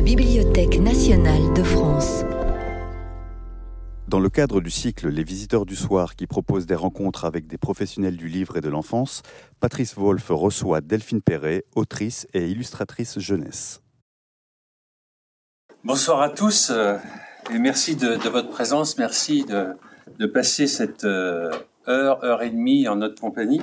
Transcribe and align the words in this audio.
la 0.00 0.06
Bibliothèque 0.06 0.78
nationale 0.78 1.52
de 1.52 1.62
France. 1.62 2.24
Dans 4.08 4.18
le 4.18 4.30
cadre 4.30 4.62
du 4.62 4.70
cycle 4.70 5.10
Les 5.10 5.22
visiteurs 5.22 5.66
du 5.66 5.76
soir 5.76 6.16
qui 6.16 6.26
propose 6.26 6.64
des 6.64 6.74
rencontres 6.74 7.26
avec 7.26 7.46
des 7.46 7.58
professionnels 7.58 8.16
du 8.16 8.26
livre 8.26 8.56
et 8.56 8.62
de 8.62 8.70
l'enfance, 8.70 9.20
Patrice 9.60 9.94
Wolff 9.96 10.28
reçoit 10.30 10.80
Delphine 10.80 11.20
Perret, 11.20 11.66
autrice 11.76 12.26
et 12.32 12.48
illustratrice 12.48 13.18
jeunesse. 13.18 13.82
Bonsoir 15.84 16.22
à 16.22 16.30
tous 16.30 16.70
euh, 16.70 16.96
et 17.52 17.58
merci 17.58 17.94
de, 17.94 18.26
votre 18.30 18.48
présence, 18.48 18.96
merci 18.96 19.44
de, 19.44 20.26
passer 20.28 20.66
cette 20.66 21.04
euh, 21.04 21.50
heure, 21.88 22.24
heure 22.24 22.42
et 22.42 22.48
demie 22.48 22.88
en 22.88 22.96
notre 22.96 23.20
compagnie. 23.20 23.60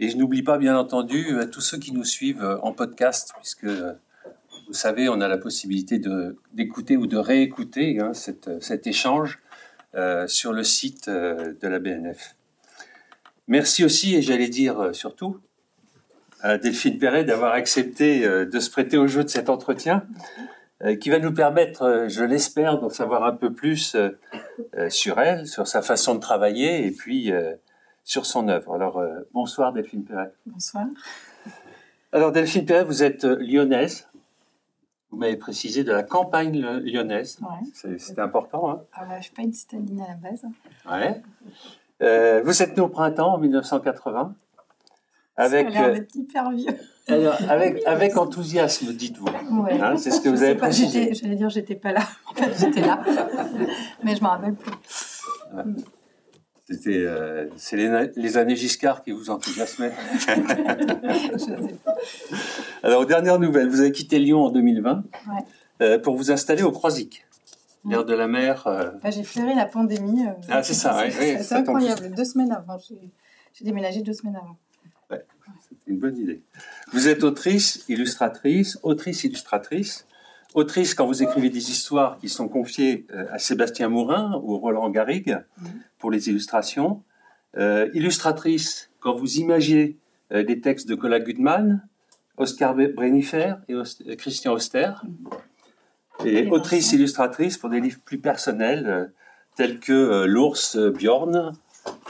Et 0.00 0.10
je 0.10 0.16
n'oublie 0.16 0.42
pas 0.42 0.58
bien 0.58 0.76
entendu 0.76 1.32
tous 1.52 1.60
ceux 1.60 1.78
qui 1.78 1.92
nous 1.92 2.02
suivent 2.02 2.58
en 2.60 2.72
podcast, 2.72 3.32
puisque 3.38 3.68
vous 4.66 4.74
savez, 4.74 5.08
on 5.08 5.20
a 5.20 5.28
la 5.28 5.38
possibilité 5.38 6.00
d'écouter 6.52 6.96
ou 6.96 7.06
de 7.06 7.16
réécouter 7.16 8.00
hein, 8.00 8.12
cet 8.14 8.86
échange 8.86 9.40
euh, 9.96 10.26
sur 10.26 10.52
le 10.52 10.64
site 10.64 11.06
euh, 11.06 11.54
de 11.60 11.68
la 11.68 11.78
BNF. 11.78 12.34
Merci 13.46 13.84
aussi, 13.84 14.16
et 14.16 14.22
j'allais 14.22 14.48
dire 14.48 14.80
euh, 14.80 14.92
surtout, 14.92 15.38
à 16.40 16.58
Delphine 16.58 16.98
Perret 16.98 17.22
d'avoir 17.22 17.52
accepté 17.52 18.28
de 18.28 18.60
se 18.60 18.70
prêter 18.70 18.98
au 18.98 19.06
jeu 19.06 19.24
de 19.24 19.28
cet 19.30 19.48
entretien, 19.48 20.04
qui 21.00 21.08
va 21.08 21.18
nous 21.18 21.32
permettre, 21.32 22.04
je 22.08 22.22
l'espère, 22.22 22.78
d'en 22.78 22.90
savoir 22.90 23.24
un 23.24 23.32
peu 23.32 23.50
plus 23.50 23.96
sur 24.90 25.20
elle, 25.20 25.46
sur 25.46 25.66
sa 25.66 25.80
façon 25.80 26.16
de 26.16 26.20
travailler, 26.20 26.86
et 26.86 26.90
puis 26.90 27.32
sur 28.02 28.26
son 28.26 28.48
œuvre. 28.48 28.74
Alors, 28.74 29.02
bonsoir 29.32 29.72
Delphine 29.72 30.04
Perret. 30.04 30.34
Bonsoir. 30.44 30.84
Alors 32.12 32.30
Delphine 32.30 32.66
Perret, 32.66 32.84
vous 32.84 33.02
êtes 33.02 33.24
lyonnaise, 33.24 34.06
vous 35.14 35.20
m'avez 35.20 35.36
précisé 35.36 35.84
de 35.84 35.92
la 35.92 36.02
campagne 36.02 36.60
lyonnaise. 36.82 37.38
Ouais. 37.40 37.94
C'est 37.98 38.18
important. 38.18 38.68
Hein 38.68 38.80
ah 38.92 39.02
bah, 39.02 39.12
je 39.12 39.16
ne 39.18 39.22
suis 39.22 39.32
pas 39.32 39.42
une 39.42 39.52
citadine 39.52 40.00
à 40.00 40.08
la 40.08 40.14
base. 40.16 40.42
Ouais. 40.90 41.22
Euh, 42.02 42.42
vous 42.44 42.62
êtes 42.62 42.76
né 42.76 42.82
au 42.82 42.88
printemps 42.88 43.34
en 43.34 43.38
1980. 43.38 44.34
Avec, 45.36 45.72
Ça 45.72 45.78
a 45.78 45.88
l'air 45.88 46.00
euh, 46.00 46.04
hyper 46.16 46.50
vieux. 46.50 46.76
Alors, 47.06 47.36
avec, 47.48 47.82
avec 47.86 48.16
enthousiasme, 48.16 48.92
dites-vous. 48.92 49.26
Ouais. 49.62 49.80
Hein, 49.80 49.96
c'est 49.96 50.10
ce 50.10 50.20
que 50.20 50.28
vous 50.28 50.42
avez 50.42 50.56
précisé. 50.56 51.14
J'allais 51.14 51.36
dire, 51.36 51.48
j'étais 51.48 51.76
pas 51.76 51.92
là. 51.92 52.02
En 52.28 52.34
fait, 52.34 52.52
j'étais 52.58 52.80
là. 52.80 53.00
Mais 54.02 54.16
je 54.16 54.20
ne 54.20 54.24
me 54.24 54.28
rappelle 54.28 54.54
plus. 54.54 54.72
C'était, 56.66 57.04
euh, 57.04 57.46
c'est 57.56 57.76
les, 57.76 58.36
années 58.38 58.56
Giscard 58.56 59.02
qui 59.02 59.12
vous 59.12 59.28
enthousiasmaient. 59.28 59.92
Alors, 62.82 63.04
dernière 63.04 63.38
nouvelle, 63.38 63.68
vous 63.68 63.80
avez 63.80 63.92
quitté 63.92 64.18
Lyon 64.18 64.44
en 64.44 64.50
2020 64.50 65.04
euh, 65.82 65.98
pour 65.98 66.16
vous 66.16 66.30
installer 66.30 66.62
au 66.62 66.72
Croisic, 66.72 67.26
l'air 67.84 68.06
de 68.06 68.14
la 68.14 68.28
mer. 68.28 68.66
Euh. 68.66 68.92
Bah, 69.02 69.10
j'ai 69.10 69.24
flairé 69.24 69.54
la 69.54 69.66
pandémie. 69.66 70.24
ah, 70.48 70.62
c'est 70.62 70.72
ça. 70.72 71.04
C'est 71.10 71.52
incroyable. 71.52 72.12
Deux 72.16 72.24
semaines 72.24 72.52
avant, 72.52 72.78
j'ai 72.78 73.64
déménagé 73.64 74.00
deux 74.00 74.14
semaines 74.14 74.36
avant. 74.36 74.56
Ouais, 75.10 75.22
c'est 75.68 75.76
une 75.86 75.98
bonne 75.98 76.16
idée. 76.16 76.40
Vous 76.92 77.08
êtes 77.08 77.24
autrice, 77.24 77.84
illustratrice, 77.90 78.78
autrice, 78.82 79.24
illustratrice 79.24 80.06
autrice 80.54 80.94
quand 80.94 81.06
vous 81.06 81.22
écrivez 81.22 81.50
des 81.50 81.70
histoires 81.70 82.18
qui 82.18 82.28
sont 82.28 82.48
confiées 82.48 83.06
euh, 83.12 83.26
à 83.30 83.38
Sébastien 83.38 83.88
Mourin 83.88 84.40
ou 84.42 84.56
Roland 84.58 84.88
Garrigue 84.88 85.40
mhm. 85.60 85.68
pour 85.98 86.10
les 86.10 86.28
illustrations, 86.28 87.02
euh, 87.58 87.90
illustratrice 87.92 88.90
quand 89.00 89.14
vous 89.14 89.38
imaginez 89.38 89.96
euh, 90.32 90.44
des 90.44 90.60
textes 90.60 90.88
de 90.88 90.94
Cola 90.94 91.20
Gutmann, 91.20 91.86
Oscar 92.36 92.74
Brennifer 92.74 93.56
et 93.68 94.16
Christian 94.16 94.52
Auster, 94.52 94.92
mhm. 95.02 96.26
et 96.26 96.48
autrice 96.48 96.92
illustratrice 96.92 97.58
pour 97.58 97.68
des 97.68 97.80
livres 97.80 98.00
plus 98.04 98.18
personnels 98.18 99.12
tels 99.56 99.78
que 99.78 100.24
L'ours 100.24 100.76
Bjorn, 100.76 101.52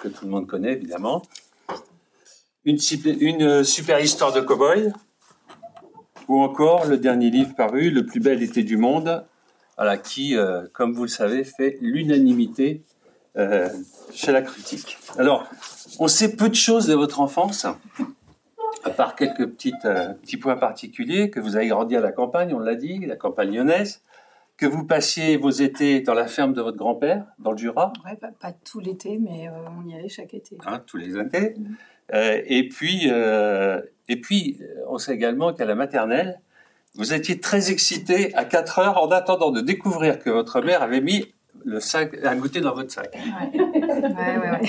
que 0.00 0.08
tout 0.08 0.24
le 0.24 0.30
monde 0.30 0.46
connaît 0.46 0.72
évidemment, 0.72 1.22
une, 2.64 2.78
une 3.20 3.64
super 3.64 4.00
histoire 4.00 4.32
de 4.32 4.40
cow-boy, 4.40 4.92
ou 6.28 6.40
encore 6.40 6.86
le 6.86 6.96
dernier 6.96 7.30
livre 7.30 7.54
paru, 7.54 7.90
Le 7.90 8.06
plus 8.06 8.20
bel 8.20 8.42
été 8.42 8.62
du 8.62 8.76
monde, 8.76 9.24
voilà, 9.76 9.96
qui, 9.96 10.36
euh, 10.36 10.66
comme 10.72 10.92
vous 10.92 11.02
le 11.02 11.08
savez, 11.08 11.44
fait 11.44 11.78
l'unanimité 11.80 12.82
euh, 13.36 13.68
chez 14.12 14.32
la 14.32 14.42
critique. 14.42 14.98
Alors, 15.18 15.48
on 15.98 16.08
sait 16.08 16.36
peu 16.36 16.48
de 16.48 16.54
choses 16.54 16.86
de 16.86 16.94
votre 16.94 17.20
enfance, 17.20 17.66
à 18.84 18.90
part 18.90 19.16
quelques 19.16 19.46
petites, 19.46 19.84
euh, 19.84 20.12
petits 20.14 20.36
points 20.36 20.56
particuliers, 20.56 21.30
que 21.30 21.40
vous 21.40 21.56
avez 21.56 21.68
grandi 21.68 21.96
à 21.96 22.00
la 22.00 22.12
campagne, 22.12 22.54
on 22.54 22.60
l'a 22.60 22.76
dit, 22.76 23.00
la 23.06 23.16
campagne 23.16 23.52
lyonnaise, 23.52 24.02
que 24.56 24.66
vous 24.66 24.84
passiez 24.84 25.36
vos 25.36 25.50
étés 25.50 26.00
dans 26.00 26.14
la 26.14 26.28
ferme 26.28 26.52
de 26.52 26.62
votre 26.62 26.76
grand-père, 26.76 27.26
dans 27.40 27.50
le 27.50 27.58
Jura. 27.58 27.92
Ouais, 28.04 28.16
pas, 28.16 28.52
tout 28.52 28.78
l'été, 28.78 29.18
mais 29.18 29.48
on 29.50 29.88
y 29.88 29.94
allait 29.94 30.08
chaque 30.08 30.34
été. 30.34 30.56
Hein, 30.64 30.80
tous 30.86 30.96
les 30.96 31.18
étés. 31.18 31.56
Mm. 32.12 32.16
et 32.46 32.68
puis, 32.68 33.10
et 34.08 34.20
puis, 34.20 34.60
on 34.88 34.98
sait 34.98 35.14
également 35.14 35.52
qu'à 35.52 35.64
la 35.64 35.74
maternelle, 35.74 36.40
vous 36.96 37.12
étiez 37.12 37.40
très 37.40 37.70
excité 37.70 38.34
à 38.34 38.44
4 38.44 38.78
heures 38.78 39.02
en 39.02 39.10
attendant 39.10 39.50
de 39.50 39.60
découvrir 39.60 40.18
que 40.18 40.30
votre 40.30 40.60
mère 40.60 40.82
avait 40.82 41.00
mis 41.00 41.32
le 41.64 41.80
sac, 41.80 42.14
à 42.24 42.34
goûter 42.36 42.60
dans 42.60 42.74
votre 42.74 42.92
sac. 42.92 43.16
Ouais, 43.52 44.38
ouais, 44.38 44.50
ouais. 44.50 44.60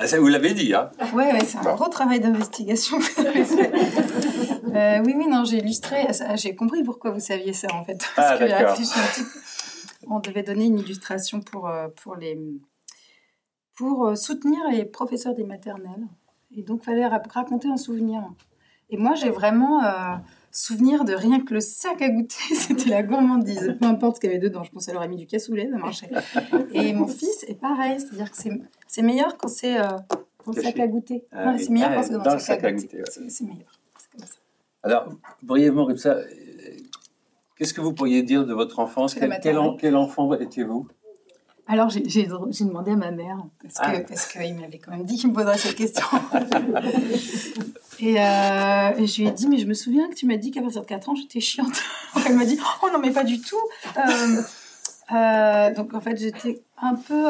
Ah, 0.00 0.06
ça, 0.06 0.20
vous 0.20 0.28
l'avez 0.28 0.54
dit, 0.54 0.72
hein 0.74 0.90
Oui, 1.12 1.24
ouais, 1.24 1.44
c'est 1.44 1.58
un 1.58 1.74
gros 1.74 1.88
travail 1.88 2.20
d'investigation. 2.20 2.98
euh, 3.18 4.98
oui, 5.04 5.14
oui, 5.16 5.26
non, 5.26 5.44
j'ai 5.44 5.56
illustré. 5.56 6.06
J'ai 6.36 6.54
compris 6.54 6.84
pourquoi 6.84 7.10
vous 7.10 7.18
saviez 7.18 7.52
ça, 7.52 7.66
en 7.74 7.84
fait. 7.84 7.98
Parce 8.16 8.32
ah, 8.32 8.38
que 8.38 9.22
on 10.06 10.20
devait 10.20 10.44
donner 10.44 10.66
une 10.66 10.78
illustration 10.78 11.40
pour, 11.40 11.68
euh, 11.68 11.88
pour, 12.02 12.14
les, 12.14 12.38
pour 13.78 14.08
euh, 14.08 14.14
soutenir 14.16 14.58
les 14.70 14.84
professeurs 14.84 15.34
des 15.34 15.44
maternelles. 15.44 16.08
Et 16.54 16.62
donc, 16.62 16.80
il 16.82 16.86
fallait 16.86 17.06
raconter 17.06 17.68
un 17.68 17.76
souvenir. 17.76 18.22
Et 18.90 18.96
moi, 18.96 19.14
j'ai 19.14 19.30
vraiment 19.30 19.84
euh, 19.84 20.16
souvenir 20.50 21.04
de 21.04 21.14
rien 21.14 21.40
que 21.40 21.54
le 21.54 21.60
sac 21.60 22.02
à 22.02 22.08
goûter, 22.08 22.42
c'était 22.54 22.90
la 22.90 23.04
gourmandise. 23.04 23.76
Peu 23.80 23.86
importe 23.86 24.16
ce 24.16 24.20
qu'il 24.20 24.30
y 24.30 24.32
avait 24.32 24.42
dedans, 24.42 24.64
je 24.64 24.72
pense 24.72 24.86
qu'elle 24.86 24.96
aurait 24.96 25.08
mis 25.08 25.16
du 25.16 25.26
cassoulet, 25.26 25.68
ça 25.70 25.78
marchait. 25.78 26.10
Et 26.72 26.92
mon 26.92 27.06
fils 27.06 27.44
est 27.46 27.60
pareil, 27.60 28.00
c'est-à-dire 28.00 28.32
que 28.32 28.36
c'est 28.88 29.02
meilleur 29.02 29.36
quand 29.36 29.48
c'est 29.48 29.78
euh, 29.78 29.84
dans 30.44 30.52
le 30.56 30.62
sac 30.62 30.80
à 30.80 30.86
goûter. 30.88 31.24
Ah 31.30 31.56
c'est 31.56 31.70
meilleur 31.70 31.94
quand 31.94 32.02
c'est 32.02 32.18
dans, 32.18 32.34
le 32.34 32.40
sac, 32.40 32.64
à 32.64 32.72
goûter. 32.72 33.02
C'est 33.28 33.44
meilleur. 33.44 33.78
Comme 34.10 34.26
ça. 34.26 34.34
Alors, 34.82 35.12
brièvement 35.42 35.86
comme 35.86 35.98
ça, 35.98 36.16
qu'est-ce 37.56 37.74
que 37.74 37.80
vous 37.80 37.92
pourriez 37.92 38.22
dire 38.24 38.44
de 38.44 38.54
votre 38.54 38.80
enfance? 38.80 39.14
Quel, 39.14 39.38
quel 39.78 39.96
enfant 39.96 40.34
étiez-vous? 40.34 40.88
Alors, 41.70 41.90
j'ai 41.90 42.24
demandé 42.24 42.92
à 42.92 42.96
ma 42.96 43.10
mère, 43.10 43.44
parce 43.62 44.26
qu'il 44.26 44.40
ah. 44.40 44.60
m'avait 44.60 44.78
quand 44.78 44.90
même 44.90 45.04
dit 45.04 45.16
qu'il 45.16 45.28
me 45.28 45.34
poserait 45.34 45.58
cette 45.58 45.76
question. 45.76 46.06
Euh, 48.00 48.90
et, 48.96 49.06
je 49.08 49.20
lui 49.20 49.28
ai 49.28 49.32
dit, 49.32 49.48
mais 49.48 49.58
je 49.58 49.66
me 49.66 49.74
souviens 49.74 50.08
que 50.08 50.14
tu 50.14 50.24
m'as 50.24 50.36
dit 50.36 50.52
qu'à 50.52 50.62
partir 50.62 50.82
de 50.82 50.86
4 50.86 51.08
ans, 51.08 51.14
j'étais 51.16 51.40
chiante. 51.40 51.82
Elle 52.28 52.36
m'a 52.36 52.44
dit, 52.44 52.56
oh 52.80 52.86
non, 52.92 53.00
mais 53.00 53.10
pas 53.10 53.24
du 53.24 53.40
tout. 53.40 53.56
Euh, 53.96 54.42
euh, 55.10 55.74
donc, 55.74 55.92
en 55.94 56.00
fait, 56.00 56.16
j'étais 56.16 56.62
un 56.80 56.94
peu... 56.94 57.24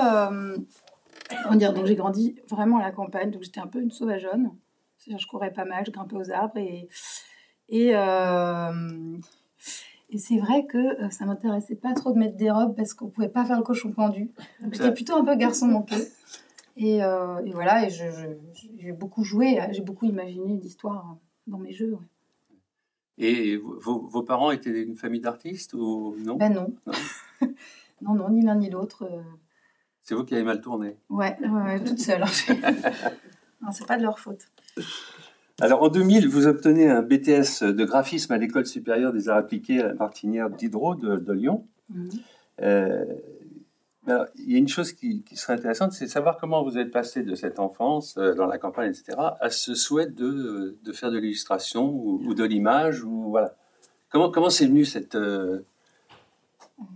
comment 1.42 1.56
dire 1.56 1.72
Donc, 1.72 1.86
j'ai 1.86 1.96
grandi 1.96 2.36
vraiment 2.50 2.76
à 2.80 2.82
la 2.82 2.90
campagne, 2.90 3.30
donc 3.30 3.44
j'étais 3.44 3.60
un 3.60 3.66
peu 3.66 3.80
une 3.80 3.90
sauvageonne. 3.90 4.50
Je 5.06 5.26
courais 5.26 5.54
pas 5.54 5.64
mal, 5.64 5.84
je 5.86 5.90
grimpais 5.90 6.16
aux 6.16 6.30
arbres 6.30 6.58
et... 6.58 6.90
et 7.70 7.94
et 10.10 10.18
c'est 10.18 10.38
vrai 10.38 10.66
que 10.66 10.78
euh, 10.78 11.10
ça 11.10 11.26
m'intéressait 11.26 11.76
pas 11.76 11.92
trop 11.92 12.12
de 12.12 12.18
mettre 12.18 12.36
des 12.36 12.50
robes 12.50 12.74
parce 12.74 12.94
qu'on 12.94 13.08
pouvait 13.08 13.28
pas 13.28 13.44
faire 13.44 13.58
le 13.58 13.62
cochon 13.62 13.92
pendu. 13.92 14.30
Donc 14.62 14.74
j'étais 14.74 14.92
plutôt 14.92 15.16
un 15.16 15.24
peu 15.24 15.36
garçon 15.36 15.66
manqué. 15.66 15.96
Et, 16.76 17.02
euh, 17.02 17.44
et 17.44 17.52
voilà, 17.52 17.86
et 17.86 17.90
j'ai 17.90 18.92
beaucoup 18.92 19.24
joué, 19.24 19.58
j'ai 19.72 19.82
beaucoup 19.82 20.06
imaginé 20.06 20.56
d'histoires 20.56 21.16
dans 21.46 21.58
mes 21.58 21.72
jeux. 21.72 21.98
Et 23.18 23.56
vos, 23.56 24.06
vos, 24.06 24.22
parents 24.22 24.52
étaient 24.52 24.82
une 24.82 24.94
famille 24.94 25.20
d'artistes 25.20 25.74
ou 25.74 26.14
non? 26.18 26.36
Ben 26.36 26.52
non. 26.52 26.74
Non. 28.00 28.14
non, 28.14 28.30
ni 28.30 28.42
l'un 28.42 28.54
ni 28.54 28.70
l'autre. 28.70 29.08
Euh. 29.10 29.20
C'est 30.02 30.14
vous 30.14 30.24
qui 30.24 30.32
avez 30.34 30.44
mal 30.44 30.60
tourné 30.60 30.96
Ouais, 31.08 31.36
ouais 31.40 31.82
toute 31.82 31.98
seule. 31.98 32.20
non, 33.60 33.72
c'est 33.72 33.86
pas 33.88 33.96
de 33.96 34.04
leur 34.04 34.20
faute. 34.20 34.46
Alors 35.60 35.82
en 35.82 35.88
2000, 35.88 36.28
vous 36.28 36.46
obtenez 36.46 36.88
un 36.88 37.02
BTS 37.02 37.64
de 37.64 37.84
graphisme 37.84 38.32
à 38.32 38.38
l'école 38.38 38.66
supérieure 38.66 39.12
des 39.12 39.28
arts 39.28 39.38
appliqués 39.38 39.80
à 39.80 39.88
la 39.88 39.94
Martinière 39.94 40.50
Diderot 40.50 40.94
de, 40.94 41.32
Lyon. 41.32 41.66
Mhm. 41.90 42.10
Euh, 42.62 43.04
il 44.36 44.52
y 44.52 44.54
a 44.54 44.58
une 44.58 44.68
chose 44.68 44.92
qui, 44.92 45.22
serait 45.34 45.54
intéressante, 45.54 45.92
c'est 45.92 46.06
de 46.06 46.10
savoir 46.10 46.38
comment 46.38 46.62
vous 46.62 46.78
êtes 46.78 46.90
passé 46.90 47.22
de 47.22 47.34
cette 47.34 47.58
enfance 47.58 48.16
euh, 48.16 48.34
dans 48.34 48.46
la 48.46 48.58
campagne, 48.58 48.90
etc., 48.90 49.18
à 49.40 49.50
ce 49.50 49.74
souhait 49.74 50.06
de, 50.06 50.78
de 50.82 50.92
faire 50.92 51.10
de 51.10 51.18
l'illustration 51.18 51.90
ou, 51.92 52.34
de 52.34 52.44
l'image, 52.44 53.04
ou 53.04 53.30
voilà. 53.30 53.54
Comment 54.10 54.30
comment 54.30 54.48
c'est 54.48 54.66
venu 54.66 54.86
cette 54.86 55.16
euh, 55.16 55.60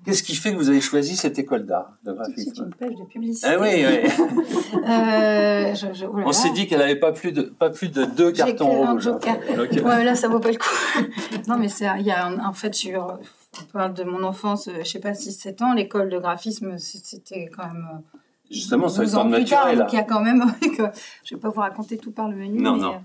Qu'est-ce 0.05 0.23
qui 0.23 0.34
fait 0.34 0.52
que 0.52 0.56
vous 0.56 0.69
avez 0.69 0.81
choisi 0.81 1.17
cette 1.17 1.38
école 1.38 1.67
d'art 1.67 1.96
de 2.05 2.12
graphisme 2.12 2.64
une 2.64 2.75
page 2.75 2.94
de 2.94 3.05
publicité. 3.05 3.49
Ah 3.49 3.61
oui, 3.61 3.84
oui. 3.84 4.79
euh, 4.88 5.75
oh 6.05 6.23
On 6.25 6.32
s'est 6.32 6.50
dit 6.50 6.67
qu'elle 6.67 6.79
n'avait 6.79 6.99
pas 6.99 7.12
plus 7.12 7.32
de 7.32 7.43
pas 7.43 7.70
plus 7.70 7.88
de 7.88 8.05
deux 8.05 8.32
cartons 8.32 8.69
rouges. 8.69 9.08
Ouais, 9.08 10.05
là 10.05 10.14
ça 10.14 10.29
vaut 10.29 10.40
pas 10.40 10.50
le 10.50 10.58
coup. 10.58 11.05
non, 11.49 11.56
mais 11.58 11.69
c'est 11.69 11.87
il 11.99 12.06
y 12.06 12.12
a 12.12 12.31
en 12.44 12.52
fait 12.52 12.75
sur 12.75 13.19
on 13.61 13.64
parle 13.73 13.94
de 13.94 14.05
mon 14.05 14.23
enfance, 14.23 14.69
je 14.76 14.88
sais 14.88 15.00
pas 15.00 15.14
6 15.14 15.32
7 15.32 15.62
ans, 15.62 15.75
l'école 15.75 16.08
de 16.08 16.19
graphisme 16.19 16.78
c'était 16.78 17.49
quand 17.55 17.67
même 17.67 17.87
euh, 17.93 18.19
Justement, 18.50 18.88
ça 18.88 19.05
temps 19.06 19.25
naturel. 19.25 19.78
Donc 19.78 19.93
il 19.93 19.96
y 19.96 19.99
a 19.99 20.05
quand 20.05 20.20
même 20.20 20.44
je 21.25 21.35
vais 21.35 21.40
pas 21.40 21.49
vous 21.49 21.61
raconter 21.61 21.96
tout 21.96 22.12
par 22.12 22.28
le 22.28 22.37
menu 22.37 22.61
Non, 22.61 22.76
non. 22.76 23.02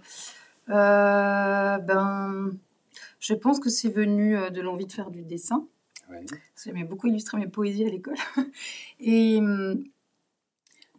Euh, 0.69 1.77
ben 1.77 2.51
je 3.19 3.33
pense 3.33 3.59
que 3.59 3.69
c'est 3.69 3.89
venu 3.89 4.38
euh, 4.38 4.50
de 4.50 4.62
l'envie 4.62 4.85
de 4.85 4.91
faire 4.91 5.09
du 5.09 5.23
dessin. 5.23 5.65
J'aimais 6.63 6.83
beaucoup 6.83 7.07
illustrer 7.07 7.38
mes 7.38 7.48
poésies 7.48 7.86
à 7.86 7.89
l'école. 7.89 8.18
et 9.00 9.39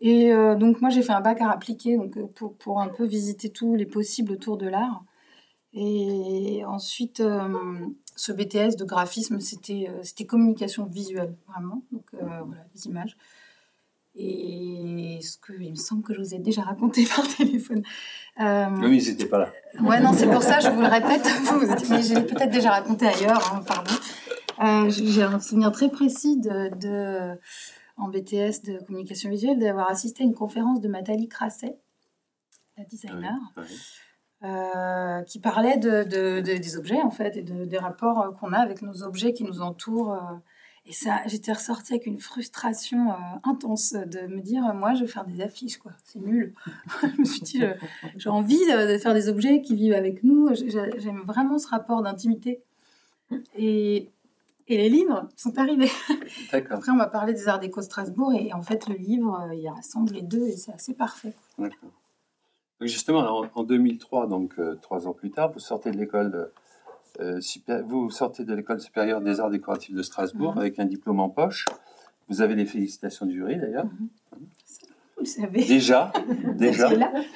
et 0.01 0.33
euh, 0.33 0.55
donc 0.55 0.81
moi 0.81 0.91
j'ai 0.91 1.03
fait 1.03 1.13
un 1.13 1.21
bac 1.21 1.41
à 1.41 1.51
appliquer 1.51 1.97
donc 1.97 2.17
euh, 2.17 2.27
pour, 2.35 2.55
pour, 2.55 2.81
un 2.81 2.89
peu 2.89 3.05
visiter 3.05 3.51
tous 3.51 3.75
les 3.75 3.87
possibles 3.87 4.33
autour 4.33 4.57
de 4.57 4.69
l'art. 4.69 5.03
Et 5.75 6.63
ensuite 6.67 7.23
ce 8.17 8.33
BTS 8.33 8.77
de 8.77 8.85
graphisme 8.85 9.39
c'était 9.41 9.91
c'était 10.03 10.25
communication 10.25 10.87
visuelle 10.87 11.37
vraiment 11.47 11.83
donc 11.93 12.07
voilà 12.13 12.65
les 12.75 12.87
images. 12.87 13.17
Et 14.21 15.21
ce 15.23 15.37
que 15.39 15.53
il 15.53 15.71
me 15.71 15.77
semble 15.77 16.03
que 16.03 16.13
je 16.13 16.21
vous 16.21 16.35
ai 16.35 16.39
déjà 16.39 16.63
raconté 16.63 17.05
par 17.17 17.27
téléphone. 17.37 17.83
oui, 18.39 19.03
ils 19.03 19.11
n'étaient 19.11 19.27
pas 19.27 19.39
là. 19.39 19.53
Ouais, 19.81 20.01
non, 20.01 20.13
c'est 20.13 20.29
pour 20.29 20.43
ça, 20.43 20.59
je 20.59 20.71
vous 20.71 20.81
le 20.81 20.89
répète. 20.89 21.29
mais 21.91 22.03
j'ai 22.03 22.21
peut-être 22.23 22.51
déjà 22.51 22.71
raconté 22.71 23.07
ailleurs, 23.07 23.55
hein, 23.55 23.63
pardon. 23.65 23.93
Euh, 24.61 24.91
j'ai 24.91 25.23
un 25.23 25.39
souvenir 25.39 25.71
très 25.71 25.89
précis 25.89 26.37
de, 26.37 27.39
en 27.97 28.09
BTS 28.09 28.63
de 28.65 28.85
communication 28.85 29.31
visuelle 29.31 29.59
d'avoir 29.59 29.89
assisté 29.89 30.25
à 30.25 30.27
une 30.27 30.35
conférence 30.35 30.81
de 30.81 30.89
Nathalie 30.89 31.29
Crasset, 31.29 31.79
la 32.77 32.85
designer, 32.85 33.39
euh, 34.43 35.23
qui 35.23 35.39
parlait 35.39 35.79
de, 35.79 36.03
des 36.41 36.77
objets 36.77 37.01
en 37.01 37.11
fait 37.11 37.37
et 37.37 37.43
des 37.43 37.79
rapports 37.79 38.35
qu'on 38.41 38.53
a 38.53 38.59
avec 38.59 38.83
nos 38.83 39.03
objets 39.03 39.33
qui 39.33 39.45
nous 39.45 39.61
entourent. 39.61 40.15
Euh. 40.15 40.37
Et 40.87 40.93
ça, 40.93 41.21
j'étais 41.27 41.53
ressortie 41.53 41.93
avec 41.93 42.07
une 42.07 42.19
frustration 42.19 43.15
intense 43.45 43.93
de 43.93 44.27
me 44.27 44.41
dire, 44.41 44.63
moi, 44.73 44.95
je 44.95 45.03
vais 45.03 45.07
faire 45.07 45.27
des 45.27 45.43
affiches, 45.43 45.77
quoi. 45.77 45.93
C'est 46.03 46.19
nul. 46.19 46.55
je 47.03 47.21
me 47.21 47.25
suis 47.27 47.43
dit, 47.43 47.63
j'ai 48.17 48.31
envie 48.31 48.57
de, 48.57 48.97
faire 48.97 49.13
des 49.13 49.29
objets 49.29 49.61
qui 49.61 49.77
vivent 49.77 49.93
avec 49.93 50.25
nous. 50.25 50.49
J'aime 50.55 51.25
vraiment 51.27 51.59
ce 51.59 51.69
rapport 51.69 52.01
d'intimité. 52.01 52.63
Et 53.55 54.11
et 54.69 54.76
les 54.76 54.88
livres 54.88 55.29
sont 55.37 55.59
arrivés. 55.59 55.91
Après, 56.53 56.93
on 56.93 56.97
m'a 56.97 57.06
parlé 57.06 57.32
des 57.32 57.49
Arts 57.49 57.59
déco 57.59 57.82
Strasbourg 57.82 58.32
et 58.35 58.53
en 58.53 58.62
fait, 58.62 58.88
le 58.88 58.97
livre, 58.97 59.49
euh, 59.49 59.55
il 59.55 59.69
rassemble 59.69 60.12
les 60.12 60.23
deux 60.23 60.47
et 60.47 60.56
c'est 60.56 60.73
assez 60.73 60.94
parfait. 60.94 61.35
D'accord. 61.59 61.91
Justement, 62.81 63.44
en, 63.55 63.62
2003, 63.65 64.29
donc 64.29 64.55
euh, 64.59 64.79
trois 64.81 65.09
ans 65.09 65.12
plus 65.12 65.32
tard, 65.32 65.50
vous 65.53 65.59
sortez 65.59 65.91
de 65.91 65.97
l'école 65.97 66.53
euh, 67.20 67.41
vous 67.87 68.11
sortez 68.11 68.44
de 68.44 68.55
l'école 68.55 68.81
supérieure 68.81 69.20
des 69.20 69.41
arts 69.41 69.50
décoratifs 69.50 69.97
de 69.97 70.03
Strasbourg 70.03 70.53
mhm. 70.53 70.59
avec 70.59 70.79
un 70.79 70.85
diplôme 70.85 71.19
en 71.19 71.29
poche. 71.29 71.64
Vous 72.29 72.43
avez 72.43 72.55
les 72.55 72.67
félicitations 72.67 73.26
du 73.26 73.37
jury 73.37 73.56
d'ailleurs. 73.56 73.87
Mhm. 73.87 74.09
Vous 75.19 75.25
savez. 75.25 75.64
Déjà, 75.64 76.12
déjà. 76.55 76.88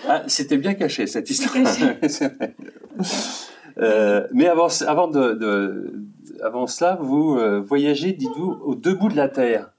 Ah, 0.06 0.22
c'était 0.28 0.58
bien 0.58 0.74
caché 0.74 1.08
cette 1.08 1.28
histoire. 1.28 1.56
mais 4.32 4.46
avant, 4.46 4.68
avant 4.86 5.08
de 5.08 6.04
avant 6.42 6.66
cela, 6.66 6.96
vous 7.00 7.36
euh, 7.36 7.60
voyagez, 7.60 8.12
dites-vous, 8.12 8.58
aux 8.64 8.74
deux 8.74 8.94
bouts 8.94 9.08
de 9.08 9.16
la 9.16 9.28
Terre. 9.28 9.72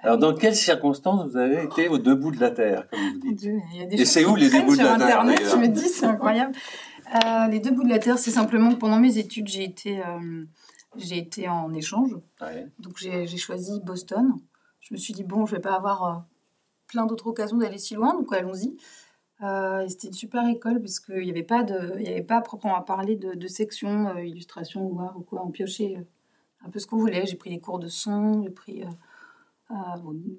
Alors, 0.00 0.16
dans 0.16 0.34
quelles 0.34 0.56
circonstances 0.56 1.30
vous 1.30 1.36
avez 1.36 1.62
été 1.62 1.88
aux 1.88 1.98
deux 1.98 2.14
bouts 2.14 2.30
de 2.30 2.40
la 2.40 2.50
Terre, 2.50 2.88
comme 2.88 3.00
vous 3.22 3.32
dites? 3.34 3.50
Et 3.92 4.06
c'est 4.06 4.24
où 4.24 4.34
les 4.34 4.48
deux 4.48 4.62
bouts 4.62 4.76
de 4.76 4.82
la 4.82 4.94
Internet, 4.94 5.38
Terre 5.38 5.50
Je 5.50 5.56
me 5.56 5.68
dis, 5.68 5.88
c'est 5.88 6.06
incroyable. 6.06 6.54
Euh, 7.14 7.46
les 7.48 7.58
deux 7.58 7.70
bouts 7.70 7.84
de 7.84 7.90
la 7.90 7.98
Terre, 7.98 8.18
c'est 8.18 8.30
simplement 8.30 8.70
que 8.72 8.78
pendant 8.78 8.98
mes 8.98 9.18
études, 9.18 9.48
j'ai 9.48 9.64
été, 9.64 10.00
euh, 10.00 10.44
j'ai 10.96 11.18
été 11.18 11.48
en 11.48 11.72
échange. 11.74 12.16
Donc, 12.78 12.96
j'ai 12.96 13.26
choisi 13.36 13.80
Boston. 13.80 14.32
Je 14.80 14.94
me 14.94 14.98
suis 14.98 15.12
dit, 15.12 15.24
bon, 15.24 15.44
je 15.44 15.56
vais 15.56 15.60
pas 15.60 15.74
avoir 15.74 16.24
plein 16.86 17.04
d'autres 17.04 17.26
occasions 17.26 17.58
d'aller 17.58 17.78
si 17.78 17.94
loin, 17.94 18.14
donc 18.14 18.32
allons-y. 18.32 18.78
Euh, 19.42 19.88
c'était 19.88 20.08
une 20.08 20.12
super 20.12 20.46
école 20.46 20.80
parce 20.80 21.00
qu'il 21.00 21.22
n'y 21.22 21.30
avait 21.30 21.42
pas 21.42 21.62
de, 21.62 21.94
il 21.98 22.06
y 22.06 22.10
avait 22.10 22.22
pas 22.22 22.36
à 22.36 22.40
proprement 22.42 22.80
parler 22.82 23.16
de, 23.16 23.32
de 23.32 23.46
section 23.46 24.08
euh, 24.08 24.22
illustration 24.22 24.86
ou 24.86 25.00
art 25.00 25.16
ou 25.16 25.22
quoi. 25.22 25.42
On 25.44 25.50
piochait 25.50 25.96
euh, 25.96 26.02
un 26.66 26.70
peu 26.70 26.78
ce 26.78 26.86
qu'on 26.86 26.98
voulait. 26.98 27.24
J'ai 27.24 27.36
pris 27.36 27.50
des 27.50 27.60
cours 27.60 27.78
de 27.78 27.88
son, 27.88 28.42
j'ai 28.42 28.50
pris 28.50 28.84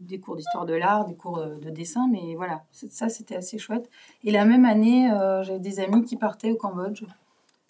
des 0.02 0.20
cours 0.20 0.36
d'histoire 0.36 0.66
de 0.66 0.74
l'art, 0.74 1.06
des 1.06 1.16
cours 1.16 1.42
de 1.42 1.70
dessin, 1.70 2.08
mais 2.12 2.36
voilà, 2.36 2.66
ça 2.72 3.08
c'était 3.08 3.36
assez 3.36 3.58
chouette. 3.58 3.90
Et 4.24 4.32
la 4.32 4.46
même 4.46 4.66
année, 4.66 5.08
j'avais 5.42 5.60
des 5.60 5.80
amis 5.80 6.04
qui 6.04 6.18
partaient 6.18 6.52
au 6.52 6.58
Cambodge. 6.58 7.06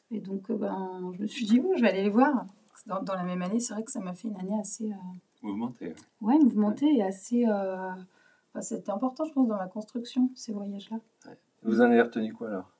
Et 0.09 0.19
donc, 0.19 0.51
ben, 0.51 1.13
je 1.13 1.21
me 1.21 1.27
suis 1.27 1.45
dit, 1.45 1.61
oh, 1.63 1.73
je 1.75 1.81
vais 1.81 1.89
aller 1.89 2.01
les 2.01 2.09
voir. 2.09 2.45
Dans, 2.87 3.01
dans 3.03 3.13
la 3.13 3.23
même 3.23 3.43
année, 3.43 3.59
c'est 3.59 3.75
vrai 3.75 3.83
que 3.83 3.91
ça 3.91 3.99
m'a 3.99 4.13
fait 4.13 4.27
une 4.27 4.37
année 4.37 4.59
assez. 4.59 4.91
Mouvementée. 5.43 5.93
Ouais, 6.19 6.39
mouvementée 6.39 6.95
et 6.95 7.03
assez 7.03 7.45
c'était 8.59 8.91
important, 8.91 9.23
je 9.23 9.31
pense, 9.31 9.47
dans 9.47 9.57
ma 9.57 9.67
construction, 9.67 10.29
ces 10.35 10.51
voyages-là. 10.51 10.97
Vous 11.63 11.79
en 11.79 11.85
avez 11.85 12.01
retenu 12.01 12.33
quoi 12.33 12.49
alors? 12.49 12.71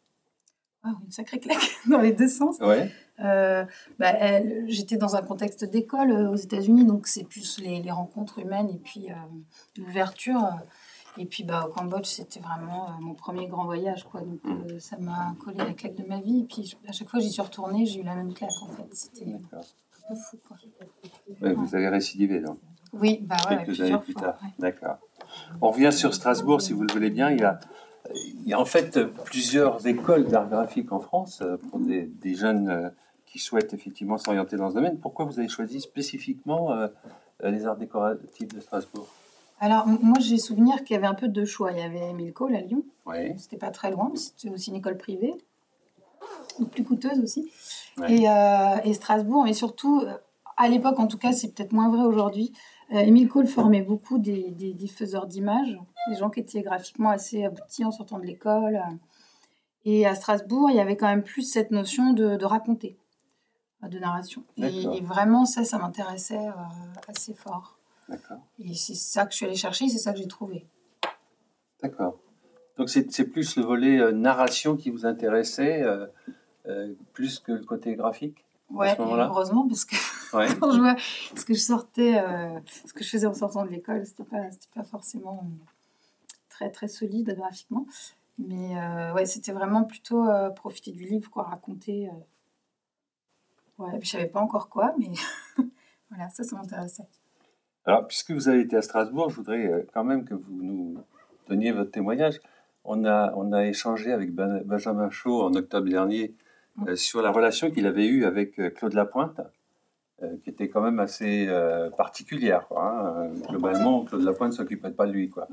Ah, 0.83 0.94
Une 1.06 1.12
sacrée 1.12 1.39
claque 1.39 1.77
dans 1.89 2.00
les 2.00 2.12
deux 2.12 2.27
sens. 2.27 2.57
Ouais. 2.59 2.91
Euh, 3.19 3.63
bah, 4.00 4.13
J'étais 4.65 4.97
dans 4.97 5.15
un 5.15 5.21
contexte 5.21 5.63
d'école 5.63 6.12
euh, 6.12 6.31
aux 6.31 6.35
États-Unis, 6.35 6.85
donc 6.85 7.06
c'est 7.06 7.23
plus 7.23 7.59
les, 7.59 7.91
rencontres 7.91 8.39
humaines 8.39 8.69
et 8.69 8.79
puis 8.79 9.12
euh, 9.12 9.15
l'ouverture. 9.77 10.41
Et 11.18 11.25
puis 11.25 11.44
bah, 11.44 11.68
au 11.68 11.71
Cambodge, 11.71 12.06
c'était 12.06 12.39
vraiment 12.39 12.89
mon 13.00 13.13
premier 13.13 13.47
grand 13.47 13.65
voyage. 13.65 14.06
Quoi. 14.06 14.21
Donc 14.21 14.44
mm. 14.44 14.79
ça 14.79 14.97
m'a 14.97 15.35
collé 15.39 15.57
la 15.57 15.73
claque 15.73 15.95
de 15.95 16.03
ma 16.03 16.19
vie. 16.19 16.39
Et 16.39 16.44
puis 16.45 16.75
à 16.88 16.94
chaque 16.94 17.09
fois 17.09 17.19
j'y 17.19 17.29
suis 17.29 17.41
retournée, 17.41 17.85
j'ai 17.85 18.00
eu 18.00 18.03
la 18.03 18.15
même 18.15 18.33
claque 18.33 18.50
en 18.63 18.69
fait. 18.69 18.88
C'était 18.94 19.31
un 19.31 19.41
peu 20.09 20.15
fou. 20.15 20.38
Quoi. 20.47 20.57
vous 21.53 21.75
avez 21.75 21.89
récidivé 21.89 22.39
donc 22.39 22.57
Oui, 22.94 23.19
bah, 23.21 23.35
ouais, 23.50 23.65
quelques 23.65 23.81
années 23.81 24.00
plus 24.00 24.15
tard. 24.15 24.39
D'accord. 24.57 24.97
On 25.62 25.72
revient 25.72 25.92
sur 25.92 26.13
Strasbourg, 26.13 26.62
si 26.62 26.74
vous 26.74 26.83
le 26.83 26.92
voulez 26.92 27.10
bien. 27.10 27.30
Il 27.31 27.39
y 28.45 28.54
a, 28.54 28.60
en 28.60 28.66
fait 28.66 29.00
plusieurs 29.25 29.86
écoles 29.88 30.28
d'art 30.28 30.50
graphique 30.50 30.92
en 30.92 31.00
France 31.00 31.42
euh, 31.42 31.57
pour 31.57 31.80
des, 31.80 32.10
jeunes 32.36 32.69
euh, 32.69 32.89
qui 33.25 33.39
souhaitent 33.39 33.74
effectivement 33.74 34.18
s'orienter 34.18 34.57
dans 34.57 34.69
ce 34.69 34.75
domaine. 34.75 34.98
Pourquoi 34.98 35.25
vous 35.25 35.39
avez 35.39 35.48
choisi 35.48 35.80
spécifiquement 35.80 36.72
euh, 36.72 36.88
les 37.44 37.66
arts 37.66 37.78
décoratifs 37.78 38.48
de 38.48 38.60
Strasbourg? 38.60 39.07
Alors, 39.60 39.86
moi, 39.88 40.18
j'ai 40.19 40.39
souvenir 40.39 40.83
qu'il 40.83 40.95
y 40.95 40.98
avait 40.98 41.07
un 41.07 41.13
peu 41.13 41.28
de 41.28 41.45
choix. 41.45 41.72
Il 41.72 41.78
y 41.78 41.81
avait 41.81 42.13
Milko 42.13 42.48
à 42.48 42.62
Lyon. 42.62 42.83
Oui. 43.06 43.38
C'était 43.38 43.57
pas 43.57 43.69
très 43.69 43.92
loin, 43.92 44.12
c'était 44.16 44.50
aussi 44.50 44.72
une 44.72 44.78
école 44.78 44.98
privée, 44.98 45.36
plus 46.72 46.83
coûteuse 46.83 47.19
aussi. 47.19 47.51
Et, 48.07 48.25
et, 48.83 48.94
Strasbourg, 48.94 49.44
mais 49.44 49.54
surtout, 49.54 50.04
à 50.57 50.68
l'époque 50.68 51.00
en 51.00 51.07
tout 51.07 51.19
cas, 51.19 51.31
c'est 51.31 51.50
peut-être 51.50 51.73
moins 51.73 51.90
vrai 51.90 52.04
aujourd'hui, 52.04 52.54
Émile 52.92 53.30
Cole 53.30 53.48
formait 53.48 53.81
beaucoup 53.81 54.18
des, 54.18 54.52
diffuseurs 54.74 55.26
d'images, 55.26 55.80
des 56.10 56.16
gens 56.16 56.30
qui 56.30 56.42
étaient 56.42 56.62
graphiquement 56.62 57.10
assez 57.10 57.45
aboutis 57.45 57.86
en 57.86 57.92
sortant 57.92 58.19
de 58.19 58.26
l'école. 58.26 58.81
Et 59.86 60.06
à 60.06 60.14
Strasbourg, 60.14 60.69
il 60.69 60.76
y 60.76 60.80
avait 60.80 60.98
quand 60.98 61.07
même 61.07 61.24
plus 61.24 61.44
cette 61.44 61.71
notion 61.71 62.14
de, 62.14 62.44
raconter, 62.44 62.98
de 63.88 63.98
narration. 63.98 64.44
Et, 64.57 65.02
vraiment, 65.02 65.45
ça, 65.45 65.64
ça 65.64 65.78
m'intéressait 65.78 66.48
euh, 66.48 66.52
assez 67.07 67.33
fort. 67.33 67.78
Et 68.60 68.74
c'est 68.74 68.95
ça 68.95 69.26
que 69.26 69.31
je 69.31 69.38
suis 69.38 69.45
allée 69.45 69.56
chercher, 69.56 69.88
c'est 69.88 69.98
ça 69.98 70.12
que 70.12 70.19
j'ai 70.19 70.28
trouvé. 70.28 70.66
D'accord. 71.81 72.19
Donc 72.78 72.90
c'est 72.90 73.26
plus 73.26 73.56
le 73.56 73.64
volet 73.64 74.00
euh, 74.00 74.12
narration 74.12 74.76
qui 74.76 74.90
vous 74.90 75.06
intéressait, 75.06 75.83
plus 77.14 77.40
que 77.40 77.54
le 77.54 77.64
côté 77.64 77.95
graphique 77.95 78.44
Ouais, 78.69 78.95
heureusement, 79.00 79.68
parce 79.68 79.86
que 79.86 79.95
quand 80.59 80.71
je 80.71 80.80
vois 80.80 80.95
ce 81.35 81.45
que 81.45 81.54
je 81.54 81.59
sortais, 81.59 82.19
euh, 82.19 82.59
ce 82.85 82.94
que 82.94 83.04
je 83.04 83.09
faisais 83.09 83.28
en 83.28 83.33
sortant 83.33 83.66
de 83.66 83.69
l'école, 83.69 84.06
c'était 84.06 84.23
pas, 84.23 84.50
pas 84.73 84.83
forcément 84.83 85.45
très, 86.50 86.69
très 86.69 86.88
solide 86.88 87.35
graphiquement. 87.38 87.85
Mais 88.38 88.78
euh, 88.78 89.14
ouais, 89.14 89.26
c'était 89.26 89.52
vraiment 89.52 89.83
plutôt 89.83 90.28
euh, 90.28 90.50
profiter 90.50 90.92
du 90.92 91.06
livre, 91.06 91.30
quoi, 91.30 91.44
raconter. 91.44 92.09
Ouais, 93.78 94.00
je 94.02 94.09
savais 94.09 94.28
pas 94.28 94.40
encore 94.40 94.69
quoi, 94.69 94.94
mais 94.97 95.11
voilà, 96.09 96.30
ça, 96.30 96.44
ça 96.44 96.56
m'intéressait. 96.56 97.07
Alors, 97.85 98.07
puisque 98.07 98.31
vous 98.31 98.47
avez 98.47 98.61
été 98.61 98.76
à 98.76 98.81
Strasbourg, 98.81 99.30
je 99.30 99.35
voudrais 99.38 99.88
quand 99.94 100.04
même 100.04 100.23
que 100.23 100.35
vous 100.35 100.54
nous 100.54 100.97
donniez 101.47 101.71
votre 101.71 101.92
témoignage. 101.92 102.40
On 102.83 103.06
a, 103.06 103.33
on 103.35 103.54
a 103.54 103.66
échangé 103.66 104.11
avec 104.11 104.33
ben, 104.33 104.61
Benjamin 104.66 105.09
Chaud 105.09 105.44
en 105.44 105.54
octobre 105.54 105.90
dernier 105.90 106.35
euh, 106.88 106.95
sur 106.95 107.21
la 107.21 107.31
relation 107.31 107.69
qu'il 107.69 107.85
avait 107.85 108.06
eue 108.06 108.26
avec 108.26 108.57
euh, 108.59 108.69
Claude 108.69 108.94
Lapointe, 108.94 109.40
euh, 109.40 109.44
qui 110.44 110.49
était 110.49 110.69
quand 110.69 110.81
même 110.81 110.99
assez 110.99 111.47
particulière. 111.97 112.66
Hein. 112.75 113.30
Globalement, 113.49 114.04
Claude 114.06 114.23
Lapointe 114.23 114.51
ne 114.51 114.56
s'occupait 114.57 114.92
pas 114.92 115.07
de 115.07 115.11
lui. 115.11 115.30
Quoi. 115.30 115.47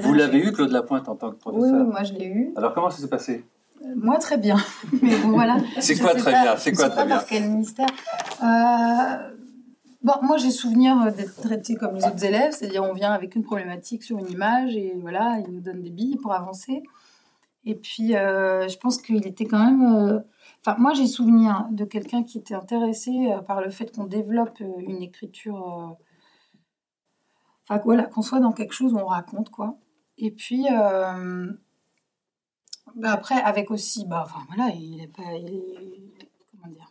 vous 0.00 0.14
l'avez 0.14 0.38
eu, 0.38 0.52
Claude 0.52 0.70
Lapointe, 0.70 1.08
en 1.08 1.16
tant 1.16 1.30
que 1.30 1.36
professeur 1.36 1.80
Oui, 1.80 1.86
moi 1.86 2.02
je 2.02 2.14
l'ai 2.14 2.26
eu. 2.26 2.52
Alors 2.56 2.74
comment 2.74 2.90
ça 2.90 3.00
s'est 3.00 3.08
passé? 3.08 3.44
Moi, 3.96 4.16
très 4.18 4.38
bien. 4.38 4.56
Mais 5.02 5.18
bon, 5.18 5.30
voilà. 5.30 5.56
C'est 5.80 5.98
quoi 5.98 6.14
très 6.14 6.30
bien 6.30 6.56
C'est 6.56 6.72
quoi 6.72 6.88
très 6.88 7.04
bien? 7.06 7.22
quel 7.28 7.48
ministère 7.48 7.88
Bon, 10.02 10.14
moi, 10.22 10.36
j'ai 10.36 10.50
souvenir 10.50 11.12
d'être 11.12 11.40
traité 11.40 11.76
comme 11.76 11.94
les 11.94 12.04
autres 12.04 12.24
élèves, 12.24 12.52
c'est-à-dire 12.52 12.82
on 12.82 12.92
vient 12.92 13.12
avec 13.12 13.36
une 13.36 13.44
problématique 13.44 14.02
sur 14.02 14.18
une 14.18 14.28
image 14.28 14.74
et 14.74 14.96
voilà, 15.00 15.38
il 15.46 15.54
nous 15.54 15.60
donne 15.60 15.80
des 15.80 15.90
billes 15.90 16.16
pour 16.16 16.32
avancer. 16.32 16.82
Et 17.64 17.76
puis, 17.76 18.16
euh, 18.16 18.66
je 18.66 18.76
pense 18.78 19.00
qu'il 19.00 19.24
était 19.24 19.44
quand 19.44 19.64
même. 19.64 20.24
Euh, 20.66 20.70
enfin, 20.70 20.76
moi, 20.78 20.92
j'ai 20.94 21.06
souvenir 21.06 21.66
de 21.70 21.84
quelqu'un 21.84 22.22
qui 22.24 22.38
était 22.38 22.54
intéressé 22.54 23.10
euh, 23.30 23.40
par 23.40 23.60
le 23.60 23.70
fait 23.70 23.94
qu'on 23.94 24.04
développe 24.04 24.60
une 24.60 25.02
écriture. 25.02 25.96
Enfin, 27.68 27.80
voilà, 27.84 28.04
qu'on 28.04 28.22
soit 28.22 28.40
dans 28.40 28.52
quelque 28.52 28.74
chose 28.74 28.92
où 28.92 28.98
on 28.98 29.06
raconte, 29.06 29.50
quoi. 29.50 29.76
Et 30.18 30.30
puis, 30.30 30.66
bah, 32.94 33.12
après, 33.12 33.40
avec 33.42 33.70
aussi. 33.70 34.04
Bah, 34.06 34.24
enfin, 34.26 34.40
voilà, 34.48 34.70
il 34.74 35.00
est 35.00 35.08
pas. 35.08 35.22
comment 35.22 36.72
dire 36.72 36.88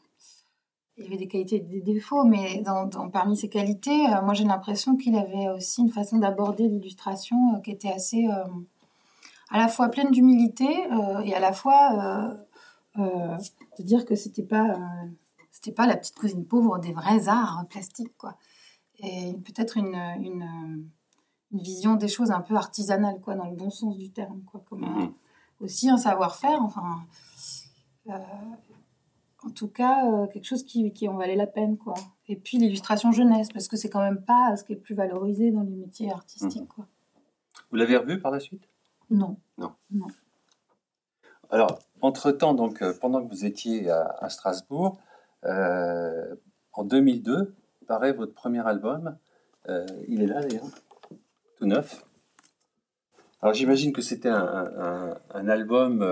il 0.97 1.07
avait 1.07 1.17
des 1.17 1.27
qualités 1.27 1.55
et 1.55 1.61
des 1.61 1.81
défauts, 1.81 2.25
mais 2.25 2.61
dans, 2.61 2.87
parmi 3.09 3.35
ces 3.35 3.49
qualités, 3.49 4.05
moi 4.23 4.35
j'ai 4.35 4.43
l'impression 4.43 4.97
qu'il 4.97 5.15
avait 5.15 5.49
aussi 5.49 5.81
une 5.81 5.89
façon 5.89 6.19
d'aborder 6.19 6.67
l'illustration 6.67 7.59
qui 7.61 7.71
était 7.71 7.91
assez 7.91 8.27
à 9.51 9.57
la 9.57 9.67
fois 9.67 9.89
pleine 9.89 10.11
d'humilité 10.11 10.67
euh, 10.91 11.19
et 11.19 11.35
à 11.35 11.39
la 11.39 11.53
fois 11.53 12.37
euh, 12.97 13.01
euh, 13.01 13.37
de 13.77 13.83
dire 13.83 14.05
que 14.05 14.15
c'était 14.15 14.43
pas 14.43 14.77
c'était 15.51 15.71
pas 15.71 15.87
la 15.87 15.97
petite 15.97 16.17
cousine 16.17 16.45
pauvre 16.45 16.79
des 16.79 16.93
vrais 16.93 17.27
arts 17.27 17.65
plastiques 17.69 18.15
quoi 18.17 18.37
et 18.99 19.33
peut-être 19.45 19.77
une, 19.77 19.95
une, 19.95 20.89
vision 21.53 21.95
des 21.95 22.07
choses 22.07 22.31
un 22.31 22.41
peu 22.41 22.55
artisanale 22.55 23.19
quoi 23.19 23.35
dans 23.35 23.49
le 23.49 23.55
bon 23.55 23.69
sens 23.69 23.97
du 23.97 24.11
terme 24.11 24.41
quoi 24.43 24.63
comme 24.69 24.81
mhm. 24.81 25.13
aussi 25.59 25.89
un 25.89 25.97
savoir-faire 25.97 26.61
enfin 26.61 27.03
en 28.07 29.49
tout 29.49 29.67
cas 29.67 30.27
quelque 30.27 30.45
chose 30.45 30.63
qui, 30.63 30.93
qui 30.93 31.09
en 31.09 31.15
valait 31.15 31.35
la 31.35 31.47
peine 31.47 31.77
quoi 31.77 31.95
et 32.27 32.37
puis 32.37 32.57
l'illustration 32.57 33.11
jeunesse 33.11 33.49
parce 33.51 33.67
que 33.67 33.75
c'est 33.75 33.89
quand 33.89 34.01
même 34.01 34.23
pas 34.23 34.55
ce 34.55 34.63
qui 34.63 34.71
est 34.71 34.75
le 34.75 34.81
plus 34.81 34.95
valorisé 34.95 35.51
dans 35.51 35.63
les 35.63 35.75
métiers 35.75 36.11
artistiques 36.11 36.61
mhm. 36.61 36.67
quoi 36.67 36.87
vous 37.71 37.77
l'avez 37.77 37.97
revu 37.97 38.19
par 38.19 38.31
la 38.31 38.39
suite? 38.39 38.63
Non. 39.09 39.37
Non. 39.57 39.73
Alors, 41.51 41.79
entre-temps, 42.01 42.53
donc, 42.53 42.81
euh, 42.81 42.93
pendant 42.99 43.23
que 43.23 43.29
vous 43.29 43.45
étiez 43.45 43.89
à, 43.91 44.29
Strasbourg, 44.29 44.97
euh, 45.45 46.33
en 46.73 46.85
2002, 46.85 47.53
paraît 47.87 48.13
votre 48.13 48.33
premier 48.33 48.65
album. 48.65 49.17
Euh, 49.67 49.85
il 50.07 50.21
est 50.23 50.27
là 50.27 50.41
d'ailleurs, 50.41 50.63
tout 51.57 51.65
neuf. 51.65 52.05
Alors 53.41 53.53
j'imagine 53.53 53.91
que 53.91 54.01
c'était 54.01 54.29
un, 54.29 55.17
album 55.33 56.07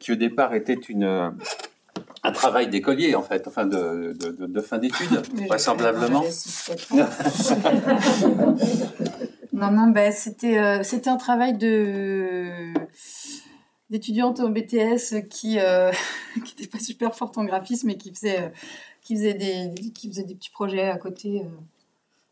qui 0.00 0.10
au 0.10 0.16
départ 0.16 0.54
était 0.54 0.74
une, 0.74 1.04
un 1.04 2.32
travail 2.32 2.68
d'écolier 2.68 3.14
en 3.14 3.22
fait, 3.22 3.46
enfin 3.46 3.64
de, 3.64 4.12
de 4.18 4.60
fin 4.60 4.78
d'études, 4.78 5.22
vraisemblablement. 5.46 6.24
Non, 9.52 9.70
non, 9.70 9.88
ben, 9.88 10.10
c'était, 10.12 10.58
euh, 10.58 10.82
c'était 10.82 11.10
un 11.10 11.18
travail 11.18 11.56
de 11.56 12.72
d'étudiante 13.92 14.40
au 14.40 14.48
BTS 14.48 15.28
qui 15.28 15.60
euh, 15.60 15.92
qui 16.44 16.56
n'était 16.56 16.66
pas 16.66 16.82
super 16.82 17.14
forte 17.14 17.38
en 17.38 17.44
graphisme 17.44 17.90
et 17.90 17.96
qui 17.96 18.12
faisait 18.12 18.40
euh, 18.40 18.48
qui 19.02 19.14
faisait 19.14 19.34
des 19.34 19.92
qui 19.92 20.08
faisait 20.08 20.24
des 20.24 20.34
petits 20.34 20.50
projets 20.50 20.88
à 20.88 20.96
côté 20.96 21.42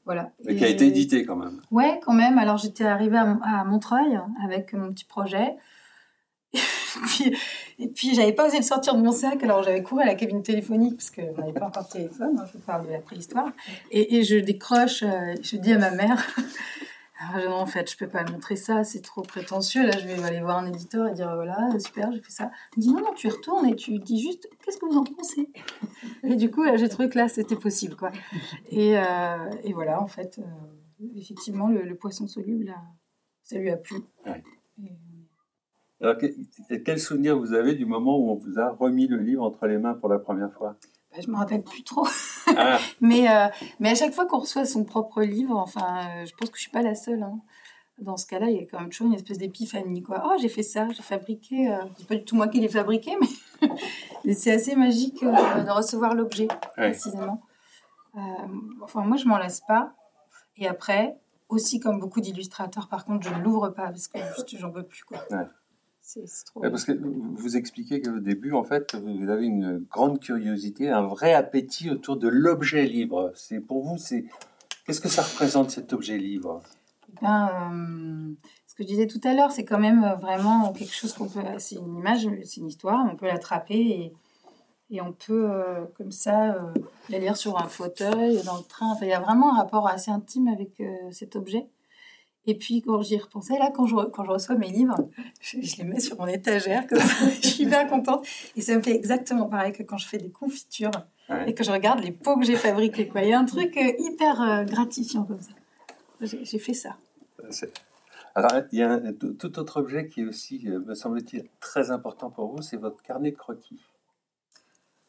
voilà. 0.07 0.33
Mais 0.45 0.57
qui 0.57 0.65
a 0.65 0.69
été 0.69 0.87
édité 0.87 1.25
quand 1.25 1.37
même. 1.37 1.61
Ouais 1.71 2.01
quand 2.03 2.15
même. 2.15 2.39
Alors 2.39 2.57
j'étais 2.57 2.85
arrivée 2.85 3.19
à, 3.19 3.65
Montreuil 3.65 4.19
avec 4.43 4.73
mon 4.73 4.93
petit 4.93 5.05
projet. 5.05 5.55
Et 6.97 7.07
puis, 7.07 7.37
et 7.79 7.87
puis 7.87 8.15
j'avais 8.17 8.33
pas 8.33 8.49
osé 8.49 8.57
le 8.57 8.65
sortir 8.65 8.97
de 8.97 9.01
mon 9.01 9.13
sac. 9.13 9.41
Alors 9.45 9.63
j'avais 9.63 9.81
couru 9.81 10.03
à 10.03 10.07
la 10.07 10.17
cabine 10.17 10.43
téléphonique 10.43 10.97
parce 10.97 11.11
que 11.11 11.21
n'avait 11.39 11.53
pas 11.53 11.67
encore 11.67 11.87
de 11.87 11.93
téléphone 11.93 12.37
hein, 12.37 12.45
je 12.49 12.59
vous 12.59 12.65
parle 12.65 12.85
de 12.89 12.93
la 12.93 12.99
préhistoire. 12.99 13.53
Et, 13.93 14.17
et 14.17 14.25
je 14.25 14.35
décroche 14.35 15.05
je 15.41 15.57
dis 15.57 15.73
à 15.73 15.79
ma 15.79 15.93
mère 15.93 16.27
ah 17.23 17.39
non, 17.45 17.53
en 17.53 17.67
fait, 17.67 17.91
je 17.91 17.99
peux 17.99 18.09
pas 18.09 18.25
montrer 18.25 18.57
ça, 18.57 18.83
c'est 18.83 19.03
trop 19.03 19.21
prétentieux. 19.21 19.87
Là, 19.87 19.93
je 19.99 20.07
vais 20.07 20.23
aller 20.23 20.41
voir 20.41 20.57
un 20.57 20.67
éditeur 20.67 21.07
et 21.07 21.13
dire 21.13 21.35
voilà, 21.35 21.79
super, 21.79 22.11
j'ai 22.13 22.21
fait 22.23 22.31
ça. 22.31 22.51
Il 22.79 22.81
dit 22.81 22.95
non, 22.95 23.01
non, 23.01 23.13
tu 23.15 23.29
retournes 23.29 23.67
et 23.67 23.77
tu 23.77 23.99
dis 23.99 24.23
juste 24.23 24.49
qu'est-ce 24.65 24.79
que 24.79 24.87
vous 24.87 24.97
en 24.97 25.05
pensez? 25.05 25.51
Et 26.23 26.37
du 26.37 26.51
coup, 26.51 26.65
j'ai 26.77 26.89
trouvé 26.89 27.11
que 27.11 27.19
là, 27.19 27.29
c'était 27.29 27.57
possible, 27.57 27.95
quoi. 27.95 28.11
Et, 28.71 28.99
euh, 28.99 29.51
et, 29.65 29.75
voilà, 29.75 30.01
en 30.01 30.07
fait, 30.07 30.39
euh, 30.39 31.07
effectivement, 31.15 31.69
le, 31.69 31.95
poisson 31.95 32.27
soluble, 32.27 32.75
ça 33.43 33.59
lui 33.59 33.69
a 33.69 33.77
plu. 33.77 33.97
Alors, 36.01 36.17
quel 36.87 36.99
souvenir 36.99 37.39
vous 37.39 37.53
avez 37.53 37.75
du 37.75 37.85
moment 37.85 38.19
où 38.19 38.31
on 38.31 38.37
vous 38.37 38.59
a 38.59 38.71
remis 38.71 39.07
le 39.07 39.19
livre 39.19 39.43
entre 39.43 39.67
les 39.67 39.77
mains 39.77 39.93
pour 39.93 40.09
la 40.09 40.19
première 40.19 40.55
fois? 40.55 40.79
Bah, 41.13 41.19
Je 41.25 41.31
me 41.31 41.37
rappelle 41.37 41.63
plus 41.63 41.83
trop. 41.83 42.07
Ah. 42.47 42.79
mais, 43.01 43.29
euh, 43.31 43.49
mais 43.79 43.91
à 43.91 43.95
chaque 43.95 44.13
fois 44.13 44.27
qu'on 44.27 44.39
reçoit 44.39 44.65
son 44.65 44.85
propre 44.85 45.23
livre, 45.23 45.57
enfin, 45.57 46.07
euh, 46.07 46.27
je 46.27 46.35
pense 46.35 46.51
que 46.51 46.57
je 46.57 46.63
suis 46.63 46.71
pas 46.71 46.83
la 46.83 46.95
seule. 46.95 47.23
Hein. 47.23 47.41
Dans 47.99 48.17
ce 48.17 48.27
cas-là, 48.27 48.49
il 48.49 48.57
y 48.57 48.61
a 48.61 48.67
quand 48.67 48.81
même 48.81 48.89
toujours 48.89 49.09
une 49.09 49.15
espèce 49.15 49.39
d'épiphanie. 49.39 50.03
Quoi. 50.03 50.23
Oh, 50.27 50.37
j'ai 50.41 50.49
fait 50.49 50.63
ça, 50.63 50.89
j'ai 50.91 51.03
fabriqué. 51.03 51.71
Euh, 51.71 51.79
c'est 51.99 52.07
pas 52.07 52.17
du 52.17 52.25
tout 52.25 52.35
moi 52.35 52.49
qui 52.49 52.61
l'ai 52.61 52.69
fabriqué, 52.69 53.13
mais, 53.21 54.35
c'est 54.35 54.53
assez 54.53 54.75
magique 54.75 55.23
de 55.23 55.71
recevoir 55.71 56.15
l'objet, 56.15 56.49
précisément. 56.77 57.43
enfin, 58.83 59.03
moi, 59.03 59.17
je 59.17 59.27
m'en 59.27 59.37
lasse 59.37 59.61
pas. 59.61 59.93
Et 60.57 60.67
après, 60.67 61.19
aussi 61.51 61.79
comme 61.79 62.01
beaucoup 62.01 62.21
d'illustrateurs, 62.21 62.89
par 62.89 63.05
contre, 63.05 63.29
je 63.29 63.35
ne 63.35 63.43
l'ouvre 63.43 63.69
pas 63.69 63.89
parce 63.89 64.09
que 64.09 64.19
juste, 64.37 64.57
j'en 64.57 64.71
peux 64.71 64.83
plus. 64.83 65.05
Quoi. 65.05 65.19
Parce 66.61 66.85
que 66.85 66.93
vous 66.93 67.57
expliquez 67.57 68.01
qu'au 68.03 68.19
début, 68.19 68.53
en 68.53 68.65
fait, 68.65 68.95
vous 68.95 69.29
avez 69.29 69.47
une 69.47 69.85
grande 69.91 70.21
curiosité, 70.21 70.89
un 70.91 71.07
vrai 71.07 71.35
appétit 71.35 71.91
autour 71.91 72.17
de 72.17 72.29
l'objet 72.29 72.87
libre. 72.87 73.33
C'est 73.35 73.61
pour 73.61 73.85
vous, 73.85 73.99
c'est 73.99 74.25
qu'est-ce 74.87 75.01
que 75.01 75.09
ça 75.09 75.23
représente 75.23 75.71
cet 75.71 75.93
objet 75.93 76.19
libre? 76.19 76.61
Ben, 77.23 77.51
euh, 77.73 78.35
Ce 78.67 78.75
que 78.75 78.83
je 78.83 78.89
disais 78.89 79.07
tout 79.07 79.21
à 79.25 79.35
l'heure, 79.35 79.51
c'est 79.51 79.65
quand 79.65 79.79
même 79.79 80.05
euh, 80.05 80.15
vraiment 80.15 80.73
quelque 80.73 80.95
chose 80.95 81.13
qu'on 81.13 81.29
peut. 81.29 81.41
C'est 81.59 81.77
une 81.77 81.97
image, 81.97 82.29
c'est 82.45 82.61
une 82.61 82.69
histoire, 82.69 83.07
on 83.11 83.17
peut 83.17 83.27
l'attraper 83.27 83.79
et, 83.79 84.13
et 84.91 85.01
on 85.01 85.13
peut 85.13 85.51
euh, 85.51 85.85
comme 85.97 86.13
ça 86.13 86.73
la 87.09 87.19
lire 87.19 87.37
sur 87.37 87.59
un 87.59 87.69
fauteuil, 87.69 88.43
dans 88.45 88.57
le 88.57 88.65
train. 88.65 88.93
Enfin, 88.93 89.07
il 89.07 89.11
y 89.11 89.13
a 89.13 89.21
vraiment 89.21 89.55
un 89.55 89.59
rapport 89.59 89.87
assez 89.89 90.11
intime 90.11 90.49
avec 90.49 90.83
cet 91.11 91.37
objet. 91.37 91.67
Et 92.47 92.55
puis, 92.55 92.83
quand 92.83 93.03
j'y 93.03 93.19
repensais, 93.19 93.59
là, 93.59 93.71
quand 93.75 93.87
je, 93.87 93.95
quand 93.95 94.25
je 94.25 94.31
reçois 94.31 94.55
mes 94.55 94.71
livres, 94.71 94.97
je, 95.41 95.59
les 95.79 95.85
mets 95.85 96.01
sur 96.01 96.19
mon 96.19 96.27
étagère, 96.27 96.87
comme 96.87 96.99
ça, 96.99 97.29
je 97.43 97.47
suis 97.47 97.65
hyper 97.65 97.87
contente. 97.87 98.27
Et 98.57 98.61
ça 98.63 98.75
me 98.77 98.83
fait 98.83 98.95
exactement 98.95 99.47
pareil 99.47 99.73
que 99.73 99.83
quand 99.83 99.99
je 99.99 100.09
fais 100.09 100.19
des 100.19 100.31
confitures 100.31 100.91
et 101.47 101.55
que 101.55 101.63
je 101.63 101.71
regarde 101.71 102.01
les 102.01 102.13
pots 102.13 102.37
que 102.39 102.45
j'ai 102.45 102.57
fabriqués. 102.57 103.07
Quoi. 103.07 103.23
Il 103.23 103.29
y 103.29 103.33
a 103.33 103.39
un 103.39 103.45
truc 103.45 103.77
euh, 103.77 103.93
hyper 103.99 104.41
euh, 104.41 104.65
gratifiant 104.65 105.25
comme 105.25 105.41
ça. 105.41 105.53
J'ai 106.21 106.59
fait 106.59 106.75
ça. 106.75 106.97
Alors, 108.35 108.51
il 108.73 108.79
y 108.79 108.83
a 108.83 108.93
un 108.93 109.13
tout 109.13 109.59
autre 109.59 109.81
objet 109.81 110.07
qui 110.07 110.23
est 110.23 110.27
aussi, 110.27 110.69
euh, 110.69 110.81
me 110.81 110.95
semble-t-il, 110.95 111.45
très 111.61 111.91
important 111.91 112.31
pour 112.31 112.49
vous, 112.49 112.63
c'est 112.63 112.77
votre 112.77 113.03
carnet 113.03 113.31
de 113.31 113.37
croquis. 113.37 113.81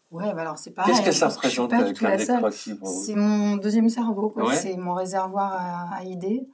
Ouais, 0.10 0.34
bah 0.34 0.42
alors 0.42 0.58
c'est 0.58 0.72
pareil. 0.72 0.94
Qu'est-ce 0.94 1.06
que 1.06 1.12
ça 1.12 1.30
représente, 1.30 1.72
le 1.72 1.94
carnet 1.94 2.18
de 2.18 2.38
croquis 2.38 2.78
C'est 3.06 3.16
mon 3.16 3.56
deuxième 3.58 3.90
cerveau, 3.90 4.36
c'est 4.54 4.76
mon 4.76 4.94
réservoir 4.94 5.54
à, 5.54 5.96
à 5.96 6.04
idées. 6.04 6.48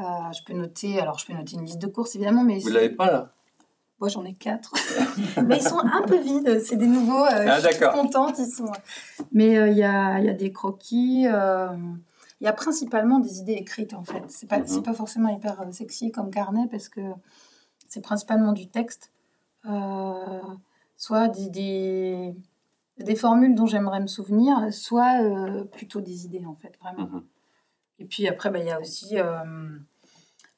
Euh, 0.00 0.32
je 0.32 0.42
peux 0.44 0.54
noter, 0.54 1.00
alors 1.00 1.18
je 1.18 1.26
peux 1.26 1.34
noter 1.34 1.56
une 1.56 1.64
liste 1.64 1.80
de 1.80 1.86
courses 1.86 2.16
évidemment, 2.16 2.44
mais 2.44 2.58
vous 2.58 2.70
l'avez 2.70 2.90
pas 2.90 3.10
là? 3.10 3.32
Moi 4.00 4.08
j'en 4.08 4.24
ai 4.24 4.32
quatre, 4.32 4.72
mais 5.46 5.58
ils 5.58 5.62
sont 5.62 5.78
un 5.78 6.02
peu 6.02 6.18
vides. 6.18 6.60
C'est 6.60 6.76
des 6.76 6.86
nouveaux. 6.86 7.24
Euh, 7.24 7.46
ah, 7.48 7.60
je 7.60 7.68
suis 7.68 7.84
contente, 7.92 8.38
ils 8.38 8.50
sont. 8.50 8.72
Mais 9.32 9.56
euh, 9.58 9.68
il 9.68 9.76
y, 9.76 9.84
a, 9.84 10.18
y, 10.20 10.28
a, 10.28 10.32
des 10.32 10.50
croquis. 10.50 11.24
Il 11.24 12.44
y 12.44 12.48
a 12.48 12.52
principalement 12.52 13.20
des 13.20 13.38
idées 13.38 13.52
écrites 13.52 13.94
en 13.94 14.02
fait. 14.02 14.22
C'est 14.28 14.48
pas 14.48 14.58
mhm. 14.58 14.82
pas 14.82 14.94
forcément 14.94 15.28
hyper 15.28 15.62
sexy 15.72 16.10
comme 16.10 16.30
carnet 16.30 16.66
parce 16.70 16.88
que 16.88 17.02
c'est 17.86 18.02
principalement 18.02 18.52
du 18.52 18.68
texte, 18.68 19.12
soit 20.96 21.28
des, 21.28 21.50
des, 21.50 22.34
des, 22.98 23.14
formules 23.14 23.54
dont 23.54 23.66
j'aimerais 23.66 24.00
me 24.00 24.08
souvenir, 24.08 24.72
soit 24.72 25.20
plutôt 25.70 26.00
des 26.00 26.24
idées 26.24 26.44
en 26.46 26.54
fait 26.56 26.76
vraiment. 26.80 27.08
Mhm. 27.08 27.22
Et 27.98 28.04
puis 28.04 28.26
après, 28.28 28.50
bah, 28.50 28.58
il 28.58 28.66
y 28.66 28.70
a 28.70 28.80
aussi, 28.80 29.18
euh, 29.18 29.68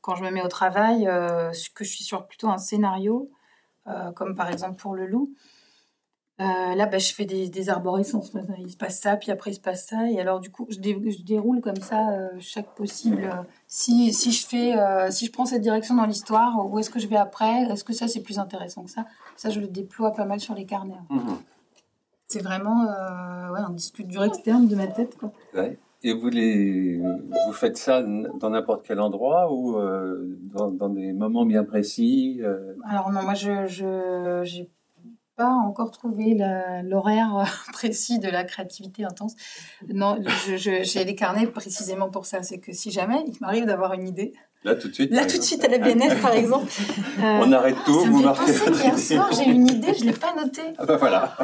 quand 0.00 0.16
je 0.16 0.24
me 0.24 0.30
mets 0.30 0.42
au 0.42 0.48
travail, 0.48 1.06
euh, 1.06 1.50
que 1.74 1.84
je 1.84 1.90
suis 1.90 2.04
sur 2.04 2.26
plutôt 2.26 2.48
un 2.48 2.58
scénario, 2.58 3.30
euh, 3.86 4.12
comme 4.12 4.34
par 4.34 4.50
exemple 4.50 4.76
pour 4.76 4.94
Le 4.94 5.06
Loup. 5.06 5.34
là, 6.38 6.86
bah, 6.86 6.98
je 6.98 7.12
fais 7.12 7.26
des, 7.26 7.48
des, 7.48 7.68
arborescences. 7.68 8.32
Il 8.58 8.70
se 8.70 8.76
passe 8.76 8.98
ça, 8.98 9.16
puis 9.16 9.30
après 9.30 9.50
il 9.50 9.54
se 9.54 9.60
passe 9.60 9.86
ça. 9.86 10.10
Et 10.10 10.20
alors, 10.20 10.40
du 10.40 10.50
coup, 10.50 10.66
je, 10.70 10.78
déroule 11.22 11.60
comme 11.60 11.76
ça 11.76 12.30
chaque 12.40 12.74
possible. 12.74 13.30
Si, 13.66 14.12
si, 14.12 14.32
je 14.32 14.46
fais, 14.46 14.74
si 15.10 15.26
je 15.26 15.32
prends 15.32 15.46
cette 15.46 15.62
direction 15.62 15.94
dans 15.94 16.06
l'histoire, 16.06 16.66
où 16.66 16.78
est-ce 16.78 16.90
que 16.90 16.98
je 16.98 17.06
vais 17.06 17.16
après? 17.16 17.64
Est-ce 17.64 17.84
que 17.84 17.92
ça, 17.92 18.08
c'est 18.08 18.22
plus 18.22 18.38
intéressant 18.38 18.84
que 18.84 18.90
ça? 18.90 19.04
Ça, 19.36 19.50
je 19.50 19.60
le 19.60 19.68
déploie 19.68 20.12
pas 20.12 20.24
mal 20.24 20.40
sur 20.40 20.54
les 20.54 20.66
carnets. 20.66 21.00
Mmh 21.10 21.34
c'est 22.26 22.42
vraiment 22.42 22.86
ouais, 22.86 23.60
un 23.60 23.70
disque 23.70 24.02
dur 24.02 24.24
externe 24.24 24.66
de 24.66 24.74
ma 24.74 24.88
tête. 24.88 25.16
Quoi. 25.16 25.30
Et 26.06 26.12
vous, 26.12 26.28
les, 26.28 26.98
vous 26.98 27.52
faites 27.52 27.78
ça 27.78 28.02
dans 28.02 28.50
n'importe 28.50 28.86
quel 28.86 29.00
endroit 29.00 29.50
ou 29.50 29.78
euh, 29.78 30.38
dans, 30.52 30.90
des 30.90 31.14
moments 31.14 31.46
bien 31.46 31.64
précis 31.64 32.40
euh? 32.42 32.74
Alors 32.86 33.10
non, 33.10 33.22
moi 33.22 33.32
je, 33.32 33.66
je 33.66 34.64
pas 35.36 35.50
encore 35.50 35.90
trouvé 35.90 36.36
l'horaire 36.84 37.44
précis 37.72 38.18
de 38.18 38.28
la 38.28 38.44
créativité 38.44 39.04
intense. 39.04 39.34
Non, 39.88 40.18
j'ai 40.56 41.04
les 41.04 41.14
carnets 41.14 41.46
précisément 41.46 42.10
pour 42.10 42.26
ça. 42.26 42.42
C'est 42.42 42.58
que 42.58 42.72
si 42.72 42.90
jamais 42.90 43.24
il 43.26 43.36
m'arrive 43.40 43.66
d'avoir 43.66 43.94
une 43.94 44.06
idée, 44.06 44.32
Là, 44.64 44.74
tout 44.74 44.88
de 44.88 44.94
suite. 44.94 45.10
Là, 45.10 45.26
tout 45.26 45.36
de 45.36 45.42
suite, 45.42 45.62
à 45.62 45.68
la 45.68 45.76
BNF, 45.78 46.22
par 46.22 46.32
exemple. 46.32 46.72
On 47.18 47.52
arrête 47.52 47.76
tout, 47.84 48.00
ça 48.00 48.08
vous 48.08 48.18
me 48.18 48.24
marquez. 48.24 48.50
Hier 48.50 48.98
soir, 48.98 49.30
j'ai 49.32 49.50
une 49.50 49.68
idée, 49.68 49.92
je 49.92 50.06
ne 50.06 50.10
l'ai 50.10 50.16
pas 50.16 50.34
notée. 50.34 50.72
Ah 50.78 50.86
bah 50.86 50.96
voilà. 50.96 51.36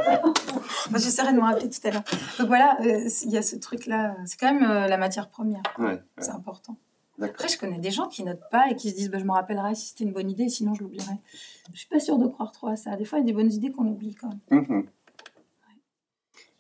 J'essaierai 0.95 1.33
de 1.33 1.37
me 1.37 1.43
rappeler 1.43 1.69
tout 1.69 1.87
à 1.87 1.91
l'heure. 1.91 2.03
Donc 2.39 2.49
voilà, 2.49 2.79
euh, 2.81 3.09
il 3.25 3.31
y 3.31 3.37
a 3.37 3.43
ce 3.43 3.57
truc-là. 3.57 4.17
C'est 4.25 4.41
quand 4.41 4.55
même 4.55 4.69
euh, 4.69 4.89
la 4.89 4.97
matière 4.97 5.29
première. 5.29 5.63
Ouais, 5.79 6.03
C'est 6.19 6.31
important. 6.31 6.79
Après, 7.21 7.49
je 7.49 7.59
connais 7.59 7.79
des 7.79 7.91
gens 7.91 8.09
qui 8.09 8.25
notent 8.25 8.49
pas 8.51 8.71
et 8.71 8.77
qui 8.77 8.89
se 8.89 8.97
disent 8.97 9.11
bah, 9.11 9.19
Je 9.19 9.25
me 9.25 9.33
rappellerai 9.33 9.75
si 9.75 9.89
c'était 9.89 10.05
une 10.05 10.13
bonne 10.13 10.31
idée, 10.31 10.49
sinon 10.49 10.73
je 10.73 10.83
l'oublierai. 10.83 11.13
Je 11.75 11.79
suis 11.79 11.89
pas 11.89 12.01
sûre 12.01 12.17
de 12.17 12.27
croire 12.27 12.53
trop 12.53 12.69
à 12.69 12.77
ça. 12.77 12.97
Des 12.97 13.05
fois, 13.05 13.19
il 13.19 13.23
y 13.23 13.25
a 13.25 13.27
des 13.27 13.35
bonnes 13.35 13.53
idées 13.53 13.71
qu'on 13.71 13.87
oublie 13.87 14.15
quand 14.15 14.31
même. 14.51 14.63
Mhm. 14.63 14.87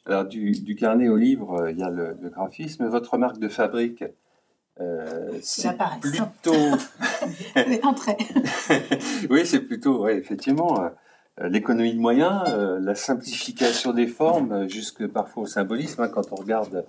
Alors, 0.04 0.26
du, 0.26 0.50
du, 0.50 0.74
carnet 0.74 1.08
au 1.08 1.16
livre, 1.16 1.62
euh, 1.62 1.70
il 1.70 1.78
y 1.78 1.82
a 1.82 1.88
le, 1.88 2.18
le 2.20 2.28
graphisme. 2.28 2.86
Votre 2.86 3.16
marque 3.16 3.38
de 3.38 3.48
fabrique, 3.48 4.04
euh, 4.80 5.38
c'est 5.42 5.76
plutôt. 6.00 6.54
oui, 9.30 9.46
c'est 9.46 9.60
plutôt, 9.60 10.02
ouais, 10.02 10.16
effectivement, 10.16 10.82
euh, 10.82 11.48
l'économie 11.48 11.94
de 11.94 12.00
moyens, 12.00 12.44
euh, 12.48 12.78
la 12.80 12.94
simplification 12.94 13.92
des 13.92 14.06
formes, 14.06 14.68
jusque 14.68 15.06
parfois 15.06 15.42
au 15.42 15.46
symbolisme, 15.46 16.02
hein, 16.02 16.08
quand 16.08 16.32
on 16.32 16.36
regarde 16.36 16.84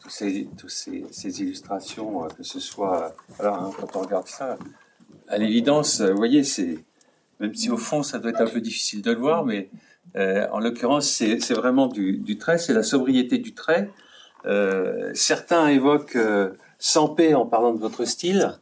tous 0.00 0.10
ces, 0.10 0.48
tous 0.56 0.68
ces, 0.68 1.42
illustrations, 1.42 2.28
que 2.36 2.42
ce 2.42 2.60
soit. 2.60 3.14
Alors, 3.38 3.56
hein, 3.56 3.70
quand 3.78 3.96
on 3.96 4.00
regarde 4.02 4.28
ça, 4.28 4.56
à 5.28 5.38
l'évidence, 5.38 6.00
vous 6.00 6.16
voyez, 6.16 6.44
c'est. 6.44 6.78
Même 7.40 7.54
si 7.54 7.70
au 7.70 7.76
fond, 7.76 8.04
ça 8.04 8.20
doit 8.20 8.30
être 8.30 8.40
un 8.40 8.46
peu 8.46 8.60
difficile 8.60 9.02
de 9.02 9.10
le 9.10 9.18
voir, 9.18 9.44
mais 9.44 9.68
en 10.14 10.60
l'occurrence, 10.60 11.08
c'est 11.08 11.54
vraiment 11.54 11.88
du, 11.88 12.18
du 12.18 12.38
trait, 12.38 12.56
c'est 12.56 12.72
la 12.72 12.84
sobriété 12.84 13.38
du 13.38 13.52
trait. 13.52 13.90
certains 15.14 15.66
évoquent 15.66 16.16
sans 16.82 17.08
paix 17.08 17.32
en 17.34 17.46
parlant 17.46 17.72
de 17.72 17.78
votre 17.78 18.04
style. 18.04 18.58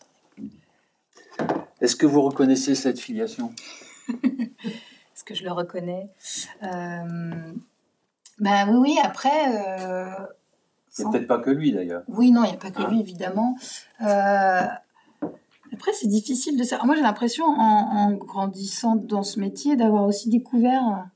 Est-ce 1.81 1.97
que 1.97 2.05
vous 2.05 2.21
reconnaissez 2.21 2.75
cette 2.75 3.01
filiation? 3.01 3.51
Est-ce 4.09 5.25
que 5.25 5.35
je 5.35 5.43
le 5.43 5.53
reconnais? 5.53 6.11
Euh... 6.63 7.53
Ben 8.39 8.69
oui, 8.69 8.77
oui, 8.79 8.99
après... 9.03 9.49
Euh... 9.49 10.11
Il 10.99 11.03
n'y 11.03 11.09
a 11.09 11.13
peut-être 11.13 11.29
pas 11.29 11.39
que 11.39 11.49
lui 11.49 11.73
d'ailleurs. 11.73 12.03
Oui, 12.09 12.31
non, 12.31 12.45
il 12.45 12.49
n'y 12.49 12.57
a 12.57 12.59
pas 12.59 12.71
que 12.71 12.83
lui, 12.83 13.01
évidemment. 13.01 13.57
Euh... 14.03 14.67
Après, 15.73 15.93
c'est 15.95 16.09
difficile 16.09 16.59
de 16.59 16.63
savoir. 16.63 16.85
Moi, 16.85 16.97
j'ai 16.97 17.03
l'impression, 17.03 17.47
en, 17.47 18.13
grandissant 18.13 18.97
dans 18.97 19.23
ce 19.23 19.41
métier, 19.41 19.77
d'avoir 19.77 20.05
aussi 20.05 20.29
découvert 20.29 21.07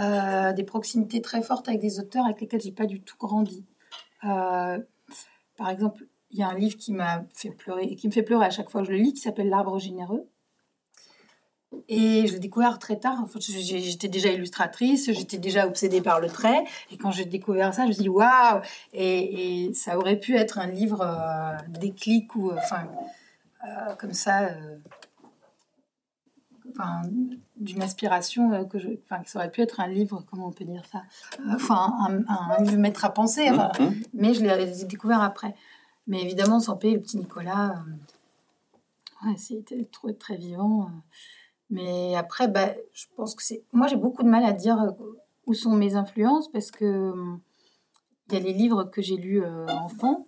euh, 0.00 0.52
des 0.52 0.64
proximités 0.64 1.22
très 1.22 1.42
fortes 1.42 1.68
avec 1.68 1.80
des 1.80 2.00
auteurs 2.00 2.24
avec 2.24 2.40
lesquels 2.40 2.60
j'ai 2.60 2.72
pas 2.72 2.86
du 2.86 3.00
tout 3.00 3.16
grandi. 3.18 3.64
Euh, 4.24 4.80
par 5.56 5.68
exemple, 5.68 6.06
il 6.30 6.38
y 6.38 6.42
a 6.42 6.48
un 6.48 6.54
livre 6.54 6.76
qui 6.76 6.92
m'a 6.92 7.24
fait 7.32 7.50
pleurer 7.50 7.84
et 7.84 7.96
qui 7.96 8.06
me 8.06 8.12
fait 8.12 8.22
pleurer 8.22 8.46
à 8.46 8.50
chaque 8.50 8.70
fois 8.70 8.82
que 8.82 8.86
je 8.86 8.92
le 8.92 8.98
lis, 8.98 9.12
qui 9.12 9.20
s'appelle 9.20 9.48
L'arbre 9.48 9.78
généreux. 9.78 10.28
Et 11.88 12.26
je 12.26 12.32
l'ai 12.32 12.40
découvert 12.40 12.78
très 12.78 12.98
tard. 12.98 13.26
j'étais 13.38 14.08
déjà 14.08 14.30
illustratrice, 14.30 15.12
j'étais 15.12 15.38
déjà 15.38 15.66
obsédée 15.66 16.00
par 16.00 16.20
le 16.20 16.28
trait. 16.28 16.64
Et 16.90 16.96
quand 16.96 17.12
j'ai 17.12 17.24
découvert 17.24 17.72
ça, 17.74 17.82
je 17.84 17.88
me 17.88 17.92
suis 17.92 18.02
dit 18.02 18.08
waouh 18.08 18.60
et, 18.92 19.70
ça 19.74 19.96
aurait 19.96 20.18
pu 20.18 20.36
être 20.36 20.58
un 20.58 20.66
livre 20.66 21.02
euh, 21.02 21.56
déclic 21.68 22.34
ou 22.34 22.50
euh, 22.50 22.56
enfin 22.56 22.88
euh, 23.64 23.94
comme 23.96 24.14
ça, 24.14 24.50
d'une 27.56 27.82
aspiration 27.82 28.64
que 28.64 28.78
je, 28.78 28.88
enfin, 29.04 29.22
ça 29.26 29.38
aurait 29.38 29.50
pu 29.50 29.60
être 29.60 29.80
un 29.80 29.88
livre, 29.88 30.24
comment 30.28 30.48
on 30.48 30.52
peut 30.52 30.64
dire 30.64 30.84
ça, 30.90 31.02
enfin 31.54 31.92
un, 32.08 32.24
un, 32.26 32.62
livre 32.62 32.78
mettre 32.78 33.04
à 33.04 33.12
penser. 33.12 33.48
Mm-hmm. 33.50 34.06
Mais 34.14 34.34
je 34.34 34.42
l'ai 34.42 34.84
découvert 34.86 35.22
après. 35.22 35.54
Mais 36.06 36.22
évidemment, 36.22 36.60
sans 36.60 36.76
payer 36.76 36.94
le 36.94 37.00
petit 37.00 37.18
Nicolas, 37.18 37.70
euh, 37.70 39.26
ouais, 39.26 39.36
c'était 39.36 39.84
trop 39.84 40.10
très 40.12 40.36
vivant. 40.36 40.82
Euh. 40.82 40.90
Mais 41.70 42.16
après, 42.16 42.48
bah, 42.48 42.72
je 42.92 43.06
pense 43.16 43.34
que 43.34 43.42
c'est. 43.42 43.62
Moi, 43.72 43.86
j'ai 43.86 43.96
beaucoup 43.96 44.22
de 44.22 44.28
mal 44.28 44.44
à 44.44 44.52
dire 44.52 44.80
euh, 44.80 44.90
où 45.46 45.54
sont 45.54 45.74
mes 45.74 45.94
influences 45.94 46.50
parce 46.50 46.70
que 46.70 47.14
il 48.28 48.34
y 48.34 48.36
a 48.36 48.40
les 48.40 48.52
livres 48.52 48.84
que 48.84 49.02
j'ai 49.02 49.16
lus 49.16 49.44
enfant. 49.68 50.26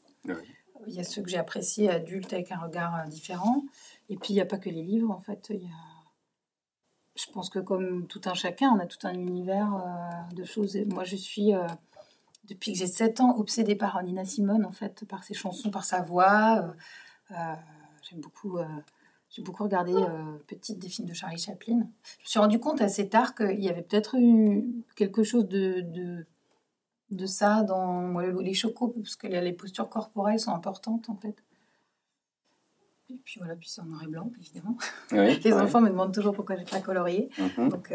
Il 0.89 0.95
y 0.95 0.99
a 0.99 1.05
ceux 1.05 1.23
que 1.23 1.31
j'ai 1.31 1.39
appréciés 1.39 1.89
adulte 1.89 2.33
avec 2.33 2.51
un 2.51 2.59
regard 2.59 3.07
différent. 3.07 3.63
Et 4.09 4.17
puis, 4.17 4.33
il 4.33 4.35
n'y 4.35 4.41
a 4.41 4.47
pas 4.47 4.59
que 4.59 4.69
les 4.69 4.83
livres, 4.83 5.11
en 5.11 5.21
fait. 5.21 5.49
Il 5.51 5.63
y 5.63 5.67
a... 5.67 7.15
Je 7.15 7.31
pense 7.33 7.49
que 7.49 7.61
comme 7.61 8.09
tout 8.09 8.23
un 8.25 8.35
chacun, 8.35 8.71
on 8.71 8.81
a 8.81 8.87
tout 8.87 9.07
un 9.07 9.15
univers 9.15 9.71
de 10.35 10.43
choses. 10.43 10.77
moi, 10.87 11.05
je 11.05 11.15
suis 11.15 11.53
depuis 12.45 12.73
que 12.73 12.79
j'ai 12.79 12.87
7 12.87 13.21
ans, 13.21 13.37
obsédée 13.39 13.77
par 13.77 14.03
Nina 14.03 14.25
Simone, 14.25 14.65
en 14.65 14.73
fait, 14.73 15.05
par 15.07 15.25
ses 15.25 15.35
chansons, 15.35 15.71
par 15.71 15.85
sa 15.85 16.03
voix. 16.03 16.59
Euh, 17.31 17.35
euh, 17.35 17.55
j'aime 18.09 18.21
beaucoup, 18.21 18.59
euh, 18.59 18.65
j'ai 19.31 19.43
beaucoup 19.43 19.63
regardé 19.65 19.95
petite 20.47 20.79
des 20.79 20.89
films 20.89 21.09
de 21.09 21.15
Charlie 21.15 21.39
Chaplin. 21.39 21.79
Je 22.19 22.25
me 22.25 22.29
suis 22.29 22.41
rendu 22.41 22.59
compte 22.59 22.81
assez 22.81 23.09
tard 23.09 23.35
qu'il 23.35 23.63
y 23.63 23.69
avait 23.69 23.83
peut-être 23.83 24.17
eu 24.19 24.85
quelque 24.97 25.23
chose 25.23 25.49
de, 25.49 25.81
de, 25.81 26.27
de 27.11 27.27
ça 27.27 27.63
dans 27.63 28.19
les 28.19 28.55
chocos, 28.55 28.89
parce 28.89 29.17
que 29.17 29.29
les 29.29 29.53
postures 29.53 29.89
corporelles 29.89 30.41
sont 30.41 30.53
importantes, 30.53 31.09
en 31.09 31.17
fait. 31.17 31.43
Et 33.09 33.19
puis 33.25 33.39
voilà, 33.39 33.57
puis 33.57 33.69
c'est 33.69 33.83
en 33.83 33.85
noir 33.85 34.03
et 34.03 34.07
blanc, 34.07 34.31
évidemment. 34.41 34.77
les 35.13 35.53
enfants 35.53 35.81
me 35.81 35.91
demandent 35.91 36.15
toujours 36.15 36.35
pourquoi 36.35 36.57
j'ai 36.57 36.65
pas 36.65 36.81
colorié. 36.81 37.29
Mm-hmm. 37.39 37.69
Donc 37.69 37.93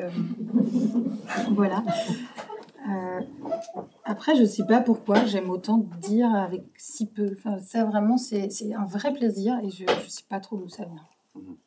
voilà. 1.52 1.84
Euh, 2.88 3.22
après, 4.04 4.36
je 4.36 4.42
ne 4.42 4.48
sais 4.48 4.66
pas 4.66 4.82
pourquoi 4.82 5.26
j'aime 5.26 5.50
autant 5.50 5.78
dire 5.78 6.34
avec 6.34 6.64
si 6.78 7.08
peu. 7.08 7.32
Enfin, 7.34 7.60
ça, 7.60 7.86
vraiment, 7.86 8.18
c'est 8.18 8.50
un 8.74 8.86
vrai 8.86 9.14
plaisir 9.14 9.60
et 9.64 9.70
je 9.70 9.84
ne 9.84 10.10
sais 10.10 10.24
pas 10.30 10.40
trop 10.40 10.58
d'où 10.58 10.70
ça 10.70 10.86
vient. 10.86 11.04
Mhm. 11.36 11.58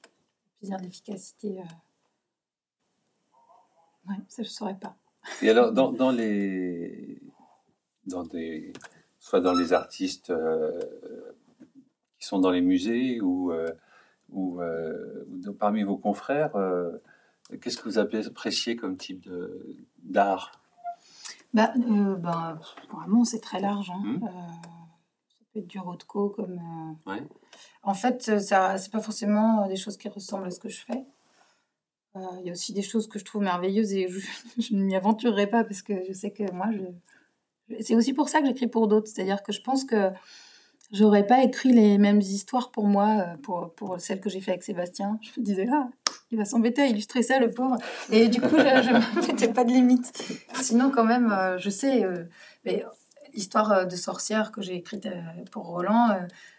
Plaisir 0.58 0.78
d'efficacité. 0.78 1.60
Euh... 1.60 1.64
Ouais, 4.08 4.16
ça, 4.28 4.42
je 4.42 4.48
ne 4.48 4.52
saurais 4.52 4.78
pas. 4.78 4.96
Et 5.42 5.50
alors, 5.50 5.72
dans, 5.72 5.92
dans, 5.92 6.10
les. 6.10 7.20
Dans 8.06 8.22
des, 8.24 8.72
soit 9.18 9.40
dans 9.40 9.52
les 9.52 9.74
artistes 9.74 10.30
euh, 10.30 10.80
qui 12.18 12.26
sont 12.26 12.38
dans 12.38 12.50
les 12.50 12.62
musées 12.62 13.20
ou, 13.20 13.52
euh, 13.52 13.68
ou, 14.30 14.62
ou 14.62 15.52
parmi 15.52 15.82
vos 15.82 15.98
confrères, 15.98 16.56
qu'est-ce 17.60 17.76
que 17.76 17.88
vous 17.88 17.98
appréciez 17.98 18.76
comme 18.76 18.96
type 18.96 19.28
d'art? 20.02 20.59
Bah, 21.54 21.72
euh, 21.76 22.16
bah, 22.16 22.58
Vraiment, 22.92 23.24
c'est 23.24 23.40
très 23.40 23.60
large. 23.60 23.90
Hein. 23.90 24.02
Mmh. 24.02 24.24
Euh, 24.24 24.28
ça 25.28 25.44
peut 25.52 25.58
être 25.60 25.66
du 25.66 25.78
Rothko 25.78 26.30
comme. 26.30 26.60
Euh, 27.08 27.18
en 27.82 27.94
fait, 27.94 28.38
ça, 28.40 28.78
c'est 28.78 28.92
pas 28.92 29.00
forcément 29.00 29.66
des 29.66 29.76
choses 29.76 29.96
qui 29.96 30.08
ressemblent 30.08 30.46
à 30.46 30.50
ce 30.50 30.60
que 30.60 30.68
je 30.68 30.80
fais. 30.80 31.04
Il 32.16 32.46
y 32.46 32.48
a 32.48 32.52
aussi 32.52 32.72
des 32.72 32.82
choses 32.82 33.08
que 33.08 33.20
je 33.20 33.24
trouve 33.24 33.42
merveilleuses 33.42 33.92
et 33.92 34.08
je, 34.08 34.18
je 34.58 34.74
ne 34.74 34.82
m'y 34.82 34.96
aventurerai 34.96 35.46
pas 35.46 35.64
parce 35.64 35.82
que 35.82 36.04
je 36.08 36.12
sais 36.12 36.32
que 36.32 36.50
moi, 36.52 36.66
je... 36.72 37.76
c'est 37.82 37.94
aussi 37.94 38.12
pour 38.12 38.28
ça 38.28 38.40
que 38.40 38.46
j'écris 38.46 38.66
pour 38.66 38.88
d'autres. 38.88 39.08
C'est-à-dire 39.08 39.42
que 39.42 39.52
je 39.52 39.60
pense 39.60 39.84
que 39.84 40.10
j'aurais 40.92 41.26
pas 41.26 41.42
écrit 41.42 41.72
les 41.72 41.98
mêmes 41.98 42.20
histoires 42.20 42.70
pour 42.70 42.86
moi, 42.86 43.26
pour, 43.42 43.72
pour 43.74 44.00
celles 44.00 44.20
que 44.20 44.28
j'ai 44.28 44.40
fait 44.40 44.52
avec 44.52 44.62
Sébastien. 44.62 45.18
Je 45.34 45.40
me 45.40 45.44
disais, 45.44 45.68
ah, 45.72 45.88
il 46.30 46.38
va 46.38 46.44
s'embêter 46.44 46.82
à 46.82 46.86
illustrer 46.86 47.22
ça, 47.22 47.38
le 47.38 47.50
pauvre. 47.50 47.76
Et 48.10 48.28
du 48.28 48.40
coup, 48.40 48.56
je 48.56 48.90
ne 48.92 49.26
mettais 49.26 49.52
pas 49.52 49.64
de 49.64 49.70
limite. 49.70 50.12
Sinon, 50.54 50.90
quand 50.90 51.04
même, 51.04 51.32
euh, 51.32 51.58
je 51.58 51.70
sais, 51.70 52.04
euh, 52.04 52.24
mais 52.64 52.84
l'histoire 53.34 53.72
euh, 53.72 53.84
de 53.84 53.96
sorcière 53.96 54.52
que 54.52 54.62
j'ai 54.62 54.76
écrite 54.76 55.08
pour 55.50 55.66
Roland, 55.66 56.16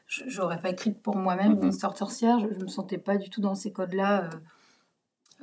j'aurais 0.07 0.62
pas 0.62 0.69
écrite 0.69 1.01
pour 1.01 1.15
moi-même 1.15 1.60
une 1.62 1.69
histoire 1.69 1.93
de 1.93 1.97
sorcière. 1.97 2.39
Je, 2.39 2.47
ne 2.47 2.63
me 2.63 2.67
sentais 2.67 2.97
pas 2.97 3.17
du 3.17 3.29
tout 3.29 3.41
dans 3.41 3.55
ces 3.55 3.71
codes-là, 3.71 4.29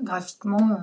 graphiquement. 0.02 0.78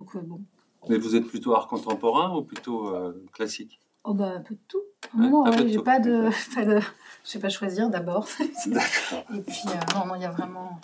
Donc, 0.00 0.16
bon. 0.16 0.40
Mais 0.88 0.98
vous 0.98 1.16
êtes 1.16 1.26
plutôt 1.26 1.54
art 1.54 1.68
contemporain 1.68 2.36
ou 2.36 2.42
plutôt 2.42 2.92
classique? 3.32 3.80
Oh 4.06 4.12
bah 4.12 4.34
un 4.36 4.40
peu 4.42 4.54
de 4.54 4.60
tout. 4.68 4.82
Non, 5.16 5.50
j'ai 5.66 5.78
pas 5.78 5.98
de, 5.98 6.28
pas 6.54 6.66
de, 6.66 6.78
je 7.24 7.30
sais 7.30 7.38
pas 7.38 7.48
choisir 7.48 7.88
d'abord. 7.88 8.28
Et 8.40 9.40
puis 9.40 9.62
non, 9.94 10.14
il 10.14 10.20
y 10.20 10.26
a 10.26 10.30
vraiment 10.30 10.78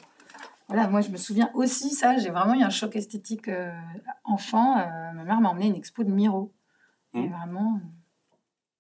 voilà, 0.71 0.87
moi 0.87 1.01
je 1.01 1.11
me 1.11 1.17
souviens 1.17 1.51
aussi 1.55 1.91
ça, 1.91 2.17
j'ai 2.17 2.31
vraiment 2.31 2.55
eu 2.55 2.63
un 2.63 2.71
choc 2.71 2.95
esthétique 2.95 3.49
euh, 3.49 3.73
enfant. 4.23 4.79
Euh, 4.79 5.13
ma 5.15 5.25
mère 5.25 5.41
m'a 5.41 5.49
emmené 5.51 5.67
une 5.67 5.75
expo 5.75 6.05
de 6.05 6.13
Miro. 6.13 6.53
Et 7.13 7.23
mmh. 7.23 7.33
vraiment, 7.33 7.81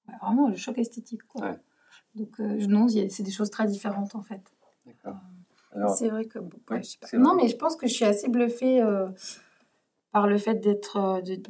euh, 0.08 0.12
vraiment 0.22 0.46
le 0.46 0.54
choc 0.54 0.78
esthétique. 0.78 1.24
Quoi. 1.24 1.56
Donc 2.14 2.38
non, 2.38 2.86
c'est 2.86 3.24
des 3.24 3.32
choses 3.32 3.50
très 3.50 3.66
différentes 3.66 4.14
en 4.14 4.22
fait. 4.22 4.40
C'est 5.96 6.10
vrai 6.10 6.26
que 6.26 6.38
non, 7.16 7.34
mais 7.34 7.48
je 7.48 7.56
pense 7.56 7.74
que 7.74 7.88
je 7.88 7.92
suis 7.94 8.04
assez 8.04 8.28
bluffée 8.28 8.80
par 10.12 10.28
le 10.28 10.38
fait 10.38 10.60
d'être 10.60 11.20
de, 11.24 11.42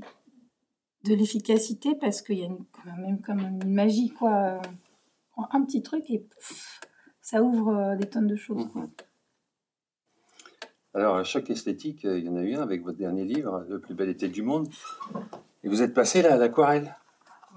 de 1.04 1.14
l'efficacité 1.14 1.94
parce 1.96 2.22
qu'il 2.22 2.38
y 2.38 2.44
a 2.44 2.48
quand 2.48 2.96
même 2.96 3.20
comme 3.20 3.40
une 3.40 3.70
magie 3.70 4.08
quoi. 4.08 4.62
Un 5.52 5.62
petit 5.64 5.82
truc 5.82 6.08
et 6.08 6.26
ça 7.20 7.42
ouvre 7.42 7.94
des 7.96 8.08
tonnes 8.08 8.26
de 8.26 8.36
choses. 8.36 8.64
Mmh 8.74 8.86
Alors, 10.92 11.16
un 11.16 11.24
choc 11.24 11.48
esthétique, 11.50 12.00
il 12.02 12.24
y 12.24 12.28
en 12.28 12.36
a 12.36 12.42
eu 12.42 12.54
un 12.56 12.62
avec 12.62 12.82
votre 12.82 12.98
dernier 12.98 13.24
livre, 13.24 13.64
Le 13.68 13.78
plus 13.78 13.94
bel 13.94 14.08
été 14.08 14.28
du 14.28 14.42
monde. 14.42 14.68
Et 15.62 15.68
vous 15.68 15.82
êtes 15.82 15.94
passé 15.94 16.20
là 16.20 16.34
à 16.34 16.36
l'aquarelle. 16.36 16.96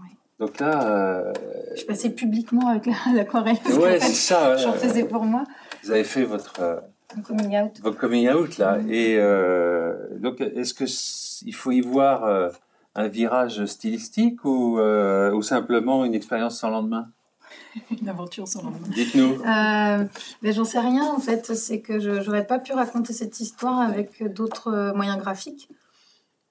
Oui. 0.02 0.10
Donc 0.40 0.60
là. 0.60 0.88
Euh... 0.88 1.34
Je 1.76 1.84
passée 1.86 2.12
publiquement 2.12 2.68
avec 2.68 2.86
l'aquarelle. 3.14 3.58
Ouais, 3.80 4.00
c'est 4.00 4.14
ça. 4.14 4.58
J'en 4.58 4.74
faisais 4.74 5.06
pour 5.06 5.24
moi. 5.24 5.46
Vous 5.84 5.92
avez 5.92 6.04
fait 6.04 6.26
votre. 6.26 6.60
Euh, 6.62 6.80
coming 7.26 7.58
out. 7.60 7.80
Votre 7.82 7.98
coming 7.98 8.30
out, 8.30 8.58
là. 8.60 8.78
Et 8.88 9.18
euh, 9.18 9.96
donc, 10.20 10.40
est-ce 10.40 10.74
qu'il 10.76 11.56
faut 11.56 11.72
y 11.72 11.82
voir 11.82 12.26
euh, 12.26 12.50
un 12.94 13.08
virage 13.08 13.66
stylistique 13.66 14.46
ou, 14.46 14.80
ou 14.80 15.42
simplement 15.42 16.06
une 16.06 16.14
expérience 16.14 16.60
sans 16.60 16.70
lendemain? 16.70 17.08
une 18.02 18.10
aventure 18.10 18.48
sans 18.48 18.64
lendemain. 18.64 18.88
Dites-nous. 18.90 19.42
Euh, 19.42 20.06
mais 20.42 20.54
j'en 20.54 20.66
sais 20.66 20.80
rien 20.80 21.06
en 21.06 21.20
fait. 21.20 21.54
C'est 21.54 21.82
que 21.82 22.00
je 22.00 22.12
n'aurais 22.12 22.46
pas 22.46 22.60
pu 22.60 22.74
raconter 22.74 23.14
cette 23.14 23.40
histoire 23.40 23.80
avec 23.80 24.24
d'autres 24.34 24.74
euh, 24.74 24.94
moyens 24.94 25.18
graphiques. 25.18 25.70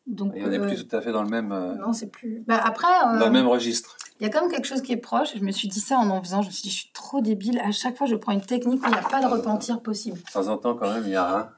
Donc, 0.06 0.32
Et 0.34 0.44
on 0.44 0.48
n'est 0.48 0.58
plus 0.58 0.80
euh, 0.80 0.84
tout 0.84 0.96
à 0.96 1.00
fait 1.00 1.12
dans 1.12 1.22
le 1.22 1.28
même. 1.28 1.48
Non, 1.80 1.92
c'est 1.92 2.10
plus. 2.10 2.42
Bah, 2.46 2.60
après. 2.62 2.88
dans 3.18 3.26
le 3.26 3.30
même 3.30 3.46
registre. 3.46 3.96
Il 4.20 4.24
y 4.24 4.26
a 4.26 4.30
quand 4.30 4.42
même 4.42 4.50
quelque 4.50 4.66
chose 4.66 4.82
qui 4.82 4.92
est 4.92 4.96
proche. 4.96 5.36
Je 5.36 5.44
me 5.44 5.52
suis 5.52 5.68
dit 5.68 5.80
ça 5.80 5.96
en 5.96 6.10
en 6.10 6.20
faisant. 6.22 6.42
Je 6.42 6.48
me 6.48 6.52
suis 6.52 6.62
dit, 6.62 6.70
je 6.70 6.80
suis 6.80 6.92
trop 6.92 7.20
débile. 7.20 7.60
À 7.60 7.70
chaque 7.70 7.96
fois, 7.96 8.06
je 8.06 8.16
prends 8.16 8.32
une 8.32 8.40
technique 8.40 8.82
où 8.82 8.86
il 8.86 8.92
n'y 8.92 8.98
a 8.98 9.08
pas 9.08 9.20
de 9.20 9.26
repentir 9.26 9.80
possible. 9.80 10.18
De 10.18 10.32
temps 10.32 10.48
en 10.48 10.58
temps, 10.58 10.74
quand 10.74 10.92
même, 10.92 11.04
il 11.04 11.10
y 11.10 11.16
a 11.16 11.38
un. 11.38 11.48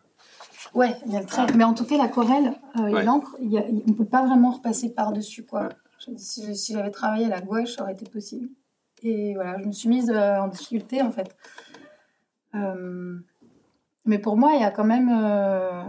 Ouais, 0.75 0.95
il 1.07 1.13
y 1.13 1.17
a 1.17 1.21
le 1.21 1.27
trait. 1.27 1.47
Mais 1.57 1.65
en 1.65 1.73
tout 1.73 1.85
cas, 1.85 1.97
l'aquarelle 1.97 2.55
et 2.77 3.03
l'encre, 3.03 3.37
on 3.41 3.45
ne 3.45 3.93
peut 3.93 4.05
pas 4.05 4.27
vraiment 4.27 4.51
repasser 4.51 4.91
par-dessus. 4.91 5.45
quoi. 5.45 5.71
Si, 6.17 6.55
si 6.55 6.73
j'avais 6.75 6.91
travaillé 6.91 7.27
à 7.27 7.29
la 7.31 7.41
gouache, 7.41 7.77
ça 7.77 7.83
aurait 7.83 7.93
été 7.93 8.05
possible. 8.05 8.49
Et 9.05 9.35
voilà, 9.35 9.59
je 9.61 9.67
me 9.67 9.73
suis 9.73 9.89
mise 9.89 10.11
euh, 10.11 10.39
en 10.39 10.49
difficulté 10.49 11.03
en 11.03 11.13
fait. 11.13 11.37
Euh, 12.55 13.19
mais 14.07 14.19
pour 14.19 14.37
moi, 14.37 14.53
il 14.55 14.61
y 14.61 14.65
a 14.65 14.71
quand 14.71 14.85
même. 14.85 15.11
Euh, 15.11 15.85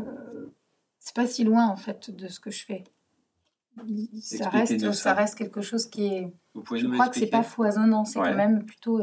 c'est 0.99 1.15
pas 1.15 1.25
si 1.25 1.43
loin 1.45 1.67
en 1.67 1.77
fait 1.77 2.11
de 2.11 2.27
ce 2.27 2.39
que 2.39 2.51
je 2.51 2.65
fais. 2.65 2.83
Ça 4.21 4.49
reste, 4.49 4.91
ça. 4.93 5.13
reste 5.13 5.35
quelque 5.37 5.61
chose 5.61 5.85
qui 5.85 6.07
est. 6.07 6.33
je 6.55 6.87
crois 6.93 7.09
que 7.09 7.17
c'est 7.17 7.27
pas 7.27 7.43
foisonnant, 7.43 8.05
c'est 8.05 8.19
quand 8.19 8.35
même 8.35 8.65
plutôt 8.65 8.99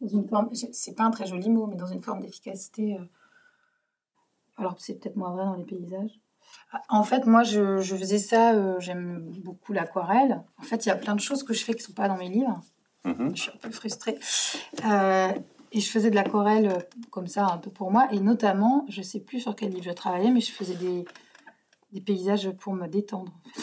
dans 0.00 0.08
une 0.08 0.26
forme. 0.26 0.48
C'est 0.54 0.96
pas 0.96 1.04
un 1.04 1.10
très 1.10 1.26
joli 1.26 1.50
mot, 1.50 1.66
mais 1.66 1.76
dans 1.76 1.86
une 1.86 2.02
forme 2.02 2.20
d'efficacité. 2.20 2.98
alors 4.56 4.76
c'est 4.78 4.98
peut-être 5.00 5.16
moins 5.16 5.32
vrai 5.32 5.44
dans 5.44 5.54
les 5.54 5.64
paysages. 5.64 6.20
En 6.88 7.02
fait, 7.02 7.26
moi, 7.26 7.42
je, 7.42 7.80
faisais 7.82 8.18
ça. 8.18 8.54
Euh, 8.54 8.78
j'aime 8.78 9.24
beaucoup 9.38 9.72
l'aquarelle. 9.72 10.42
En 10.58 10.62
fait, 10.62 10.86
il 10.86 10.88
y 10.88 10.92
a 10.92 10.96
plein 10.96 11.14
de 11.14 11.20
choses 11.20 11.42
que 11.42 11.52
je 11.52 11.64
fais 11.64 11.74
qui 11.74 11.80
ne 11.80 11.86
sont 11.86 11.92
pas 11.92 12.08
dans 12.08 12.16
mes 12.16 12.28
livres. 12.28 12.60
Mhm. 13.04 13.32
Je 13.34 13.42
suis 13.42 13.50
un 13.50 13.58
peu 13.58 13.70
frustrée. 13.70 14.18
Euh, 14.84 15.32
et 15.72 15.80
je 15.80 15.90
faisais 15.90 16.10
de 16.10 16.14
l'aquarelle 16.14 16.68
euh, 16.68 16.78
comme 17.10 17.26
ça, 17.26 17.46
un 17.46 17.58
peu 17.58 17.70
pour 17.70 17.90
moi. 17.90 18.08
Et 18.12 18.20
notamment, 18.20 18.86
je 18.88 19.00
ne 19.00 19.04
sais 19.04 19.20
plus 19.20 19.40
sur 19.40 19.56
quel 19.56 19.70
livre 19.70 19.84
je 19.84 19.90
travaillais, 19.90 20.30
mais 20.30 20.40
je 20.40 20.52
faisais 20.52 20.74
des, 20.74 21.04
des 21.92 22.00
paysages 22.00 22.50
pour 22.50 22.74
me 22.74 22.86
détendre. 22.86 23.32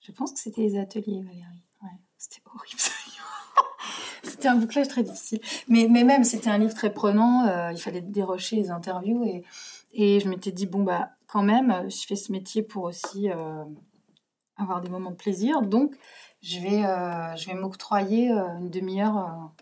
Je 0.00 0.12
pense 0.12 0.30
que 0.30 0.38
c'était 0.38 0.60
les 0.60 0.78
ateliers, 0.78 1.20
Valérie. 1.20 1.64
Ouais, 1.82 1.88
c'était 2.16 2.40
horrible. 2.46 2.80
c'était 4.22 4.46
un 4.46 4.54
bouclage 4.54 4.86
très 4.86 5.02
difficile. 5.02 5.40
Mais, 5.66 5.88
mais 5.90 6.04
même, 6.04 6.22
c'était 6.22 6.48
un 6.48 6.58
livre 6.58 6.74
très 6.74 6.94
prenant. 6.94 7.70
il 7.72 7.78
fallait 7.78 8.02
dérocher 8.02 8.54
les 8.54 8.70
interviews. 8.70 9.24
Et, 9.24 9.42
et 9.94 10.20
je 10.20 10.28
m'étais 10.28 10.52
dit, 10.52 10.66
bon, 10.66 10.84
bah, 10.84 11.15
quand 11.26 11.42
même, 11.42 11.70
euh, 11.70 11.88
je 11.88 12.06
fais 12.06 12.16
ce 12.16 12.32
métier 12.32 12.62
pour 12.62 12.84
aussi 12.84 13.30
euh, 13.30 13.64
avoir 14.56 14.80
des 14.80 14.88
moments 14.88 15.10
de 15.10 15.16
plaisir. 15.16 15.62
Donc, 15.62 15.96
je 16.42 16.60
vais, 16.60 16.84
euh, 16.84 17.34
vais 17.46 17.54
m'octroyer 17.54 18.30
une 18.30 18.70
demi-heure 18.70 19.52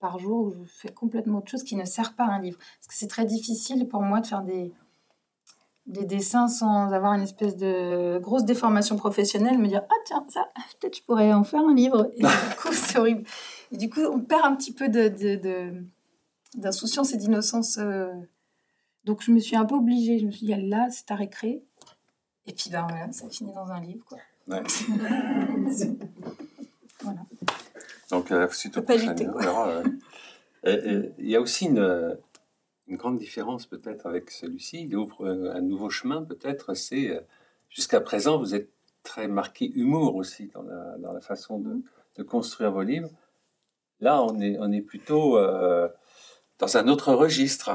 par 0.00 0.18
jour 0.18 0.46
où 0.46 0.64
je 0.64 0.72
fais 0.72 0.92
complètement 0.92 1.38
autre 1.38 1.50
chose 1.50 1.62
qui 1.64 1.76
ne 1.76 1.84
sert 1.84 2.14
pas 2.14 2.24
à 2.24 2.32
un 2.32 2.40
livre. 2.40 2.58
Parce 2.58 2.88
que 2.88 2.94
c'est 2.94 3.06
très 3.06 3.24
difficile 3.24 3.88
pour 3.88 4.02
moi 4.02 4.20
de 4.20 4.26
faire 4.26 4.42
des, 4.42 4.72
des 5.86 6.04
dessins 6.04 6.48
sans 6.48 6.92
avoir 6.92 7.12
une 7.12 7.22
espèce 7.22 7.56
de 7.56 8.18
grosse 8.18 8.44
déformation 8.44 8.96
professionnelle, 8.96 9.58
me 9.58 9.68
dire 9.68 9.82
ah 9.88 9.94
tiens 10.06 10.24
ça 10.28 10.48
peut-être 10.80 10.96
je 10.96 11.02
pourrais 11.02 11.32
en 11.32 11.44
faire 11.44 11.60
un 11.60 11.74
livre 11.74 12.10
et 12.16 12.22
du 12.22 12.56
coup 12.58 12.68
c'est 12.72 12.98
horrible 12.98 13.24
et 13.70 13.76
du 13.76 13.90
coup 13.90 14.00
on 14.00 14.20
perd 14.20 14.46
un 14.46 14.56
petit 14.56 14.72
peu 14.72 14.88
de, 14.88 15.08
d'insouciance 16.54 17.12
et 17.12 17.18
d'innocence 17.18 17.78
donc 19.04 19.22
je 19.22 19.30
me 19.30 19.38
suis 19.38 19.56
un 19.56 19.64
peu 19.64 19.74
obligée. 19.74 20.18
Je 20.18 20.26
me 20.26 20.30
suis 20.30 20.46
dit, 20.46 20.54
là, 20.54 20.88
c'est 20.90 21.10
à 21.10 21.14
récré. 21.14 21.62
Et 22.46 22.52
puis 22.52 22.70
ben 22.70 22.86
voilà, 22.88 23.10
ça 23.12 23.28
finit 23.28 23.52
dans 23.52 23.70
un 23.70 23.80
livre. 23.80 24.04
Quoi. 24.04 24.18
Ouais. 24.48 24.62
voilà. 27.00 27.20
Donc 28.10 28.30
euh, 28.30 28.48
suite 28.50 28.76
au 28.76 28.82
prochain 28.82 29.14
Il 30.64 31.12
y 31.18 31.36
a 31.36 31.40
aussi 31.40 31.66
une, 31.66 32.18
une 32.86 32.96
grande 32.96 33.18
différence 33.18 33.66
peut-être 33.66 34.06
avec 34.06 34.30
celui-ci. 34.30 34.82
Il 34.82 34.96
ouvre 34.96 35.26
un 35.26 35.60
nouveau 35.60 35.90
chemin 35.90 36.22
peut-être. 36.22 36.74
C'est 36.74 37.10
euh, 37.10 37.20
jusqu'à 37.70 38.00
présent, 38.00 38.38
vous 38.38 38.54
êtes 38.54 38.70
très 39.02 39.28
marqué 39.28 39.70
humour 39.74 40.16
aussi 40.16 40.48
dans 40.54 40.62
la, 40.62 40.96
dans 40.98 41.12
la 41.12 41.20
façon 41.20 41.58
de, 41.58 41.82
de, 42.16 42.22
construire 42.22 42.72
vos 42.72 42.82
livres. 42.82 43.10
Là, 44.00 44.22
on 44.22 44.40
est, 44.40 44.56
on 44.58 44.72
est 44.72 44.80
plutôt 44.80 45.38
euh, 45.38 45.88
dans 46.58 46.76
un 46.76 46.88
autre 46.88 47.12
registre. 47.12 47.70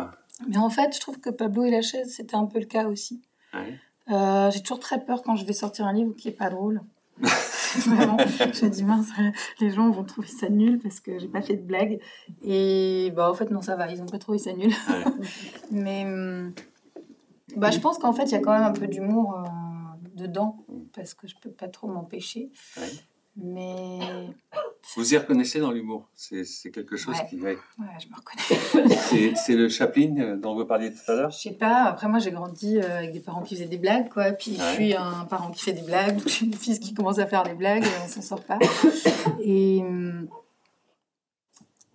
Mais 0.48 0.58
en 0.58 0.70
fait, 0.70 0.96
je 0.96 1.00
trouve 1.00 1.20
que 1.20 1.30
Pablo 1.30 1.66
et 1.66 1.72
la 1.72 1.82
chaise, 1.82 2.14
c'était 2.14 2.36
un 2.36 2.46
peu 2.46 2.60
le 2.60 2.66
cas 2.66 2.88
aussi. 2.88 3.22
Euh, 4.12 4.50
j'ai 4.52 4.62
toujours 4.62 4.80
très 4.80 5.04
peur 5.04 5.22
quand 5.22 5.36
je 5.36 5.46
vais 5.46 5.54
sortir 5.54 5.86
un 5.86 5.94
livre 5.94 6.14
qui 6.16 6.30
est 6.30 6.34
pas 6.34 6.50
drôle. 6.50 6.82
Vraiment, 7.86 8.18
je 8.18 8.66
me 8.66 8.70
dis 8.70 8.84
mince, 8.84 9.10
les 9.60 9.70
gens 9.70 9.92
vont 9.92 10.04
trouver 10.04 10.28
ça 10.28 10.50
nul 10.50 10.80
parce 10.80 11.00
que 11.00 11.20
j'ai 11.20 11.28
pas 11.28 11.42
fait 11.42 11.56
de 11.56 11.62
blague. 11.62 12.00
Et 12.44 13.12
bah 13.16 13.30
en 13.30 13.36
fait 13.36 13.52
non, 13.52 13.62
ça 13.62 13.76
va, 13.76 13.92
ils 13.92 14.02
ont 14.02 14.08
pas 14.08 14.18
trouvé 14.18 14.40
ça 14.40 14.54
nul. 14.54 14.74
Mais 15.72 16.06
hum, 16.06 16.54
bah 17.56 17.70
je 17.70 17.80
pense 17.80 18.00
qu'en 18.00 18.14
fait 18.14 18.24
il 18.24 18.32
y 18.32 18.36
a 18.36 18.40
quand 18.40 18.54
même 18.54 18.64
un 18.64 18.72
peu 18.72 18.88
d'humour 18.88 19.38
euh, 19.38 19.48
dedans 20.16 20.58
parce 20.96 21.14
que 21.14 21.28
je 21.28 21.36
peux 21.40 21.52
pas 21.52 21.68
trop 21.68 21.88
m'empêcher. 21.88 22.50
Mais. 23.36 24.00
Vous 24.96 25.14
y 25.14 25.18
reconnaissez 25.18 25.60
dans 25.60 25.72
l'humour 25.72 26.10
C'est 26.16 26.72
quelque 26.72 26.98
chose 26.98 27.16
qui. 27.30 27.40
Ouais. 27.40 27.58
ouais, 27.80 27.86
je 28.00 28.08
me 28.08 28.16
reconnais. 28.16 29.36
c'est 29.36 29.56
le 29.56 29.70
Chaplin 29.70 30.16
euh, 30.18 30.38
dont 30.38 30.56
vous 30.56 30.66
parliez 30.66 30.92
tout 30.92 31.12
à 31.12 31.16
l'heure 31.16 31.32
Je 31.32 31.38
sais 31.38 31.54
pas. 31.54 31.84
Après, 31.84 32.08
moi, 32.08 32.20
j'ai 32.20 32.32
grandi 32.32 32.78
euh, 32.78 32.98
avec 32.98 33.12
des 33.12 33.20
parents 33.20 33.42
qui 33.42 33.56
faisaient 33.56 33.68
des 33.68 33.78
blagues, 33.78 34.10
quoi. 34.10 34.32
Puis 34.32 34.56
je 34.56 34.74
suis 34.74 34.96
un 34.96 35.26
parent 35.30 35.52
qui 35.52 35.64
fait 35.64 35.74
des 35.74 35.82
blagues. 35.82 36.16
Donc, 36.18 36.28
j'ai 36.28 36.46
une 36.46 36.54
fils 36.54 36.80
qui 36.80 36.94
commence 36.94 37.20
à 37.20 37.28
faire 37.28 37.44
des 37.44 37.54
blagues 37.54 37.84
et 37.84 38.04
on 38.04 38.08
s'en 38.08 38.22
sort 38.22 38.44
pas. 38.44 38.60
Et. 39.44 39.84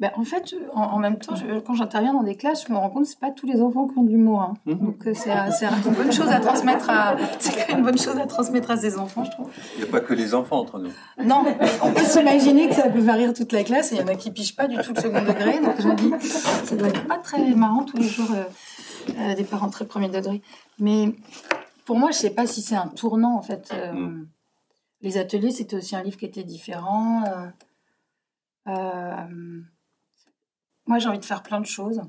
Bah, 0.00 0.10
en 0.16 0.24
fait, 0.24 0.56
en, 0.72 0.98
même 0.98 1.18
temps, 1.18 1.34
quand 1.64 1.74
j'interviens 1.74 2.12
dans 2.14 2.24
des 2.24 2.34
classes, 2.34 2.66
je 2.66 2.72
me 2.72 2.76
rends 2.76 2.90
compte 2.90 3.04
que 3.04 3.10
c'est 3.10 3.20
pas 3.20 3.30
tous 3.30 3.46
les 3.46 3.62
enfants 3.62 3.86
qui 3.86 3.96
ont 3.96 4.02
de 4.02 4.10
l'humour. 4.10 4.42
Hein. 4.42 4.54
Mhm. 4.66 4.78
Donc 4.78 5.06
euh, 5.06 5.14
c'est 5.14 5.30
une 5.30 5.94
bonne 5.94 6.12
chose 6.12 6.28
à 6.30 6.40
transmettre 6.40 6.90
à, 6.90 7.16
c'est 7.38 7.70
une 7.70 7.82
bonne 7.82 7.96
chose 7.96 8.18
à 8.18 8.26
transmettre 8.26 8.72
à 8.72 8.76
ces 8.76 8.98
enfants, 8.98 9.22
je 9.22 9.30
trouve. 9.30 9.50
Il 9.76 9.84
n'y 9.84 9.88
a 9.88 9.92
pas 9.92 10.00
que 10.00 10.12
les 10.12 10.34
enfants 10.34 10.58
entre 10.58 10.80
nous. 10.80 10.90
Non, 11.22 11.44
on 11.82 11.92
peut 11.92 12.02
s'imaginer 12.02 12.68
que 12.68 12.74
ça 12.74 12.88
peut 12.88 13.00
faire 13.00 13.14
rire 13.14 13.32
toute 13.34 13.52
la 13.52 13.62
classe 13.62 13.92
et 13.92 13.96
il 13.96 14.00
y 14.00 14.04
en 14.04 14.08
a 14.08 14.16
qui 14.16 14.32
pichent 14.32 14.56
pas 14.56 14.66
du 14.66 14.76
tout 14.78 14.92
le 14.94 15.00
second 15.00 15.22
degré. 15.22 15.60
Donc 15.60 15.80
je 15.80 15.86
me 15.86 15.94
dis, 15.94 16.28
ça 16.28 16.74
doit 16.74 16.88
être 16.88 17.06
pas 17.06 17.18
très 17.18 17.54
marrant 17.54 17.84
tous 17.84 17.96
les 17.96 18.08
jours 18.08 18.30
euh, 18.34 19.12
euh, 19.16 19.34
des 19.36 19.44
parents 19.44 19.70
très 19.70 19.86
premier 19.86 20.08
degré. 20.08 20.42
Mais 20.80 21.14
pour 21.84 21.98
moi, 21.98 22.10
je 22.10 22.16
sais 22.16 22.30
pas 22.30 22.48
si 22.48 22.62
c'est 22.62 22.76
un 22.76 22.88
tournant 22.88 23.36
en 23.36 23.42
fait. 23.42 23.72
Mm. 23.72 24.26
Les 25.02 25.18
ateliers, 25.18 25.52
c'était 25.52 25.76
aussi 25.76 25.94
un 25.94 26.02
livre 26.02 26.16
qui 26.16 26.24
était 26.24 26.42
différent. 26.42 27.22
Euh, 28.66 29.26
moi, 30.86 30.98
j'ai 30.98 31.08
envie 31.08 31.18
de 31.18 31.24
faire 31.24 31.42
plein 31.42 31.60
de 31.60 31.66
choses. 31.66 32.02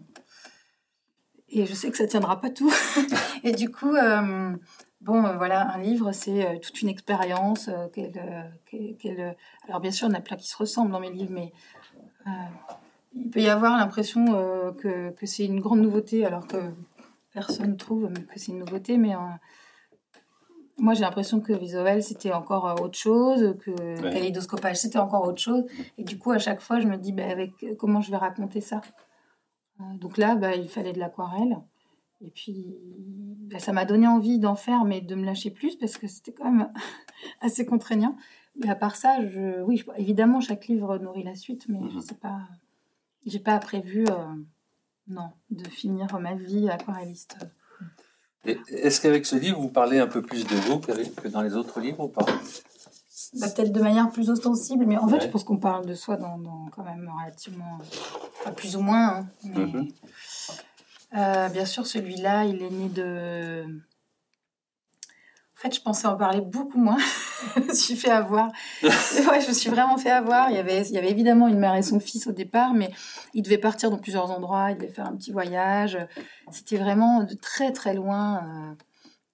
Et 1.49 1.65
je 1.65 1.73
sais 1.73 1.89
que 1.91 1.97
ça 1.97 2.07
tiendra 2.07 2.41
pas 2.41 2.49
tout. 2.49 2.71
et 3.43 3.53
du 3.53 3.69
coup, 3.69 3.95
euh, 3.95 4.55
bon, 5.01 5.25
euh, 5.25 5.37
voilà, 5.37 5.71
un 5.73 5.77
livre, 5.77 6.11
c'est 6.11 6.45
euh, 6.45 6.59
toute 6.59 6.81
une 6.81 6.89
expérience. 6.89 7.69
alors, 7.69 7.89
bien 9.81 9.91
sûr, 9.91 10.07
il 10.07 10.11
y 10.11 10.15
en 10.15 10.17
a 10.17 10.21
plein 10.21 10.37
qui 10.37 10.47
se 10.47 10.57
ressemblent 10.57 10.91
dans 10.91 10.99
mes 10.99 11.11
livres, 11.11 11.31
mais 11.31 11.53
il 13.13 13.29
peut 13.29 13.41
y 13.41 13.49
avoir 13.49 13.77
l'impression 13.77 14.73
que, 14.73 15.11
que 15.11 15.25
c'est 15.25 15.45
une 15.45 15.61
grande 15.61 15.79
nouveauté, 15.79 16.25
alors 16.25 16.47
que 16.47 16.57
personne 17.33 17.71
ne 17.71 17.77
trouve 17.77 18.11
que 18.11 18.39
c'est 18.39 18.51
une 18.51 18.59
nouveauté. 18.59 18.97
Mais 18.97 19.13
moi, 20.77 20.93
j'ai 20.93 21.01
l'impression 21.01 21.39
que 21.39 21.53
visuel, 21.53 22.03
c'était 22.03 22.33
encore 22.33 22.81
autre 22.81 22.97
chose, 22.97 23.55
que 23.59 23.71
ouais. 23.71 24.75
c'était 24.75 24.99
encore 24.99 25.27
autre 25.27 25.39
chose. 25.39 25.63
Et 25.97 26.03
du 26.03 26.17
coup, 26.17 26.31
à 26.31 26.37
chaque 26.39 26.59
fois, 26.59 26.79
je 26.79 26.87
me 26.87 26.97
dis, 26.97 27.13
bah, 27.13 27.27
avec, 27.29 27.53
comment 27.77 28.01
je 28.01 28.11
vais 28.11 28.17
raconter 28.17 28.59
ça? 28.59 28.81
Euh, 29.79 29.83
Donc 29.99 30.17
là, 30.17 30.35
bah, 30.35 30.55
il 30.55 30.67
fallait 30.67 30.93
de 30.93 30.99
l'aquarelle. 30.99 31.57
Et 32.21 32.29
puis, 32.29 32.77
bah, 33.51 33.59
ça 33.59 33.71
m'a 33.71 33.85
donné 33.85 34.07
envie 34.07 34.37
d'en 34.39 34.55
faire, 34.55 34.83
mais 34.83 34.99
de 34.99 35.15
me 35.15 35.23
lâcher 35.25 35.49
plus, 35.49 35.77
parce 35.77 35.97
que 35.97 36.07
c'était 36.07 36.33
quand 36.33 36.51
même 36.51 36.71
assez 37.41 37.65
contraignant. 37.65 38.17
Mais 38.57 38.69
à 38.69 38.75
part 38.75 38.95
ça, 38.95 39.25
je, 39.27 39.61
oui, 39.63 39.83
évidemment, 39.97 40.41
chaque 40.41 40.67
livre 40.67 40.97
nourrit 40.97 41.23
la 41.23 41.35
suite, 41.35 41.65
mais 41.69 41.79
je 41.89 41.95
mhm. 41.95 42.01
sais 42.01 42.15
pas, 42.15 42.39
j'ai 43.25 43.39
pas 43.39 43.59
prévu, 43.59 44.05
euh, 44.09 44.33
non, 45.07 45.31
de 45.51 45.67
finir 45.69 46.19
ma 46.19 46.35
vie 46.35 46.69
aquarelliste. 46.69 47.37
Est-ce 48.45 49.01
qu'avec 49.01 49.25
ce 49.25 49.35
livre, 49.35 49.59
vous 49.59 49.69
parlez 49.69 49.99
un 49.99 50.07
peu 50.07 50.21
plus 50.21 50.45
de 50.45 50.55
vous 50.55 50.79
que 50.79 51.27
dans 51.27 51.41
les 51.41 51.55
autres 51.55 51.79
livres 51.79 52.05
ou 52.05 52.07
pas? 52.07 52.25
Bah, 53.39 53.47
Peut-être 53.49 53.71
de 53.71 53.81
manière 53.81 54.09
plus 54.11 54.29
ostensible, 54.29 54.85
mais 54.85 54.97
en 54.97 55.07
fait, 55.07 55.21
je 55.21 55.27
pense 55.27 55.43
qu'on 55.43 55.57
parle 55.57 55.85
de 55.85 55.93
soi 55.93 56.17
dans, 56.17 56.39
quand 56.75 56.83
même 56.83 57.11
relativement, 57.19 57.79
plus 58.55 58.75
ou 58.75 58.81
moins. 58.81 59.17
Hein, 59.17 59.27
mhm. 59.43 59.89
Bien 61.51 61.65
sûr, 61.65 61.87
celui-là, 61.87 62.45
il 62.45 62.61
est 62.61 62.69
né 62.69 62.89
de 62.89 63.65
fait, 65.65 65.75
je 65.75 65.81
pensais 65.81 66.07
en 66.07 66.15
parler 66.15 66.41
beaucoup 66.41 66.77
moins. 66.77 66.97
je 67.55 67.61
me 67.61 67.73
suis 67.73 67.95
fait 67.95 68.11
avoir. 68.11 68.51
ouais, 68.83 69.41
je 69.41 69.47
me 69.47 69.53
suis 69.53 69.69
vraiment 69.69 69.97
fait 69.97 70.11
avoir. 70.11 70.49
Il 70.49 70.55
y, 70.55 70.59
avait, 70.59 70.81
il 70.87 70.93
y 70.93 70.97
avait 70.97 71.11
évidemment 71.11 71.47
une 71.47 71.59
mère 71.59 71.75
et 71.75 71.81
son 71.81 71.99
fils 71.99 72.27
au 72.27 72.31
départ, 72.31 72.73
mais 72.73 72.91
ils 73.33 73.41
devaient 73.41 73.57
partir 73.57 73.89
dans 73.89 73.97
plusieurs 73.97 74.31
endroits, 74.31 74.71
ils 74.71 74.77
devaient 74.77 74.91
faire 74.91 75.07
un 75.07 75.15
petit 75.15 75.31
voyage. 75.31 75.97
C'était 76.51 76.77
vraiment 76.77 77.23
de 77.23 77.33
très 77.33 77.71
très 77.71 77.93
loin 77.93 78.37
euh, 78.37 78.75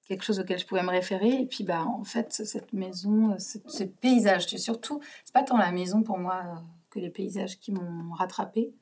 quelque 0.08 0.24
chose 0.24 0.39
auquel 0.39 0.60
je 0.60 0.65
pouvais 0.65 0.84
me 0.84 0.89
référer. 0.89 1.41
Et 1.41 1.46
puis, 1.46 1.63
bah, 1.63 1.86
en 1.86 2.04
fait, 2.04 2.32
cette 2.32 2.74
maison, 2.74 3.36
ce, 3.38 3.84
paysage, 3.84 4.48
surtout, 4.48 5.00
c'est 5.24 5.34
pas 5.34 5.44
tant 5.44 5.58
la 5.58 5.72
maison 5.72 6.04
pour 6.04 6.17
moi 6.17 6.44
euh, 6.46 6.60
que 6.89 7.00
les 7.00 7.10
paysages 7.10 7.60
qui 7.60 7.72
m'ont 7.72 8.13
rattrapé 8.13 8.74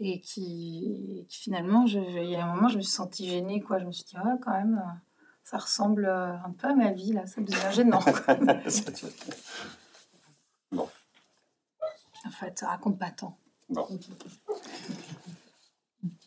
et 0.00 0.20
qui, 0.20 1.26
finalement, 1.28 1.86
je, 1.86 1.98
il 1.98 2.30
y 2.30 2.36
a 2.36 2.44
un 2.44 2.54
moment, 2.54 2.68
je 2.68 2.76
me 2.76 2.82
suis 2.82 2.92
sentie 2.92 3.28
gênée, 3.28 3.60
quoi. 3.60 3.78
Je 3.80 3.84
me 3.84 3.90
suis 3.90 4.04
dit, 4.04 4.16
ouais, 4.16 4.34
quand 4.40 4.52
même. 4.52 4.80
Ça 5.50 5.56
ressemble 5.56 6.04
euh, 6.04 6.34
un 6.34 6.50
peu 6.50 6.66
à 6.66 6.74
ma 6.74 6.92
vie, 6.92 7.14
là. 7.14 7.26
Ça 7.26 7.40
devient 7.40 7.56
gênant. 7.72 8.00
bon. 10.70 10.86
En 12.26 12.30
fait, 12.30 12.58
ça 12.58 12.68
raconte 12.68 12.98
pas 12.98 13.10
tant. 13.10 13.38
Bon. 13.70 13.86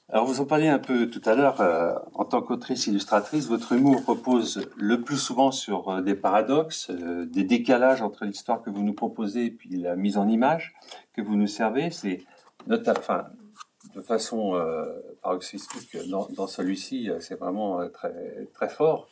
Alors, 0.10 0.26
vous 0.26 0.42
en 0.42 0.46
parliez 0.46 0.70
un 0.70 0.80
peu 0.80 1.08
tout 1.08 1.22
à 1.26 1.36
l'heure. 1.36 1.62
Euh, 1.62 1.94
en 2.16 2.26
tant 2.26 2.42
qu'autrice 2.42 2.88
illustratrice, 2.88 3.46
votre 3.48 3.74
humour 3.74 4.04
repose 4.06 4.68
le 4.76 5.02
plus 5.02 5.18
souvent 5.18 5.52
sur 5.52 5.90
euh, 5.90 6.02
des 6.02 6.16
paradoxes, 6.16 6.90
des 6.90 7.44
décalages 7.44 8.02
entre 8.02 8.26
l'histoire 8.26 8.64
que 8.64 8.72
vous 8.72 8.82
nous 8.82 8.96
proposez 8.96 9.46
et 9.46 9.52
puis 9.52 9.78
la 9.78 9.96
mise 9.96 10.18
en 10.18 10.28
image 10.28 10.74
que 11.14 11.22
vous 11.22 11.36
nous 11.36 11.46
servez. 11.46 11.92
C'est 11.92 12.26
enfin, 12.88 13.28
de 13.96 14.02
façon 14.02 14.56
euh, 14.56 14.86
paroxystique 15.22 15.98
dans, 16.10 16.48
celui-ci, 16.48 17.10
euh, 17.10 17.20
c'est 17.20 17.36
vraiment 17.36 17.80
euh, 17.80 17.88
très, 17.88 18.14
très 18.54 18.70
fort. 18.70 19.08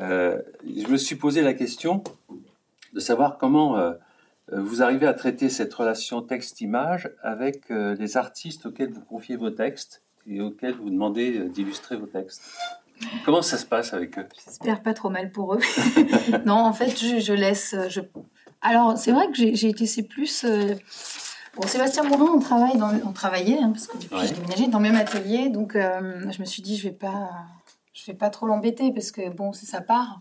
Euh, 0.00 0.40
je 0.64 0.86
me 0.88 0.96
suis 0.96 1.16
posé 1.16 1.42
la 1.42 1.54
question 1.54 2.02
de 2.92 3.00
savoir 3.00 3.38
comment 3.38 3.94
vous 4.50 4.82
arrivez 4.82 5.06
à 5.06 5.12
traiter 5.12 5.50
cette 5.50 5.72
relation 5.74 6.22
texte-image 6.22 7.10
avec 7.22 7.68
les 7.68 8.16
artistes 8.16 8.64
auxquels 8.64 8.90
vous 8.90 9.02
confiez 9.02 9.36
vos 9.36 9.50
textes 9.50 10.02
et 10.26 10.40
auxquels 10.40 10.74
vous 10.74 10.88
demandez 10.88 11.48
d'illustrer 11.50 11.96
vos 11.96 12.06
textes. 12.06 12.42
Comment 13.26 13.42
ça 13.42 13.58
se 13.58 13.66
passe 13.66 13.92
avec 13.92 14.18
eux? 14.18 14.26
J'espère 14.42 14.82
pas 14.82 14.94
trop 14.94 15.10
mal 15.10 15.30
pour 15.32 15.54
eux. 15.54 15.60
non, 16.46 16.54
en 16.54 16.72
fait, 16.72 16.96
je, 16.98 17.32
laisse. 17.34 17.76
Alors, 18.62 18.96
c'est 18.96 19.12
vrai 19.12 19.26
que 19.26 19.34
j'ai 19.34 19.68
été 19.68 19.84
c'est 19.84 20.04
plus 20.04 20.46
Bon, 21.60 21.66
Sébastien 21.66 22.04
Morin, 22.04 22.30
on, 22.36 22.38
travaille 22.38 22.76
dans, 22.76 22.92
on 23.04 23.12
travaillait, 23.12 23.58
hein, 23.58 23.72
parce 23.72 23.88
que 23.88 23.98
depuis 23.98 24.28
j'ai 24.28 24.34
déménagé 24.34 24.68
dans 24.68 24.78
le 24.78 24.84
même 24.84 24.94
atelier, 24.94 25.48
donc 25.48 25.74
euh, 25.74 26.30
je 26.30 26.40
me 26.40 26.44
suis 26.44 26.62
dit, 26.62 26.76
je 26.76 26.84
vais 26.84 26.94
pas, 26.94 27.30
je 27.92 28.06
vais 28.06 28.16
pas 28.16 28.30
trop 28.30 28.46
l'embêter, 28.46 28.92
parce 28.92 29.10
que 29.10 29.28
bon, 29.30 29.52
c'est 29.52 29.66
sa 29.66 29.80
part. 29.80 30.20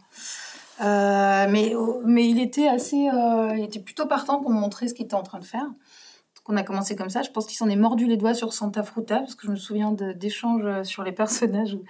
Euh, 0.82 1.45
mais, 1.47 1.73
mais 2.06 2.28
il 2.28 2.39
était 2.39 2.67
assez, 2.67 3.10
euh, 3.10 3.54
il 3.56 3.63
était 3.63 3.80
plutôt 3.80 4.08
partant 4.08 4.39
pour 4.41 4.50
me 4.50 4.60
montrer 4.60 4.88
ce 4.88 4.95
qu'il 4.95 5.06
était 5.06 5.13
en 5.13 5.21
train 5.21 5.38
de 5.38 5.45
faire. 5.45 5.65
Donc 5.65 6.47
on 6.47 6.58
a 6.58 6.63
commencé 6.63 6.95
comme 6.95 7.12
ça. 7.12 7.21
Je 7.21 7.30
pense 7.30 7.45
qu'il 7.45 7.58
s'en 7.58 7.69
est 7.69 7.76
mordu 7.76 8.08
les 8.08 8.17
doigts 8.17 8.34
sur 8.34 8.52
Santa 8.52 8.82
Fruta, 8.82 9.19
parce 9.19 9.36
que 9.36 9.45
je 9.45 9.52
me 9.52 9.58
souviens 9.58 9.91
d'échanges 9.91 10.82
sur 10.84 11.04
les 11.04 11.12
personnages 11.12 11.76
où, 11.76 11.84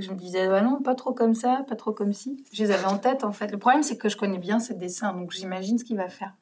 je 0.00 0.10
me 0.12 0.16
disais, 0.16 0.46
bah 0.46 0.60
non, 0.60 0.80
pas 0.82 0.94
trop 0.94 1.12
comme 1.12 1.34
ça, 1.34 1.64
pas 1.66 1.74
trop 1.74 1.90
comme 1.90 2.12
ci. 2.12 2.44
Je 2.52 2.62
les 2.62 2.70
avais 2.70 2.84
en 2.84 2.98
tête, 2.98 3.24
en 3.24 3.32
fait. 3.32 3.50
Le 3.50 3.58
problème, 3.58 3.82
c'est 3.82 3.96
que 3.96 4.08
je 4.08 4.16
connais 4.16 4.38
bien 4.38 4.60
ce 4.60 4.72
dessin, 4.72 5.14
donc 5.14 5.32
j'imagine 5.32 5.78
ce 5.78 5.84
qu'il 5.84 5.96
va 5.96 6.08
faire. 6.08 6.32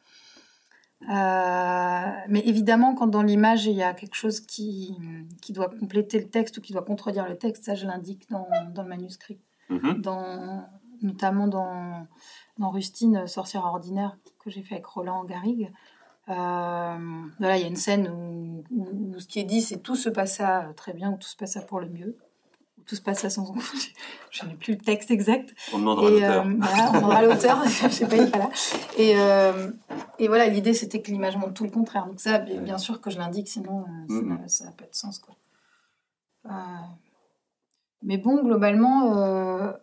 Euh, 1.02 2.10
mais 2.28 2.40
évidemment, 2.46 2.94
quand 2.94 3.06
dans 3.06 3.22
l'image, 3.22 3.66
il 3.66 3.74
y 3.74 3.82
a 3.82 3.92
quelque 3.92 4.14
chose 4.14 4.40
qui, 4.40 4.96
qui 5.42 5.52
doit 5.52 5.68
compléter 5.68 6.18
le 6.18 6.28
texte 6.28 6.58
ou 6.58 6.60
qui 6.60 6.72
doit 6.72 6.82
contredire 6.82 7.28
le 7.28 7.36
texte, 7.36 7.64
ça, 7.64 7.74
je 7.74 7.86
l'indique 7.86 8.28
dans, 8.30 8.48
dans, 8.74 8.82
le 8.82 8.88
manuscrit. 8.88 9.38
Mhm. 9.68 10.00
Dans, 10.00 10.66
notamment 11.02 11.48
dans, 11.48 12.06
dans 12.58 12.70
Rustine, 12.70 13.26
Sorcière 13.26 13.64
ordinaire, 13.64 14.16
que 14.38 14.50
j'ai 14.50 14.62
fait 14.62 14.76
avec 14.76 14.86
Roland 14.86 15.24
Garrigue. 15.24 15.70
Euh, 16.28 17.26
voilà, 17.38 17.56
il 17.56 17.60
y 17.60 17.64
a 17.64 17.68
une 17.68 17.76
scène 17.76 18.08
où, 18.08 18.64
où, 18.70 19.18
ce 19.18 19.26
qui 19.26 19.38
est 19.38 19.44
dit, 19.44 19.60
c'est 19.60 19.78
tout 19.78 19.96
se 19.96 20.08
passa 20.08 20.72
très 20.76 20.92
bien, 20.92 21.12
ou 21.12 21.16
tout 21.16 21.28
se 21.28 21.36
passa 21.36 21.62
pour 21.62 21.78
le 21.78 21.88
mieux 21.88 22.16
tout 22.86 22.94
se 22.94 23.02
passe 23.02 23.24
à 23.24 23.30
son 23.30 23.54
je 24.30 24.46
n'ai 24.46 24.54
plus 24.54 24.74
le 24.74 24.78
texte 24.78 25.10
exact. 25.10 25.54
On 25.72 25.78
demandera 25.78 26.10
l'auteur. 26.10 26.46
Euh, 26.46 26.54
voilà, 26.58 26.90
on 26.90 26.92
demandera 26.94 27.22
l'auteur, 27.22 27.64
je 27.66 27.88
sais 27.88 28.06
pas, 28.06 28.16
il 28.16 28.22
est 28.22 28.38
là. 28.38 28.50
Et, 28.96 29.14
euh, 29.16 29.70
et 30.18 30.28
voilà, 30.28 30.46
l'idée 30.46 30.72
c'était 30.72 31.02
que 31.02 31.10
l'image 31.10 31.36
montre 31.36 31.54
tout 31.54 31.64
le 31.64 31.70
contraire. 31.70 32.06
Donc 32.06 32.20
ça, 32.20 32.38
bien 32.38 32.78
sûr 32.78 33.00
que 33.00 33.10
je 33.10 33.18
l'indique, 33.18 33.48
sinon 33.48 33.84
euh, 34.10 34.36
ça 34.46 34.66
n'a 34.66 34.70
pas 34.70 34.84
de 34.84 34.94
sens. 34.94 35.18
Quoi. 35.18 35.34
mais 38.02 38.18
bon, 38.18 38.42
globalement, 38.42 39.74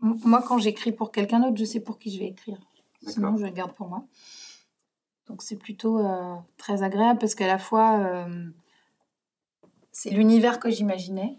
moi 0.00 0.42
quand 0.46 0.58
j'écris 0.58 0.92
pour 0.92 1.10
quelqu'un 1.10 1.40
d'autre, 1.40 1.56
je 1.56 1.64
sais 1.64 1.80
pour 1.80 1.98
qui 1.98 2.12
je 2.12 2.18
vais 2.18 2.28
écrire. 2.28 2.58
Sinon, 3.06 3.36
je 3.36 3.44
le 3.44 3.50
garde 3.50 3.72
pour 3.72 3.88
moi. 3.88 4.04
Donc 5.28 5.42
c'est 5.42 5.56
plutôt 5.56 6.00
très 6.58 6.82
agréable 6.82 7.18
parce 7.18 7.34
qu'à 7.34 7.46
la 7.46 7.58
fois, 7.58 8.26
c'est 9.92 10.10
l'univers 10.10 10.60
que 10.60 10.68
j'imaginais. 10.70 11.38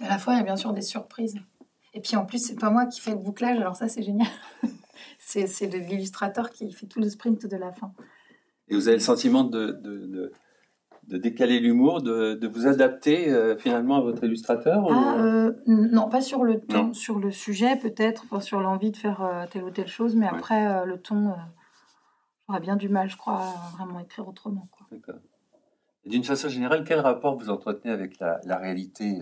À 0.00 0.08
la 0.08 0.18
fois, 0.18 0.34
il 0.34 0.38
y 0.38 0.40
a 0.40 0.44
bien 0.44 0.56
sûr 0.56 0.72
des 0.72 0.82
surprises. 0.82 1.36
Et 1.92 2.00
puis 2.00 2.16
en 2.16 2.24
plus, 2.24 2.38
c'est 2.38 2.58
pas 2.58 2.70
moi 2.70 2.86
qui 2.86 3.00
fais 3.00 3.10
le 3.10 3.16
bouclage, 3.16 3.58
alors 3.58 3.76
ça, 3.76 3.88
c'est 3.88 4.02
génial. 4.02 4.28
c'est 5.18 5.66
l'illustrateur 5.66 6.50
qui 6.50 6.70
fait 6.72 6.86
tout 6.86 7.00
le 7.00 7.08
sprint 7.08 7.46
de 7.46 7.56
la 7.56 7.72
fin. 7.72 7.92
Et 8.68 8.74
vous 8.74 8.86
avez 8.86 8.96
le 8.96 9.02
sentiment 9.02 9.42
de, 9.42 9.72
de, 9.72 10.32
de, 11.08 11.16
décaler 11.16 11.58
l'humour, 11.58 12.02
de, 12.02 12.46
vous 12.46 12.68
adapter 12.68 13.28
euh, 13.30 13.58
finalement 13.58 13.96
à 13.96 14.00
votre 14.00 14.22
illustrateur 14.22 14.86
ah, 14.88 15.16
euh, 15.18 15.52
Non, 15.66 16.08
pas 16.08 16.20
sur 16.20 16.44
le 16.44 16.60
ton, 16.60 16.92
sur 16.92 17.18
le 17.18 17.32
sujet 17.32 17.76
peut-être, 17.76 18.40
sur 18.40 18.60
l'envie 18.60 18.92
de 18.92 18.96
faire 18.96 19.22
euh, 19.22 19.46
telle 19.50 19.64
ou 19.64 19.70
telle 19.70 19.88
chose, 19.88 20.14
mais 20.14 20.28
après, 20.28 20.86
le 20.86 21.00
ton, 21.00 21.34
j'aurais 22.46 22.60
bien 22.60 22.76
du 22.76 22.88
mal, 22.88 23.10
je 23.10 23.16
crois, 23.16 23.40
à 23.40 23.76
vraiment 23.76 23.98
écrire 23.98 24.28
autrement. 24.28 24.68
D'accord. 24.92 25.16
D'une 26.06 26.24
façon 26.24 26.48
générale, 26.48 26.84
quel 26.86 27.00
rapport 27.00 27.36
vous 27.36 27.50
entretenez 27.50 27.92
avec 27.92 28.20
la, 28.20 28.40
la 28.44 28.56
réalité 28.56 29.18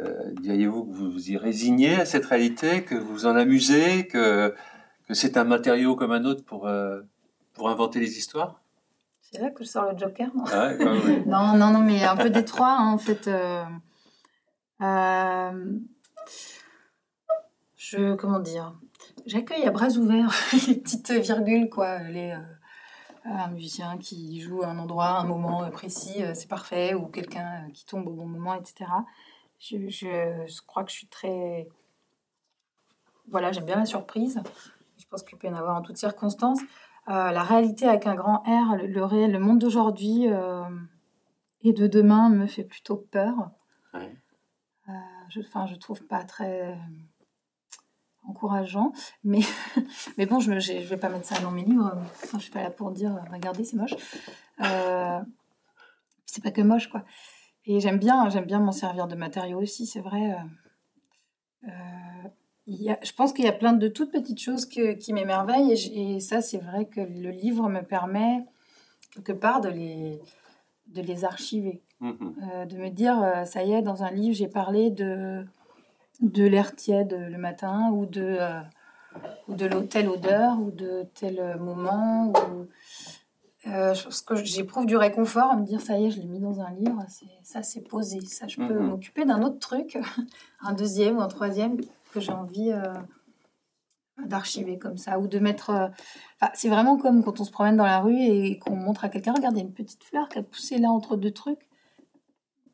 euh, 0.00 0.32
diriez-vous 0.40 0.84
que 0.86 0.92
vous 0.92 1.10
vous 1.10 1.30
y 1.30 1.36
résignez 1.36 1.94
à 1.94 2.04
cette 2.04 2.26
réalité, 2.26 2.82
que 2.84 2.96
vous 2.96 3.12
vous 3.12 3.26
en 3.26 3.36
amusez, 3.36 4.08
que, 4.08 4.52
que 5.06 5.14
c'est 5.14 5.36
un 5.36 5.44
matériau 5.44 5.94
comme 5.94 6.10
un 6.10 6.24
autre 6.24 6.44
pour, 6.44 6.66
euh, 6.66 7.02
pour 7.52 7.68
inventer 7.68 8.00
les 8.00 8.18
histoires? 8.18 8.60
C'est 9.20 9.40
là 9.40 9.50
que 9.50 9.62
je 9.62 9.68
sors 9.68 9.90
le 9.92 9.96
Joker. 9.96 10.30
Non, 10.34 10.44
ah 10.52 10.74
non, 11.26 11.56
non, 11.56 11.70
non, 11.70 11.80
mais 11.80 12.02
un 12.04 12.16
peu 12.16 12.30
détroit 12.30 12.76
hein, 12.76 12.92
en 12.92 12.98
fait. 12.98 13.28
Euh, 13.28 13.64
je, 17.76 18.14
comment 18.16 18.40
dire 18.40 18.74
J'accueille 19.26 19.64
à 19.64 19.70
bras 19.70 19.90
ouverts 19.90 20.34
les 20.68 20.74
petites 20.74 21.12
virgules, 21.12 21.70
quoi. 21.70 22.00
Les, 22.00 22.36
un 23.24 23.48
musicien 23.48 23.96
qui 23.96 24.40
joue 24.40 24.62
à 24.62 24.66
un 24.66 24.78
endroit, 24.78 25.06
à 25.06 25.20
un 25.20 25.24
moment 25.24 25.70
précis, 25.70 26.20
c'est 26.34 26.48
parfait, 26.48 26.94
ou 26.94 27.06
quelqu'un 27.06 27.70
qui 27.72 27.86
tombe 27.86 28.06
au 28.08 28.12
bon 28.12 28.26
moment, 28.26 28.54
etc. 28.54 28.86
Je, 29.70 30.60
crois 30.66 30.84
que 30.84 30.90
je 30.90 30.96
suis 30.96 31.06
très. 31.06 31.68
Voilà, 33.30 33.52
j'aime 33.52 33.64
bien 33.64 33.76
la 33.76 33.86
surprise. 33.86 34.42
Je 34.98 35.04
pense 35.06 35.22
qu'il 35.22 35.38
peut 35.38 35.46
y 35.46 35.50
en 35.50 35.54
avoir 35.54 35.76
en 35.76 35.82
toutes 35.82 35.96
circonstances. 35.96 36.60
Euh, 37.08 37.30
la 37.30 37.42
réalité 37.42 37.86
avec 37.86 38.06
un 38.06 38.14
grand 38.14 38.42
R, 38.46 38.76
le, 38.76 39.04
réel, 39.04 39.32
le 39.32 39.38
monde 39.38 39.58
d'aujourd'hui 39.58 40.28
euh, 40.28 40.64
et 41.62 41.72
de 41.72 41.86
demain 41.86 42.28
me 42.28 42.46
fait 42.46 42.64
plutôt 42.64 42.96
peur. 42.96 43.50
Euh, 43.94 44.92
je, 45.30 45.40
enfin, 45.40 45.66
je 45.66 45.74
trouve 45.76 46.02
pas 46.04 46.24
très 46.24 46.78
encourageant, 48.26 48.92
mais, 49.22 49.40
mais 50.18 50.26
bon, 50.26 50.40
je 50.40 50.50
ne 50.50 50.82
vais 50.82 50.96
pas 50.96 51.08
mettre 51.08 51.26
ça 51.26 51.40
dans 51.40 51.50
mes 51.50 51.64
livres. 51.64 51.94
je 52.32 52.38
suis 52.38 52.50
pas 52.50 52.62
là 52.62 52.70
pour 52.70 52.90
dire 52.90 53.18
regardez, 53.30 53.64
c'est 53.64 53.76
moche. 53.76 53.94
c'est 56.26 56.42
pas 56.42 56.50
que 56.50 56.62
moche, 56.62 56.88
quoi. 56.88 57.04
Et 57.66 57.80
j'aime 57.80 57.98
bien, 57.98 58.28
j'aime 58.28 58.44
bien 58.44 58.60
m'en 58.60 58.72
servir 58.72 59.06
de 59.06 59.14
matériaux 59.14 59.60
aussi, 59.60 59.86
c'est 59.86 60.00
vrai. 60.00 60.32
Euh, 60.32 61.68
euh, 61.68 62.28
y 62.66 62.90
a, 62.90 62.98
je 63.02 63.12
pense 63.12 63.32
qu'il 63.32 63.44
y 63.44 63.48
a 63.48 63.52
plein 63.52 63.72
de 63.72 63.88
toutes 63.88 64.12
petites 64.12 64.40
choses 64.40 64.66
qui 64.66 65.12
m'émerveillent 65.12 65.72
et, 65.72 66.20
ça, 66.20 66.42
c'est 66.42 66.58
vrai 66.58 66.86
que 66.86 67.00
le 67.00 67.30
livre 67.30 67.68
me 67.68 67.80
permet 67.80 68.44
quelque 69.14 69.32
part 69.32 69.60
de 69.60 69.68
les, 69.68 70.20
de 70.88 71.00
les 71.00 71.24
archiver. 71.24 71.82
Mm-hmm. 72.02 72.34
Euh, 72.52 72.66
de 72.66 72.76
me 72.76 72.90
dire, 72.90 73.46
ça 73.46 73.64
y 73.64 73.72
est, 73.72 73.82
dans 73.82 74.02
un 74.02 74.10
livre, 74.10 74.34
j'ai 74.34 74.48
parlé 74.48 74.90
de, 74.90 75.44
de 76.20 76.44
l'air 76.44 76.76
tiède 76.76 77.16
le 77.30 77.38
matin 77.38 77.90
ou 77.92 78.04
de, 78.04 78.38
de 79.48 79.68
telle 79.80 80.10
odeur 80.10 80.60
ou 80.60 80.70
de 80.70 81.06
tel 81.14 81.56
moment. 81.58 82.28
Ou, 82.28 82.66
euh, 83.66 83.94
je 83.94 84.04
pense 84.04 84.20
que 84.20 84.34
j'éprouve 84.36 84.84
du 84.84 84.96
réconfort 84.96 85.50
à 85.50 85.56
me 85.56 85.64
dire 85.64 85.80
ça 85.80 85.98
y 85.98 86.06
est, 86.06 86.10
je 86.10 86.20
l'ai 86.20 86.26
mis 86.26 86.40
dans 86.40 86.60
un 86.60 86.70
livre, 86.70 87.02
ça 87.42 87.62
c'est 87.62 87.80
posé, 87.80 88.20
ça 88.26 88.46
je 88.46 88.56
peux 88.56 88.78
mhm. 88.78 88.88
m'occuper 88.88 89.24
d'un 89.24 89.42
autre 89.42 89.58
truc, 89.58 89.98
un 90.60 90.72
deuxième 90.74 91.16
ou 91.16 91.22
un 91.22 91.28
troisième 91.28 91.78
que 92.12 92.20
j'ai 92.20 92.32
envie 92.32 92.72
euh, 92.72 92.92
d'archiver 94.26 94.78
comme 94.78 94.98
ça 94.98 95.18
ou 95.18 95.28
de 95.28 95.38
mettre. 95.38 95.70
Euh, 95.70 95.88
c'est 96.52 96.68
vraiment 96.68 96.98
comme 96.98 97.24
quand 97.24 97.40
on 97.40 97.44
se 97.44 97.50
promène 97.50 97.76
dans 97.76 97.86
la 97.86 98.00
rue 98.00 98.20
et 98.20 98.58
qu'on 98.58 98.76
montre 98.76 99.04
à 99.04 99.08
quelqu'un 99.08 99.32
regardez 99.32 99.60
une 99.60 99.72
petite 99.72 100.04
fleur 100.04 100.28
qui 100.28 100.38
a 100.38 100.42
poussé 100.42 100.78
là 100.78 100.90
entre 100.90 101.16
deux 101.16 101.32
trucs. 101.32 101.66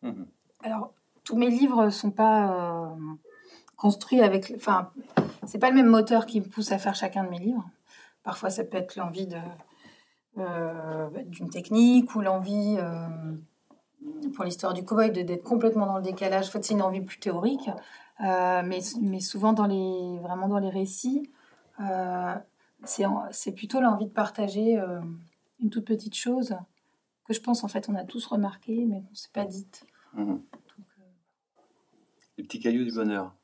Mhm. 0.02 0.26
alors, 0.64 0.92
tous 1.24 1.36
mes 1.36 1.50
livres 1.50 1.84
ne 1.84 1.90
sont 1.90 2.10
pas 2.10 2.96
construits 3.76 4.22
avec. 4.22 4.52
Enfin, 4.56 4.90
c'est 5.46 5.58
pas 5.58 5.68
le 5.68 5.76
même 5.76 5.86
moteur 5.86 6.26
qui 6.26 6.40
me 6.40 6.46
pousse 6.46 6.72
à 6.72 6.78
faire 6.78 6.94
chacun 6.94 7.22
de 7.22 7.28
mes 7.28 7.38
livres. 7.38 7.68
Parfois, 8.22 8.50
ça 8.50 8.64
peut 8.64 8.78
être 8.78 8.96
l'envie 8.96 9.26
de 9.26 9.36
d'une 10.36 11.50
technique 11.50 12.14
ou 12.14 12.20
l'envie 12.20 12.78
pour 14.34 14.44
l'histoire 14.44 14.72
du 14.74 14.84
cowboy 14.84 15.10
d'être 15.10 15.42
complètement 15.42 15.86
dans 15.86 15.96
le 15.96 16.02
décalage. 16.02 16.48
En 16.48 16.50
fait, 16.50 16.64
c'est 16.64 16.74
une 16.74 16.82
envie 16.82 17.00
plus 17.00 17.18
théorique, 17.18 17.68
mais, 18.20 18.80
mais 19.00 19.20
souvent 19.20 19.52
dans 19.52 19.66
les 19.66 20.18
vraiment 20.20 20.48
dans 20.48 20.58
les 20.58 20.70
récits, 20.70 21.30
c'est 22.84 23.52
plutôt 23.52 23.80
l'envie 23.80 24.06
de 24.06 24.12
partager 24.12 24.78
euh, 24.78 25.00
une 25.60 25.70
toute 25.70 25.84
petite 25.84 26.14
chose 26.14 26.56
que 27.26 27.34
je 27.34 27.40
pense 27.40 27.64
en 27.64 27.68
fait 27.68 27.88
on 27.88 27.94
a 27.94 28.04
tous 28.04 28.26
remarqué 28.26 28.84
mais 28.86 29.02
qu'on 29.02 29.10
ne 29.10 29.16
s'est 29.16 29.28
pas 29.32 29.44
dite. 29.44 29.84
Mmh. 30.14 30.32
Euh, 30.32 30.36
Les 32.38 32.44
petits 32.44 32.60
cailloux 32.60 32.84
du 32.84 32.92
bonheur. 32.92 33.34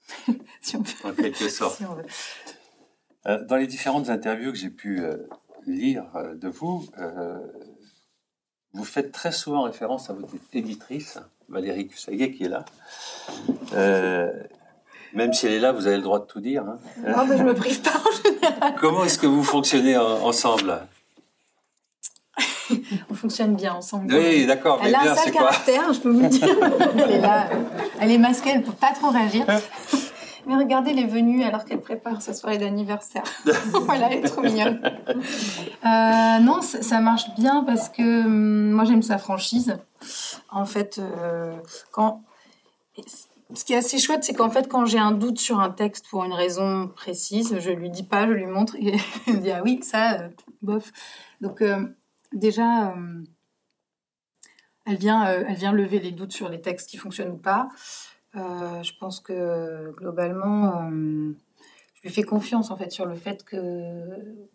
si 0.60 0.76
on 0.76 0.82
veut. 0.82 1.10
En 1.10 1.14
quelque 1.14 1.48
sorte. 1.48 1.82
Euh, 3.26 3.44
dans 3.44 3.56
les 3.56 3.66
différentes 3.66 4.08
interviews 4.08 4.50
que 4.50 4.56
j'ai 4.56 4.70
pu 4.70 5.02
lire 5.66 6.04
de 6.34 6.48
vous, 6.48 6.86
vous 8.72 8.84
faites 8.84 9.12
très 9.12 9.32
souvent 9.32 9.62
référence 9.62 10.10
à 10.10 10.12
votre 10.12 10.34
éditrice, 10.52 11.18
Valérie 11.48 11.88
Cussaguet, 11.88 12.30
qui 12.30 12.44
est 12.44 12.48
là. 12.48 12.64
Même 15.12 15.32
si 15.32 15.46
elle 15.46 15.54
est 15.54 15.60
là, 15.60 15.72
vous 15.72 15.86
avez 15.86 15.96
le 15.96 16.02
droit 16.02 16.20
de 16.20 16.24
tout 16.24 16.40
dire. 16.40 16.62
Hein. 16.62 16.78
Non, 16.98 17.26
mais 17.26 17.36
je 17.36 17.42
me 17.42 17.54
prive 17.54 17.80
pas 17.80 17.90
en 17.90 18.22
général. 18.22 18.74
Comment 18.78 19.04
est-ce 19.04 19.18
que 19.18 19.26
vous 19.26 19.42
fonctionnez 19.42 19.96
ensemble? 19.96 20.80
On 23.10 23.14
fonctionne 23.14 23.56
bien 23.56 23.74
ensemble. 23.74 24.14
Oui, 24.14 24.46
d'accord. 24.46 24.80
Elle 24.84 24.94
a 24.94 25.12
un 25.12 25.14
sale 25.16 25.32
caractère, 25.32 25.92
je 25.92 26.00
peux 26.00 26.10
vous 26.10 26.20
le 26.20 26.28
dire. 26.28 26.48
elle 26.96 27.10
est 27.10 27.20
là, 27.20 27.48
elle 28.00 28.12
est 28.12 28.18
masquée, 28.18 28.50
elle 28.54 28.60
ne 28.60 28.64
peut 28.64 28.72
pas 28.72 28.92
trop 28.92 29.10
réagir. 29.10 29.44
Mais 30.50 30.56
regardez, 30.56 30.90
elle 30.90 30.98
est 30.98 31.06
venue 31.06 31.44
alors 31.44 31.64
qu'elle 31.64 31.80
prépare 31.80 32.20
sa 32.22 32.34
soirée 32.34 32.58
d'anniversaire. 32.58 33.22
voilà, 33.84 34.10
elle 34.10 34.18
est 34.18 34.28
trop 34.28 34.42
mignonne. 34.42 34.82
Euh, 34.82 36.38
non, 36.40 36.60
ça, 36.60 37.00
marche 37.00 37.32
bien 37.38 37.62
parce 37.62 37.88
que 37.88 38.24
hum, 38.24 38.72
moi 38.72 38.82
j'aime 38.82 39.02
sa 39.02 39.18
franchise. 39.18 39.78
En 40.50 40.64
fait, 40.64 40.98
euh, 40.98 41.56
quand 41.92 42.24
ce 43.54 43.64
qui 43.64 43.74
est 43.74 43.76
assez 43.76 44.00
chouette, 44.00 44.24
c'est 44.24 44.34
qu'en 44.34 44.50
fait, 44.50 44.66
quand 44.68 44.86
j'ai 44.86 44.98
un 44.98 45.12
doute 45.12 45.38
sur 45.38 45.60
un 45.60 45.70
texte 45.70 46.08
pour 46.10 46.24
une 46.24 46.32
raison 46.32 46.88
précise, 46.88 47.56
je 47.60 47.70
lui 47.70 47.88
dis 47.88 48.02
pas, 48.02 48.26
je 48.26 48.32
lui 48.32 48.46
montre 48.46 48.74
et 48.74 48.96
elle 49.28 49.34
me 49.34 49.40
dit 49.40 49.52
ah 49.52 49.62
oui, 49.62 49.78
ça, 49.84 50.14
euh, 50.14 50.28
bof. 50.62 50.90
Donc 51.40 51.62
déjà, 52.32 52.88
euh, 52.88 53.22
elle 54.84 54.96
vient, 54.96 55.26
elle 55.26 55.54
vient 55.54 55.70
lever 55.70 56.00
les 56.00 56.10
doutes 56.10 56.32
sur 56.32 56.48
les 56.48 56.60
textes 56.60 56.90
qui 56.90 56.96
fonctionnent 56.96 57.30
ou 57.30 57.38
pas. 57.38 57.68
Je 58.34 58.98
pense 58.98 59.20
que 59.20 59.92
globalement, 59.92 60.90
je 60.90 62.02
lui 62.02 62.10
fais 62.10 62.22
confiance 62.22 62.70
en 62.70 62.76
fait 62.76 62.90
sur 62.90 63.06
le 63.06 63.14
fait 63.14 63.44
que 63.44 64.48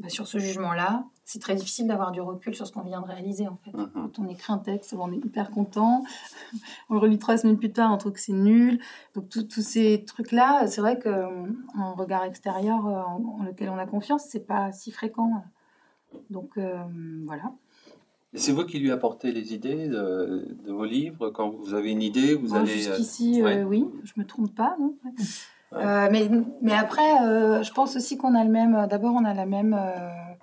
bah, 0.00 0.08
sur 0.08 0.26
ce 0.26 0.38
jugement-là, 0.38 1.04
c'est 1.24 1.38
très 1.38 1.54
difficile 1.54 1.86
d'avoir 1.86 2.10
du 2.10 2.20
recul 2.20 2.54
sur 2.54 2.66
ce 2.66 2.72
qu'on 2.72 2.82
vient 2.82 3.00
de 3.00 3.06
réaliser 3.06 3.46
en 3.46 3.56
fait. 3.64 3.72
Mhm. 3.72 3.90
Quand 3.94 4.18
on 4.18 4.28
écrit 4.28 4.52
un 4.52 4.58
texte, 4.58 4.94
on 4.98 5.12
est 5.12 5.24
hyper 5.24 5.50
content, 5.50 6.02
on 6.90 6.94
le 6.94 7.00
relit 7.00 7.18
trois 7.18 7.36
semaines 7.36 7.56
plus 7.56 7.72
tard, 7.72 7.92
on 7.92 7.96
trouve 7.96 8.12
que 8.12 8.20
c'est 8.20 8.32
nul. 8.32 8.80
Donc 9.14 9.28
tous 9.28 9.62
ces 9.62 10.04
trucs-là, 10.04 10.66
c'est 10.66 10.80
vrai 10.80 10.98
qu'un 10.98 11.92
regard 11.96 12.24
extérieur 12.24 12.86
euh, 12.86 13.02
en, 13.02 13.44
lequel 13.44 13.68
on 13.68 13.78
a 13.78 13.86
confiance, 13.86 14.24
c'est 14.28 14.46
pas 14.46 14.72
si 14.72 14.90
fréquent. 14.90 15.44
Donc 16.28 16.58
euh, 16.58 16.82
voilà. 17.24 17.52
Et 18.34 18.38
c'est 18.38 18.52
vous 18.52 18.66
qui 18.66 18.80
lui 18.80 18.90
apportez 18.90 19.30
les 19.30 19.54
idées 19.54 19.86
de, 19.86 20.56
vos 20.66 20.84
livres 20.84 21.30
Quand 21.30 21.50
vous 21.50 21.72
avez 21.72 21.92
une 21.92 22.02
idée, 22.02 22.34
vous 22.34 22.54
allez... 22.56 22.72
Euh, 22.88 22.96
jusqu'ici, 22.96 23.42
oui, 23.64 23.86
je 24.02 24.12
me 24.16 24.26
trompe 24.26 24.54
pas. 24.54 24.76
Non 24.80 24.96
euh, 25.74 26.08
mais, 26.10 26.28
mais 26.60 26.72
après, 26.72 27.22
euh, 27.24 27.62
je 27.62 27.72
pense 27.72 27.96
aussi 27.96 28.16
qu'on 28.16 28.34
a 28.34 28.44
le 28.44 28.50
même. 28.50 28.86
D'abord, 28.88 29.14
on 29.14 29.24
a 29.24 29.34
la 29.34 29.46
même, 29.46 29.74
euh, 29.74 30.34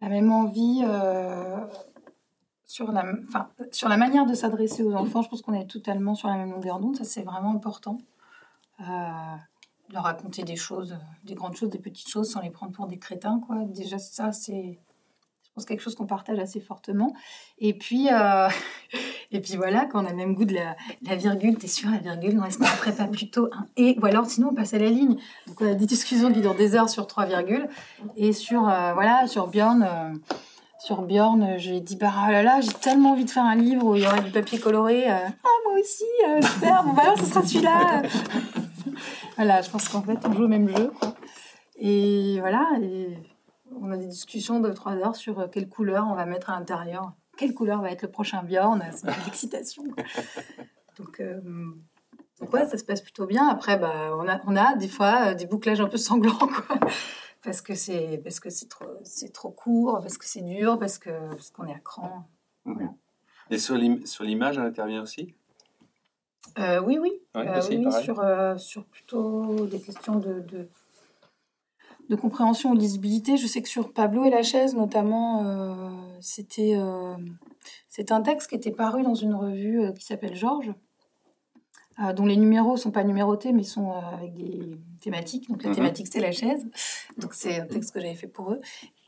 la 0.00 0.08
même 0.08 0.32
envie 0.32 0.82
sur, 2.64 2.90
la, 2.90 3.04
sur 3.70 3.88
la 3.88 3.96
manière 3.96 4.26
de 4.26 4.34
s'adresser 4.34 4.82
aux 4.82 4.94
enfants. 4.94 5.22
Je 5.22 5.28
pense 5.28 5.42
qu'on 5.42 5.54
est 5.54 5.66
totalement 5.66 6.14
sur 6.14 6.28
la 6.28 6.36
même 6.36 6.50
longueur 6.50 6.80
d'onde. 6.80 6.96
Ça, 6.96 7.04
c'est 7.04 7.22
vraiment 7.22 7.52
important. 7.54 7.98
leur 8.78 10.02
raconter 10.02 10.42
des 10.42 10.56
choses, 10.56 10.96
des 11.24 11.34
grandes 11.34 11.56
choses, 11.56 11.70
des 11.70 11.78
petites 11.78 12.08
choses, 12.08 12.30
sans 12.30 12.40
les 12.40 12.50
prendre 12.50 12.72
pour 12.72 12.86
des 12.86 12.98
crétins. 12.98 13.40
Quoi. 13.40 13.64
Déjà, 13.64 13.98
ça, 13.98 14.32
c'est 14.32 14.80
pense 15.54 15.64
quelque 15.64 15.80
chose 15.80 15.94
qu'on 15.94 16.06
partage 16.06 16.38
assez 16.38 16.60
fortement. 16.60 17.14
Et 17.58 17.74
puis, 17.74 18.08
euh, 18.10 18.48
et 19.30 19.40
puis 19.40 19.56
voilà, 19.56 19.86
quand 19.86 20.02
on 20.02 20.06
a 20.06 20.10
le 20.10 20.16
même 20.16 20.34
goût 20.34 20.44
de 20.44 20.54
la, 20.54 21.16
virgule, 21.16 21.56
t'es 21.56 21.68
sûr, 21.68 21.90
la 21.90 21.98
virgule, 21.98 22.34
non, 22.34 22.44
est-ce 22.44 22.58
qu'on 22.58 22.92
pas 22.92 23.06
plutôt 23.06 23.48
un 23.52 23.66
et 23.76 23.96
Ou 24.00 24.06
alors, 24.06 24.26
sinon, 24.26 24.48
on 24.50 24.54
passe 24.54 24.74
à 24.74 24.78
la 24.78 24.88
ligne. 24.88 25.16
Donc, 25.46 25.60
on 25.60 25.70
a 25.70 25.74
des 25.74 25.86
discussions 25.86 26.32
qui 26.32 26.40
durent 26.40 26.56
des 26.56 26.74
heures 26.74 26.88
sur 26.88 27.06
trois 27.06 27.26
virgules. 27.26 27.68
Et 28.16 28.32
sur, 28.32 28.68
euh, 28.68 28.92
voilà, 28.94 29.26
sur 29.28 29.46
Bjorn, 29.46 29.82
euh, 29.82 30.34
sur 30.78 31.02
Bjorn, 31.02 31.58
je 31.58 31.70
lui 31.70 31.76
ai 31.76 31.80
dit, 31.80 31.96
bah 31.96 32.12
oh 32.26 32.30
là 32.30 32.42
là, 32.42 32.60
j'ai 32.60 32.72
tellement 32.72 33.12
envie 33.12 33.24
de 33.24 33.30
faire 33.30 33.44
un 33.44 33.56
livre 33.56 33.86
où 33.86 33.94
il 33.94 34.02
y 34.02 34.06
aurait 34.06 34.22
du 34.22 34.30
papier 34.30 34.58
coloré. 34.58 35.08
ah, 35.08 35.30
moi 35.64 35.80
aussi, 35.80 36.04
super, 36.52 36.82
bon, 36.82 36.92
bah 36.92 37.14
ce 37.18 37.24
sera 37.24 37.42
celui-là. 37.42 38.02
voilà, 39.36 39.62
je 39.62 39.70
pense 39.70 39.88
qu'en 39.88 40.02
fait, 40.02 40.18
on 40.24 40.32
joue 40.32 40.44
au 40.44 40.48
même 40.48 40.68
jeu. 40.68 40.92
Et 41.78 42.38
voilà, 42.40 42.66
on 43.80 43.90
a 43.90 43.96
des 43.96 44.06
discussions 44.06 44.60
de 44.60 44.70
trois 44.70 44.94
heures 44.96 45.16
sur 45.16 45.40
euh, 45.40 45.48
quelle 45.48 45.68
couleur 45.68 46.06
on 46.08 46.14
va 46.14 46.26
mettre 46.26 46.50
à 46.50 46.58
l'intérieur. 46.58 47.12
Quelle 47.36 47.54
couleur 47.54 47.80
va 47.80 47.90
être 47.90 48.02
le 48.02 48.10
prochain 48.10 48.42
Bjorn 48.42 48.82
C'est 48.92 49.06
l'excitation. 49.24 49.82
Donc, 50.98 51.18
euh, 51.18 51.40
donc, 52.38 52.52
ouais, 52.52 52.66
ça 52.66 52.78
se 52.78 52.84
passe 52.84 53.00
plutôt 53.00 53.26
bien. 53.26 53.48
Après, 53.48 53.76
bah, 53.76 54.16
on, 54.16 54.28
a, 54.28 54.40
on 54.46 54.54
a 54.54 54.76
des 54.76 54.86
fois 54.86 55.30
euh, 55.30 55.34
des 55.34 55.46
bouclages 55.46 55.80
un 55.80 55.88
peu 55.88 55.96
sanglants, 55.96 56.38
quoi. 56.38 56.78
Parce 57.42 57.60
que 57.60 57.74
c'est 57.74 58.20
parce 58.22 58.38
que 58.38 58.48
c'est 58.48 58.68
trop 58.68 58.86
c'est 59.02 59.32
trop 59.32 59.50
court, 59.50 59.98
parce 60.00 60.18
que 60.18 60.24
c'est 60.24 60.40
dur, 60.40 60.78
parce 60.78 60.98
que 60.98 61.10
parce 61.30 61.50
qu'on 61.50 61.66
est 61.66 61.74
à 61.74 61.80
cran. 61.80 62.28
Et 63.50 63.58
sur 63.58 63.76
l'image, 63.76 64.56
elle 64.56 64.64
intervient 64.64 65.02
aussi? 65.02 65.34
Oui, 66.56 66.98
oui. 66.98 67.20
oui, 67.34 67.92
sur, 68.04 68.24
sur 68.56 68.84
plutôt 68.84 69.66
des 69.66 69.80
questions 69.80 70.20
de 70.20 70.40
de 70.40 70.68
compréhension 72.16 72.70
ou 72.70 72.74
de 72.74 72.80
lisibilité. 72.80 73.36
Je 73.36 73.46
sais 73.46 73.62
que 73.62 73.68
sur 73.68 73.92
Pablo 73.92 74.24
et 74.24 74.30
la 74.30 74.42
chaise, 74.42 74.74
notamment, 74.74 75.44
euh, 75.44 75.90
c'était 76.20 76.74
euh, 76.76 77.14
c'est 77.88 78.12
un 78.12 78.22
texte 78.22 78.50
qui 78.50 78.54
était 78.56 78.70
paru 78.70 79.02
dans 79.02 79.14
une 79.14 79.34
revue 79.34 79.80
euh, 79.80 79.92
qui 79.92 80.04
s'appelle 80.04 80.36
Georges, 80.36 80.72
dont 82.16 82.26
les 82.26 82.36
numéros 82.36 82.76
sont 82.76 82.90
pas 82.90 83.04
numérotés, 83.04 83.52
mais 83.52 83.62
sont 83.62 83.92
avec 83.92 84.34
des 84.34 84.76
thématiques. 85.00 85.48
Donc 85.48 85.62
la 85.62 85.70
mhm. 85.70 85.76
thématique, 85.76 86.08
c'est 86.10 86.20
la 86.20 86.32
chaise. 86.32 86.66
Donc 87.18 87.34
c'est 87.34 87.60
un 87.60 87.66
texte 87.66 87.94
que 87.94 88.00
j'avais 88.00 88.16
fait 88.16 88.26
pour 88.26 88.50
eux. 88.50 88.58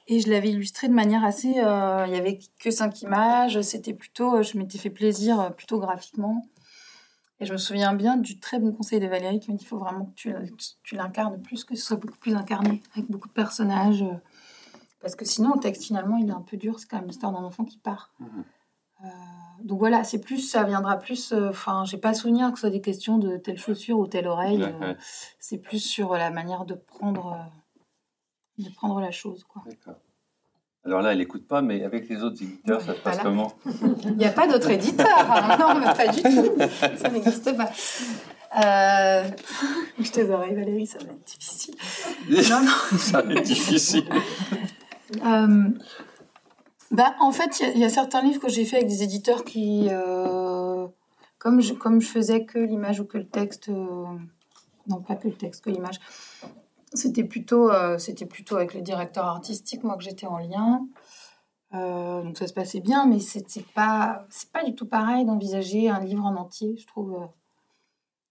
Et 0.06 0.20
je 0.20 0.30
l'avais 0.30 0.50
illustré 0.50 0.86
de 0.86 0.92
manière 0.92 1.24
assez... 1.24 1.48
il 1.48 1.56
y 1.56 2.16
avait 2.16 2.38
que 2.60 2.70
cinq 2.70 3.02
images. 3.02 3.60
C'était 3.62 3.92
plutôt... 3.92 4.40
Je 4.40 4.56
m'étais 4.56 4.78
fait 4.78 4.90
plaisir 4.90 5.52
plutôt 5.56 5.80
graphiquement. 5.80 6.44
Et 7.38 7.44
je 7.44 7.52
me 7.52 7.58
souviens 7.58 7.92
bien 7.92 8.16
du 8.16 8.40
très 8.40 8.58
bon 8.58 8.72
conseil 8.72 8.98
de 8.98 9.06
Valérie 9.06 9.40
qui 9.40 9.50
m'a 9.50 9.56
dit 9.56 9.64
il 9.64 9.66
faut 9.66 9.78
vraiment 9.78 10.06
que 10.06 10.14
tu, 10.14 10.34
tu 10.82 10.94
l'incarnes 10.94 11.40
plus, 11.42 11.64
que 11.64 11.76
ce 11.76 11.84
soit 11.84 11.96
beaucoup 11.96 12.18
plus 12.18 12.34
incarné, 12.34 12.82
avec 12.94 13.10
beaucoup 13.10 13.28
de 13.28 13.34
personnages. 13.34 14.02
Euh, 14.02 14.14
parce 15.00 15.14
que 15.14 15.26
sinon, 15.26 15.54
le 15.54 15.60
texte, 15.60 15.84
finalement, 15.84 16.16
il 16.16 16.28
est 16.28 16.32
un 16.32 16.40
peu 16.40 16.56
dur. 16.56 16.80
C'est 16.80 16.88
quand 16.88 16.96
même 16.96 17.06
l'histoire 17.06 17.32
d'un 17.32 17.44
enfant 17.44 17.64
qui 17.64 17.78
part. 17.78 18.12
Mhm. 18.18 18.44
Euh, 19.04 19.08
donc 19.62 19.78
voilà, 19.78 20.02
c'est 20.04 20.20
plus, 20.20 20.38
ça 20.38 20.64
viendra 20.64 20.98
plus. 20.98 21.32
Euh, 21.32 21.50
enfin, 21.50 21.84
j'ai 21.84 21.98
pas 21.98 22.14
souvenir 22.14 22.50
que 22.50 22.56
ce 22.56 22.62
soit 22.62 22.70
des 22.70 22.80
questions 22.80 23.18
de 23.18 23.36
telle 23.36 23.58
chaussure 23.58 23.98
ou 23.98 24.06
telle 24.06 24.26
oreille. 24.26 24.66
c'est 25.38 25.58
plus 25.58 25.80
sur 25.80 26.14
la 26.14 26.30
manière 26.30 26.64
de 26.64 26.74
prendre, 26.74 27.38
de 28.56 28.70
prendre 28.70 28.98
la 29.00 29.10
chose, 29.10 29.44
quoi. 29.44 29.62
D'accord. 29.66 29.96
Alors 30.86 31.02
là, 31.02 31.12
elle 31.12 31.18
n'écoute 31.18 31.48
pas, 31.48 31.62
mais 31.62 31.82
avec 31.82 32.08
les 32.08 32.22
autres 32.22 32.40
éditeurs, 32.42 32.80
ça 32.80 32.94
se 32.94 33.00
passe 33.00 33.18
comment 33.18 33.52
Il 34.04 34.16
n'y 34.16 34.24
a 34.24 34.30
pas 34.30 34.46
d'autres 34.46 34.70
éditeurs. 34.70 35.30
Hein. 35.30 35.56
non, 35.58 35.82
pas 35.94 36.08
du 36.08 36.22
tout. 36.22 36.56
Ça 36.96 37.08
n'existe 37.08 37.56
pas. 37.56 37.70
Euh... 38.64 39.24
Je 39.98 40.10
te 40.10 40.20
oreilles, 40.20 40.54
Valérie, 40.54 40.86
ça 40.86 40.98
va 40.98 41.06
être 41.06 41.24
difficile. 41.24 41.74
non, 42.50 42.60
non. 42.62 42.98
ça 42.98 43.20
va 43.20 43.34
être 43.34 43.42
difficile. 43.42 44.04
Euh... 45.24 45.68
Bah, 46.92 47.16
en 47.18 47.32
fait, 47.32 47.60
il 47.74 47.80
y, 47.80 47.84
a 47.84 47.88
certains 47.88 48.22
livres 48.22 48.40
que 48.40 48.48
j'ai 48.48 48.64
fait 48.64 48.76
avec 48.76 48.88
des 48.88 49.02
éditeurs 49.02 49.44
qui, 49.44 49.88
euh... 49.90 50.86
comme, 51.38 51.60
je, 51.60 51.74
comme 51.74 52.00
je 52.00 52.06
faisais 52.06 52.44
que 52.44 52.60
l'image 52.60 53.00
ou 53.00 53.04
que 53.04 53.18
le 53.18 53.26
texte, 53.26 53.70
euh, 53.70 54.06
non 54.86 55.00
pas 55.00 55.16
que 55.16 55.26
le 55.26 55.34
texte, 55.34 55.64
que 55.64 55.70
l'image, 55.70 55.98
c'était 56.96 57.24
plutôt, 57.24 57.70
euh, 57.70 57.98
c'était 57.98 58.26
plutôt 58.26 58.56
avec 58.56 58.74
le 58.74 58.80
directeur 58.80 59.24
artistique, 59.26 59.84
moi, 59.84 59.96
que 59.96 60.04
j'étais 60.04 60.26
en 60.26 60.38
lien. 60.38 60.86
Euh, 61.74 62.22
donc 62.22 62.38
ça 62.38 62.46
se 62.46 62.52
passait 62.52 62.80
bien, 62.80 63.06
mais 63.06 63.18
c'est 63.18 63.66
pas, 63.74 64.26
pas 64.52 64.64
du 64.64 64.74
tout 64.74 64.86
pareil 64.86 65.24
d'envisager 65.24 65.88
un 65.88 66.00
livre 66.00 66.24
en 66.24 66.36
entier, 66.36 66.76
je 66.76 66.86
trouve. 66.86 67.14
Euh. 67.14 67.26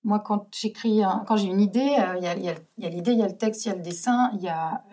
Moi, 0.03 0.19
quand 0.19 0.47
j'écris, 0.55 1.01
quand 1.25 1.35
j'ai 1.35 1.47
une 1.47 1.59
idée, 1.59 1.97
il 2.17 2.23
y 2.23 2.27
a, 2.27 2.37
y, 2.37 2.55
y 2.77 2.85
a 2.85 2.89
l'idée, 2.89 3.13
il 3.13 3.17
y 3.17 3.23
a 3.23 3.27
le 3.27 3.37
texte, 3.37 3.65
il 3.65 3.69
y 3.69 3.71
a 3.71 3.75
le 3.75 3.81
dessin, 3.81 4.29
il 4.35 4.43
y 4.43 4.49
a 4.49 4.83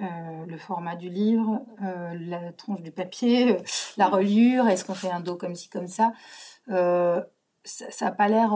le 0.46 0.56
format 0.56 0.96
du 0.96 1.10
livre, 1.10 1.60
la 1.78 2.50
tranche 2.54 2.80
du 2.80 2.92
papier, 2.92 3.58
la 3.98 4.08
reliure, 4.08 4.68
est-ce 4.68 4.86
qu'on 4.86 4.94
fait 4.94 5.10
un 5.10 5.20
dos 5.20 5.36
comme 5.36 5.54
ci, 5.54 5.68
comme 5.68 5.86
ça. 5.86 6.12
ça 6.66 7.26
n'a 8.00 8.10
pas 8.10 8.28
l'air. 8.28 8.54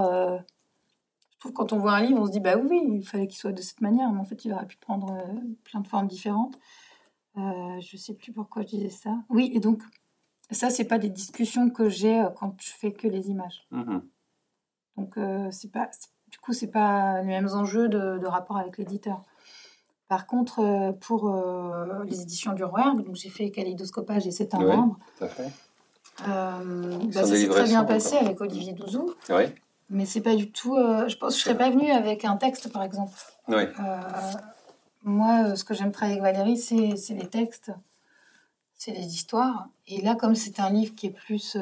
Euh, 1.37 1.49
je 1.49 1.49
trouve 1.49 1.53
quand 1.53 1.73
on 1.73 1.79
voit 1.79 1.93
un 1.93 2.01
livre, 2.01 2.21
on 2.21 2.27
se 2.27 2.33
dit 2.33 2.41
bah 2.41 2.57
oui, 2.57 2.81
il 2.95 3.07
fallait 3.07 3.27
qu'il 3.27 3.39
soit 3.39 3.53
de 3.53 3.61
cette 3.61 3.81
manière, 3.81 4.11
mais 4.11 4.21
en 4.21 4.25
fait, 4.25 4.45
il 4.45 4.53
aurait 4.53 4.67
pu 4.67 4.77
prendre 4.77 5.13
euh, 5.13 5.41
plein 5.65 5.81
de 5.81 5.87
formes 5.87 6.09
différentes. 6.09 6.59
Euh, 7.37 7.81
je 7.81 7.97
sais 7.97 8.15
plus 8.15 8.33
pourquoi 8.33 8.63
je 8.63 8.69
disais 8.69 8.89
ça. 8.89 9.19
Oui, 9.29 9.51
et 9.55 9.61
donc, 9.61 9.83
ça, 10.51 10.71
c'est 10.71 10.85
pas 10.85 10.99
des 10.99 11.11
discussions 11.11 11.71
que 11.71 11.89
j'ai 11.89 12.27
quand 12.37 12.55
je 12.61 12.71
fais 12.71 12.93
que 12.93 13.09
les 13.09 13.29
images. 13.31 13.67
Mmh 13.71 13.99
donc, 14.97 15.19
c'est 15.51 15.71
pas, 15.71 15.91
du 16.29 16.39
coup, 16.39 16.55
c'est 16.55 16.71
pas 16.71 17.21
les 17.21 17.27
mêmes 17.27 17.51
enjeux 17.53 17.87
de, 17.87 18.17
de 18.17 18.27
rapport 18.27 18.57
avec 18.57 18.79
l'éditeur. 18.79 19.23
Par 20.09 20.27
contre, 20.27 20.97
pour 21.03 21.31
les 22.07 22.23
éditions 22.23 22.55
du 22.55 22.65
Rouergue, 22.65 23.05
donc 23.05 23.15
j'ai 23.15 23.29
fait 23.29 23.51
Kaléidoscopage 23.51 24.27
et 24.27 24.31
c'est 24.31 24.55
un 24.55 24.65
oui, 24.65 24.95
Tout 25.19 25.25
à 25.25 25.29
fait. 25.29 25.53
Euh, 26.29 26.99
bah, 27.13 27.25
ça 27.25 27.27
s'est 27.27 27.49
très 27.49 27.65
bien 27.65 27.85
passé 27.85 28.17
avec 28.17 28.41
Olivier 28.41 28.73
Douzou. 28.73 29.15
Oui. 29.31 29.45
Mais 29.89 30.05
c'est 30.05 30.21
pas 30.21 30.35
du 30.35 30.51
tout. 30.51 30.77
Euh, 30.77 31.09
je 31.09 31.17
pense 31.17 31.35
que 31.35 31.39
je 31.39 31.45
serais 31.45 31.57
pas 31.57 31.71
venue 31.71 31.91
avec 31.91 32.25
un 32.25 32.37
texte, 32.37 32.73
par 32.73 32.83
exemple. 32.83 33.17
Oui. 33.49 33.65
Euh, 33.79 34.01
moi, 35.05 35.55
ce 35.55 35.65
que 35.65 35.75
j'aime 35.75 35.93
travailler 35.93 36.21
avec 36.21 36.35
Valérie, 36.35 36.59
c'est 36.59 37.15
les 37.15 37.29
textes, 37.29 37.71
c'est 38.75 38.91
les 38.91 39.07
histoires. 39.07 39.69
Et 39.87 40.03
là, 40.03 40.17
comme 40.17 40.35
c'est 40.35 40.59
un 40.59 40.71
livre 40.71 40.95
qui 40.95 41.07
est 41.07 41.11
plus 41.11 41.57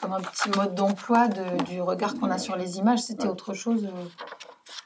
comme 0.00 0.12
un 0.12 0.20
petit 0.20 0.48
mode 0.50 0.76
d'emploi 0.76 1.26
du 1.26 1.80
regard 1.80 2.14
qu'on 2.14 2.30
a 2.30 2.38
sur 2.38 2.54
les 2.54 2.78
images, 2.78 3.00
c'était 3.00 3.26
autre 3.26 3.52
chose. 3.52 3.88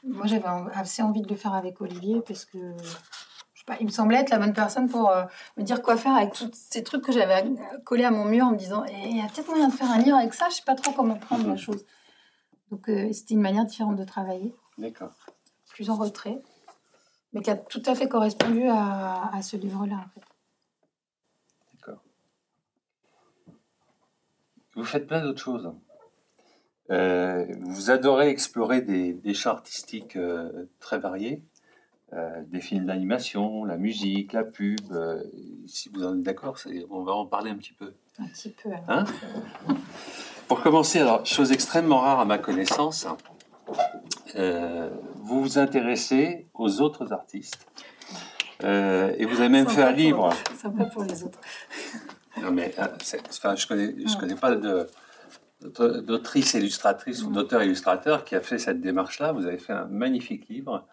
Moi, 0.03 0.25
j'avais 0.25 0.47
assez 0.73 1.03
envie 1.03 1.21
de 1.21 1.29
le 1.29 1.35
faire 1.35 1.53
avec 1.53 1.79
Olivier 1.81 2.21
parce 2.27 2.45
que 2.45 2.57
il 3.79 3.85
me 3.85 3.91
semblait 3.91 4.17
être 4.17 4.29
la 4.29 4.39
bonne 4.39 4.53
personne 4.53 4.89
pour 4.89 5.09
euh, 5.09 5.23
me 5.57 5.63
dire 5.63 5.81
quoi 5.81 5.95
faire 5.97 6.15
avec 6.15 6.33
tous 6.33 6.51
ces 6.53 6.83
trucs 6.83 7.03
que 7.03 7.11
j'avais 7.11 7.45
collés 7.85 8.03
à 8.03 8.11
mon 8.11 8.25
mur 8.25 8.45
en 8.45 8.51
me 8.51 8.57
disant 8.57 8.83
eh, 8.85 9.09
il 9.09 9.17
y 9.17 9.21
a 9.21 9.27
peut-être 9.27 9.47
moyen 9.49 9.67
de 9.67 9.73
faire 9.73 9.89
un 9.89 9.99
livre 9.99 10.17
avec 10.17 10.33
ça, 10.33 10.49
je 10.49 10.55
sais 10.55 10.63
pas 10.65 10.75
trop 10.75 10.91
comment 10.91 11.15
prendre 11.15 11.47
la 11.47 11.55
chose. 11.55 11.85
Donc 12.71 12.89
euh, 12.89 13.11
c'était 13.13 13.35
une 13.35 13.41
manière 13.41 13.65
différente 13.65 13.95
de 13.95 14.03
travailler. 14.03 14.53
D'accord. 14.77 15.11
Plus 15.69 15.89
en 15.89 15.95
retrait, 15.95 16.41
mais 17.31 17.41
qui 17.41 17.49
a 17.49 17.55
tout 17.55 17.81
à 17.85 17.95
fait 17.95 18.07
correspondu 18.07 18.67
à, 18.67 19.39
ce 19.41 19.57
livre-là 19.57 19.95
en 19.95 20.09
fait. 20.13 20.25
D'accord. 21.73 22.03
Vous 24.75 24.83
faites 24.83 25.07
plein 25.07 25.21
d'autres 25.21 25.41
choses. 25.41 25.73
Euh, 26.91 27.45
vous 27.61 27.91
adorez 27.91 28.27
explorer 28.27 28.81
des, 28.81 29.13
des 29.13 29.33
champs 29.33 29.51
artistiques 29.51 30.17
très 30.79 30.99
variés. 30.99 31.41
Euh, 32.15 32.43
des 32.45 32.59
films 32.59 32.85
d'animation, 32.85 33.65
la 33.65 33.77
musique, 33.77 34.33
la 34.33 34.43
pub. 34.43 34.79
Euh, 34.91 35.23
si 35.65 35.89
vous 35.89 36.05
en 36.05 36.15
êtes 36.15 36.21
d'accord, 36.21 36.57
on 36.91 37.03
va 37.03 37.13
en 37.13 37.25
parler 37.25 37.49
un 37.49 37.55
petit 37.55 37.73
peu. 37.73 37.93
Un 38.19 38.27
petit 38.27 38.49
peu. 38.49 38.69
Hein? 38.87 39.05
Pour 40.47 40.61
commencer, 40.61 40.99
alors, 40.99 41.25
chose 41.25 41.51
extrêmement 41.51 41.99
rare 41.99 42.19
à 42.19 42.25
ma 42.25 42.37
connaissance, 42.37 43.07
euh, 44.35 44.91
vous 45.15 45.41
vous 45.41 45.57
intéressez 45.57 46.45
aux 46.53 46.81
autres 46.81 47.11
artistes. 47.11 47.65
et 48.61 49.25
vous 49.25 49.39
avez 49.39 49.49
même 49.49 49.67
fait 49.67 49.83
un 49.83 49.91
livre. 49.91 50.29
Sympa 50.55 50.85
pour 50.85 51.03
les 51.05 51.23
autres. 51.23 51.39
Non, 52.43 52.51
mais 52.51 52.75
enfin, 52.77 53.55
je 53.55 53.65
connais, 53.65 53.95
je 54.07 54.17
connais 54.17 54.35
pas 54.35 54.55
de 54.55 54.87
d'autrice 55.61 56.55
illustratrice 56.55 57.23
ou 57.23 57.31
d'auteur 57.31 57.63
illustrateur 57.63 58.25
qui 58.25 58.35
a 58.35 58.41
fait 58.41 58.59
cette 58.59 58.81
démarche-là. 58.81 59.31
Vous 59.31 59.45
avez 59.45 59.57
fait 59.57 59.71
un 59.71 59.85
magnifique 59.85 60.49
livre 60.49 60.85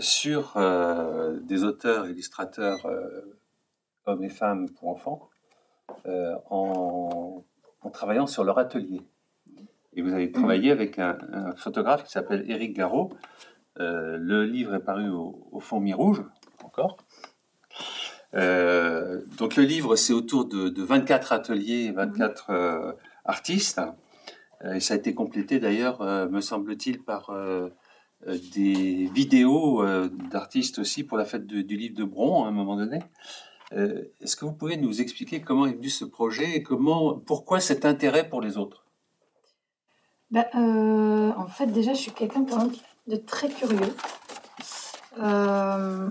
sur 0.00 0.56
euh, 0.56 1.38
des 1.40 1.64
auteurs, 1.64 2.08
illustrateurs, 2.08 2.86
euh, 2.86 3.38
hommes 4.06 4.22
et 4.22 4.28
femmes 4.28 4.68
pour 4.70 4.88
enfants, 4.88 5.28
en, 6.50 7.44
travaillant 7.92 8.26
sur 8.26 8.44
leur 8.44 8.58
atelier. 8.58 9.00
Et 9.94 10.02
vous 10.02 10.12
avez 10.12 10.30
travaillé 10.32 10.70
avec 10.70 10.98
un, 10.98 11.18
photographe 11.56 12.04
qui 12.04 12.12
s'appelle 12.12 12.50
Éric 12.50 12.74
Garot. 12.74 13.10
le 13.76 14.44
livre 14.44 14.74
est 14.74 14.84
paru 14.84 15.10
au, 15.10 15.60
fond 15.60 15.80
mi-rouge, 15.80 16.22
encore. 16.64 16.96
donc 18.32 19.56
le 19.56 19.62
livre, 19.62 19.96
c'est 19.96 20.14
autour 20.14 20.46
de, 20.46 20.82
24 20.82 21.32
ateliers, 21.32 21.92
24 21.92 22.96
artistes. 23.24 23.80
Et 24.64 24.80
ça 24.80 24.94
a 24.94 24.96
été 24.96 25.14
complété 25.14 25.60
d'ailleurs, 25.60 26.02
me 26.30 26.40
semble-t-il, 26.40 27.02
par 27.02 27.30
euh, 27.30 27.68
des 28.26 29.10
vidéos 29.12 29.82
euh, 29.82 30.08
d'artistes 30.30 30.78
aussi 30.78 31.04
pour 31.04 31.18
la 31.18 31.24
fête 31.24 31.46
du 31.46 31.76
livre 31.76 31.96
de 31.96 32.04
Bron 32.04 32.44
à 32.44 32.48
un 32.48 32.52
moment 32.52 32.76
donné. 32.76 33.00
Euh, 33.72 34.04
est-ce 34.20 34.36
que 34.36 34.44
vous 34.44 34.52
pouvez 34.52 34.76
nous 34.76 35.00
expliquer 35.00 35.40
comment 35.40 35.66
est 35.66 35.72
venu 35.72 35.88
ce 35.88 36.04
projet 36.04 36.56
et 36.56 36.62
comment, 36.62 37.18
pourquoi 37.18 37.60
cet 37.60 37.84
intérêt 37.84 38.28
pour 38.28 38.40
les 38.40 38.58
autres? 38.58 38.84
Bah, 40.30 40.46
En 40.54 41.46
fait, 41.48 41.66
déjà, 41.66 41.94
je 41.94 42.00
suis 42.00 42.12
quelqu'un 42.12 42.44
de 43.06 43.16
très 43.16 43.48
curieux. 43.48 43.94
Euh, 45.20 46.08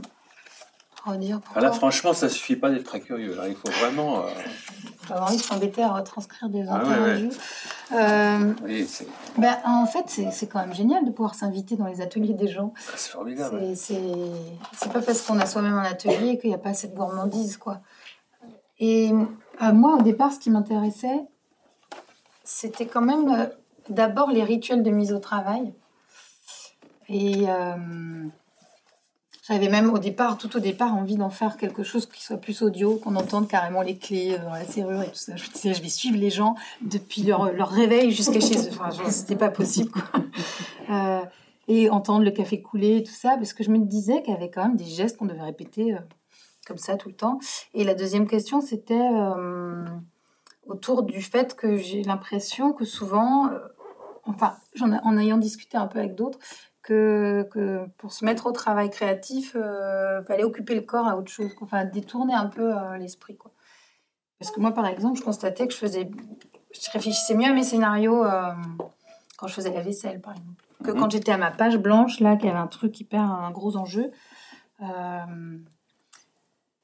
dire 1.17 1.41
là, 1.55 1.71
franchement, 1.71 2.13
ça 2.13 2.29
suffit 2.29 2.55
pas 2.55 2.69
d'être 2.69 2.83
très 2.83 3.01
curieux. 3.01 3.35
il 3.47 3.55
faut 3.55 3.71
vraiment 3.71 4.23
avoir 5.11 5.29
envie 5.29 5.37
de 5.37 5.41
s'embêter 5.41 5.83
à 5.83 5.91
retranscrire 5.93 6.49
des 6.49 6.65
ah 6.69 6.75
interviews. 6.75 7.31
Euh, 7.93 8.53
ben, 9.37 9.57
en 9.65 9.85
fait, 9.85 10.05
c'est 10.07 10.47
quand 10.47 10.59
même 10.59 10.73
génial 10.73 11.05
de 11.05 11.11
pouvoir 11.11 11.35
s'inviter 11.35 11.75
dans 11.75 11.87
les 11.87 12.01
ateliers 12.01 12.33
des 12.33 12.47
gens. 12.47 12.73
Ah, 12.77 12.93
c'est 12.95 13.11
formidable. 13.11 13.61
C'est 13.75 14.91
pas 14.91 15.01
parce 15.01 15.21
qu'on 15.21 15.39
a 15.39 15.45
soi-même 15.45 15.73
un 15.73 15.83
atelier 15.83 16.37
qu'il 16.37 16.49
n'y 16.49 16.55
a 16.55 16.59
pas 16.59 16.73
cette 16.73 16.93
gourmandise. 16.93 17.57
quoi. 17.57 17.81
Et 18.79 19.11
euh, 19.61 19.73
moi, 19.73 19.95
au 19.97 20.01
départ, 20.01 20.31
ce 20.31 20.39
qui 20.39 20.49
m'intéressait, 20.49 21.21
c'était 22.43 22.87
quand 22.87 23.01
même 23.01 23.29
euh, 23.29 23.45
d'abord 23.89 24.31
les 24.31 24.43
rituels 24.43 24.83
de 24.83 24.91
mise 24.91 25.13
au 25.13 25.19
travail. 25.19 25.73
Et 27.09 27.45
j'avais 29.41 29.69
même 29.69 29.91
au 29.91 29.97
départ, 29.97 30.37
tout 30.37 30.55
au 30.55 30.59
départ, 30.59 30.93
envie 30.93 31.15
d'en 31.15 31.31
faire 31.31 31.57
quelque 31.57 31.81
chose 31.83 32.05
qui 32.05 32.23
soit 32.23 32.37
plus 32.37 32.61
audio, 32.61 32.97
qu'on 32.97 33.15
entende 33.15 33.47
carrément 33.47 33.81
les 33.81 33.97
clés 33.97 34.37
dans 34.37 34.51
la 34.51 34.65
serrure 34.65 35.01
et 35.01 35.07
tout 35.07 35.15
ça. 35.15 35.35
Je 35.35 35.43
me 35.47 35.53
disais, 35.53 35.73
je 35.73 35.81
vais 35.81 35.89
suivre 35.89 36.17
les 36.17 36.29
gens 36.29 36.55
depuis 36.81 37.23
leur, 37.23 37.51
leur 37.51 37.69
réveil 37.69 38.11
jusqu'à 38.11 38.39
chez 38.39 38.55
eux. 38.55 38.69
Enfin, 38.71 38.91
c'était 39.09 39.35
pas 39.35 39.49
possible. 39.49 39.91
Euh, 40.89 41.21
et 41.69 41.89
entendre 41.89 42.25
le 42.25 42.31
café 42.31 42.61
couler 42.61 42.97
et 42.97 43.03
tout 43.03 43.13
ça, 43.13 43.37
parce 43.37 43.53
que 43.53 43.63
je 43.63 43.69
me 43.69 43.77
disais 43.77 44.21
qu'il 44.23 44.33
y 44.33 44.35
avait 44.35 44.49
quand 44.49 44.63
même 44.63 44.75
des 44.75 44.83
gestes 44.83 45.15
qu'on 45.15 45.25
devait 45.25 45.41
répéter 45.41 45.93
euh, 45.93 45.99
comme 46.67 46.77
ça 46.77 46.97
tout 46.97 47.07
le 47.07 47.15
temps. 47.15 47.39
Et 47.73 47.85
la 47.85 47.93
deuxième 47.93 48.27
question, 48.27 48.59
c'était 48.59 48.99
euh, 48.99 49.85
autour 50.67 51.03
du 51.03 51.21
fait 51.21 51.55
que 51.55 51.77
j'ai 51.77 52.01
l'impression 52.01 52.73
que 52.73 52.83
souvent, 52.83 53.51
enfin, 54.25 54.57
en, 54.81 54.91
en 54.91 55.17
ayant 55.17 55.37
discuté 55.37 55.77
un 55.77 55.87
peu 55.87 55.99
avec 55.99 56.15
d'autres, 56.15 56.39
que, 56.83 57.47
que, 57.51 57.85
pour 57.97 58.11
se 58.11 58.25
mettre 58.25 58.47
au 58.47 58.51
travail 58.51 58.89
créatif, 58.89 59.51
il 59.55 59.61
euh, 59.61 60.23
fallait 60.23 60.43
occuper 60.43 60.75
le 60.75 60.81
corps 60.81 61.07
à 61.07 61.15
autre 61.15 61.31
chose, 61.31 61.51
enfin 61.61 61.85
détourner 61.85 62.33
un 62.33 62.47
peu 62.47 62.75
euh, 62.75 62.97
l'esprit. 62.97 63.37
Quoi. 63.37 63.51
Parce 64.39 64.51
que 64.51 64.59
moi, 64.59 64.71
par 64.71 64.87
exemple, 64.87 65.19
je 65.19 65.23
constatais 65.23 65.67
que 65.67 65.73
je 65.73 65.77
faisais, 65.77 66.09
je 66.73 66.91
réfléchissais 66.91 67.35
mieux 67.35 67.49
à 67.49 67.53
mes 67.53 67.63
scénarios 67.63 68.25
euh, 68.25 68.51
quand 69.37 69.47
je 69.47 69.53
faisais 69.53 69.71
la 69.71 69.81
vaisselle, 69.81 70.21
par 70.21 70.33
exemple, 70.33 70.63
que 70.83 70.91
mhm. 70.91 70.99
quand 70.99 71.11
j'étais 71.11 71.31
à 71.31 71.37
ma 71.37 71.51
page 71.51 71.77
blanche, 71.77 72.19
là, 72.19 72.35
qu'il 72.35 72.47
y 72.47 72.49
avait 72.49 72.59
un 72.59 72.67
truc 72.67 72.99
hyper, 72.99 73.21
un 73.21 73.51
gros 73.51 73.77
enjeu. 73.77 74.11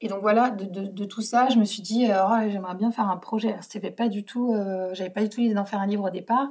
et 0.00 0.06
donc 0.06 0.20
voilà, 0.20 0.50
de, 0.50 0.64
de, 0.64 1.04
tout 1.04 1.22
ça, 1.22 1.48
je 1.48 1.58
me 1.58 1.64
suis 1.64 1.82
dit, 1.82 2.06
oh, 2.08 2.34
j'aimerais 2.48 2.76
bien 2.76 2.92
faire 2.92 3.08
un 3.08 3.16
projet. 3.16 3.56
C'était 3.62 3.90
pas 3.90 4.06
du 4.06 4.24
tout, 4.24 4.54
j'avais 4.92 5.10
pas 5.10 5.22
du 5.22 5.28
tout 5.28 5.40
l'idée 5.40 5.54
d'en 5.54 5.64
faire 5.64 5.80
un 5.80 5.86
livre 5.88 6.04
au 6.04 6.10
départ. 6.10 6.46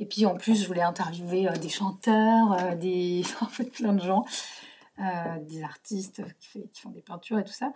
Et 0.00 0.06
puis 0.06 0.26
en 0.26 0.36
plus, 0.36 0.62
je 0.62 0.66
voulais 0.66 0.82
interviewer 0.82 1.48
euh, 1.48 1.52
des 1.52 1.68
chanteurs, 1.68 2.52
euh, 2.52 2.74
des... 2.74 3.22
en 3.40 3.46
fait 3.46 3.64
plein 3.64 3.92
de 3.92 4.02
gens, 4.02 4.24
euh, 5.00 5.38
des 5.42 5.62
artistes 5.62 6.22
qui, 6.40 6.80
font 6.80 6.90
des 6.90 7.02
peintures 7.02 7.38
et 7.38 7.44
tout 7.44 7.52
ça. 7.52 7.72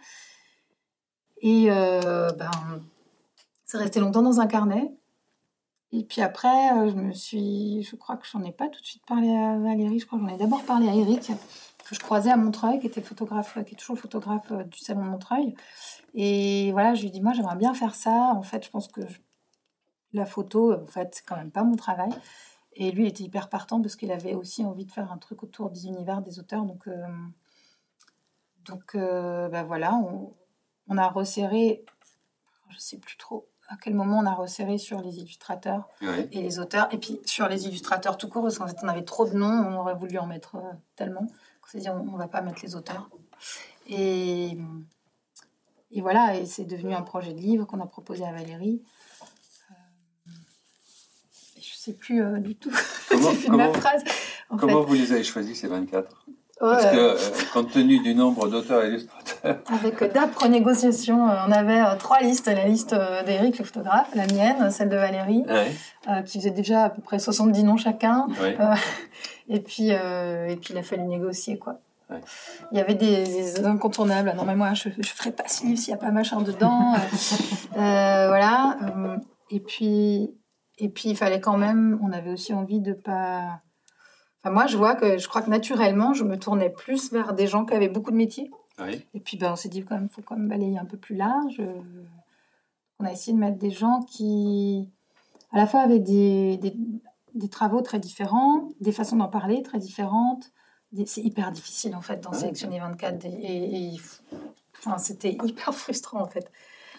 Et 1.45 1.67
ben, 1.67 2.51
ça 3.65 3.79
restait 3.79 3.99
longtemps 3.99 4.23
dans 4.23 4.39
un 4.39 4.47
carnet. 4.47 4.93
Et 5.91 6.05
puis 6.05 6.23
après, 6.23 6.89
je 6.89 6.95
me 6.95 7.13
suis, 7.13 7.83
je 7.83 7.97
crois 7.97 8.17
que 8.17 8.27
j'en 8.31 8.45
ai 8.45 8.53
pas 8.53 8.69
tout 8.69 8.81
de 8.81 8.87
suite 8.87 9.05
parlé 9.07 9.29
à 9.29 9.59
Valérie, 9.59 9.99
je 9.99 10.07
crois 10.07 10.21
que 10.21 10.25
j'en 10.25 10.33
ai 10.33 10.39
d'abord 10.39 10.63
parlé 10.63 10.89
à 10.89 10.95
Eric, 10.95 11.33
que 11.85 11.95
je 11.97 12.01
croisais 12.01 12.31
à 12.31 12.37
Montreuil, 12.37 12.79
qui 12.79 12.87
était 12.87 13.03
photographe, 13.03 13.59
qui 13.67 13.75
est 13.75 13.77
toujours 13.77 13.99
photographe 13.99 14.53
du 14.53 14.79
salon 14.79 15.05
de 15.05 15.11
Montreuil. 15.11 15.57
Et 16.15 16.71
voilà, 16.71 16.95
je 16.95 17.01
lui 17.01 17.09
ai 17.09 17.11
dit, 17.11 17.21
moi 17.21 17.33
j'aimerais 17.33 17.57
bien 17.57 17.75
faire 17.75 17.97
ça. 17.97 18.33
En 18.37 18.43
fait, 18.43 18.65
je 18.65 18.71
pense 18.71 18.87
que 18.87 19.01
la 20.13 20.27
photo, 20.27 20.75
en 20.75 20.87
fait, 20.87 21.15
c'est 21.15 21.25
quand 21.25 21.37
même 21.37 21.51
pas 21.51 21.65
mon 21.65 21.77
travail. 21.77 22.11
Et 22.75 22.91
lui, 22.91 23.05
il 23.05 23.09
était 23.09 23.25
hyper 23.25 23.49
partant 23.49 23.81
parce 23.81 23.97
qu'il 23.97 24.11
avait 24.13 24.35
aussi 24.35 24.65
envie 24.65 24.87
de 24.87 24.93
faire 24.93 25.13
un 25.13 25.19
truc 25.19 25.43
autour 25.43 25.71
des 25.71 25.87
univers 25.87 26.23
des 26.23 26.39
auteurs. 26.39 26.65
Donc, 26.65 26.89
euh, 26.89 27.07
donc 28.65 28.95
euh, 28.95 29.49
ben 29.49 29.63
voilà, 29.65 29.95
on, 30.89 30.97
a 30.97 31.09
resserré, 31.09 31.85
je 32.71 32.79
sais 32.79 32.99
plus 32.99 33.17
trop 33.17 33.49
à 33.69 33.77
quel 33.77 33.95
moment 33.95 34.19
on 34.19 34.27
a 34.27 34.35
resserré 34.35 34.77
sur 34.77 35.01
les 35.01 35.17
illustrateurs 35.19 35.89
et 36.03 36.43
les 36.43 36.59
auteurs. 36.59 36.93
Et 36.93 36.99
puis 36.99 37.21
sur 37.25 37.49
les 37.49 37.67
illustrateurs 37.67 38.19
tout 38.19 38.29
court, 38.29 38.43
parce 38.43 38.59
qu'en 38.59 38.67
fait, 38.67 38.77
on 38.83 38.89
avait 38.89 39.05
trop 39.05 39.27
de 39.27 39.33
noms, 39.33 39.47
on 39.47 39.77
aurait 39.79 39.95
voulu 39.95 40.19
en 40.19 40.27
mettre 40.27 40.57
euh, 40.57 40.73
tellement 40.97 41.27
qu'on 41.63 41.71
s'est 41.71 41.79
dit, 41.79 41.89
on, 41.89 42.05
ne 42.05 42.19
va 42.19 42.29
pas 42.29 42.43
mettre 42.43 42.63
les 42.63 42.75
auteurs. 42.75 43.09
Et, 43.87 44.57
et 45.91 46.01
voilà, 46.01 46.37
et 46.37 46.47
c'est 46.47 46.65
devenu 46.65 46.95
un 46.95 47.03
projet 47.03 47.33
de 47.33 47.41
livre 47.41 47.65
qu'on 47.65 47.81
a 47.81 47.87
proposé 47.87 48.25
à 48.25 48.33
Valérie. 48.33 48.83
Sais 51.83 51.93
plus 51.93 52.23
du 52.41 52.55
tout. 52.55 52.73
Comment, 53.47 53.73
phrase. 53.73 54.05
comment 54.59 54.83
vous 54.83 54.95
les 54.95 55.13
avez 55.13 55.25
choisis 55.25 55.61
ces 55.61 55.69
24 55.69 56.27
parce 56.63 56.87
que, 56.87 56.97
euh, 56.97 57.17
compte 57.53 57.73
tenu 57.73 57.99
du 57.99 58.15
nombre 58.15 58.49
d'auteurs 58.49 58.85
et 58.85 58.89
illustrateurs. 58.89 59.59
Avec 59.67 60.13
d'âpres 60.13 60.47
négociations, 60.47 61.29
euh, 61.29 61.35
on 61.49 61.51
avait 61.51 61.81
euh, 61.81 61.97
trois 61.99 62.21
listes. 62.21 62.47
La 62.47 62.67
liste 62.67 62.95
d'Éric, 63.27 63.59
le 63.59 63.65
photographe, 63.65 64.11
la 64.15 64.27
mienne, 64.27 64.71
celle 64.71 64.89
de 64.89 64.97
Valérie, 64.97 65.45
qui 66.25 66.39
faisait 66.39 66.53
déjà 66.53 66.85
à 66.85 66.91
peu 66.91 67.03
près 67.03 67.19
70 67.19 67.65
noms 67.65 67.77
chacun. 67.77 68.29
et, 69.49 69.59
puis, 69.59 69.89
et 69.89 70.57
puis, 70.61 70.73
il 70.73 70.79
a 70.79 70.83
fallu 70.85 71.03
négocier, 71.03 71.59
quoi. 71.59 71.81
Il 72.71 72.79
y 72.79 72.81
avait 72.81 72.95
des, 72.95 73.65
incontournables. 73.65 74.33
Non, 74.37 74.45
mais 74.45 74.55
moi, 74.55 74.75
je 74.75 74.91
ne 74.91 75.03
ferai 75.03 75.33
pas 75.33 75.49
ce 75.49 75.65
livre 75.65 75.79
s'il 75.79 75.95
n'y 75.95 75.99
a 75.99 76.03
pas 76.03 76.13
machin 76.13 76.43
dedans. 76.43 76.95
voilà. 77.75 78.77
Et 79.51 79.59
puis, 79.59 80.31
et 80.83 80.89
puis, 80.89 81.11
il 81.11 81.17
fallait 81.17 81.41
quand 81.41 81.57
même. 81.57 81.99
On 82.03 82.13
avait 82.13 82.31
aussi 82.31 82.53
envie 82.53 82.81
de 82.81 82.93
pas 82.93 83.63
moi, 84.51 84.67
je 84.67 84.77
vois 84.77 84.97
que 84.97 85.19
je 85.19 85.29
crois 85.29 85.43
que 85.43 85.51
naturellement, 85.51 86.15
je 86.15 86.25
me 86.25 86.37
tournais 86.37 86.71
plus 86.71 87.13
vers 87.13 87.33
des 87.33 87.47
gens 87.47 87.65
qui 87.65 87.75
avaient 87.75 87.89
beaucoup 87.89 88.11
de 88.11 88.17
métiers. 88.17 88.51
Et 89.15 89.21
puis, 89.21 89.37
ben, 89.37 89.53
on 89.53 89.57
s'est 89.57 89.69
dit 89.69 89.85
quand 89.85 89.95
même, 89.95 90.09
faut 90.09 90.23
quand 90.23 90.37
même 90.37 90.49
balayer 90.49 90.77
un 90.77 90.85
peu 90.85 90.97
plus 90.97 91.15
large. 91.15 91.63
On 92.99 93.05
a 93.05 93.13
essayé 93.13 93.33
de 93.33 93.39
mettre 93.39 93.59
des 93.59 93.71
gens 93.71 94.01
qui, 94.01 94.91
à 95.53 95.59
la 95.59 95.69
fois, 95.69 95.83
avaient 95.83 96.01
des, 96.01 96.59
des, 97.35 97.49
travaux 97.49 97.81
très 97.81 98.01
différents, 98.01 98.71
des 98.81 98.91
façons 98.91 99.17
d'en 99.17 99.29
parler 99.29 99.63
très 99.63 99.79
différentes. 99.79 100.51
C'est 101.07 101.23
hyper 101.23 101.53
difficile, 101.53 101.95
en 101.95 102.01
fait, 102.01 102.21
d'en 102.21 102.33
sélectionner 102.33 102.81
24. 102.81 103.25
Et, 103.25 103.93
enfin, 104.77 104.99
c'était 104.99 105.33
hyper 105.45 105.73
frustrant, 105.73 106.21
en 106.21 106.27
fait. 106.27 106.51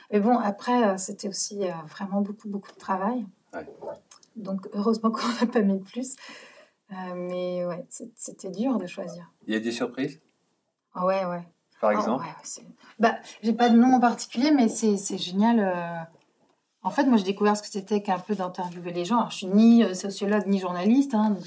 Mais 0.10 0.22
bon, 0.22 0.38
après, 0.38 0.88
euh, 0.88 0.98
c'était 0.98 1.28
aussi 1.28 1.66
euh, 1.66 1.74
vraiment 1.90 2.22
beaucoup, 2.22 2.48
beaucoup 2.48 2.72
de 2.72 2.78
travail. 2.78 3.26
Donc, 4.36 4.68
heureusement 4.74 5.12
qu'on 5.12 5.28
n'a 5.40 5.52
pas 5.52 5.62
mis 5.62 5.80
plus. 5.80 6.16
Euh, 6.92 7.14
mais 7.16 7.66
ouais, 7.66 7.86
c'était 8.16 8.50
dur 8.50 8.78
de 8.78 8.88
choisir. 8.88 9.32
Il 9.48 9.54
y 9.54 9.58
a 9.58 9.60
des 9.60 9.72
surprises? 9.72 10.20
Ah 10.94 11.06
Ouais, 11.06 11.26
ouais. 11.26 11.44
Par 11.82 11.92
ah 11.92 11.94
exemple? 11.94 12.26
bah, 13.00 13.16
J'ai 13.42 13.54
pas 13.54 13.70
de 13.70 13.78
nom 13.78 13.96
en 13.96 14.00
particulier, 14.00 14.52
mais 14.52 14.68
c'est 14.68 15.18
génial. 15.18 15.60
Euh. 15.60 16.04
En 16.84 16.90
fait, 16.90 17.06
moi, 17.06 17.18
j'ai 17.18 17.24
découvert 17.24 17.56
ce 17.56 17.62
que 17.62 17.70
c'était 17.70 18.02
qu'un 18.02 18.20
peu 18.20 18.36
d'interviewer 18.36 18.92
les 18.92 19.06
gens. 19.06 19.18
Alors, 19.18 19.32
je 19.32 19.38
suis 19.38 19.48
ni 19.48 19.84
euh, 19.84 19.94
sociologue 19.94 20.46
ni 20.48 20.60
journaliste. 20.60 21.14
Hein, 21.14 21.32
donc 21.32 21.46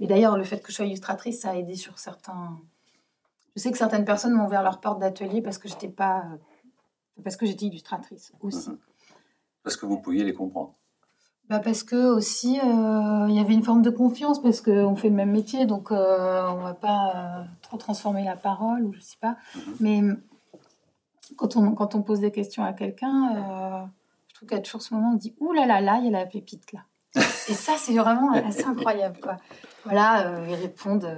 Mais 0.00 0.06
d'ailleurs, 0.06 0.36
le 0.36 0.44
fait 0.44 0.60
que 0.60 0.70
je 0.70 0.76
sois 0.76 0.86
illustratrice, 0.86 1.40
ça 1.40 1.50
a 1.50 1.54
aidé 1.54 1.76
sur 1.76 1.98
certains. 1.98 2.58
Je 3.56 3.62
sais 3.62 3.70
que 3.70 3.78
certaines 3.78 4.04
personnes 4.04 4.32
m'ont 4.34 4.46
ouvert 4.46 4.62
leur 4.62 4.80
porte 4.80 5.00
d'atelier 5.00 5.42
parce 5.42 5.58
que 5.58 5.68
j'étais 5.68 5.88
pas. 5.88 6.24
Parce 7.22 7.36
que 7.36 7.46
j'étais 7.46 7.66
illustratrice 7.66 8.32
aussi. 8.40 8.70
Mhm. 8.70 8.78
Parce 9.62 9.76
que 9.76 9.86
vous 9.86 9.98
pouviez 9.98 10.24
les 10.24 10.34
comprendre 10.34 10.74
bah 11.48 11.60
parce 11.60 11.82
que 11.82 11.96
aussi 11.96 12.58
euh, 12.60 13.26
il 13.28 13.34
y 13.34 13.40
avait 13.40 13.54
une 13.54 13.62
forme 13.62 13.80
de 13.80 13.90
confiance 13.90 14.40
parce 14.42 14.60
qu'on 14.60 14.96
fait 14.96 15.08
le 15.08 15.14
même 15.14 15.30
métier 15.30 15.64
donc 15.64 15.90
euh, 15.90 16.46
on 16.50 16.62
va 16.62 16.74
pas 16.74 17.12
euh, 17.14 17.44
trop 17.62 17.78
transformer 17.78 18.24
la 18.24 18.36
parole 18.36 18.84
ou 18.84 18.92
je 18.92 19.00
sais 19.00 19.16
pas. 19.20 19.36
Mhm. 19.54 19.74
mais 19.80 20.02
quand 21.36 21.56
on 21.56 21.72
quand 21.72 21.94
on 21.94 22.02
pose 22.02 22.20
des 22.20 22.32
questions 22.32 22.64
à 22.64 22.74
quelqu'un 22.74 23.88
je 24.28 24.34
trouve 24.34 24.48
qu'à 24.48 24.60
toujours 24.60 24.82
ce 24.82 24.92
moment 24.92 25.12
on 25.12 25.16
dit 25.16 25.34
ouh 25.40 25.52
là 25.52 25.64
là 25.64 25.80
là 25.80 25.98
il 26.00 26.04
y 26.04 26.14
a 26.14 26.18
la 26.18 26.26
pépite 26.26 26.72
là. 26.72 26.80
Et 27.48 27.54
ça 27.54 27.72
c'est 27.78 27.94
vraiment 27.94 28.32
assez 28.32 28.64
incroyable 28.64 29.18
quoi. 29.18 29.38
Voilà 29.84 30.42
ils 30.46 30.54
répondent 30.54 31.10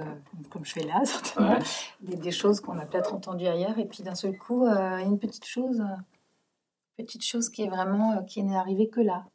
comme 0.49 0.63
je 0.63 0.71
fais 0.71 0.83
là 0.83 1.01
certainement 1.03 1.59
des, 1.99 2.15
des, 2.15 2.31
choses 2.31 2.61
qu'on 2.61 2.79
a 2.79 2.85
peut-être 2.85 3.13
entendues 3.13 3.47
ailleurs. 3.47 3.77
Et 3.79 3.85
puis 3.85 4.01
d'un 4.01 4.15
seul 4.15 4.37
coup 4.37 4.65
il 4.65 4.73
y 4.73 4.77
a 4.77 5.01
une 5.01 5.19
petite 5.19 5.45
chose 5.45 5.83
petite 6.97 7.25
chose 7.25 7.49
qui 7.49 7.63
est 7.63 7.69
vraiment 7.69 8.23
qui 8.23 8.41
n'est 8.43 8.55
arrivée 8.55 8.87
que 8.87 9.01
là 9.01 9.25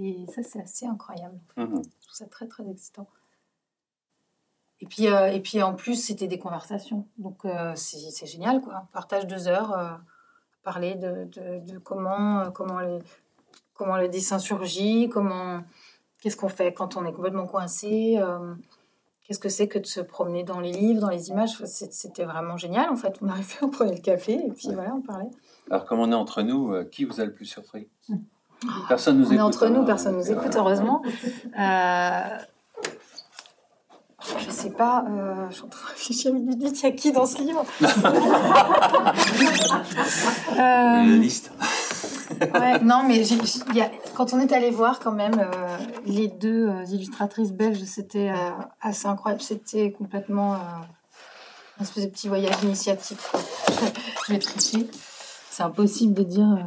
et 0.00 0.26
ça, 0.32 0.42
c'est 0.42 0.60
assez 0.60 0.86
incroyable. 0.86 1.38
Mhm. 1.56 1.82
Je 1.82 2.06
trouve 2.06 2.14
ça 2.14 2.26
très, 2.26 2.46
très 2.46 2.68
excitant. 2.70 3.08
Et 4.80 4.86
puis, 4.86 5.08
euh, 5.08 5.32
et 5.32 5.40
puis 5.40 5.60
en 5.62 5.74
plus, 5.74 5.96
c'était 5.96 6.28
des 6.28 6.38
conversations. 6.38 7.06
Donc, 7.18 7.44
euh, 7.44 7.72
c'est 7.74 8.26
génial, 8.26 8.60
quoi. 8.60 8.82
On 8.84 8.92
partage 8.92 9.26
deux 9.26 9.48
heures, 9.48 9.76
euh, 9.76 9.90
parler 10.62 10.94
de, 10.94 11.24
de, 11.24 11.78
comment, 11.78 12.50
comment, 12.52 12.78
les, 12.78 13.00
comment 13.74 13.96
le 13.96 14.08
dessin 14.08 14.38
surgit, 14.38 15.08
comment, 15.08 15.62
qu'est-ce 16.20 16.36
qu'on 16.36 16.48
fait 16.48 16.72
quand 16.72 16.96
on 16.96 17.04
est 17.04 17.12
complètement 17.12 17.46
coincé, 17.46 18.20
qu'est-ce 19.26 19.40
que 19.40 19.48
c'est 19.48 19.66
que 19.66 19.80
de 19.80 19.86
se 19.86 20.00
promener 20.00 20.44
dans 20.44 20.60
les 20.60 20.72
livres, 20.72 21.00
dans 21.00 21.08
les 21.08 21.30
images. 21.30 21.64
C'était 21.64 22.24
vraiment 22.24 22.56
génial, 22.56 22.88
en 22.88 22.96
fait. 22.96 23.18
On 23.20 23.28
arrivait, 23.28 23.56
on 23.62 23.70
prenait 23.70 23.94
le 23.94 24.00
café, 24.00 24.34
et 24.34 24.52
puis 24.52 24.68
voilà, 24.72 24.94
on 24.94 25.00
parlait. 25.00 25.30
Alors, 25.70 25.86
comme 25.86 25.98
on 25.98 26.12
est 26.12 26.14
entre 26.14 26.42
nous, 26.42 26.84
qui 26.92 27.04
vous 27.04 27.20
a 27.20 27.24
le 27.24 27.34
plus 27.34 27.46
surpris? 27.46 27.88
Hum. 28.10 28.22
Personne 28.88 29.20
nous 29.20 29.28
on 29.28 29.32
est 29.32 29.40
entre 29.40 29.68
nous, 29.68 29.84
personne 29.84 30.16
nous 30.16 30.30
écoute, 30.30 30.54
heureusement. 30.56 31.02
Euh, 31.58 32.20
je 34.38 34.50
sais 34.50 34.70
pas, 34.70 35.04
euh, 35.08 35.46
je 35.50 35.54
suis 35.54 35.64
en 35.64 35.68
train 35.68 35.84
de 35.84 35.90
réfléchir 35.90 36.34
une 36.34 36.44
minute, 36.44 36.80
il 36.80 36.82
y 36.82 36.86
a 36.86 36.92
qui 36.92 37.12
dans 37.12 37.26
ce 37.26 37.38
livre 37.38 37.64
euh, 40.58 41.16
liste. 41.16 41.52
ouais, 42.40 42.80
non, 42.80 43.04
mais 43.06 43.22
y 43.22 43.80
a, 43.80 43.90
quand 44.14 44.34
on 44.34 44.40
est 44.40 44.52
allé 44.52 44.70
voir 44.70 45.00
quand 45.00 45.12
même 45.12 45.38
euh, 45.38 45.76
les 46.04 46.28
deux 46.28 46.68
euh, 46.68 46.84
illustratrices 46.90 47.52
belges, 47.52 47.82
c'était 47.84 48.32
assez 48.80 49.06
incroyable. 49.06 49.42
C'était 49.42 49.92
complètement 49.92 50.54
un 50.54 51.82
espèce 51.82 52.04
de 52.04 52.10
petit 52.10 52.28
voyage 52.28 52.62
initiatique. 52.62 53.20
je 54.26 54.32
vais 54.32 54.38
tricher. 54.38 54.86
C'est 55.50 55.62
impossible 55.62 56.14
de 56.14 56.24
dire 56.24 56.66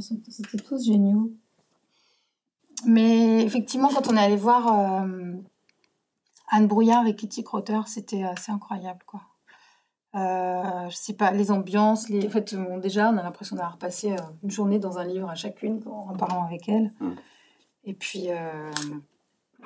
c'était 0.00 0.58
tous 0.58 0.84
géniaux. 0.84 1.32
Mais 2.86 3.44
effectivement, 3.44 3.88
quand 3.88 4.08
on 4.08 4.16
est 4.16 4.20
allé 4.20 4.36
voir 4.36 5.02
euh, 5.02 5.32
Anne 6.50 6.66
Brouillard 6.66 7.06
et 7.06 7.16
Kitty 7.16 7.42
Crotter, 7.42 7.80
c'était 7.86 8.22
assez 8.22 8.52
incroyable, 8.52 9.00
quoi. 9.06 9.22
Euh, 10.14 10.88
je 10.88 10.96
sais 10.96 11.12
pas, 11.12 11.32
les 11.32 11.50
ambiances, 11.50 12.08
les... 12.08 12.26
en 12.26 12.30
fait, 12.30 12.54
déjà, 12.80 13.10
on 13.10 13.18
a 13.18 13.22
l'impression 13.22 13.56
d'avoir 13.56 13.76
passé 13.76 14.12
euh, 14.12 14.16
une 14.42 14.50
journée 14.50 14.78
dans 14.78 14.98
un 14.98 15.04
livre 15.04 15.28
à 15.28 15.34
chacune 15.34 15.80
en 15.86 16.14
parlant 16.14 16.44
avec 16.44 16.68
elles. 16.68 16.92
Mm. 17.00 17.10
Et 17.84 17.94
puis, 17.94 18.30
euh, 18.30 18.70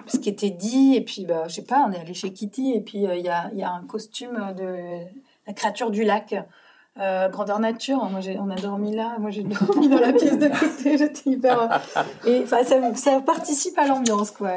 ce 0.06 0.18
qui 0.18 0.28
était 0.28 0.50
dit, 0.50 0.94
et 0.96 1.00
puis, 1.00 1.26
bah, 1.26 1.46
je 1.46 1.54
sais 1.54 1.64
pas, 1.64 1.86
on 1.88 1.92
est 1.92 1.98
allé 1.98 2.14
chez 2.14 2.32
Kitty, 2.32 2.72
et 2.72 2.80
puis 2.80 2.98
il 2.98 3.04
y 3.04 3.28
a, 3.28 3.52
y, 3.52 3.62
a, 3.62 3.72
un 3.72 3.84
costume 3.84 4.52
de 4.56 5.04
la 5.46 5.52
créature 5.52 5.90
du 5.90 6.02
lac 6.02 6.34
euh, 6.98 7.28
grandeur 7.30 7.58
nature, 7.58 8.04
moi 8.10 8.20
on 8.38 8.50
a 8.50 8.56
dormi 8.56 8.94
là, 8.94 9.16
moi 9.18 9.30
j'ai 9.30 9.42
dormi 9.44 9.88
dans 9.88 9.98
la 9.98 10.12
pièce 10.12 10.38
de 10.38 10.48
côté, 10.48 10.98
j'étais 10.98 11.30
hyper. 11.30 11.80
Et 12.26 12.44
ça, 12.46 12.62
ça 12.64 13.20
participe 13.22 13.78
à 13.78 13.86
l'ambiance 13.86 14.30
quoi. 14.30 14.50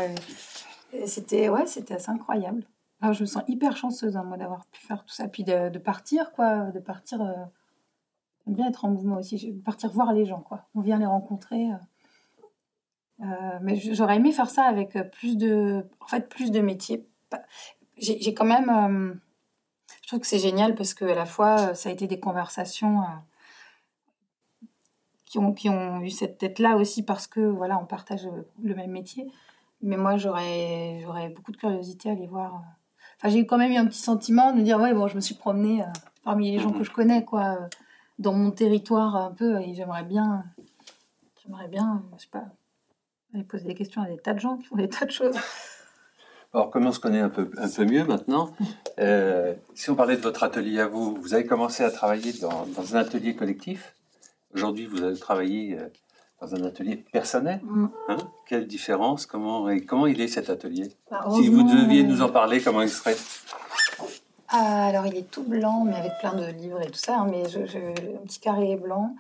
C'était 1.06 1.48
ouais, 1.48 1.66
c'était 1.66 1.94
assez 1.94 2.10
incroyable. 2.10 2.64
je 3.02 3.22
me 3.22 3.26
sens 3.26 3.44
hyper 3.48 3.78
chanceuse 3.78 4.18
hein, 4.18 4.24
moi 4.24 4.36
d'avoir 4.36 4.66
pu 4.66 4.82
faire 4.86 5.06
tout 5.06 5.14
ça, 5.14 5.30
puis 5.30 5.44
de, 5.44 5.78
partir 5.78 6.34
quoi, 6.34 6.72
de 6.72 6.80
partir. 6.80 7.22
Euh... 7.22 7.34
J'aime 8.46 8.56
bien 8.56 8.68
être 8.68 8.86
en 8.86 8.90
mouvement 8.90 9.18
aussi, 9.18 9.54
partir 9.64 9.92
voir 9.92 10.12
les 10.12 10.26
gens 10.26 10.42
quoi. 10.42 10.66
On 10.76 10.82
vient 10.82 11.00
les 11.00 11.06
rencontrer. 11.06 11.72
Euh, 11.72 13.24
euh, 13.24 13.60
mais 13.62 13.78
j'aurais 13.78 14.18
aimé 14.18 14.34
faire 14.34 14.50
ça 14.50 14.64
avec 14.64 14.98
plus 15.12 15.38
de, 15.38 15.86
en 16.02 16.08
fait, 16.08 16.28
plus 16.28 16.52
de 16.52 16.60
métiers. 16.60 17.08
J'ai 17.98 18.34
quand 18.34 18.46
même 18.46 19.22
je 20.06 20.10
trouve 20.10 20.20
que 20.20 20.28
c'est 20.28 20.38
génial 20.38 20.76
parce 20.76 20.94
que 20.94 21.04
à 21.04 21.16
la 21.16 21.26
fois, 21.26 21.60
euh, 21.60 21.74
ça 21.74 21.90
a 21.90 21.92
été 21.92 22.06
des 22.06 22.20
conversations 22.20 23.02
euh, 23.02 24.68
qui, 25.26 25.40
ont, 25.40 25.52
qui 25.52 25.68
ont 25.68 26.00
eu 26.02 26.12
cette 26.12 26.38
tête-là 26.38 26.76
aussi 26.76 27.02
parce 27.02 27.26
que 27.26 27.40
voilà, 27.40 27.80
on 27.80 27.88
partage 27.88 28.30
le 28.62 28.76
même 28.76 28.92
métier. 28.92 29.32
Mais 29.82 29.98
moi, 29.98 30.18
j'aurais, 30.18 31.00
j'aurais 31.02 31.30
beaucoup 31.30 31.52
de 31.52 31.58
curiosité 31.58 32.10
à 32.10 32.12
aller 32.12 32.28
voir. 32.28 32.54
Euh. 32.54 32.60
Enfin, 33.18 33.30
j'ai 33.30 33.48
quand 33.48 33.58
même 33.58 33.72
eu 33.72 33.78
un 33.78 33.88
petit 33.88 33.98
sentiment 33.98 34.52
de 34.52 34.60
me 34.60 34.62
dire, 34.62 34.80
ouais, 34.80 34.94
bon, 34.94 35.08
je 35.08 35.16
me 35.16 35.22
suis 35.22 35.34
promenée 35.34 35.84
parmi 36.24 36.52
les 36.52 36.60
gens 36.60 36.72
que 36.72 36.84
je 36.84 36.92
connais, 36.92 37.26
quoi, 37.26 37.58
dans 38.20 38.34
mon 38.34 38.52
territoire 38.52 39.16
un 39.16 39.32
peu, 39.32 39.60
et 39.60 39.74
j'aimerais 39.74 40.04
bien, 40.04 40.46
j'aimerais 41.42 41.68
bien, 41.68 42.04
je 42.18 42.24
sais 42.24 42.30
pas, 42.30 42.46
aller 43.34 43.44
poser 43.44 43.66
des 43.66 43.74
questions 43.74 44.04
à 44.04 44.08
des 44.08 44.18
tas 44.18 44.36
de 44.36 44.40
gens 44.40 44.58
qui 44.58 44.66
font 44.66 44.76
des 44.76 44.90
tas 44.90 45.06
de 45.06 45.12
choses. 45.12 45.36
Alors, 46.56 46.70
comme 46.70 46.88
on 46.88 46.94
se 46.94 47.02
connaît 47.02 47.20
un 47.20 47.28
peu, 47.28 47.52
un 47.58 47.68
peu 47.68 47.84
mieux 47.84 48.06
maintenant, 48.06 48.50
euh, 48.98 49.54
si 49.74 49.90
on 49.90 49.96
parlait 49.96 50.16
de 50.16 50.22
votre 50.22 50.42
atelier 50.42 50.80
à 50.80 50.88
vous, 50.88 51.14
vous 51.14 51.34
avez 51.34 51.46
commencé 51.46 51.84
à 51.84 51.92
travailler 51.92 52.32
dans, 52.32 52.66
un 52.94 52.98
atelier 52.98 53.36
collectif. 53.36 53.94
Aujourd'hui, 54.54 54.86
vous 54.86 55.04
allez 55.04 55.20
travailler 55.20 55.78
euh, 55.78 55.90
dans 56.40 56.56
un 56.56 56.64
atelier 56.64 56.96
personnel. 57.12 57.60
Mm. 57.62 57.88
Hein? 58.08 58.18
Quelle 58.48 58.68
différence? 58.68 59.26
Comment, 59.26 59.68
comment 59.86 60.08
il 60.08 60.22
est 60.22 60.30
cet 60.30 60.50
atelier? 60.50 60.94
Bah, 61.12 61.26
Si 61.36 61.50
vous 61.50 61.64
deviez 61.64 62.04
nous 62.04 62.22
en 62.22 62.30
parler, 62.30 62.62
comment 62.62 62.84
il 62.84 62.90
serait 62.90 63.18
ah, 64.48 64.86
Alors, 64.86 65.08
il 65.08 65.18
est 65.18 65.30
tout 65.30 65.44
blanc, 65.44 65.84
mais 65.84 65.98
avec 65.98 66.14
plein 66.22 66.36
de 66.36 66.54
livres 66.54 66.82
et 66.82 66.90
tout 66.90 66.94
ça. 66.94 67.20
Hein, 67.20 67.28
mais 67.30 67.50
je, 67.50 67.60
un 67.60 68.26
petit 68.26 68.40
carré 68.40 68.78
blanc. 68.78 69.14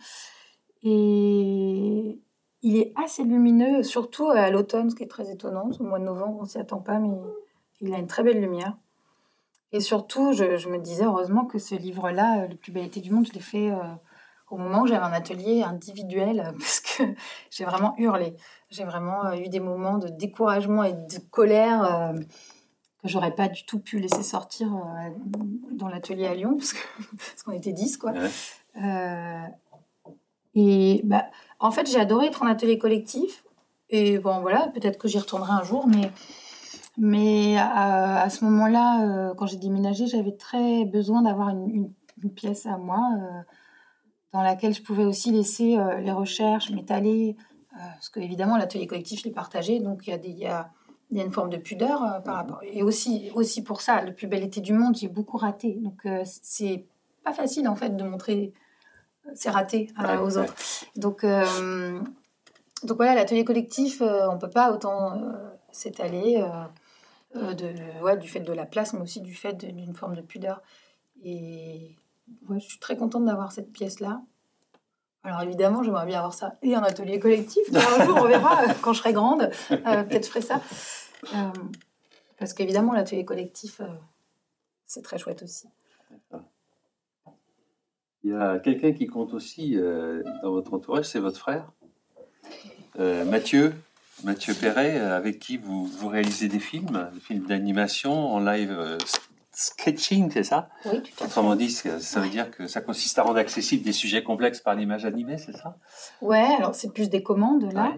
Et 0.84 2.18
il 2.66 2.78
est 2.78 2.94
assez 2.96 3.24
lumineux, 3.24 3.84
surtout 3.84 4.28
à 4.28 4.50
l'automne, 4.50 4.90
ce 4.90 4.96
qui 4.96 5.04
est 5.04 5.08
très 5.08 5.30
étonnant. 5.30 5.70
Au 5.80 5.84
mois 5.84 6.00
de 6.00 6.04
novembre, 6.04 6.40
on 6.42 6.46
s'y 6.46 6.58
attend 6.58 6.80
pas, 6.80 6.98
mais 6.98 7.16
il 7.80 7.94
a 7.94 8.00
une 8.00 8.08
très 8.08 8.24
belle 8.24 8.42
lumière. 8.42 8.76
Et 9.72 9.80
surtout, 9.80 10.34
je, 10.34 10.68
me 10.68 10.80
disais 10.80 11.06
heureusement 11.06 11.46
que 11.46 11.60
ce 11.60 11.76
livre-là, 11.76 12.48
Le 12.48 12.56
plus 12.56 12.72
bel 12.72 12.84
été 12.84 13.02
du 13.02 13.12
monde, 13.12 13.28
je 13.28 13.34
l'ai 13.34 13.40
fait 13.40 13.70
euh, 13.70 13.84
au 14.50 14.58
moment 14.58 14.82
où 14.82 14.88
j'avais 14.88 15.06
un 15.06 15.14
atelier 15.14 15.62
individuel, 15.62 16.54
parce 16.58 16.80
que 16.80 17.04
j'ai 17.52 17.66
vraiment 17.66 17.94
hurlé. 18.00 18.36
J'ai 18.72 18.84
vraiment 18.84 19.32
eu 19.34 19.48
des 19.48 19.60
moments 19.60 20.00
de 20.00 20.08
découragement 20.08 20.84
et 20.84 20.94
de 20.94 21.20
colère 21.30 22.16
que 23.04 23.08
j'aurais 23.08 23.36
pas 23.36 23.48
du 23.48 23.64
tout 23.68 23.78
pu 23.78 24.00
laisser 24.00 24.24
sortir 24.24 24.72
dans 25.72 25.88
l'atelier 25.88 26.26
à 26.26 26.34
Lyon, 26.34 26.58
parce 26.58 26.74
qu'on 27.44 27.52
était 27.52 27.74
10, 27.74 27.98
quoi. 27.98 28.14
et 30.56 31.02
bah, 31.04 31.26
en 31.60 31.72
fait, 31.72 31.90
j'ai 31.90 32.00
adoré 32.00 32.28
être 32.28 32.44
en 32.44 32.48
atelier 32.48 32.78
collectif. 32.78 33.44
Et 33.90 34.18
bon, 34.18 34.42
voilà, 34.42 34.68
peut-être 34.74 34.98
que 34.98 35.08
j'y 35.08 35.20
retournerai 35.20 35.52
un 35.52 35.64
jour, 35.64 35.88
mais 35.88 36.12
mais 36.98 37.58
à, 37.58 38.30
ce 38.30 38.46
moment-là, 38.46 39.04
euh, 39.04 39.34
quand 39.36 39.46
j'ai 39.48 39.58
déménagé, 39.58 40.08
j'avais 40.08 40.32
très 40.32 40.86
besoin 40.86 41.22
d'avoir 41.22 41.50
une, 41.50 41.92
pièce 42.36 42.66
à 42.66 42.78
moi 42.78 43.10
euh, 43.20 43.42
dans 44.34 44.42
laquelle 44.42 44.74
je 44.74 44.82
pouvais 44.82 45.04
aussi 45.04 45.32
laisser 45.32 45.78
euh, 45.78 46.00
les 46.00 46.12
recherches, 46.12 46.72
m'étaler. 46.72 47.36
parce 47.72 48.10
que 48.10 48.20
évidemment, 48.20 48.58
l'atelier 48.58 48.88
collectif, 48.88 49.20
je 49.20 49.26
l'ai 49.26 49.32
partagé, 49.32 49.80
donc 49.80 50.08
il 50.08 50.12
y 50.12 50.14
a, 50.14 50.18
des, 50.18 50.30
il 50.30 50.38
y 50.38 50.48
a, 50.48 50.72
il 51.12 51.18
y 51.18 51.22
a 51.22 51.24
une 51.24 51.32
forme 51.32 51.50
de 51.50 51.58
pudeur 51.58 52.24
par 52.24 52.36
rapport. 52.36 52.62
Et 52.64 52.82
aussi, 52.82 53.30
aussi 53.36 53.64
pour 53.64 53.82
ça, 53.82 54.02
le 54.02 54.14
plus 54.14 54.28
bel 54.28 54.44
été 54.44 54.62
du 54.62 54.74
monde, 54.74 54.96
j'ai 54.96 55.10
beaucoup 55.10 55.38
raté. 55.38 55.78
Donc 55.82 56.08
c'est 56.24 56.86
pas 57.24 57.34
facile 57.34 57.68
en 57.68 57.76
fait 57.76 57.96
de 57.96 58.04
montrer 58.04 58.54
c'est 59.34 59.50
raté 59.50 59.90
aux 60.22 60.38
autres. 60.38 60.56
Donc 60.96 61.26
donc 62.84 62.98
voilà, 62.98 63.16
l'atelier 63.16 63.44
collectif, 63.46 64.02
on 64.02 64.38
peut 64.38 64.50
pas 64.50 64.72
autant 64.72 65.20
s'étaler. 65.72 66.46
Euh, 67.38 67.54
de, 67.54 67.74
ouais, 68.02 68.18
du 68.18 68.30
fait 68.30 68.40
de 68.40 68.54
la 68.54 68.66
place, 68.66 68.94
mais 68.94 69.02
aussi 69.02 69.20
du 69.20 69.36
fait 69.36 69.54
d'une 69.54 69.94
forme 69.94 70.16
de 70.16 70.22
pudeur. 70.22 70.62
Et 71.24 71.96
ouais, 72.48 72.60
je 72.60 72.66
suis 72.66 72.80
très 72.80 72.96
contente 72.96 73.26
d'avoir 73.26 73.52
cette 73.52 73.74
pièce-là. 73.74 74.22
Alors 75.24 75.42
évidemment, 75.42 75.84
j'aimerais 75.84 76.06
bien 76.06 76.20
avoir 76.20 76.34
ça 76.34 76.56
et 76.62 76.76
un 76.76 76.84
atelier 76.84 77.20
collectif. 77.20 77.64
Un 77.74 78.06
jour, 78.06 78.18
on 78.22 78.28
verra 78.28 78.64
euh, 78.64 78.74
quand 78.82 78.94
je 78.94 79.00
serai 79.00 79.12
grande. 79.12 79.50
Euh, 79.72 80.04
peut-être 80.04 80.26
je 80.26 80.30
ferai 80.30 80.42
ça. 80.42 80.62
parce 82.38 82.54
qu'évidemment, 82.54 82.94
l'atelier 82.94 83.26
collectif, 83.26 83.82
c'est 84.86 85.02
très 85.02 85.18
chouette 85.18 85.44
aussi. 85.44 85.68
Il 88.26 88.32
y 88.32 88.36
a 88.36 88.60
quelqu'un 88.60 88.92
qui 88.92 89.08
compte 89.08 89.34
aussi 89.34 89.78
dans 90.44 90.52
votre 90.52 90.74
entourage, 90.74 91.06
c'est 91.06 91.20
votre 91.20 91.38
frère, 91.38 91.72
Mathieu. 92.98 93.74
Mathieu 94.24 94.54
Perret, 94.54 94.98
euh, 94.98 95.18
avec 95.18 95.40
qui 95.40 95.58
vous, 95.58 95.86
vous 95.86 96.08
réalisez 96.08 96.48
des 96.48 96.60
films, 96.60 97.10
des 97.14 97.20
films 97.20 97.46
d'animation 97.46 98.34
en 98.34 98.40
live 98.40 98.72
euh, 98.72 98.98
sketching, 99.52 100.32
c'est 100.32 100.44
ça? 100.44 100.70
Oui, 100.86 101.02
tout 101.02 101.24
à 101.24 101.28
Autrement 101.28 101.56
dit, 101.56 101.70
ça 101.70 102.20
veut 102.20 102.30
dire 102.30 102.50
que 102.50 102.68
ça 102.68 102.82
consiste 102.82 103.20
à 103.20 103.24
rendre 103.24 103.38
accessibles 103.38 103.84
des 103.84 103.92
sujets 103.92 104.24
complexes 104.24 104.62
par 104.62 104.76
l'image 104.76 105.06
animée, 105.06 105.38
c'est 105.38 105.56
ça? 105.56 105.78
Ouais, 106.22 106.48
alors 106.58 106.76
c'est 106.76 106.94
plus 106.94 107.10
des 107.10 107.24
commandes 107.24 107.72
là. 107.74 107.94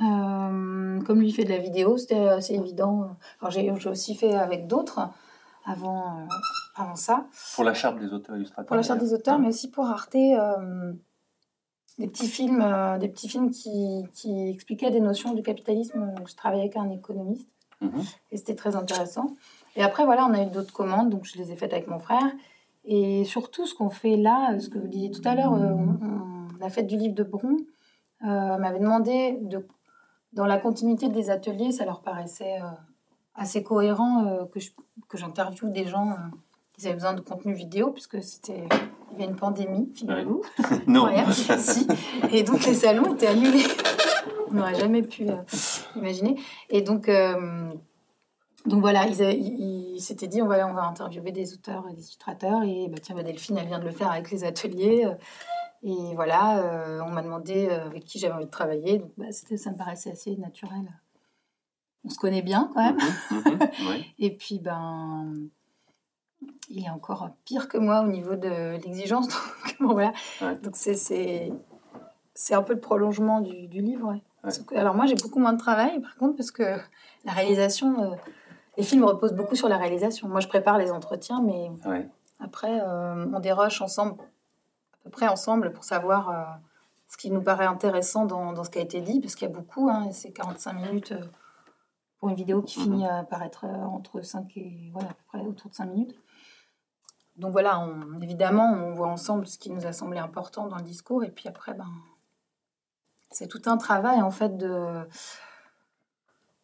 Euh, 0.00 1.00
comme 1.02 1.20
lui 1.20 1.32
fait 1.32 1.44
de 1.44 1.50
la 1.50 1.58
vidéo, 1.58 1.96
c'était 1.96 2.28
assez 2.28 2.54
évident. 2.54 3.16
Alors 3.40 3.50
j'ai 3.50 3.88
aussi 3.88 4.14
fait 4.14 4.34
avec 4.34 4.68
d'autres 4.68 5.00
avant, 5.66 6.26
avant 6.80 6.96
ça. 6.96 7.26
Pour 7.54 7.64
la 7.64 7.74
charte 7.74 7.98
des 7.98 8.12
auteurs 8.12 8.36
illustrateurs 8.36 8.66
Pour 8.66 8.76
la 8.76 8.82
charte 8.82 9.00
des 9.00 9.12
auteurs, 9.14 9.38
mais 9.38 9.48
aussi 9.48 9.70
pour 9.70 9.86
Arte 9.86 10.16
des 11.98 12.06
petits 12.06 12.28
films, 12.28 12.62
euh, 12.62 12.98
des 12.98 13.08
petits 13.08 13.28
films 13.28 13.50
qui, 13.50 14.04
qui, 14.12 14.48
expliquaient 14.48 14.90
des 14.90 15.00
notions 15.00 15.34
du 15.34 15.42
capitalisme. 15.42 16.14
Je 16.26 16.34
travaillais 16.34 16.62
avec 16.62 16.76
un 16.76 16.90
économiste 16.90 17.48
mhm. 17.80 18.02
et 18.30 18.36
c'était 18.36 18.54
très 18.54 18.76
intéressant. 18.76 19.34
Et 19.76 19.82
après, 19.82 20.04
voilà, 20.04 20.26
on 20.26 20.34
a 20.34 20.42
eu 20.42 20.46
d'autres 20.46 20.72
commandes, 20.72 21.10
donc 21.10 21.24
je 21.24 21.36
les 21.38 21.52
ai 21.52 21.56
faites 21.56 21.72
avec 21.72 21.88
mon 21.88 21.98
frère. 21.98 22.32
Et 22.84 23.24
surtout, 23.24 23.66
ce 23.66 23.74
qu'on 23.74 23.90
fait 23.90 24.16
là, 24.16 24.58
ce 24.58 24.68
que 24.68 24.78
vous 24.78 24.86
disiez 24.86 25.10
tout 25.10 25.22
à 25.24 25.34
l'heure, 25.34 25.52
euh, 25.52 25.74
on, 25.74 26.64
a 26.64 26.70
fait 26.70 26.82
du 26.84 26.96
livre 26.96 27.14
de 27.14 27.22
Bron, 27.22 27.56
euh, 28.24 28.56
m'avait 28.58 28.80
demandé 28.80 29.38
de, 29.42 29.66
dans 30.32 30.46
la 30.46 30.58
continuité 30.58 31.08
des 31.08 31.30
ateliers, 31.30 31.70
ça 31.70 31.84
leur 31.84 32.00
paraissait 32.00 32.58
assez 33.34 33.62
cohérent 33.62 34.48
que 35.08 35.16
j'interviewe 35.16 35.70
des 35.70 35.86
gens 35.86 36.16
qui 36.78 36.86
avaient 36.86 36.94
besoin 36.94 37.14
de 37.14 37.20
contenu 37.20 37.52
vidéo, 37.54 37.90
puisque 37.90 38.22
c'était 38.22 38.64
il 39.12 39.20
y 39.20 39.26
a 39.26 39.26
une 39.28 39.36
pandémie, 39.36 39.90
figurez-vous. 39.94 40.42
non. 40.86 41.08
si. 41.32 41.88
Et 42.32 42.42
donc 42.42 42.64
les 42.64 42.74
salons 42.74 43.14
étaient 43.14 43.26
annulés. 43.26 43.64
On 44.50 44.54
n'aurait 44.54 44.76
jamais 44.76 45.02
pu 45.02 45.28
euh, 45.28 45.36
imaginer. 45.96 46.40
Et 46.70 46.82
donc, 46.82 47.08
euh, 47.08 47.72
donc 48.64 48.80
voilà, 48.80 49.06
ils, 49.06 50.00
s'étaient 50.00 50.28
dit 50.28 50.40
on 50.40 50.46
va, 50.46 50.66
on 50.66 50.72
va 50.72 50.84
interviewer 50.84 51.32
des 51.32 51.52
auteurs 51.52 51.84
et 51.88 51.94
des 51.94 52.02
illustrateurs. 52.02 52.62
Et 52.62 52.88
bah, 52.88 52.98
tiens, 53.02 53.14
bah, 53.14 53.22
Delphine, 53.22 53.58
elle 53.58 53.66
vient 53.66 53.80
de 53.80 53.84
le 53.84 53.90
faire 53.90 54.10
avec 54.10 54.30
les 54.30 54.44
ateliers. 54.44 55.06
Et 55.82 56.14
voilà, 56.14 56.60
euh, 56.60 57.00
on 57.04 57.10
m'a 57.10 57.22
demandé 57.22 57.68
avec 57.68 58.04
qui 58.04 58.18
j'avais 58.18 58.34
envie 58.34 58.46
de 58.46 58.50
travailler. 58.50 58.98
Donc 58.98 59.12
bah, 59.18 59.26
ça 59.32 59.70
me 59.70 59.76
paraissait 59.76 60.12
assez 60.12 60.36
naturel. 60.36 60.88
On 62.04 62.08
se 62.08 62.18
connaît 62.18 62.42
bien 62.42 62.70
quand 62.72 62.82
même. 62.82 62.98
Mhm, 63.30 63.58
mhm, 63.58 64.02
et 64.18 64.36
puis, 64.36 64.60
ben 64.60 65.50
il 66.70 66.84
est 66.84 66.90
encore 66.90 67.30
pire 67.44 67.68
que 67.68 67.78
moi 67.78 68.00
au 68.00 68.06
niveau 68.06 68.36
de 68.36 68.76
l'exigence. 68.84 69.28
Donc, 69.80 69.92
voilà. 69.92 70.12
Donc 70.62 70.76
c'est, 70.76 71.50
un 72.50 72.62
peu 72.62 72.74
le 72.74 72.80
prolongement 72.80 73.40
du, 73.40 73.66
du 73.68 73.80
livre. 73.80 74.20
Alors 74.74 74.94
moi, 74.94 75.06
j'ai 75.06 75.14
beaucoup 75.16 75.40
moins 75.40 75.52
de 75.52 75.58
travail, 75.58 76.00
par 76.00 76.16
contre, 76.16 76.36
parce 76.36 76.50
que 76.50 76.62
la 77.24 77.32
réalisation, 77.32 78.02
euh, 78.02 78.16
les 78.76 78.84
films 78.84 79.04
reposent 79.04 79.34
beaucoup 79.34 79.56
sur 79.56 79.68
la 79.68 79.76
réalisation. 79.76 80.28
Moi, 80.28 80.40
je 80.40 80.48
prépare 80.48 80.78
les 80.78 80.90
entretiens, 80.90 81.42
mais 81.42 81.70
après, 82.40 82.80
euh, 82.80 83.26
on 83.32 83.40
déroche 83.40 83.82
ensemble, 83.82 84.14
à 84.20 85.04
peu 85.04 85.10
près 85.10 85.28
ensemble, 85.28 85.72
pour 85.72 85.84
savoir 85.84 86.30
euh, 86.30 86.44
ce 87.08 87.16
qui 87.16 87.30
nous 87.30 87.42
paraît 87.42 87.66
intéressant 87.66 88.26
dans, 88.26 88.52
dans, 88.52 88.64
ce 88.64 88.70
qui 88.70 88.78
a 88.78 88.82
été 88.82 89.00
dit, 89.00 89.20
parce 89.20 89.34
qu'il 89.34 89.48
y 89.48 89.50
a 89.50 89.54
beaucoup, 89.54 89.88
hein, 89.88 90.08
c'est 90.12 90.30
45 90.30 90.72
minutes 90.74 91.14
pour 92.20 92.28
une 92.28 92.36
vidéo 92.36 92.62
qui 92.62 92.78
mhm. 92.78 92.84
finit 92.84 93.06
par 93.28 93.42
être 93.42 93.64
entre 93.64 94.22
5 94.22 94.56
et, 94.56 94.90
voilà, 94.92 95.08
à 95.08 95.12
peu 95.12 95.22
près 95.28 95.40
autour 95.40 95.70
de 95.70 95.74
5 95.74 95.86
minutes 95.86 96.14
donc 97.38 97.52
voilà, 97.52 97.88
évidemment, 98.20 98.72
on 98.72 98.92
voit 98.94 99.08
ensemble 99.08 99.46
ce 99.46 99.58
qui 99.58 99.70
nous 99.70 99.86
a 99.86 99.92
semblé 99.92 100.18
important 100.18 100.66
dans 100.66 100.76
le 100.76 100.82
discours, 100.82 101.24
et 101.24 101.30
puis 101.30 101.48
après, 101.48 101.72
ben, 101.72 101.88
c'est 103.30 103.46
tout 103.46 103.62
un 103.66 103.76
travail 103.76 104.20
en 104.20 104.30
fait 104.30 104.56
de, 104.56 105.06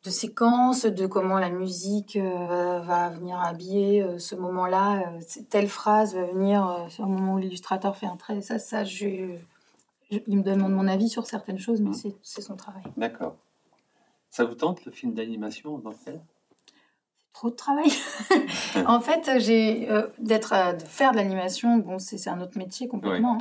de 0.03 0.11
séquence, 0.11 0.85
de 0.85 1.07
comment 1.07 1.39
la 1.39 1.51
musique 1.51 2.17
euh, 2.17 2.81
va 2.81 3.11
venir 3.11 3.39
habiller 3.39 4.03
euh, 4.03 4.19
ce 4.19 4.35
moment-là, 4.35 5.13
euh, 5.13 5.21
telle 5.49 5.69
phrase 5.69 6.15
va 6.15 6.27
venir 6.27 6.87
sur 6.89 7.05
un 7.05 7.09
moment 7.09 7.35
où 7.35 7.39
l'illustrateur 7.39 7.97
fait 7.97 8.07
un 8.07 8.17
trait. 8.17 8.41
Ça, 8.41 8.59
ça, 8.59 8.85
je, 8.85 9.39
il 10.11 10.37
me 10.37 10.43
demande 10.43 10.73
mon 10.73 10.89
avis 10.89 11.09
sur 11.09 11.27
certaines 11.27 11.59
choses, 11.59 11.81
mais 11.81 11.91
mmh. 11.91 12.15
c'est 12.23 12.43
son 12.43 12.57
travail. 12.57 12.83
D'accord. 12.97 13.37
Ça 14.31 14.45
vous 14.45 14.55
tente 14.55 14.85
le 14.85 14.91
film 14.91 15.15
d'animation 15.15 15.79
dans 15.79 15.91
lequel? 15.91 16.21
Trop 17.35 17.51
de 17.51 17.57
travail. 17.57 17.93
en 18.87 19.01
fait, 19.01 19.39
j'ai 19.39 19.91
euh, 19.91 20.07
d'être 20.19 20.55
de 20.77 20.83
faire 20.83 21.13
de 21.13 21.17
l'animation, 21.17 21.77
bon, 21.77 21.99
c'est 21.99 22.29
un 22.29 22.41
autre 22.41 22.57
métier 22.57 22.89
complètement. 22.89 23.39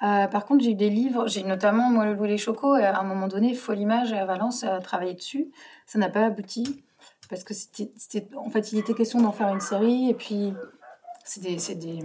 Hein. 0.00 0.24
Euh, 0.24 0.28
par 0.28 0.46
contre, 0.46 0.64
j'ai 0.64 0.70
eu 0.70 0.76
des 0.76 0.88
livres, 0.88 1.26
j'ai 1.26 1.42
notamment 1.42 1.90
moi 1.90 2.06
le 2.06 2.14
Loup 2.14 2.24
les 2.24 2.38
Chocos, 2.38 2.74
à 2.74 2.98
un 2.98 3.02
moment 3.02 3.26
donné, 3.26 3.52
Folle 3.54 3.80
Image 3.80 4.12
à 4.12 4.24
Valence 4.24 4.62
a 4.62 4.78
travaillé 4.78 5.14
dessus. 5.14 5.50
Ça 5.86 5.98
n'a 5.98 6.08
pas 6.08 6.26
abouti 6.26 6.82
parce 7.28 7.44
que 7.44 7.52
c'était, 7.52 8.26
en 8.36 8.48
fait, 8.48 8.72
il 8.72 8.78
était 8.78 8.94
question 8.94 9.20
d'en 9.20 9.32
faire 9.32 9.52
une 9.52 9.60
série 9.60 10.08
et 10.08 10.14
puis 10.14 10.54
c'est 11.24 11.42
des, 11.42 11.56
des, 11.74 11.98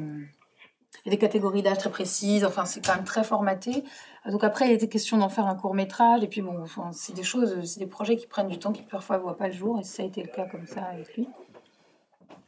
il 1.06 1.06
y 1.06 1.10
a 1.10 1.12
des 1.12 1.18
catégories 1.18 1.62
d'âge 1.62 1.78
très 1.78 1.90
précises, 1.90 2.44
enfin 2.44 2.66
c'est 2.66 2.86
quand 2.86 2.96
même 2.96 3.06
très 3.06 3.24
formaté. 3.24 3.84
Donc 4.32 4.44
après, 4.44 4.68
il 4.70 4.72
était 4.72 4.88
question 4.88 5.18
d'en 5.18 5.30
faire 5.30 5.48
un 5.48 5.56
court 5.56 5.74
métrage, 5.74 6.24
et 6.24 6.28
puis 6.28 6.42
bon, 6.42 6.58
enfin, 6.62 6.92
c'est 6.94 7.14
des 7.14 7.24
choses, 7.24 7.62
c'est 7.66 7.80
des 7.80 7.88
projets 7.88 8.16
qui 8.16 8.26
prennent 8.26 8.48
du 8.48 8.58
temps, 8.58 8.72
qui 8.72 8.82
parfois 8.82 9.18
ne 9.18 9.24
voient 9.24 9.38
pas 9.38 9.48
le 9.48 9.54
jour, 9.54 9.80
et 9.80 9.84
ça 9.84 10.04
a 10.04 10.06
été 10.06 10.22
le 10.22 10.30
cas 10.30 10.46
comme 10.46 10.66
ça 10.66 10.84
avec 10.84 11.14
lui. 11.16 11.28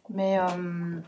Mais 0.10 0.40
euh, 0.40 1.00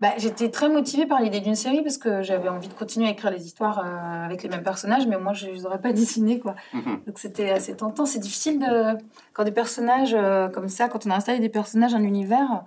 bah, 0.00 0.14
j'étais 0.16 0.50
très 0.50 0.68
motivée 0.68 1.06
par 1.06 1.20
l'idée 1.20 1.40
d'une 1.40 1.54
série, 1.54 1.82
parce 1.82 1.98
que 1.98 2.22
j'avais 2.22 2.48
envie 2.48 2.66
de 2.66 2.74
continuer 2.74 3.06
à 3.06 3.10
écrire 3.10 3.30
les 3.30 3.46
histoires 3.46 3.78
euh, 3.78 4.24
avec 4.24 4.42
les 4.42 4.48
mêmes 4.48 4.64
personnages, 4.64 5.06
mais 5.06 5.18
moi 5.18 5.32
je 5.32 5.46
ne 5.46 5.52
les 5.52 5.64
aurais 5.64 5.80
pas 5.80 5.92
dessinés, 5.92 6.40
quoi. 6.40 6.56
Mhm. 6.72 7.02
Donc 7.06 7.18
c'était 7.18 7.50
assez 7.50 7.76
tentant. 7.76 8.04
C'est 8.04 8.18
difficile 8.18 8.58
de, 8.58 8.98
quand 9.32 9.44
des 9.44 9.52
personnages 9.52 10.14
euh, 10.14 10.48
comme 10.48 10.68
ça, 10.68 10.88
quand 10.88 11.06
on 11.06 11.10
a 11.10 11.14
installé 11.14 11.38
des 11.38 11.48
personnages, 11.48 11.94
un 11.94 12.02
univers, 12.02 12.64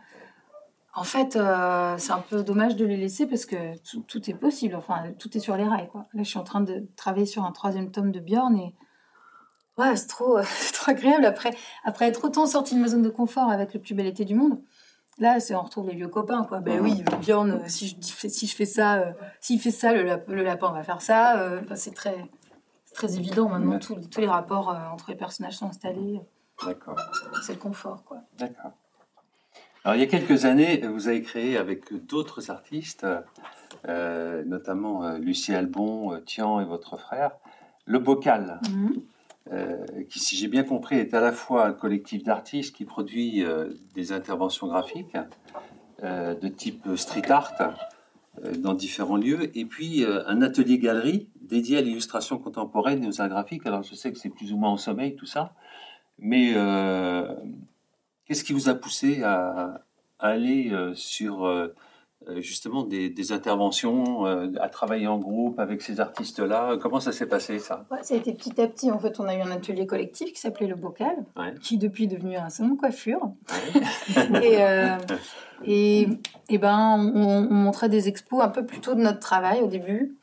en 0.98 1.04
fait, 1.04 1.36
euh, 1.36 1.95
c'est 2.00 2.12
un 2.12 2.24
peu 2.28 2.41
dommage 2.41 2.76
de 2.76 2.84
les 2.84 2.98
laisser 2.98 3.28
parce 3.28 3.45
que 3.45 3.78
tout, 4.08 4.30
est 4.30 4.34
possible. 4.34 4.74
Enfin, 4.74 5.12
tout 5.20 5.38
est 5.38 5.39
sur 5.39 5.56
les 5.56 5.64
rails. 5.64 5.88
Quoi. 5.89 6.08
Là, 6.14 6.24
je 6.24 6.28
suis 6.28 6.39
en 6.39 6.43
train 6.43 6.62
de 6.62 6.88
travailler 6.95 7.28
sur 7.28 7.43
un 7.43 7.52
troisième 7.52 7.91
tome 7.91 8.12
de 8.12 8.20
Björn 8.20 8.58
et 8.58 8.74
ouais, 9.78 9.95
c'est 9.95 10.08
trop, 10.08 10.39
trop 10.74 10.91
agréable. 10.91 11.26
Après, 11.26 11.52
après 11.86 12.08
être 12.08 12.26
autant 12.26 12.48
sorti 12.48 12.74
de 12.74 12.80
ma 12.80 12.88
zone 12.88 13.04
de 13.04 13.10
confort 13.10 13.52
avec 13.52 13.76
le 13.76 13.80
plus 13.80 13.93
bel 13.93 14.08
été 14.08 14.26
du 14.26 14.34
monde, 14.34 14.60
là, 15.20 15.39
c'est 15.39 15.54
on 15.54 15.62
retrouve 15.62 15.88
les 15.88 15.95
vieux 15.95 16.08
copains. 16.08 16.43
Quoi. 16.45 16.62
Ben 16.62 16.82
oui, 16.82 17.04
Björn, 17.22 17.52
euh, 17.52 17.60
si 17.68 17.89
je, 17.89 18.28
si 18.28 18.48
je 18.48 18.56
fais 18.56 18.66
ça, 18.66 18.95
euh, 18.95 19.12
s'il 19.39 19.62
fait 19.62 19.70
ça, 19.70 19.93
le, 19.93 20.24
le, 20.28 20.43
lapin 20.43 20.72
va 20.72 20.82
faire 20.82 21.04
ça. 21.04 21.62
c'est 21.76 21.93
très, 21.93 22.28
très 22.95 23.18
évident 23.18 23.50
maintenant. 23.50 23.78
Tous, 23.78 23.95
tous 24.10 24.20
les 24.20 24.28
rapports 24.28 24.76
entre 24.91 25.12
les 25.12 25.16
personnages 25.16 25.58
sont 25.58 25.68
installés. 25.68 26.22
D'accord. 26.66 27.00
C'est 27.43 27.54
le 27.54 27.60
confort. 27.60 28.04
quoi. 28.04 28.18
D'accord. 28.39 28.72
Alors, 29.88 29.95
il 29.95 30.01
y 30.01 30.03
a 30.03 30.07
quelques 30.07 30.43
années, 30.43 30.85
vous 30.85 31.07
avez 31.07 31.21
créé 31.21 31.55
avec 31.55 31.93
d'autres 32.07 32.51
artistes 32.51 33.07
notamment 33.88 35.15
Lucie 35.15 35.55
Albon, 35.55 36.19
Tian 36.25 36.59
et 36.59 36.65
votre 36.65 36.97
frère. 36.97 37.31
Le 37.85 37.97
Bocal, 37.97 38.59
mhm. 38.69 40.05
qui, 40.09 40.19
si 40.19 40.35
j'ai 40.35 40.49
bien 40.49 40.65
compris, 40.65 40.97
est 40.97 41.13
à 41.13 41.21
la 41.21 41.31
fois 41.31 41.67
un 41.67 41.71
collectif 41.71 42.21
d'artistes 42.21 42.75
qui 42.75 42.83
produit 42.83 43.45
des 43.95 44.11
interventions 44.11 44.67
graphiques 44.67 45.15
de 46.03 46.47
type 46.49 46.85
street 46.97 47.31
art 47.31 47.53
dans 48.57 48.73
différents 48.73 49.15
lieux, 49.15 49.57
et 49.57 49.63
puis 49.63 50.05
un 50.05 50.41
atelier 50.41 50.79
galerie 50.79 51.29
dédié 51.39 51.77
à 51.77 51.81
l'illustration 51.81 52.39
contemporaine 52.39 53.05
et 53.05 53.07
aux 53.07 53.21
arts 53.21 53.29
graphiques. 53.29 53.65
Alors 53.65 53.83
je 53.83 53.95
sais 53.95 54.11
que 54.11 54.17
c'est 54.17 54.27
plus 54.27 54.51
ou 54.51 54.57
moins 54.57 54.71
en 54.71 54.77
sommeil 54.77 55.15
tout 55.15 55.25
ça, 55.25 55.53
mais 56.19 56.51
euh, 56.57 57.33
qu'est-ce 58.28 58.43
qui 58.43 58.53
vous 58.53 58.69
a 58.69 58.75
poussé 58.75 59.23
à, 59.23 59.82
aller 60.19 60.71
euh, 60.71 60.95
sur 60.95 61.45
euh, 61.45 61.75
justement 62.38 62.84
des, 62.84 63.32
interventions, 63.32 64.25
à 64.25 64.69
travailler 64.69 65.07
en 65.07 65.17
groupe 65.17 65.59
avec 65.59 65.82
ces 65.82 65.99
artistes-là? 65.99 66.78
Comment 66.82 66.99
ça 66.99 67.11
s'est 67.11 67.28
passé 67.28 67.59
ça? 67.59 67.86
Ça 68.01 68.15
a 68.15 68.17
été 68.17 68.34
petit 68.34 68.59
à 68.59 68.67
petit. 68.67 68.91
En 68.91 68.99
fait, 68.99 69.19
on 69.19 69.25
a 69.25 69.36
eu 69.36 69.41
un 69.41 69.51
atelier 69.51 69.86
collectif 69.86 70.34
qui 70.34 70.39
s'appelait 70.39 70.67
Le 70.67 70.75
Bocal, 70.75 71.25
qui 71.61 71.78
depuis 71.78 72.05
est 72.05 72.07
devenu 72.07 72.36
un 72.36 72.49
salon 72.49 72.71
de 72.71 72.78
coiffure. 72.78 73.32
et, 74.43 74.57
et, 75.63 76.07
et, 76.49 76.57
ben, 76.57 77.11
on, 77.15 77.47
on 77.49 77.53
montrait 77.53 77.89
des 77.89 78.07
expos 78.07 78.43
un 78.43 78.49
peu 78.49 78.65
plutôt 78.65 78.95
de 78.95 79.01
notre 79.01 79.19
travail 79.19 79.61
au 79.61 79.67
début. 79.67 80.17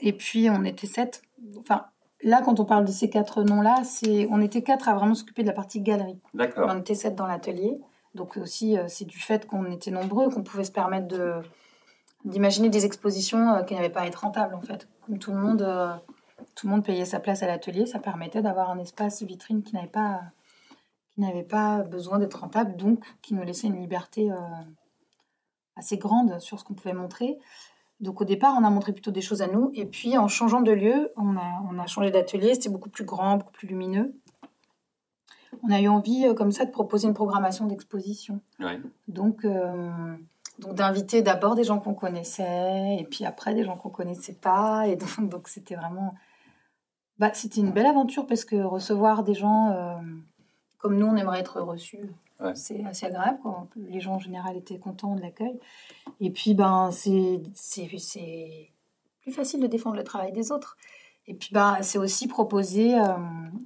Et 0.00 0.12
puis, 0.12 0.48
on 0.50 0.64
était 0.64 0.86
sept. 0.86 1.22
Enfin, 1.58 1.86
là, 2.22 2.42
quand 2.44 2.60
on 2.60 2.64
parle 2.64 2.84
de 2.84 2.92
ces 2.92 3.10
quatre 3.10 3.42
noms-là, 3.42 3.82
c'est 3.84 4.28
on 4.30 4.40
était 4.40 4.62
quatre 4.62 4.88
à 4.88 4.94
vraiment 4.94 5.14
s'occuper 5.14 5.42
de 5.42 5.48
la 5.48 5.54
partie 5.54 5.80
galerie. 5.80 6.18
D'accord. 6.34 6.70
On 6.70 6.78
était 6.78 6.94
sept 6.94 7.14
dans 7.14 7.26
l'atelier. 7.26 7.80
Donc 8.14 8.36
aussi, 8.36 8.76
euh, 8.76 8.84
c'est 8.88 9.04
du 9.04 9.18
fait 9.18 9.46
qu'on 9.46 9.70
était 9.70 9.90
nombreux 9.90 10.30
qu'on 10.30 10.42
pouvait 10.42 10.64
se 10.64 10.72
permettre 10.72 11.08
de 11.08 11.34
d'imaginer 12.24 12.68
des 12.68 12.84
expositions 12.84 13.54
euh, 13.54 13.62
qui 13.62 13.74
n'avaient 13.74 13.88
pas 13.88 14.00
à 14.00 14.06
être 14.06 14.22
rentables 14.22 14.54
en 14.54 14.60
fait. 14.60 14.88
Comme 15.06 15.18
tout 15.18 15.32
le 15.32 15.38
monde, 15.38 15.62
euh, 15.62 15.94
tout 16.54 16.66
le 16.66 16.72
monde 16.72 16.84
payait 16.84 17.04
sa 17.04 17.20
place 17.20 17.42
à 17.42 17.46
l'atelier, 17.46 17.86
ça 17.86 17.98
permettait 17.98 18.42
d'avoir 18.42 18.70
un 18.70 18.78
espace 18.78 19.22
vitrine 19.22 19.62
qui 19.62 19.74
n'avait 19.74 19.88
pas 19.88 20.20
qui 21.12 21.20
n'avait 21.20 21.42
pas 21.42 21.82
besoin 21.82 22.18
d'être 22.18 22.40
rentable, 22.40 22.76
donc 22.76 23.04
qui 23.22 23.34
nous 23.34 23.42
laissait 23.42 23.66
une 23.66 23.80
liberté 23.80 24.30
assez 25.74 25.96
grande 25.96 26.38
sur 26.38 26.60
ce 26.60 26.64
qu'on 26.64 26.74
pouvait 26.74 26.92
montrer. 26.92 27.40
Donc 28.00 28.20
au 28.20 28.24
départ, 28.24 28.54
on 28.58 28.64
a 28.64 28.70
montré 28.70 28.92
plutôt 28.92 29.10
des 29.10 29.20
choses 29.20 29.42
à 29.42 29.46
nous. 29.46 29.70
Et 29.74 29.84
puis 29.84 30.16
en 30.16 30.28
changeant 30.28 30.62
de 30.62 30.72
lieu, 30.72 31.10
on 31.16 31.36
a, 31.36 31.62
on 31.70 31.78
a 31.78 31.86
changé 31.86 32.10
d'atelier. 32.10 32.54
C'était 32.54 32.70
beaucoup 32.70 32.88
plus 32.88 33.04
grand, 33.04 33.36
beaucoup 33.36 33.52
plus 33.52 33.68
lumineux. 33.68 34.14
On 35.62 35.70
a 35.70 35.80
eu 35.80 35.88
envie, 35.88 36.26
euh, 36.26 36.34
comme 36.34 36.52
ça, 36.52 36.64
de 36.64 36.70
proposer 36.70 37.08
une 37.08 37.14
programmation 37.14 37.66
d'exposition. 37.66 38.40
Donc, 39.08 39.44
euh, 39.44 40.14
donc 40.58 40.74
d'inviter 40.74 41.22
d'abord 41.22 41.54
des 41.54 41.64
gens 41.64 41.80
qu'on 41.80 41.94
connaissait, 41.94 42.96
et 42.98 43.04
puis 43.04 43.24
après 43.24 43.54
des 43.54 43.64
gens 43.64 43.76
qu'on 43.76 43.90
connaissait 43.90 44.34
pas. 44.34 44.86
Et 44.86 44.96
donc, 44.96 45.20
donc 45.28 45.48
c'était 45.48 45.74
vraiment... 45.74 46.14
Bah, 47.18 47.30
c'était 47.34 47.60
une 47.60 47.72
belle 47.72 47.86
aventure 47.86 48.26
parce 48.26 48.46
que 48.46 48.56
recevoir 48.56 49.24
des 49.24 49.34
gens 49.34 49.68
euh, 49.72 49.94
comme 50.78 50.96
nous, 50.96 51.06
on 51.06 51.16
aimerait 51.16 51.40
être 51.40 51.60
reçus 51.60 52.08
c'est 52.54 52.84
assez 52.84 53.06
agréable. 53.06 53.38
Les 53.76 54.00
gens 54.00 54.14
en 54.14 54.18
général 54.18 54.56
étaient 54.56 54.78
contents 54.78 55.14
de 55.14 55.20
l'accueil. 55.20 55.58
Et 56.20 56.30
puis, 56.30 56.54
ben, 56.54 56.90
c'est 56.92 57.40
plus 59.20 59.32
facile 59.32 59.60
de 59.60 59.66
défendre 59.66 59.96
le 59.96 60.04
travail 60.04 60.32
des 60.32 60.52
autres. 60.52 60.76
Et 61.26 61.34
puis, 61.34 61.50
ben, 61.52 61.78
c'est 61.82 61.98
aussi 61.98 62.26
proposer 62.26 62.98
euh, 62.98 63.16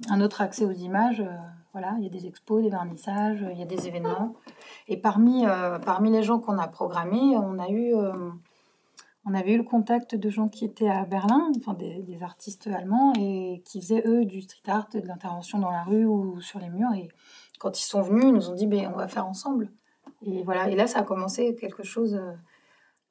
un 0.09 0.21
autre 0.21 0.41
accès 0.41 0.65
aux 0.65 0.71
images. 0.71 1.21
Euh, 1.21 1.35
voilà, 1.71 1.95
il 1.97 2.03
y 2.03 2.07
a 2.07 2.09
des 2.09 2.27
expos, 2.27 2.63
des 2.63 2.69
vernissages, 2.69 3.45
il 3.51 3.57
y 3.57 3.63
a 3.63 3.65
des 3.65 3.87
événements. 3.87 4.35
Et 4.87 4.97
parmi, 4.97 5.45
euh, 5.45 5.79
parmi 5.79 6.09
les 6.11 6.23
gens 6.23 6.39
qu'on 6.39 6.57
a 6.57 6.67
programmés, 6.67 7.35
on 7.37 7.59
a 7.59 7.69
eu 7.69 7.93
on 9.27 9.33
avait 9.33 9.53
eu 9.53 9.57
le 9.57 9.63
contact 9.63 10.15
de 10.15 10.29
gens 10.29 10.47
qui 10.47 10.65
étaient 10.65 10.89
à 10.89 11.03
Berlin, 11.05 11.51
enfin 11.57 11.73
des, 11.73 12.21
artistes 12.21 12.67
allemands, 12.67 13.11
et 13.17 13.63
qui 13.65 13.81
faisaient 13.81 14.03
eux 14.05 14.23
du 14.23 14.41
street 14.41 14.69
art, 14.71 14.87
de 14.93 14.99
l'intervention 14.99 15.57
dans 15.57 15.71
la 15.71 15.83
rue 15.83 16.05
ou 16.05 16.39
sur 16.41 16.59
les 16.59 16.69
murs. 16.69 16.91
Quand 17.59 17.79
ils 17.79 17.85
sont 17.85 18.01
venus, 18.01 18.25
ils 18.25 18.33
nous 18.33 18.49
ont 18.49 18.55
dit 18.55 18.67
ben, 18.67 18.91
on 18.93 18.97
va 18.97 19.07
faire 19.07 19.25
ensemble. 19.25 19.71
Et 20.25 20.43
voilà, 20.43 20.69
et 20.69 20.75
là, 20.75 20.87
ça 20.87 20.99
a 20.99 21.03
commencé 21.03 21.55
quelque 21.55 21.83
chose 21.83 22.15
euh, 22.15 22.33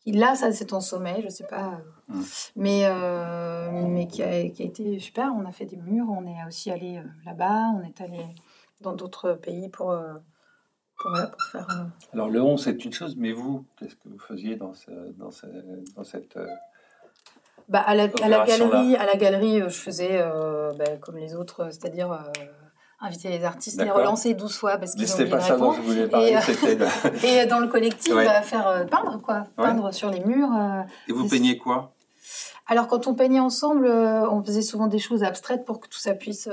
qui, 0.00 0.12
là, 0.12 0.34
ça 0.34 0.52
c'est 0.52 0.72
en 0.72 0.80
sommeil, 0.80 1.22
je 1.22 1.28
sais 1.28 1.46
pas, 1.46 1.80
mmh. 2.08 2.20
mais, 2.56 2.82
euh, 2.84 3.86
mais 3.88 4.06
qui 4.06 4.22
a, 4.22 4.48
qui, 4.48 4.62
a, 4.62 4.66
été 4.66 4.98
super. 4.98 5.32
On 5.36 5.44
a 5.44 5.52
fait 5.52 5.66
des 5.66 5.76
murs, 5.76 6.06
on 6.08 6.26
est 6.26 6.46
aussi 6.46 6.70
allé 6.70 6.98
euh, 6.98 7.02
là-bas, 7.24 7.70
on 7.76 7.82
est 7.82 8.00
allé 8.00 8.20
dans 8.80 8.94
d'autres 8.94 9.34
pays 9.34 9.68
pour, 9.68 9.96
pour, 10.98 11.12
pour 11.12 11.42
faire. 11.52 11.90
Alors, 12.12 12.28
le 12.28 12.42
11, 12.42 12.62
c'est 12.62 12.84
une 12.84 12.92
chose, 12.92 13.16
mais 13.16 13.32
vous, 13.32 13.64
qu'est-ce 13.78 13.96
que 13.96 14.08
vous 14.08 14.18
faisiez 14.18 14.56
dans, 14.56 14.74
ce, 14.74 14.90
dans, 15.16 15.30
ce, 15.30 15.46
dans 15.94 16.04
cette. 16.04 16.38
Bah, 17.68 17.80
à, 17.80 17.94
la, 17.94 18.08
à, 18.22 18.28
la, 18.28 18.44
galerie, 18.44 18.96
à 18.96 19.06
la 19.06 19.16
galerie, 19.16 19.60
je 19.60 19.68
faisais 19.68 20.18
ben, 20.76 20.98
comme 21.00 21.16
les 21.16 21.34
autres, 21.34 21.70
c'est-à-dire 21.70 22.18
inviter 23.00 23.28
les 23.28 23.44
artistes, 23.44 23.80
les 23.82 23.90
relancer 23.90 24.34
12 24.34 24.56
fois 24.56 24.78
parce 24.78 24.94
qu'ils 24.94 25.10
ont 25.10 25.14
oublié 25.14 25.28
de 25.28 25.34
répondre. 25.34 25.78
et, 26.20 26.36
euh, 26.36 27.42
et, 27.42 27.46
dans 27.46 27.58
le 27.58 27.68
collectif, 27.68 28.14
bah, 28.14 28.42
faire 28.42 28.66
euh, 28.66 28.84
peindre, 28.84 29.20
quoi. 29.20 29.44
Peindre 29.56 29.92
sur 29.92 30.10
les 30.10 30.20
murs. 30.24 30.50
Euh, 30.52 30.82
et 31.08 31.12
vous 31.12 31.28
peignez 31.28 31.58
quoi? 31.58 31.92
Alors, 32.66 32.88
quand 32.88 33.06
on 33.06 33.14
peignait 33.14 33.40
ensemble, 33.40 33.86
on 33.86 34.42
faisait 34.42 34.62
souvent 34.62 34.86
des 34.86 34.98
choses 34.98 35.22
abstraites 35.22 35.64
pour 35.64 35.80
que 35.80 35.88
tout 35.88 35.98
ça 35.98 36.14
puisse 36.14 36.48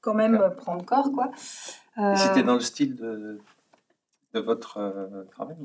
quand 0.00 0.14
même 0.14 0.50
prendre 0.56 0.84
corps, 0.84 1.10
quoi. 1.12 1.30
C'était 2.16 2.42
dans 2.42 2.54
le 2.54 2.60
style 2.60 2.94
de, 2.94 3.40
de 4.34 4.40
votre 4.40 5.26
travail 5.32 5.56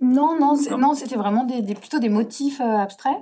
non, 0.00 0.38
non, 0.38 0.54
non, 0.78 0.94
c'était 0.94 1.16
vraiment 1.16 1.44
des, 1.44 1.74
plutôt 1.74 1.98
des 1.98 2.08
motifs 2.08 2.60
abstraits. 2.60 3.18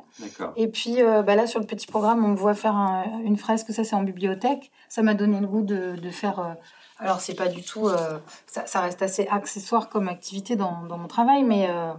Et 0.57 0.69
puis 0.69 0.99
bah 1.03 1.35
là, 1.35 1.47
sur 1.47 1.59
le 1.59 1.67
petit 1.67 1.87
programme, 1.87 2.25
on 2.25 2.29
me 2.29 2.37
voit 2.37 2.55
faire 2.55 2.77
une 3.25 3.37
fresque, 3.37 3.73
ça 3.73 3.83
c'est 3.83 3.97
en 3.97 4.03
bibliothèque 4.03 4.71
ça 4.89 5.03
m'a 5.03 5.15
donné 5.15 5.41
le 5.41 5.47
goût 5.47 5.63
de, 5.63 5.97
de 5.97 6.11
faire. 6.11 6.39
Euh, 6.39 6.55
alors, 6.99 7.21
c'est 7.21 7.35
pas 7.35 7.49
du 7.49 7.63
tout. 7.63 7.89
Euh, 7.89 8.19
ça, 8.47 8.67
ça, 8.67 8.81
reste 8.81 9.03
assez 9.03 9.27
accessoire 9.29 9.89
comme 9.89 10.09
activité 10.09 10.57
dans, 10.57 10.85
dans 10.85 10.97
mon 10.97 11.09
travail, 11.09 11.45
mais, 11.45 11.69
euh, 11.69 11.93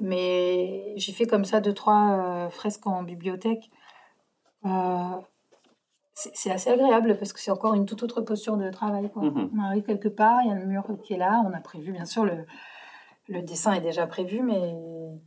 mais 0.00 0.94
j'ai 0.96 1.12
fait 1.12 1.26
comme 1.26 1.44
ça 1.44 1.60
deux, 1.60 1.74
trois 1.74 2.48
fresques 2.50 2.86
en 2.86 3.02
bibliothèque. 3.02 3.70
c'est 6.14 6.50
assez 6.50 6.70
agréable 6.70 7.18
parce 7.18 7.32
que 7.32 7.40
c'est 7.40 7.50
encore 7.50 7.74
une 7.74 7.86
toute 7.86 8.02
autre 8.02 8.22
posture 8.22 8.56
de 8.56 8.70
travail. 8.70 9.10
Quoi. 9.12 9.24
Mhm. 9.24 9.50
On 9.54 9.62
arrive 9.62 9.82
quelque 9.82 10.08
part, 10.08 10.40
il 10.42 10.48
y 10.48 10.52
a 10.52 10.54
le 10.54 10.64
mur 10.64 10.86
qui 11.02 11.12
est 11.12 11.18
là, 11.18 11.42
on 11.46 11.52
a 11.52 11.60
prévu, 11.60 11.92
bien 11.92 12.06
sûr, 12.06 12.24
le, 12.24 12.46
le 13.28 13.42
dessin 13.42 13.72
est 13.72 13.80
déjà 13.80 14.06
prévu, 14.06 14.42
mais 14.42 15.20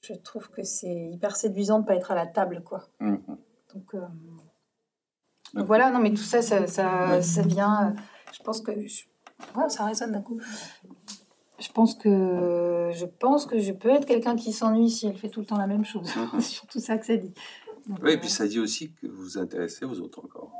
je 0.00 0.14
trouve 0.14 0.50
que 0.50 0.62
c'est 0.62 1.10
hyper 1.12 1.36
séduisant 1.36 1.78
de 1.78 1.82
ne 1.82 1.86
pas 1.86 1.94
être 1.94 2.10
à 2.10 2.14
la 2.14 2.26
table. 2.26 2.62
quoi. 2.64 2.84
Mhm. 3.00 3.38
Donc. 3.74 3.94
Donc 5.54 5.66
voilà, 5.66 5.90
non, 5.90 6.00
mais 6.00 6.10
tout 6.10 6.16
ça, 6.16 6.42
ça, 6.42 6.66
ça, 6.66 7.42
vient. 7.42 7.88
Euh, 7.88 8.00
je 8.32 8.42
pense 8.42 8.60
que. 8.60 8.72
ça 9.68 9.84
résonne 9.86 10.12
d'un 10.12 10.22
coup. 10.22 10.40
Je 11.60 11.70
pense 11.70 11.94
que 11.94 12.90
je 12.92 13.06
pense 13.06 13.46
que 13.46 13.58
je 13.60 13.72
peux 13.72 13.90
être 13.90 14.06
quelqu'un 14.06 14.34
qui 14.34 14.52
s'ennuie 14.52 14.90
si 14.90 15.06
elle 15.06 15.16
fait 15.16 15.28
tout 15.28 15.40
le 15.40 15.46
temps 15.46 15.58
la 15.58 15.68
même 15.68 15.84
chose. 15.84 16.14
Mhm. 16.16 16.28
C'est 16.40 16.54
surtout 16.54 16.80
ça 16.80 16.98
que 16.98 17.06
ça 17.06 17.16
dit. 17.16 17.32
oui, 18.02 18.12
et 18.12 18.18
puis 18.18 18.28
ça 18.28 18.46
dit 18.46 18.58
aussi 18.58 18.92
que 18.92 19.06
vous 19.06 19.22
vous 19.22 19.38
intéressez 19.38 19.84
aux 19.84 20.00
autres 20.00 20.24
encore. 20.24 20.50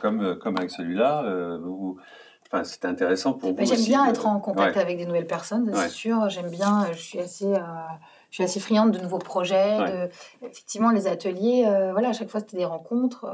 Comme, 0.00 0.20
euh, 0.20 0.34
comme 0.34 0.56
avec 0.56 0.70
celui-là, 0.70 1.24
euh, 1.24 1.58
enfin, 2.52 2.64
c'est 2.64 2.84
intéressant 2.84 3.32
pour 3.32 3.54
vous. 3.54 3.64
J'aime 3.64 3.84
bien 3.84 4.06
être 4.06 4.26
en 4.26 4.38
contact 4.38 4.76
avec 4.76 4.98
des 4.98 5.06
nouvelles 5.06 5.26
personnes, 5.26 5.70
c'est 5.74 5.88
sûr. 5.88 6.28
J'aime 6.28 6.50
bien, 6.50 6.86
je 6.92 6.98
suis 6.98 7.18
assez, 7.18 7.54
je 8.30 8.34
suis 8.34 8.44
assez 8.44 8.60
friande 8.60 8.92
de 8.92 8.98
nouveaux 8.98 9.18
projets. 9.18 9.78
De, 9.78 10.10
effectivement, 10.46 10.90
les 10.90 11.06
ateliers, 11.06 11.64
voilà, 11.92 12.10
à 12.10 12.12
chaque 12.12 12.28
fois 12.28 12.40
c'était 12.40 12.58
des 12.58 12.64
rencontres. 12.64 13.26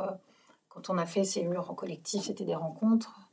Quand 0.69 0.91
on 0.91 0.99
a 0.99 1.07
fait 1.07 1.25
ces 1.25 1.43
murs 1.43 1.71
en 1.71 1.75
collectif, 1.75 2.25
c'était 2.25 2.45
des 2.45 2.55
rencontres. 2.55 3.29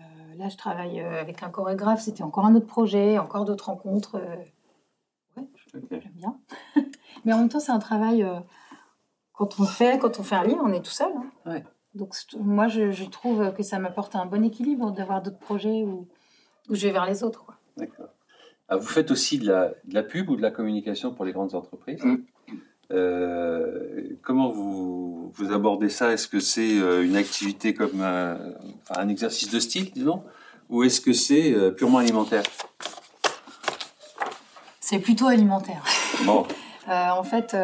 Euh, 0.00 0.04
là, 0.36 0.48
je 0.48 0.56
travaille 0.56 1.00
euh, 1.00 1.20
avec 1.20 1.42
un 1.42 1.50
chorégraphe, 1.50 2.00
c'était 2.00 2.22
encore 2.22 2.46
un 2.46 2.54
autre 2.54 2.66
projet, 2.66 3.18
encore 3.18 3.44
d'autres 3.44 3.66
rencontres. 3.66 4.16
Euh, 4.16 4.36
ouais, 5.36 5.48
j'aime 5.90 6.12
bien. 6.14 6.38
Mais 7.24 7.32
en 7.32 7.38
même 7.38 7.48
temps, 7.48 7.60
c'est 7.60 7.72
un 7.72 7.78
travail. 7.78 8.26
quand 9.32 9.58
on 9.58 9.64
fait, 9.64 9.98
quand 9.98 10.20
on 10.20 10.22
fait 10.22 10.34
un 10.34 10.44
livre, 10.44 10.62
on 10.62 10.72
est 10.72 10.84
tout 10.84 10.90
seul. 10.90 11.12
Hein. 11.46 11.62
Donc 11.94 12.14
moi, 12.38 12.68
je, 12.68 13.08
trouve 13.08 13.52
que 13.52 13.62
ça 13.62 13.78
m'apporte 13.78 14.16
un 14.16 14.26
bon 14.26 14.44
équilibre 14.44 14.90
d'avoir 14.90 15.22
d'autres 15.22 15.38
projets 15.38 15.84
où, 15.84 16.08
où, 16.68 16.74
je 16.74 16.86
vais 16.86 16.92
vers 16.92 17.06
les 17.06 17.22
autres. 17.22 17.46
D'accord. 17.76 18.08
Ah, 18.68 18.76
vous 18.76 18.86
faites 18.86 19.10
aussi 19.10 19.38
de 19.38 19.46
la, 19.46 19.68
de 19.84 19.94
la, 19.94 20.02
pub 20.02 20.30
ou 20.30 20.36
de 20.36 20.42
la 20.42 20.50
communication 20.50 21.12
pour 21.12 21.24
les 21.24 21.32
grandes 21.32 21.54
entreprises. 21.54 22.02
Mm. 22.02 22.16
Euh, 22.90 24.16
comment 24.22 24.50
vous, 24.50 25.32
vous, 25.34 25.52
abordez 25.52 25.88
ça? 25.88 26.12
Est-ce 26.12 26.28
que 26.28 26.40
c'est 26.40 26.80
euh, 26.80 27.04
une 27.04 27.16
activité 27.16 27.74
comme 27.74 28.00
un, 28.00 28.38
un, 28.90 29.08
exercice 29.08 29.50
de 29.50 29.58
style, 29.58 29.90
disons, 29.92 30.22
ou 30.68 30.82
est-ce 30.82 31.00
que 31.00 31.12
c'est 31.12 31.54
euh, 31.54 31.70
purement 31.70 31.98
alimentaire? 31.98 32.42
C'est 34.80 34.98
plutôt 34.98 35.26
alimentaire. 35.26 35.82
Bon. 36.24 36.46
en 36.88 37.22
fait, 37.22 37.56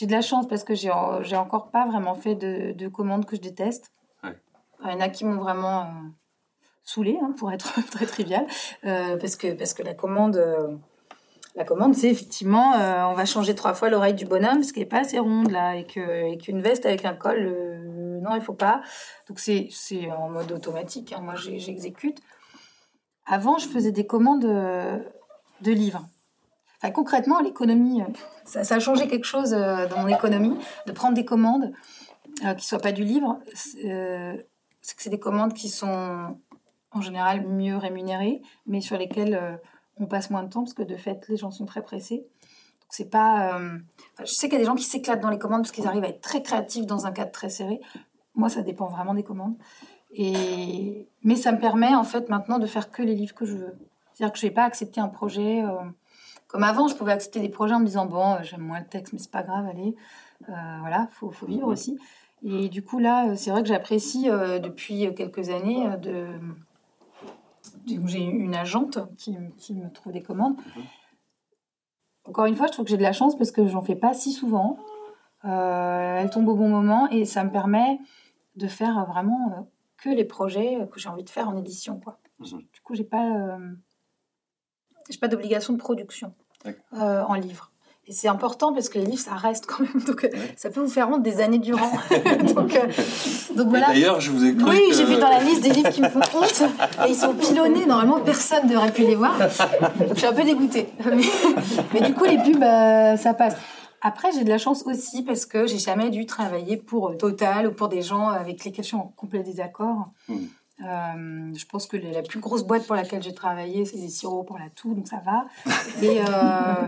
j'ai 0.00 0.06
de 0.06 0.12
la 0.12 0.22
chance 0.22 0.48
parce 0.48 0.64
que 0.64 0.74
j'ai, 0.74 0.90
j'ai 1.20 1.36
encore 1.36 1.70
pas 1.70 1.86
vraiment 1.86 2.14
fait 2.14 2.34
de, 2.34 2.72
de 2.72 2.88
commandes 2.88 3.26
que 3.26 3.36
je 3.36 3.42
déteste. 3.42 3.92
Il 4.24 4.90
y 4.90 4.94
en 4.94 5.00
a 5.00 5.10
qui 5.10 5.26
m'ont 5.26 5.36
vraiment 5.36 5.92
saoulé, 6.84 7.18
hein, 7.22 7.34
pour 7.36 7.52
être 7.52 7.84
très 7.90 8.06
trivial, 8.06 8.46
parce, 8.82 9.36
que, 9.36 9.52
parce 9.52 9.74
que 9.74 9.82
la 9.82 9.92
commande 9.92 10.42
La 11.56 11.64
commande, 11.64 11.94
c'est 11.94 12.08
effectivement, 12.08 12.74
euh, 12.74 13.04
on 13.04 13.12
va 13.12 13.26
changer 13.26 13.54
trois 13.54 13.74
fois 13.74 13.90
l'oreille 13.90 14.14
du 14.14 14.24
bonhomme 14.24 14.60
parce 14.60 14.72
qu'elle 14.72 14.84
n'est 14.84 14.88
pas 14.88 15.00
assez 15.00 15.18
ronde 15.18 15.50
là, 15.50 15.76
et 15.76 15.84
qu'une 15.84 16.62
veste 16.62 16.86
avec 16.86 17.04
un 17.04 17.14
col, 17.14 17.38
euh, 17.38 18.20
non, 18.22 18.34
il 18.36 18.40
faut 18.40 18.54
pas. 18.54 18.80
Donc 19.28 19.38
c'est 19.38 19.68
en 20.12 20.30
mode 20.30 20.50
automatique. 20.52 21.12
Hein. 21.12 21.20
Moi, 21.20 21.34
j'exécute. 21.34 22.20
Avant, 23.26 23.58
je 23.58 23.68
faisais 23.68 23.92
des 23.92 24.06
commandes 24.06 24.42
de 24.44 25.72
livres. 25.72 26.08
Concrètement, 26.94 27.40
l'économie, 27.40 28.02
ça, 28.44 28.64
ça, 28.64 28.76
a 28.76 28.80
changé 28.80 29.06
quelque 29.06 29.26
chose 29.26 29.50
dans 29.50 30.00
mon 30.00 30.08
économie, 30.08 30.56
de 30.86 30.92
prendre 30.92 31.14
des 31.14 31.26
commandes 31.26 31.72
qui 32.38 32.46
ne 32.46 32.58
soient 32.58 32.78
pas 32.78 32.92
du 32.92 33.04
livre. 33.04 33.38
c'est 33.54 34.96
que 34.96 35.02
c'est 35.02 35.10
des 35.10 35.18
commandes 35.18 35.52
qui 35.52 35.68
sont 35.68 36.36
en 36.92 37.00
général 37.02 37.46
mieux 37.46 37.76
rémunérées, 37.76 38.40
mais 38.66 38.80
sur 38.80 38.96
lesquelles 38.96 39.60
on 40.00 40.06
passe 40.06 40.30
moins 40.30 40.42
de 40.42 40.48
temps 40.48 40.62
parce 40.62 40.74
que 40.74 40.82
de 40.82 40.96
fait, 40.96 41.26
les 41.28 41.36
gens 41.36 41.50
sont 41.50 41.66
très 41.66 41.82
pressés. 41.82 42.16
Donc, 42.16 42.88
c'est 42.90 43.10
pas. 43.10 43.56
Euh, 43.58 43.78
je 44.20 44.32
sais 44.32 44.48
qu'il 44.48 44.54
y 44.54 44.56
a 44.56 44.60
des 44.60 44.66
gens 44.66 44.74
qui 44.74 44.84
s'éclatent 44.84 45.20
dans 45.20 45.30
les 45.30 45.38
commandes 45.38 45.62
parce 45.62 45.72
qu'ils 45.72 45.86
arrivent 45.86 46.04
à 46.04 46.08
être 46.08 46.22
très 46.22 46.42
créatifs 46.42 46.86
dans 46.86 47.06
un 47.06 47.12
cadre 47.12 47.30
très 47.30 47.50
serré. 47.50 47.80
Moi, 48.34 48.48
ça 48.48 48.62
dépend 48.62 48.86
vraiment 48.86 49.14
des 49.14 49.22
commandes. 49.22 49.56
Et... 50.12 51.08
Mais 51.22 51.36
ça 51.36 51.52
me 51.52 51.58
permet, 51.58 51.94
en 51.94 52.04
fait, 52.04 52.28
maintenant 52.28 52.58
de 52.58 52.66
faire 52.66 52.90
que 52.90 53.02
les 53.02 53.14
livres 53.14 53.34
que 53.34 53.44
je 53.44 53.54
veux. 53.54 53.78
C'est-à-dire 54.14 54.32
que 54.32 54.38
je 54.38 54.46
ne 54.46 54.50
vais 54.50 54.54
pas 54.54 54.64
accepter 54.64 55.00
un 55.00 55.08
projet. 55.08 55.62
Euh, 55.62 55.84
comme 56.50 56.64
avant, 56.64 56.88
je 56.88 56.94
pouvais 56.94 57.12
accepter 57.12 57.40
des 57.40 57.48
projets 57.48 57.74
en 57.74 57.80
me 57.80 57.86
disant 57.86 58.06
Bon, 58.06 58.34
euh, 58.34 58.38
j'aime 58.42 58.62
moins 58.62 58.80
le 58.80 58.86
texte, 58.86 59.12
mais 59.12 59.18
c'est 59.18 59.30
pas 59.30 59.42
grave, 59.42 59.66
allez. 59.66 59.94
voilà, 60.46 61.08
il 61.10 61.14
faut, 61.14 61.30
faut, 61.30 61.46
vivre 61.46 61.68
aussi. 61.68 61.98
Et 62.42 62.68
du 62.68 62.82
coup, 62.82 62.98
là, 62.98 63.36
c'est 63.36 63.50
vrai 63.50 63.62
que 63.62 63.68
j'apprécie 63.68 64.24
depuis 64.28 65.14
quelques 65.14 65.50
années 65.50 65.96
de 65.98 66.26
j'ai 67.86 68.20
une 68.20 68.54
agente 68.54 68.98
qui, 69.16 69.32
me 69.74 69.90
trouve 69.90 70.12
des 70.12 70.22
commandes. 70.22 70.56
Mhm. 70.56 70.84
Encore 72.24 72.44
une 72.46 72.54
fois, 72.54 72.66
je 72.66 72.72
trouve 72.72 72.84
que 72.84 72.90
j'ai 72.90 72.96
de 72.96 73.02
la 73.02 73.12
chance 73.12 73.36
parce 73.36 73.50
que 73.50 73.66
j'en 73.66 73.82
fais 73.82 73.96
pas 73.96 74.14
si 74.14 74.32
souvent. 74.32 74.78
Euh, 75.44 76.18
elle 76.18 76.30
tombe 76.30 76.48
au 76.48 76.54
bon 76.54 76.68
moment 76.68 77.08
et 77.08 77.24
ça 77.24 77.44
me 77.44 77.50
permet 77.50 77.98
de 78.56 78.66
faire 78.66 79.06
vraiment 79.06 79.52
euh, 79.52 79.62
que 79.96 80.10
les 80.10 80.24
projets 80.24 80.86
que 80.92 81.00
j'ai 81.00 81.08
envie 81.08 81.24
de 81.24 81.30
faire 81.30 81.48
en 81.48 81.56
édition. 81.56 81.98
Quoi. 81.98 82.18
Mhm. 82.38 82.62
Du 82.72 82.80
coup, 82.82 82.94
j'ai 82.94 83.04
pas, 83.04 83.26
euh, 83.26 83.74
j'ai 85.08 85.18
pas 85.18 85.28
d'obligation 85.28 85.72
de 85.72 85.78
production 85.78 86.34
en 86.92 87.34
livre. 87.34 87.70
Et 88.10 88.12
c'est 88.12 88.26
important 88.26 88.72
parce 88.72 88.88
que 88.88 88.98
les 88.98 89.04
livres, 89.04 89.22
ça 89.22 89.36
reste 89.36 89.66
quand 89.66 89.84
même. 89.84 90.02
Donc, 90.04 90.24
euh, 90.24 90.28
ça 90.56 90.68
peut 90.68 90.80
vous 90.80 90.88
faire 90.88 91.08
honte 91.08 91.22
des 91.22 91.40
années 91.40 91.60
durant. 91.60 91.92
donc, 92.54 92.74
euh, 92.74 92.86
donc, 93.54 93.68
voilà. 93.68 93.86
D'ailleurs, 93.86 94.20
je 94.20 94.32
vous 94.32 94.44
ai 94.44 94.56
cru. 94.56 94.68
Oui, 94.68 94.82
j'ai 94.96 95.04
vu 95.04 95.14
dans 95.14 95.28
la 95.28 95.38
liste 95.38 95.62
des 95.62 95.70
livres 95.70 95.90
qui 95.90 96.02
me 96.02 96.08
font 96.08 96.18
honte. 96.34 96.62
Et 97.06 97.10
ils 97.10 97.14
sont 97.14 97.34
pilonnés. 97.34 97.86
Normalement, 97.86 98.18
personne 98.18 98.68
n'aurait 98.68 98.90
pu 98.90 99.02
les 99.02 99.14
voir. 99.14 99.38
Donc, 99.38 100.08
je 100.14 100.18
suis 100.18 100.26
un 100.26 100.32
peu 100.32 100.42
dégoûtée. 100.42 100.88
Mais, 101.94 102.00
du 102.00 102.12
coup, 102.12 102.24
les 102.24 102.38
pubs, 102.38 102.60
euh, 102.60 103.16
ça 103.16 103.32
passe. 103.32 103.54
Après, 104.02 104.32
j'ai 104.32 104.42
de 104.42 104.48
la 104.48 104.58
chance 104.58 104.82
aussi 104.86 105.22
parce 105.22 105.46
que 105.46 105.68
j'ai 105.68 105.78
jamais 105.78 106.10
dû 106.10 106.26
travailler 106.26 106.78
pour 106.78 107.16
Total 107.16 107.68
ou 107.68 107.72
pour 107.72 107.88
des 107.88 108.02
gens 108.02 108.28
avec 108.30 108.64
lesquels 108.64 108.82
je 108.82 108.88
suis 108.88 108.96
en 108.96 109.12
complet 109.16 109.44
désaccord. 109.44 110.08
Hmm. 110.28 110.46
Euh, 110.82 111.50
je 111.54 111.66
pense 111.66 111.86
que 111.86 111.96
la 111.96 112.22
plus 112.22 112.40
grosse 112.40 112.62
boîte 112.62 112.86
pour 112.86 112.96
laquelle 112.96 113.22
j'ai 113.22 113.34
travaillé, 113.34 113.84
c'est 113.84 113.98
les 113.98 114.08
sirops 114.08 114.46
pour 114.46 114.58
la 114.58 114.70
toux, 114.70 114.94
donc 114.94 115.06
ça 115.06 115.20
va. 115.24 115.44
Et, 116.02 116.20
euh, 116.20 116.86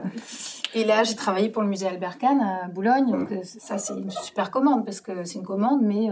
et 0.74 0.84
là, 0.84 1.02
j'ai 1.04 1.14
travaillé 1.14 1.50
pour 1.50 1.62
le 1.62 1.68
musée 1.68 1.86
Albert 1.86 2.18
Kahn 2.18 2.40
à 2.40 2.68
Boulogne. 2.68 3.10
Donc 3.10 3.32
euh, 3.32 3.42
ça, 3.44 3.76
c'est 3.78 3.92
une 3.94 4.10
super 4.10 4.50
commande 4.50 4.84
parce 4.86 5.00
que 5.00 5.24
c'est 5.24 5.38
une 5.38 5.44
commande, 5.44 5.82
mais 5.82 6.08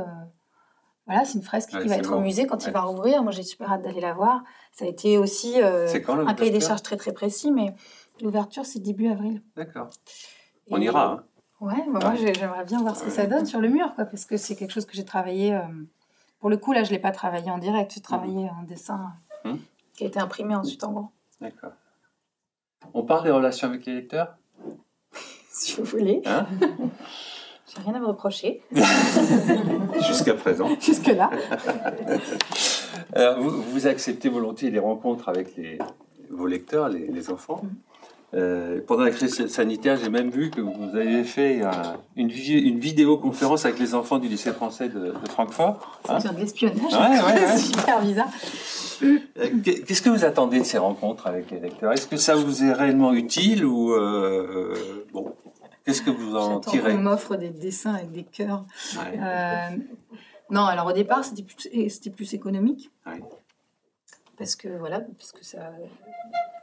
voilà, 1.06 1.24
c'est 1.24 1.38
une 1.38 1.42
fresque 1.42 1.70
qui 1.70 1.88
va 1.88 1.96
être 1.96 2.14
au 2.14 2.20
musée 2.20 2.46
quand 2.46 2.66
il 2.66 2.72
va 2.72 2.82
rouvrir. 2.82 3.22
Moi, 3.22 3.32
j'ai 3.32 3.42
super 3.42 3.72
hâte 3.72 3.82
d'aller 3.82 4.00
la 4.00 4.12
voir. 4.12 4.42
Ça 4.72 4.84
a 4.84 4.88
été 4.88 5.16
aussi 5.16 5.60
un 5.60 6.34
cahier 6.34 6.50
des 6.50 6.60
charges 6.60 6.82
très 6.82 6.96
très 6.96 7.12
précis, 7.12 7.50
mais 7.50 7.74
l'ouverture, 8.20 8.66
c'est 8.66 8.80
début 8.80 9.10
avril. 9.10 9.42
D'accord. 9.56 9.88
On 10.70 10.80
ira. 10.80 11.12
Hein. 11.12 11.24
Ouais, 11.60 11.84
bah, 11.88 11.98
moi, 12.02 12.14
j'aimerais 12.14 12.64
bien 12.64 12.80
voir 12.80 12.96
ce 12.96 13.04
que 13.04 13.10
ça 13.10 13.26
donne 13.26 13.44
sur 13.44 13.60
le 13.60 13.68
mur, 13.68 13.94
quoi, 13.94 14.04
parce 14.04 14.24
que 14.24 14.36
c'est 14.36 14.56
quelque 14.56 14.72
chose 14.72 14.86
que 14.86 14.94
j'ai 14.94 15.04
travaillé 15.04 15.58
pour 16.40 16.50
le 16.50 16.56
coup, 16.56 16.72
là, 16.72 16.82
je 16.82 16.88
ne 16.90 16.94
l'ai 16.94 16.98
pas 16.98 17.12
travaillé 17.12 17.50
en 17.50 17.58
direct, 17.58 17.92
j'ai 17.94 18.00
travaillé 18.00 18.48
en 18.48 18.62
dessin 18.62 19.12
hmm. 19.44 19.56
qui 19.94 20.04
a 20.04 20.06
été 20.06 20.18
imprimé 20.18 20.54
ensuite 20.54 20.82
en 20.84 20.92
grand. 20.92 21.12
D'accord. 21.40 21.72
On 22.94 23.02
parle 23.02 23.24
des 23.24 23.30
relations 23.30 23.68
avec 23.68 23.86
les 23.86 23.94
lecteurs? 23.94 24.36
Si 25.52 25.74
vous 25.76 25.84
voulez. 25.84 26.22
Hein? 26.24 26.46
J'ai 27.66 27.82
rien 27.82 27.94
à 27.94 27.98
me 27.98 28.06
reprocher. 28.06 28.62
Jusqu'à 30.06 30.32
présent. 30.32 30.68
Jusque-là. 30.80 31.28
vous, 33.36 33.60
vous, 33.62 33.86
acceptez 33.86 34.30
volontiers 34.30 34.70
les 34.70 34.78
rencontres 34.78 35.28
avec 35.28 35.54
les, 35.56 35.78
vos 36.30 36.46
lecteurs, 36.46 36.88
les, 36.88 37.30
enfants? 37.30 37.60
Hmm. 37.62 37.89
Euh, 38.32 38.80
pendant 38.86 39.02
la 39.02 39.10
crise 39.10 39.46
sanitaire, 39.48 39.98
j'ai 40.00 40.08
même 40.08 40.30
vu 40.30 40.50
que 40.50 40.60
vous 40.60 40.96
avez 40.96 41.24
fait 41.24 41.62
une, 42.16 42.30
une, 42.30 42.78
vidéoconférence 42.78 43.64
avec 43.64 43.80
les 43.80 43.94
enfants 43.94 44.18
du 44.18 44.28
lycée 44.28 44.52
français 44.52 44.88
de, 44.88 45.12
Francfort. 45.28 46.00
C'est 46.04 46.12
hein 46.12 46.32
de 46.32 46.38
l'espionnage. 46.38 46.92
Ouais, 46.92 47.56
super 47.58 48.00
bizarre. 48.02 48.28
Euh, 49.02 49.18
qu'est-ce 49.64 50.02
que 50.02 50.10
vous 50.10 50.24
attendez 50.24 50.60
de 50.60 50.64
ces 50.64 50.78
rencontres 50.78 51.26
avec 51.26 51.50
les 51.50 51.58
lecteurs? 51.58 51.92
Est-ce 51.92 52.06
que 52.06 52.16
ça 52.16 52.36
vous 52.36 52.62
est 52.62 52.72
réellement 52.72 53.12
utile 53.12 53.64
ou 53.64 53.92
euh, 53.92 55.06
bon 55.12 55.34
Qu'est-ce 55.84 56.02
que 56.02 56.10
vous 56.10 56.36
en 56.36 56.60
tirez? 56.60 56.92
On 56.92 56.98
m'offre 56.98 57.34
des 57.36 57.50
dessins 57.50 57.94
avec 57.94 58.12
des 58.12 58.24
cœurs. 58.24 58.64
non, 60.50 60.66
alors 60.66 60.86
au 60.86 60.92
départ, 60.92 61.24
c'était 61.24 61.42
plus, 61.42 62.10
plus 62.10 62.34
économique. 62.34 62.92
Parce 64.40 64.56
que 64.56 64.68
voilà, 64.68 65.02
parce 65.18 65.32
que 65.32 65.44
ça, 65.44 65.70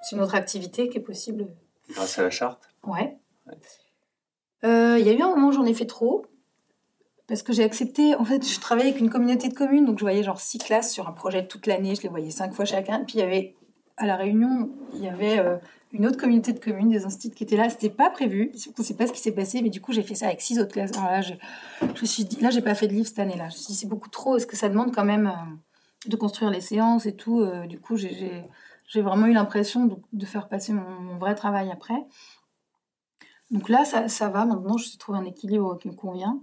c'est 0.01 0.15
une 0.15 0.21
autre 0.23 0.33
activité 0.33 0.89
qui 0.89 0.97
est 0.97 1.01
possible. 1.01 1.45
Grâce 1.91 2.17
à 2.17 2.23
la 2.23 2.31
charte 2.31 2.67
Ouais. 2.83 3.15
Euh, 4.63 4.97
il 4.99 5.05
y 5.05 5.09
a 5.11 5.13
eu 5.13 5.21
un 5.21 5.27
moment 5.27 5.49
où 5.49 5.51
j'en 5.51 5.63
ai 5.63 5.75
fait 5.75 5.85
trop. 5.85 6.25
Parce 7.27 7.43
que 7.43 7.53
j'ai 7.53 7.63
accepté, 7.63 8.15
en 8.15 8.25
fait, 8.25 8.43
je 8.43 8.59
travaillais 8.59 8.89
avec 8.89 8.99
une 8.99 9.11
communauté 9.11 9.47
de 9.47 9.53
communes, 9.53 9.85
donc 9.85 9.99
je 9.99 10.03
voyais 10.03 10.23
genre 10.23 10.39
six 10.39 10.57
classes 10.57 10.91
sur 10.91 11.07
un 11.07 11.11
projet 11.11 11.45
toute 11.45 11.67
l'année, 11.67 11.93
je 11.93 12.01
les 12.01 12.09
voyais 12.09 12.31
cinq 12.31 12.51
fois 12.55 12.65
chacun. 12.65 13.03
Puis 13.05 13.19
il 13.19 13.19
y 13.19 13.23
avait, 13.23 13.53
à 13.97 14.07
la 14.07 14.15
réunion, 14.15 14.71
il 14.95 15.03
y 15.03 15.07
avait 15.07 15.37
euh, 15.37 15.57
une 15.91 16.07
autre 16.07 16.17
communauté 16.17 16.53
de 16.53 16.59
communes, 16.59 16.89
des 16.89 17.05
instituts 17.05 17.35
qui 17.35 17.43
étaient 17.43 17.57
là. 17.57 17.69
C'était 17.69 17.91
pas 17.91 18.09
prévu, 18.09 18.53
on 18.75 18.81
ne 18.81 18.83
sait 18.83 18.95
pas 18.95 19.05
ce 19.05 19.11
qui 19.11 19.21
s'est 19.21 19.33
passé, 19.33 19.61
mais 19.61 19.69
du 19.69 19.81
coup, 19.81 19.93
j'ai 19.93 20.01
fait 20.01 20.15
ça 20.15 20.25
avec 20.25 20.41
six 20.41 20.57
autres 20.59 20.71
classes. 20.71 20.97
Alors 20.97 21.11
là, 21.11 21.21
je, 21.21 21.35
je 21.93 22.01
me 22.01 22.07
suis 22.07 22.25
dit, 22.25 22.41
là, 22.41 22.49
j'ai 22.49 22.61
pas 22.61 22.73
fait 22.73 22.87
de 22.87 22.93
livre 22.93 23.07
cette 23.07 23.19
année-là. 23.19 23.49
Je 23.49 23.55
me 23.55 23.59
suis 23.59 23.67
dit, 23.67 23.75
c'est 23.75 23.87
beaucoup 23.87 24.09
trop, 24.09 24.37
est-ce 24.37 24.47
que 24.47 24.57
ça 24.57 24.67
demande 24.67 24.95
quand 24.95 25.05
même 25.05 25.27
euh, 25.27 25.66
de 26.05 26.15
construire 26.15 26.51
les 26.51 26.61
séances 26.61 27.05
et 27.05 27.15
tout 27.15 27.45
Du 27.67 27.79
coup, 27.79 27.97
j'ai 27.97 29.01
vraiment 29.01 29.25
eu 29.25 29.33
l'impression 29.33 29.99
de, 30.11 30.25
faire 30.25 30.47
passer 30.47 30.73
mon, 30.73 31.17
vrai 31.17 31.35
travail 31.35 31.71
après. 31.71 32.05
Donc 33.51 33.69
là, 33.69 33.85
ça, 33.85 34.09
ça 34.09 34.29
va. 34.29 34.45
Maintenant, 34.45 34.77
je 34.77 34.97
trouve 34.97 35.15
un 35.15 35.25
équilibre 35.25 35.77
qui 35.77 35.87
me 35.87 35.95
convient. 35.95 36.41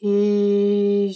Et 0.00 1.10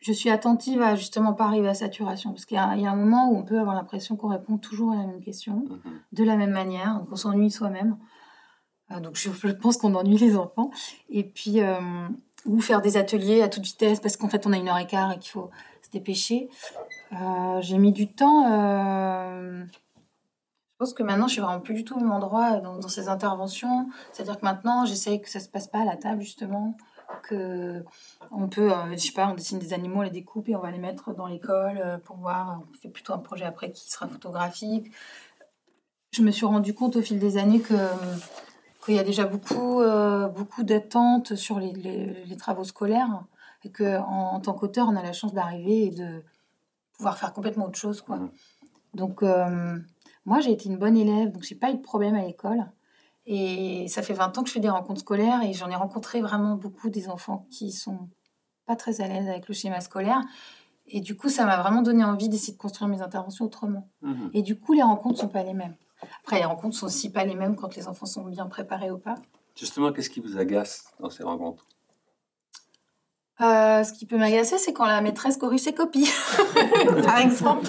je, 0.00 0.12
suis 0.12 0.30
attentive 0.30 0.80
à 0.80 0.94
justement 0.96 1.34
pas 1.34 1.44
arriver 1.44 1.68
à 1.68 1.74
saturation. 1.74 2.30
Parce 2.30 2.46
qu'il 2.46 2.56
y, 2.56 2.60
a 2.60 2.66
un 2.66 2.96
moment 2.96 3.30
où 3.30 3.36
on 3.36 3.42
peut 3.42 3.58
avoir 3.58 3.74
l'impression 3.74 4.16
qu'on 4.16 4.28
répond 4.28 4.56
toujours 4.56 4.92
à 4.92 4.96
la 4.96 5.06
même 5.06 5.20
question, 5.20 5.64
mhm. 5.68 5.80
de 6.12 6.24
la 6.24 6.36
même 6.36 6.52
manière, 6.52 7.02
qu'on 7.08 7.16
s'ennuie 7.16 7.50
soi-même. 7.50 7.98
Euh, 8.90 9.00
donc 9.00 9.16
je, 9.16 9.52
pense 9.52 9.76
qu'on 9.76 9.94
ennuie 9.94 10.18
les 10.18 10.36
enfants. 10.36 10.70
Et 11.10 11.24
puis, 11.24 11.60
euh, 11.60 12.08
ou 12.46 12.60
faire 12.60 12.80
des 12.80 12.96
ateliers 12.96 13.42
à 13.42 13.48
toute 13.48 13.64
vitesse 13.64 14.00
parce 14.00 14.16
qu'en 14.16 14.28
fait, 14.28 14.46
on 14.46 14.52
a 14.52 14.56
une 14.56 14.68
heure 14.68 14.78
et 14.78 14.86
quart 14.86 15.12
et 15.12 15.18
qu'il 15.18 15.30
faut 15.30 15.50
se 15.82 15.90
dépêcher. 15.90 16.48
Euh, 17.12 17.60
j'ai 17.60 17.78
mis 17.78 17.92
du 17.92 18.12
temps 18.12 18.46
je 20.82 20.86
pense 20.86 20.94
que 20.94 21.04
maintenant, 21.04 21.28
je 21.28 21.34
suis 21.34 21.40
vraiment 21.40 21.60
plus 21.60 21.74
du 21.74 21.84
tout 21.84 21.94
au 21.94 22.00
même 22.00 22.10
endroit 22.10 22.56
dans, 22.56 22.88
ces 22.88 23.08
interventions. 23.08 23.88
C'est-à-dire 24.10 24.36
que 24.36 24.44
maintenant, 24.44 24.84
j'essaye 24.84 25.22
que 25.22 25.30
ça 25.30 25.38
se 25.38 25.48
passe 25.48 25.68
pas 25.68 25.82
à 25.82 25.84
la 25.84 25.96
table, 25.96 26.22
justement. 26.22 26.76
Que 27.22 27.84
on 28.32 28.48
peut, 28.48 28.72
euh, 28.72 28.90
je 28.90 28.96
sais 28.96 29.12
pas, 29.12 29.28
on 29.28 29.34
dessine 29.36 29.60
des 29.60 29.74
animaux, 29.74 30.00
on 30.00 30.02
les 30.02 30.10
découpe 30.10 30.48
et 30.48 30.56
on 30.56 30.58
va 30.58 30.72
les 30.72 30.80
mettre 30.80 31.14
dans 31.14 31.28
l'école 31.28 31.78
euh, 31.78 31.98
pour 31.98 32.16
voir. 32.16 32.62
On 32.68 32.76
fait 32.76 32.88
plutôt 32.88 33.12
un 33.12 33.18
projet 33.18 33.44
après 33.44 33.70
qui 33.70 33.92
sera 33.92 34.08
photographique. 34.08 34.90
Je 36.10 36.22
me 36.22 36.32
suis 36.32 36.46
rendu 36.46 36.74
compte 36.74 36.96
au 36.96 37.00
fil 37.00 37.20
des 37.20 37.38
années 37.38 37.60
que 37.60 37.74
qu'il 38.84 38.96
y 38.96 38.98
a 38.98 39.04
déjà 39.04 39.24
beaucoup, 39.24 39.82
euh, 39.82 40.26
beaucoup 40.26 40.64
d'attentes 40.64 41.36
sur 41.36 41.60
les, 41.60 41.72
les, 41.72 42.36
travaux 42.36 42.64
scolaires 42.64 43.22
et 43.62 43.70
que 43.70 44.00
en, 44.00 44.40
tant 44.40 44.54
qu'auteur, 44.54 44.88
on 44.88 44.96
a 44.96 45.02
la 45.04 45.12
chance 45.12 45.32
d'arriver 45.32 45.84
et 45.84 45.90
de 45.90 46.24
pouvoir 47.02 47.18
faire 47.18 47.32
complètement 47.32 47.66
autre 47.66 47.78
chose, 47.78 48.00
quoi. 48.00 48.16
Mmh. 48.16 48.30
Donc 48.94 49.22
moi, 50.24 50.40
j'ai 50.40 50.52
été 50.52 50.68
une 50.68 50.78
bonne 50.78 50.96
élève, 50.96 51.32
donc 51.32 51.42
j'ai 51.42 51.56
pas 51.56 51.70
eu 51.70 51.74
de 51.74 51.82
problème 51.82 52.14
à 52.14 52.22
l'école. 52.22 52.64
Et 53.26 53.86
ça 53.88 54.02
fait 54.02 54.14
20 54.14 54.38
ans 54.38 54.42
que 54.42 54.48
je 54.48 54.54
fais 54.54 54.60
des 54.60 54.68
rencontres 54.68 55.00
scolaires 55.00 55.42
et 55.42 55.52
j'en 55.52 55.68
ai 55.70 55.76
rencontré 55.76 56.20
vraiment 56.20 56.56
beaucoup 56.56 56.90
des 56.90 57.08
enfants 57.08 57.46
qui 57.50 57.72
sont 57.72 58.08
pas 58.66 58.76
très 58.76 59.00
à 59.00 59.08
l'aise 59.08 59.28
avec 59.28 59.48
le 59.48 59.54
schéma 59.54 59.80
scolaire. 59.80 60.20
Et 60.86 61.00
du 61.00 61.16
coup, 61.16 61.28
ça 61.28 61.44
m'a 61.44 61.56
vraiment 61.60 61.82
donné 61.82 62.04
envie 62.04 62.28
d'essayer 62.28 62.52
de 62.52 62.58
construire 62.58 62.88
mes 62.88 63.00
interventions 63.00 63.44
autrement. 63.44 63.88
Mhm. 64.02 64.30
Et 64.34 64.42
du 64.42 64.58
coup, 64.58 64.72
les 64.72 64.82
rencontres 64.82 65.20
sont 65.20 65.28
pas 65.28 65.44
les 65.44 65.54
mêmes. 65.54 65.76
Après, 66.24 66.38
les 66.38 66.44
rencontres 66.44 66.76
sont 66.76 66.86
aussi 66.86 67.10
pas 67.10 67.24
les 67.24 67.36
mêmes 67.36 67.54
quand 67.54 67.76
les 67.76 67.86
enfants 67.86 68.06
sont 68.06 68.24
bien 68.24 68.46
préparés 68.46 68.90
ou 68.90 68.98
pas. 68.98 69.14
Justement, 69.56 69.92
qu'est-ce 69.92 70.10
qui 70.10 70.20
vous 70.20 70.38
agace 70.38 70.92
dans 70.98 71.10
ces 71.10 71.22
rencontres? 71.22 71.66
Euh, 73.42 73.82
ce 73.82 73.92
qui 73.92 74.06
peut 74.06 74.16
m'agacer, 74.16 74.58
c'est 74.58 74.72
quand 74.72 74.86
la 74.86 75.00
maîtresse 75.00 75.36
corrige 75.36 75.62
ses 75.62 75.72
copies, 75.72 76.10
par 77.04 77.18
exemple. 77.18 77.68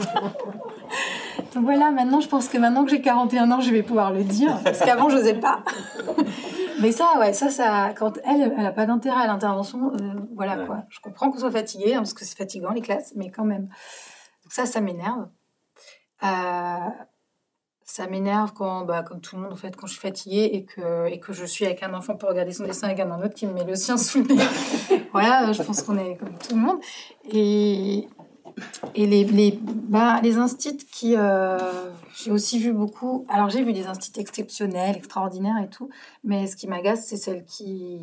Donc 1.53 1.65
voilà, 1.65 1.91
maintenant, 1.91 2.19
je 2.19 2.28
pense 2.28 2.47
que 2.47 2.57
maintenant 2.57 2.84
que 2.84 2.91
j'ai 2.91 3.01
41 3.01 3.51
ans, 3.51 3.61
je 3.61 3.71
vais 3.71 3.84
pouvoir 3.84 4.11
le 4.11 4.24
dire, 4.24 4.59
parce 4.63 4.80
qu'avant, 4.80 5.09
je 5.09 5.17
n'osais 5.17 5.36
pas. 5.36 5.63
Mais 6.82 6.91
ça, 6.91 7.17
ouais, 7.19 7.34
ça, 7.34 7.49
ça, 7.49 7.93
quand 7.97 8.17
elle, 8.24 8.53
elle 8.55 8.63
n'a 8.63 8.71
pas 8.71 8.86
d'intérêt 8.86 9.24
à 9.24 9.28
l'intervention, 9.28 9.93
euh, 9.93 10.13
voilà 10.36 10.65
quoi. 10.65 10.84
Je 10.89 10.99
comprends 10.99 11.32
qu'on 11.32 11.39
soit 11.39 11.51
fatigué, 11.51 11.93
hein, 11.93 11.99
parce 11.99 12.13
que 12.13 12.26
c'est 12.26 12.38
fatigant 12.38 12.71
les 12.71 12.82
classes, 12.82 13.13
mais 13.15 13.30
quand 13.30 13.45
même. 13.45 13.63
Donc 14.43 14.51
ça, 14.51 14.65
ça 14.65 14.82
m'énerve. 14.82 15.28
Euh, 16.24 16.89
ça 17.86 18.08
m'énerve 18.08 18.54
quand, 18.54 18.86
bah, 18.86 19.04
comme 19.04 19.20
tout 19.20 19.36
le 19.36 19.42
monde, 19.42 19.54
en 19.54 19.58
fait, 19.58 19.76
quand 19.76 19.88
je 19.88 19.94
suis 19.94 20.02
fatiguée 20.02 20.50
et 20.54 20.64
que, 20.64 21.08
et 21.08 21.20
que 21.20 21.34
je 21.34 21.46
suis 21.46 21.66
avec 21.66 21.84
un 21.84 21.94
enfant 21.94 22.16
pour 22.16 22.30
regarder 22.30 22.54
son 22.54 22.64
dessin 22.64 22.88
avec 22.88 23.00
un 23.00 23.12
autre 23.22 23.34
qui 23.34 23.46
me 23.46 23.54
met 23.54 23.64
le 23.64 23.76
sien 23.76 23.98
sous 23.98 24.24
le 24.24 24.36
nez. 24.36 24.44
voilà, 25.12 25.52
je 25.52 25.64
pense 25.64 25.82
qu'on 25.82 25.98
est 25.98 26.16
comme 26.16 26.38
tout 26.38 26.56
le 26.56 26.62
monde. 26.62 26.80
Et, 27.32 28.08
et 28.96 29.06
les, 29.06 29.24
les, 29.26 29.60
bah, 29.62 30.20
les 30.22 30.38
instits 30.38 30.78
qui. 30.78 31.16
Euh, 31.18 31.58
j'ai 32.16 32.32
aussi 32.32 32.60
vu 32.60 32.72
beaucoup. 32.72 33.26
Alors, 33.30 33.50
j'ai 33.50 33.64
vu 33.64 33.74
des 33.74 33.88
instits 33.88 34.20
exceptionnels, 34.20 34.96
extraordinaires 34.96 35.62
et 35.64 35.70
tout. 35.70 35.90
Mais 36.24 36.48
ce 36.48 36.56
qui 36.56 36.68
m'agace, 36.68 37.06
c'est 37.08 37.18
celles 37.18 37.44
qui. 37.44 38.00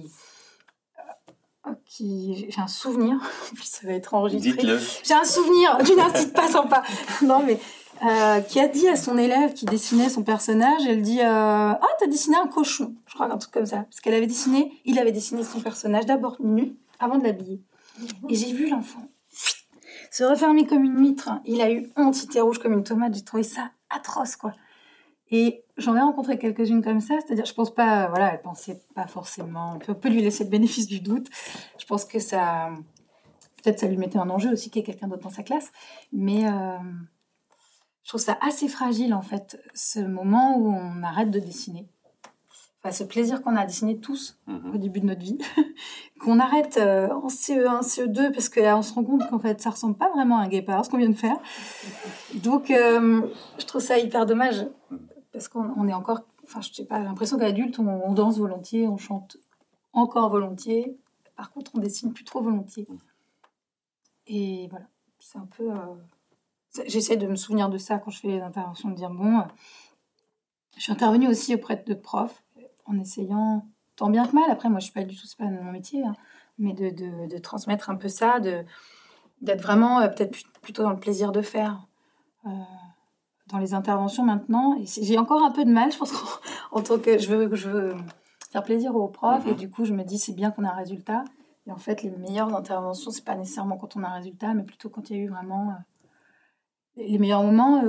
Euh, 1.66 1.70
qui 1.86 2.46
j'ai 2.48 2.60
un 2.60 2.68
souvenir, 2.68 3.16
ça 3.62 3.86
va 3.86 3.94
être 3.94 4.12
enregistré. 4.14 4.78
J'ai 5.04 5.14
un 5.14 5.24
souvenir 5.24 5.78
d'une 5.84 6.00
instit 6.00 6.28
pas 6.28 6.48
sympa. 6.48 6.82
Non, 7.22 7.42
mais 7.44 7.58
euh, 8.04 8.40
qui 8.40 8.60
a 8.60 8.68
dit 8.68 8.88
à 8.88 8.96
son 8.96 9.18
élève 9.18 9.52
qui 9.52 9.66
dessinait 9.66 10.08
son 10.08 10.22
personnage, 10.22 10.86
elle 10.88 11.02
dit 11.02 11.20
euh, 11.20 11.24
Ah, 11.24 11.88
t'as 11.98 12.06
dessiné 12.06 12.36
un 12.36 12.46
cochon. 12.46 12.94
Je 13.06 13.14
crois 13.14 13.32
un 13.32 13.36
truc 13.38 13.52
comme 13.52 13.66
ça. 13.66 13.78
Parce 13.78 14.00
qu'elle 14.00 14.14
avait 14.14 14.26
dessiné, 14.26 14.72
il 14.84 14.98
avait 14.98 15.12
dessiné 15.12 15.44
son 15.44 15.60
personnage 15.60 16.06
d'abord 16.06 16.36
nu, 16.40 16.74
avant 16.98 17.18
de 17.18 17.24
l'habiller. 17.24 17.60
Et 18.28 18.34
j'ai 18.34 18.52
vu 18.52 18.68
l'enfant 18.68 19.02
se 20.10 20.24
refermer 20.24 20.66
comme 20.66 20.84
une 20.84 20.98
mitre. 20.98 21.30
Il 21.44 21.60
a 21.60 21.70
eu 21.70 21.90
honte, 21.96 22.20
il 22.22 22.24
était 22.26 22.40
rouge 22.40 22.58
comme 22.58 22.72
une 22.72 22.82
tomate. 22.82 23.14
J'ai 23.14 23.22
trouvé 23.22 23.42
ça 23.42 23.70
atroce, 23.90 24.36
quoi. 24.36 24.52
Et 25.30 25.64
j'en 25.76 25.96
ai 25.96 26.00
rencontré 26.00 26.38
quelques-unes 26.38 26.82
comme 26.82 27.00
ça, 27.00 27.14
c'est-à-dire, 27.20 27.44
je 27.44 27.54
pense 27.54 27.72
pas, 27.72 28.08
voilà, 28.08 28.32
elle 28.32 28.42
pensait 28.42 28.82
pas 28.96 29.06
forcément, 29.06 29.78
on 29.88 29.94
peut 29.94 30.08
lui 30.08 30.22
laisser 30.22 30.42
le 30.42 30.50
bénéfice 30.50 30.88
du 30.88 31.00
doute. 31.00 31.28
Je 31.78 31.86
pense 31.86 32.04
que 32.04 32.18
ça, 32.18 32.70
peut-être 33.62 33.78
ça 33.78 33.86
lui 33.86 33.96
mettait 33.96 34.18
un 34.18 34.28
enjeu 34.28 34.50
aussi 34.50 34.70
qu'il 34.70 34.80
y 34.80 34.82
ait 34.82 34.86
quelqu'un 34.86 35.06
d'autre 35.06 35.22
dans 35.22 35.30
sa 35.30 35.44
classe, 35.44 35.70
mais 36.12 36.48
euh, 36.48 36.78
je 38.02 38.08
trouve 38.08 38.20
ça 38.20 38.38
assez 38.40 38.68
fragile, 38.68 39.14
en 39.14 39.22
fait, 39.22 39.60
ce 39.74 40.00
moment 40.00 40.56
où 40.56 40.68
on 40.68 41.02
arrête 41.02 41.30
de 41.30 41.38
dessiner. 41.38 41.88
Enfin, 42.82 42.92
ce 42.92 43.04
plaisir 43.04 43.42
qu'on 43.42 43.56
a 43.56 43.66
dessiné 43.66 43.98
tous 43.98 44.38
mhm. 44.46 44.74
au 44.74 44.78
début 44.78 45.00
de 45.00 45.06
notre 45.06 45.20
vie, 45.20 45.38
qu'on 46.20 46.38
arrête 46.38 46.78
euh, 46.78 47.08
en 47.10 47.28
CE1, 47.28 47.82
CE2, 47.82 48.32
parce 48.32 48.48
que 48.48 48.60
là, 48.60 48.78
on 48.78 48.82
se 48.82 48.94
rend 48.94 49.04
compte 49.04 49.28
qu'en 49.28 49.38
fait, 49.38 49.60
ça 49.60 49.70
ressemble 49.70 49.96
pas 49.96 50.10
vraiment 50.10 50.38
à 50.38 50.44
un 50.44 50.48
guépard, 50.48 50.84
ce 50.84 50.90
qu'on 50.90 50.96
vient 50.96 51.10
de 51.10 51.14
faire. 51.14 51.36
Donc, 52.34 52.70
euh, 52.70 53.20
je 53.58 53.66
trouve 53.66 53.82
ça 53.82 53.98
hyper 53.98 54.24
dommage, 54.24 54.66
parce 55.32 55.48
qu'on 55.48 55.86
est 55.88 55.92
encore, 55.92 56.22
enfin, 56.44 56.62
je 56.62 56.72
sais 56.72 56.86
pas, 56.86 57.00
l'impression 57.00 57.36
qu'adulte, 57.36 57.78
on, 57.78 57.86
on, 57.86 58.14
danse 58.14 58.38
volontiers, 58.38 58.88
on 58.88 58.96
chante 58.96 59.36
encore 59.92 60.30
volontiers. 60.30 60.96
Par 61.36 61.52
contre, 61.52 61.72
on 61.74 61.78
dessine 61.78 62.14
plus 62.14 62.24
trop 62.24 62.40
volontiers. 62.40 62.88
Et 64.26 64.68
voilà, 64.70 64.86
c'est 65.18 65.38
un 65.38 65.48
peu. 65.56 65.70
Euh, 65.70 65.74
j'essaie 66.86 67.16
de 67.16 67.26
me 67.26 67.36
souvenir 67.36 67.68
de 67.68 67.78
ça 67.78 67.98
quand 67.98 68.10
je 68.10 68.20
fais 68.20 68.28
les 68.28 68.40
interventions, 68.40 68.90
de 68.90 68.94
dire 68.94 69.10
bon. 69.10 69.42
Je 70.76 70.82
suis 70.82 70.92
intervenue 70.92 71.28
aussi 71.28 71.54
auprès 71.54 71.76
de 71.76 71.94
profs 71.94 72.42
en 72.86 72.98
essayant, 72.98 73.66
tant 73.96 74.10
bien 74.10 74.26
que 74.26 74.34
mal, 74.34 74.50
après 74.50 74.68
moi 74.68 74.80
je 74.80 74.84
suis 74.84 74.94
pas 74.94 75.04
du 75.04 75.16
tout, 75.16 75.26
c'est 75.26 75.38
pas 75.38 75.44
mon 75.44 75.72
métier, 75.72 76.04
hein, 76.04 76.14
mais 76.58 76.72
de, 76.72 76.90
de, 76.90 77.26
de, 77.28 77.38
transmettre 77.38 77.90
un 77.90 77.96
peu 77.96 78.08
ça, 78.08 78.40
de 78.40 78.64
d'être 79.40 79.62
vraiment 79.62 80.00
euh, 80.00 80.08
peut-être 80.08 80.36
plutôt 80.60 80.82
dans 80.82 80.90
le 80.90 80.98
plaisir 80.98 81.32
de 81.32 81.42
faire. 81.42 81.86
Euh, 82.46 82.50
dans 83.46 83.58
les 83.58 83.74
interventions 83.74 84.24
maintenant, 84.24 84.76
et 84.76 84.84
j'ai 84.86 85.18
encore 85.18 85.42
un 85.42 85.50
peu 85.50 85.64
de 85.64 85.70
mal, 85.70 85.90
je 85.90 85.98
pense, 85.98 86.12
en, 86.72 86.82
tant 86.82 86.98
que 86.98 87.18
je 87.18 87.28
veux, 87.28 87.54
je 87.56 87.68
veux 87.68 87.96
faire 88.52 88.62
plaisir 88.62 88.94
aux 88.94 89.08
profs, 89.08 89.46
et 89.46 89.50
mhm. 89.50 89.56
du 89.56 89.70
coup 89.70 89.84
je 89.84 89.92
me 89.92 90.04
dis 90.04 90.18
c'est 90.18 90.32
bien 90.32 90.50
qu'on 90.50 90.64
a 90.64 90.70
un 90.70 90.76
résultat. 90.76 91.24
Et 91.66 91.72
en 91.72 91.76
fait, 91.76 92.02
les 92.02 92.10
meilleures 92.10 92.54
interventions, 92.54 93.10
c'est 93.10 93.24
pas 93.24 93.34
nécessairement 93.34 93.76
quand 93.76 93.96
on 93.96 94.02
a 94.02 94.08
un 94.08 94.14
résultat, 94.14 94.54
mais 94.54 94.62
plutôt 94.62 94.88
quand 94.88 95.10
il 95.10 95.16
y 95.16 95.20
a 95.20 95.22
eu 95.22 95.28
vraiment 95.28 95.68
euh, 95.68 95.72
les 97.06 97.18
meilleurs 97.18 97.42
moments 97.42 97.82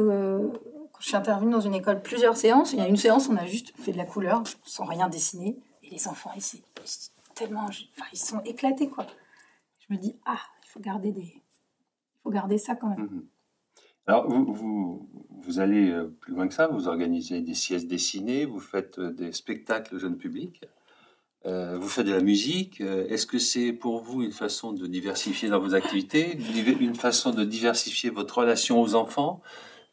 je 1.02 1.08
suis 1.08 1.16
intervenue 1.16 1.52
dans 1.52 1.62
une 1.62 1.74
école 1.74 2.02
plusieurs 2.02 2.38
séances. 2.38 2.74
Il 2.74 2.80
y 2.80 2.82
a 2.82 2.88
une 2.88 2.96
séance, 2.96 3.28
on 3.28 3.36
a 3.36 3.46
juste 3.46 3.74
fait 3.76 3.92
de 3.92 3.98
la 3.98 4.06
couleur 4.06 4.44
sans 4.64 4.86
rien 4.86 5.10
dessiner. 5.10 5.58
Et 5.84 5.90
les 5.90 6.08
enfants, 6.08 6.32
ils, 6.36 6.62
tellement, 7.34 7.68
ils 8.14 8.20
sont 8.20 8.40
éclatés, 8.42 8.88
quoi. 8.88 9.08
Je 9.80 9.94
me 9.94 10.00
dis, 10.00 10.20
ah, 10.26 10.40
il 10.64 10.70
faut 10.70 10.80
garder 10.80 11.12
des, 11.12 11.42
faut 12.24 12.30
garder 12.30 12.60
ça 12.60 12.76
quand 12.76 12.90
même. 12.90 13.00
Mhm. 13.00 13.26
Alors, 14.06 14.30
vous, 14.30 14.54
vous, 14.54 15.10
vous, 15.30 15.60
allez 15.60 15.90
euh, 15.90 16.08
plus 16.22 16.34
loin 16.34 16.48
que 16.48 16.54
ça, 16.54 16.68
vous 16.68 16.88
organisez 16.88 17.42
des 17.42 17.54
siestes 17.56 17.88
dessinées, 17.88 18.46
vous 18.46 18.60
faites 18.60 19.00
euh, 19.00 19.12
des 19.12 19.32
spectacles 19.32 19.98
jeunes 19.98 20.18
publics, 20.18 20.62
euh, 21.46 21.78
vous 21.80 21.90
faites 21.90 22.06
de 22.06 22.14
la 22.14 22.22
musique. 22.22 22.82
Est-ce 22.82 23.26
que 23.26 23.40
c'est 23.40 23.74
pour 23.74 24.02
vous 24.04 24.22
une 24.22 24.32
façon 24.32 24.74
de 24.74 24.86
diversifier 24.88 25.50
dans 25.50 25.60
vos 25.60 25.74
activités, 25.74 26.38
une 26.80 26.96
façon 26.96 27.32
de 27.32 27.44
diversifier 27.44 28.10
votre 28.10 28.40
relation 28.40 28.82
aux 28.82 28.96
enfants? 28.96 29.42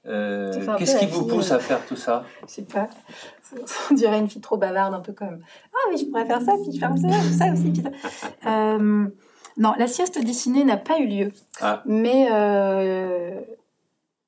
Euh, 0.07 0.77
qu'est-ce 0.79 0.99
qui 0.99 1.07
vous 1.07 1.27
pousse 1.27 1.51
à 1.53 1.57
euh, 1.57 1.61
faire 1.61 1.85
tout 1.87 1.97
ça? 1.97 2.25
Je 2.47 2.53
sais 2.53 2.63
pas. 2.63 2.89
On 3.91 3.95
dirait 3.95 4.19
une 4.19 4.29
fille 4.29 4.41
trop 4.41 4.57
bavarde, 4.57 4.95
un 4.95 5.01
peu 5.01 5.13
comme 5.13 5.41
Ah, 5.75 5.89
mais 5.91 5.99
je 5.99 6.07
pourrais 6.07 6.27
faire 6.27 6.41
ça, 6.41 6.55
puis 6.63 6.73
je 6.73 6.79
faire 6.79 6.95
ça, 6.97 7.45
ça 7.47 7.53
aussi, 7.53 7.71
puis 7.71 7.83
ça. 7.83 7.91
Euh, 8.47 9.09
non, 9.57 9.75
la 9.77 9.89
sieste 9.89 10.25
dessinée 10.25 10.65
n'a 10.65 10.77
pas 10.77 11.01
eu 11.01 11.07
lieu. 11.07 11.33
Ah. 11.61 11.83
Mais 11.85 12.29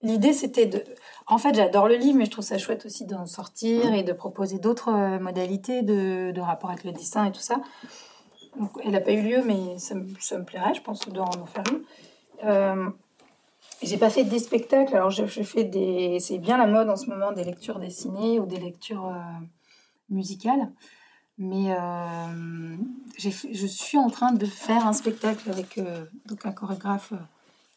l'idée, 0.02 0.32
c'était 0.32 0.66
de. 0.66 0.84
En 1.30 1.38
fait, 1.38 1.54
j'adore 1.54 1.88
le 1.88 1.94
livre, 1.96 2.18
mais 2.18 2.26
je 2.26 2.30
trouve 2.30 2.44
ça 2.44 2.58
chouette 2.58 2.84
aussi 2.86 3.06
d'en 3.06 3.24
sortir 3.24 3.94
et 3.94 4.02
de 4.02 4.12
proposer 4.12 4.58
d'autres 4.58 5.18
modalités 5.18 5.82
de, 5.82 6.32
de, 6.32 6.40
rapport 6.40 6.70
avec 6.70 6.84
le 6.84 6.92
dessin 6.92 7.24
et 7.24 7.32
tout 7.32 7.40
ça. 7.40 7.60
Elle 8.84 8.90
n'a 8.90 9.00
pas 9.00 9.12
eu 9.12 9.22
lieu, 9.22 9.42
mais 9.44 9.78
ça, 9.78 9.94
me 9.94 10.44
plairait, 10.44 10.74
je 10.74 10.82
pense, 10.82 11.08
d'en 11.08 11.46
faire 11.46 11.64
une. 11.70 12.92
J'ai 13.82 13.96
pas 13.96 14.10
fait 14.10 14.24
des 14.24 14.38
spectacles, 14.38 14.94
alors 14.94 15.10
des. 15.10 16.18
C'est 16.20 16.38
bien 16.38 16.58
la 16.58 16.66
mode 16.66 16.90
en 16.90 16.96
ce 16.96 17.06
moment 17.08 17.32
des 17.32 17.44
lectures 17.44 17.78
dessinées 17.78 18.38
ou 18.38 18.44
des 18.44 18.58
lectures 18.58 19.06
euh, 19.06 19.44
musicales. 20.10 20.70
Mais 21.38 21.72
euh, 21.72 22.76
je 23.16 23.66
suis 23.66 23.96
en 23.96 24.10
train 24.10 24.32
de 24.32 24.44
faire 24.44 24.86
un 24.86 24.92
spectacle 24.92 25.50
avec 25.50 25.78
euh, 25.78 26.04
donc 26.26 26.44
un 26.44 26.52
chorégraphe 26.52 27.14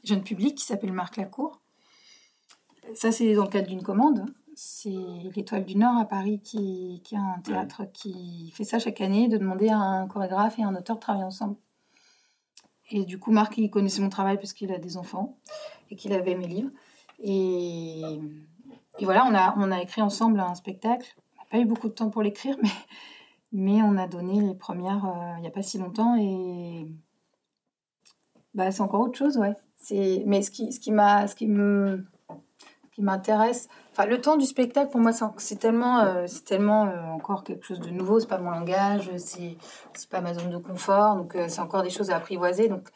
jeune 0.03 0.23
public 0.23 0.55
qui 0.55 0.65
s'appelle 0.65 0.91
Marc 0.91 1.15
Lacour. 1.15 1.61
Ça, 2.93 3.11
c'est 3.11 3.33
dans 3.33 3.43
le 3.43 3.49
cadre 3.49 3.67
d'une 3.67 3.83
commande. 3.83 4.25
C'est 4.55 4.89
l'Étoile 5.35 5.65
du 5.65 5.75
Nord 5.75 5.97
à 5.97 6.05
Paris 6.05 6.39
qui, 6.43 7.01
qui 7.03 7.15
a 7.15 7.21
un 7.21 7.39
théâtre 7.39 7.83
qui 7.91 8.51
fait 8.53 8.63
ça 8.63 8.77
chaque 8.77 9.01
année, 9.01 9.27
de 9.27 9.37
demander 9.37 9.69
à 9.69 9.77
un 9.77 10.07
chorégraphe 10.07 10.59
et 10.59 10.63
un 10.63 10.75
auteur 10.75 10.97
de 10.97 11.01
travailler 11.01 11.25
ensemble. 11.25 11.55
Et 12.91 13.05
du 13.05 13.17
coup, 13.17 13.31
Marc, 13.31 13.57
il 13.57 13.71
connaissait 13.71 14.01
mon 14.01 14.09
travail 14.09 14.37
parce 14.37 14.53
qu'il 14.53 14.71
a 14.71 14.77
des 14.77 14.97
enfants 14.97 15.37
et 15.89 15.95
qu'il 15.95 16.13
avait 16.13 16.35
mes 16.35 16.47
livres. 16.47 16.69
Et, 17.19 18.01
et, 18.99 19.05
voilà, 19.05 19.25
on 19.25 19.33
a, 19.33 19.55
on 19.57 19.71
a 19.71 19.81
écrit 19.81 20.01
ensemble 20.01 20.39
un 20.39 20.53
spectacle. 20.53 21.15
On 21.37 21.41
n'a 21.41 21.47
pas 21.49 21.57
eu 21.59 21.65
beaucoup 21.65 21.87
de 21.87 21.93
temps 21.93 22.11
pour 22.11 22.21
l'écrire, 22.21 22.55
mais, 22.61 22.69
mais 23.51 23.81
on 23.81 23.97
a 23.97 24.07
donné 24.07 24.41
les 24.41 24.53
premières 24.53 25.05
euh, 25.05 25.33
il 25.37 25.41
n'y 25.41 25.47
a 25.47 25.51
pas 25.51 25.63
si 25.63 25.79
longtemps. 25.79 26.15
Et 26.17 26.87
bah, 28.53 28.71
c'est 28.71 28.81
encore 28.81 29.01
autre 29.01 29.17
chose, 29.17 29.37
ouais. 29.37 29.55
Mais 30.25 30.43
ce 30.43 30.51
qui, 30.51 30.71
ce 30.71 30.79
qui 30.79 30.91
m'a, 30.91 31.27
ce 31.27 31.35
qui 31.35 31.47
me, 31.47 32.05
qui 32.93 33.01
m'intéresse. 33.01 33.69
Enfin, 33.91 34.05
le 34.05 34.21
temps 34.21 34.37
du 34.37 34.45
spectacle, 34.45 34.91
pour 34.91 35.01
moi, 35.01 35.11
c'est 35.37 35.59
tellement, 35.59 35.99
euh, 35.99 36.25
c'est 36.27 36.45
tellement 36.45 36.87
euh, 36.87 37.01
encore 37.13 37.43
quelque 37.43 37.65
chose 37.65 37.79
de 37.79 37.89
nouveau. 37.89 38.19
C'est 38.19 38.27
pas 38.27 38.37
mon 38.37 38.51
langage, 38.51 39.09
c'est, 39.17 39.57
c'est 39.93 40.09
pas 40.09 40.21
ma 40.21 40.33
zone 40.33 40.49
de 40.49 40.57
confort. 40.57 41.15
Donc, 41.15 41.37
c'est 41.47 41.61
encore 41.61 41.83
des 41.83 41.89
choses 41.89 42.11
à 42.11 42.17
apprivoiser. 42.17 42.69
Donc, 42.69 42.89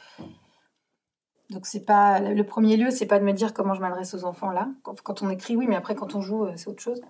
donc 1.50 1.66
c'est 1.66 1.86
pas 1.86 2.20
le 2.20 2.44
premier 2.44 2.76
lieu, 2.76 2.92
c'est 2.92 3.06
pas 3.06 3.20
de 3.20 3.24
me 3.24 3.32
dire 3.32 3.54
comment 3.54 3.74
je 3.74 3.80
m'adresse 3.80 4.14
aux 4.14 4.26
enfants 4.26 4.52
là. 4.52 4.68
Quand, 4.84 5.22
on 5.22 5.30
écrit, 5.30 5.56
oui, 5.56 5.66
mais 5.68 5.78
après 5.78 5.96
quand 5.96 6.14
on 6.16 6.22
joue, 6.22 6.46
euh, 6.46 6.54
c'est 6.58 6.68
autre 6.68 6.82
chose. 6.82 7.02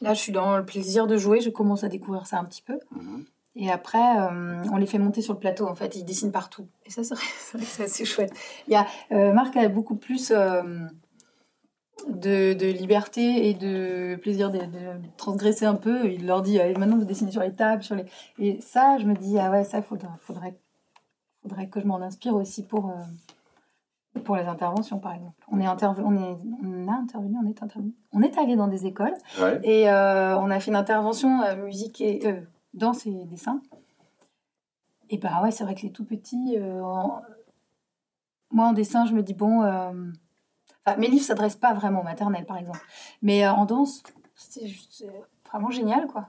Là, 0.00 0.14
je 0.14 0.20
suis 0.20 0.32
dans 0.32 0.56
le 0.56 0.64
plaisir 0.64 1.06
de 1.06 1.16
jouer. 1.16 1.40
Je 1.40 1.50
commence 1.50 1.84
à 1.84 1.88
découvrir 1.88 2.26
ça 2.26 2.38
un 2.38 2.44
petit 2.44 2.62
peu. 2.62 2.78
Mhm. 2.92 3.24
Et 3.54 3.70
après, 3.70 4.18
euh, 4.18 4.62
on 4.72 4.76
les 4.76 4.86
fait 4.86 4.98
monter 4.98 5.20
sur 5.20 5.34
le 5.34 5.38
plateau. 5.38 5.66
En 5.66 5.74
fait, 5.74 5.94
ils 5.96 6.04
dessinent 6.04 6.32
partout. 6.32 6.68
Et 6.86 6.90
ça, 6.90 7.04
c'est 7.04 7.14
vrai, 7.14 7.24
c'est 7.64 7.84
assez 7.84 8.04
chouette. 8.04 8.32
Il 8.66 8.72
y 8.72 8.76
a 8.76 8.86
euh, 9.12 9.32
Marc 9.32 9.56
a 9.56 9.68
beaucoup 9.68 9.96
plus 9.96 10.30
de, 10.30 10.88
de, 12.54 12.66
liberté 12.72 13.48
et 13.48 13.54
de 13.54 14.16
plaisir 14.16 14.50
de, 14.50 14.60
transgresser 15.16 15.66
un 15.66 15.74
peu. 15.74 16.10
Il 16.10 16.26
leur 16.26 16.42
dit 16.42 16.58
maintenant 16.78 16.96
vous 16.96 17.04
dessinez 17.04 17.30
sur 17.30 17.42
les 17.42 17.52
tables, 17.52 17.82
sur 17.82 17.94
les. 17.94 18.06
Et 18.38 18.60
ça, 18.60 18.96
je 18.98 19.04
me 19.04 19.14
dis 19.14 19.38
ah 19.38 19.50
ouais, 19.50 19.64
ça 19.64 19.82
faudrait, 19.82 20.08
faudrait 20.20 20.56
faudrait 21.42 21.66
que 21.66 21.80
je 21.80 21.86
m'en 21.86 22.00
inspire 22.00 22.34
aussi 22.34 22.64
pour, 22.64 22.90
euh, 22.90 24.20
pour 24.20 24.36
les 24.36 24.44
interventions, 24.44 24.98
par 24.98 25.14
exemple. 25.14 25.34
On, 25.50 25.60
est 25.60 25.68
on, 25.68 25.74
est, 25.74 26.36
on 26.64 26.88
a 26.88 26.92
intervenu, 26.92 27.36
on 27.42 27.48
est 27.48 27.62
intervenu. 27.62 27.92
On 28.12 28.22
est 28.22 28.38
allé 28.38 28.56
dans 28.56 28.68
des 28.68 28.86
écoles 28.86 29.14
et 29.62 29.90
euh, 29.90 30.38
on 30.38 30.50
a 30.50 30.60
fait 30.60 30.70
une 30.70 30.76
intervention 30.76 31.42
euh, 31.42 31.56
musique 31.56 32.00
et 32.00 32.20
danse 32.74 33.06
et 33.06 33.24
dessin. 33.26 33.62
Et 35.10 35.18
bah 35.18 35.42
ouais, 35.42 35.50
c'est 35.50 35.64
vrai 35.64 35.74
que 35.74 35.82
les 35.82 35.92
tout 35.92 36.04
petits, 36.04 36.56
moi 38.50 38.66
en 38.66 38.72
dessin, 38.72 39.04
je 39.06 39.14
me 39.14 39.22
dis 39.22 39.34
bon, 39.34 39.62
Enfin, 40.84 40.98
mes 40.98 41.08
livres 41.08 41.24
s'adressent 41.24 41.56
pas 41.56 41.74
vraiment 41.74 42.00
au 42.00 42.04
maternel, 42.04 42.44
par 42.44 42.56
exemple. 42.56 42.80
Mais 43.22 43.46
en 43.46 43.64
danse, 43.66 44.02
c'est 44.34 44.66
vraiment 45.48 45.70
génial, 45.70 46.06
quoi. 46.06 46.28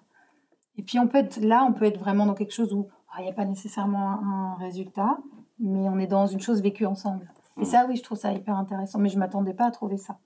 Et 0.77 0.83
puis, 0.83 0.99
on 0.99 1.07
peut 1.07 1.17
être 1.17 1.37
là, 1.37 1.65
on 1.67 1.73
peut 1.73 1.85
être 1.85 1.99
vraiment 1.99 2.25
dans 2.25 2.33
quelque 2.33 2.53
chose 2.53 2.73
où 2.73 2.87
ah, 3.11 3.17
il 3.19 3.23
n'y 3.23 3.29
a 3.29 3.33
pas 3.33 3.45
nécessairement 3.45 4.11
un 4.11 4.55
résultat, 4.55 5.17
mais 5.59 5.87
on 5.89 5.97
est 5.99 6.07
dans 6.07 6.25
une 6.25 6.39
chose 6.39 6.61
vécue 6.61 6.85
ensemble. 6.85 7.31
Et 7.61 7.65
ça, 7.65 7.85
oui, 7.87 7.95
je 7.95 8.03
trouve 8.03 8.17
ça 8.17 8.31
hyper 8.31 8.55
intéressant. 8.55 8.99
Mais 8.99 9.09
je 9.09 9.15
ne 9.15 9.19
m'attendais 9.19 9.53
pas 9.53 9.65
à 9.65 9.71
trouver 9.71 9.97
ça. 9.97 10.17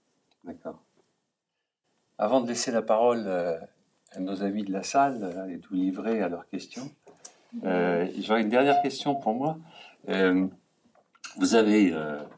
D'accord. 0.43 0.79
Avant 2.17 2.41
de 2.41 2.47
laisser 2.47 2.71
la 2.71 2.81
parole 2.81 3.25
euh, 3.27 3.59
nos 4.19 4.43
amis 4.43 4.63
de 4.63 4.71
la 4.71 4.83
salle 4.83 5.23
euh, 5.23 5.47
et 5.47 5.57
de 5.57 5.67
vous 5.67 5.75
livrer 5.75 6.21
à 6.21 6.29
leurs 6.29 6.47
questions, 6.47 6.89
euh, 7.63 8.07
j'aurais 8.19 8.41
une 8.41 8.49
dernière 8.49 8.81
question 8.81 9.15
pour 9.15 9.33
moi. 9.33 9.57
vous 11.37 11.55
avez 11.55 11.93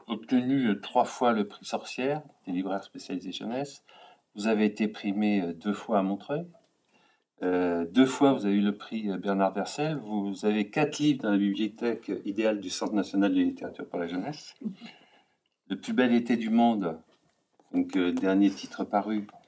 obtenu 0.07 0.79
trois 0.81 1.05
fois 1.05 1.33
le 1.33 1.47
prix 1.47 1.65
Sorcière 1.65 2.21
des 2.45 2.51
libraires 2.51 2.83
spécialisés 2.83 3.31
jeunesse. 3.31 3.83
Vous 4.35 4.47
avez 4.47 4.65
été 4.65 4.87
primé 4.87 5.53
deux 5.53 5.73
fois 5.73 5.99
à 5.99 6.03
Montreuil. 6.03 6.45
deux 7.41 8.05
fois, 8.05 8.33
vous 8.33 8.45
avez 8.45 8.55
eu 8.55 8.61
le 8.61 8.75
prix 8.75 9.09
Bernard 9.17 9.53
Versel. 9.53 9.97
Vous 9.97 10.45
avez 10.45 10.69
quatre 10.69 10.99
livres 10.99 11.23
dans 11.23 11.31
la 11.31 11.37
bibliothèque 11.37 12.11
idéale 12.25 12.59
du 12.59 12.69
Centre 12.69 12.93
national 12.93 13.33
de 13.33 13.39
littérature 13.39 13.87
pour 13.87 13.99
la 13.99 14.07
jeunesse. 14.07 14.53
Le 15.69 15.75
plus 15.75 15.93
bel 15.93 16.13
été 16.13 16.35
du 16.35 16.49
monde, 16.49 16.97
donc 17.73 17.97
dernier 17.97 18.49
titre 18.49 18.83
paru, 18.83 19.27
euh, 19.27 19.38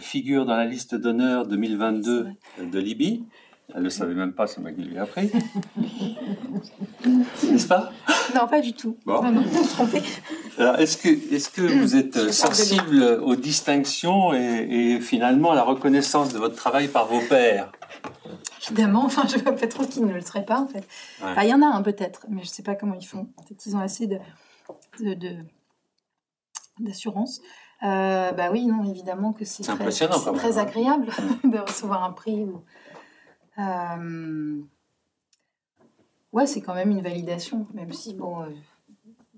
figure 0.00 0.46
dans 0.46 0.56
la 0.56 0.66
liste 0.66 0.94
d'honneur 0.94 1.46
2022 1.46 2.28
de 2.62 2.78
Libye. 2.78 3.24
Elle 3.74 3.80
ne 3.80 3.84
le 3.84 3.90
savait 3.90 4.14
même 4.14 4.32
pas, 4.32 4.46
c'est 4.46 4.62
moi 4.62 4.72
qui 4.72 4.80
lui 4.80 4.94
ai 4.94 4.98
appris. 4.98 5.30
N'est-ce 7.44 7.66
pas? 7.66 7.92
Non, 8.34 8.46
pas 8.48 8.62
du 8.62 8.72
tout. 8.72 8.96
Bon. 9.04 9.20
Alors, 10.58 10.76
est-ce 10.76 10.96
que, 10.96 11.08
est 11.08 11.52
que 11.52 11.60
vous 11.60 11.94
êtes 11.94 12.32
sensible 12.32 13.02
aux 13.22 13.36
distinctions 13.36 14.32
et, 14.32 15.00
finalement 15.02 15.50
à 15.50 15.54
la 15.54 15.64
reconnaissance 15.64 16.32
de 16.32 16.38
votre 16.38 16.56
travail 16.56 16.88
par 16.88 17.06
vos 17.08 17.20
pairs? 17.28 17.70
Évidemment, 18.70 19.04
enfin, 19.04 19.26
je 19.28 19.36
ne 19.36 19.42
vois 19.42 19.52
pas 19.52 19.66
trop 19.66 19.84
qu'ils 19.84 20.06
ne 20.06 20.14
le 20.14 20.20
seraient 20.22 20.46
pas, 20.46 20.60
en 20.60 20.66
fait. 20.66 20.88
il 21.20 21.48
y 21.48 21.52
en 21.52 21.60
a 21.60 21.66
un 21.66 21.82
peut-être, 21.82 22.24
mais 22.30 22.42
je 22.42 22.48
ne 22.48 22.52
sais 22.52 22.62
pas 22.62 22.74
comment 22.74 22.94
ils 22.94 23.06
font. 23.06 23.26
Peut-être 23.36 23.58
qu'ils 23.58 23.76
ont 23.76 23.80
assez 23.80 24.06
de, 24.06 24.18
d'assurance. 26.80 27.42
Euh, 27.84 28.32
bah 28.32 28.50
oui, 28.50 28.66
non, 28.66 28.84
évidemment 28.84 29.32
que 29.32 29.44
c'est 29.44 29.62
très, 29.62 29.88
très, 29.88 30.58
agréable 30.58 31.06
de 31.44 31.58
recevoir 31.58 32.02
un 32.02 32.10
prix. 32.10 32.44
Euh, 33.58 34.60
ouais, 36.32 36.46
c'est 36.46 36.60
quand 36.60 36.74
même 36.74 36.90
une 36.90 37.02
validation, 37.02 37.68
même 37.74 37.92
si, 37.92 38.14
bon, 38.14 38.42
euh, 38.42 38.48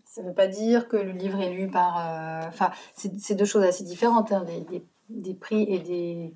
ça 0.06 0.22
ne 0.22 0.28
veut 0.28 0.34
pas 0.34 0.46
dire 0.46 0.88
que 0.88 0.96
le 0.96 1.12
livre 1.12 1.38
est 1.40 1.52
lu 1.52 1.68
par... 1.68 1.96
Enfin, 2.48 2.70
c'est 2.94 3.34
deux 3.34 3.44
choses 3.44 3.64
assez 3.64 3.84
différentes, 3.84 4.32
hein, 4.32 4.44
des, 4.44 4.82
des, 5.10 5.34
prix 5.34 5.64
et 5.64 5.78
des, 5.78 6.34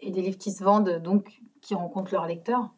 et 0.00 0.10
des 0.10 0.22
livres 0.22 0.38
qui 0.38 0.50
se 0.50 0.64
vendent, 0.64 1.00
donc 1.02 1.40
qui 1.60 1.76
rencontrent 1.76 2.12
leurs 2.12 2.26
lecteurs. 2.26 2.68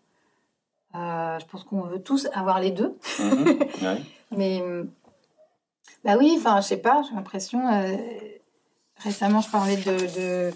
je 0.92 1.44
pense 1.46 1.64
qu'on 1.64 1.82
veut 1.82 2.02
tous 2.02 2.28
avoir 2.34 2.60
les 2.60 2.72
deux. 2.72 2.98
Mhm, 3.18 3.58
Mais, 4.36 4.62
bah 6.04 6.16
oui, 6.18 6.34
enfin, 6.36 6.60
je 6.60 6.66
sais 6.66 6.76
pas, 6.76 7.02
j'ai 7.08 7.14
l'impression 7.14 7.60
Récemment, 9.02 9.40
je 9.40 9.50
parlais 9.50 9.76
de, 9.76 10.52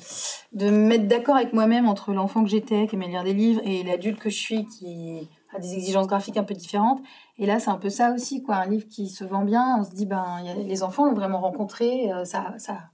de, 0.53 0.71
me 0.71 0.87
mettre 0.87 1.09
d'accord 1.09 1.37
avec 1.37 1.55
moi-même 1.55 1.89
entre 1.89 2.13
l'enfant 2.13 2.43
que 2.43 2.51
j'étais, 2.51 2.87
qui 2.87 2.95
aimait 2.95 3.09
lire 3.09 3.25
des 3.25 3.33
livres, 3.33 3.63
et 3.65 3.83
l'adulte 3.83 4.19
que 4.19 4.29
je 4.29 4.39
suis, 4.39 4.67
qui 4.67 5.29
a 5.55 5.59
des 5.59 5.73
exigences 5.75 6.07
graphiques 6.07 6.37
un 6.37 6.45
peu 6.45 6.55
différentes. 6.55 7.01
Et 7.39 7.47
là, 7.47 7.59
c'est 7.59 7.71
un 7.71 7.79
peu 7.79 7.89
ça 7.89 8.13
aussi, 8.13 8.43
quoi. 8.43 8.57
Un 8.57 8.67
livre 8.67 8.87
qui 8.87 9.09
se 9.09 9.25
vend 9.25 9.45
bien, 9.45 9.79
on 9.79 9.85
se 9.85 9.93
dit, 9.93 10.05
ben, 10.05 10.43
les 10.59 10.83
enfants 10.83 11.07
l'ont 11.07 11.15
vraiment 11.15 11.41
rencontré, 11.41 12.13
euh, 12.13 12.25
ça, 12.25 12.55
ça, 12.59 12.91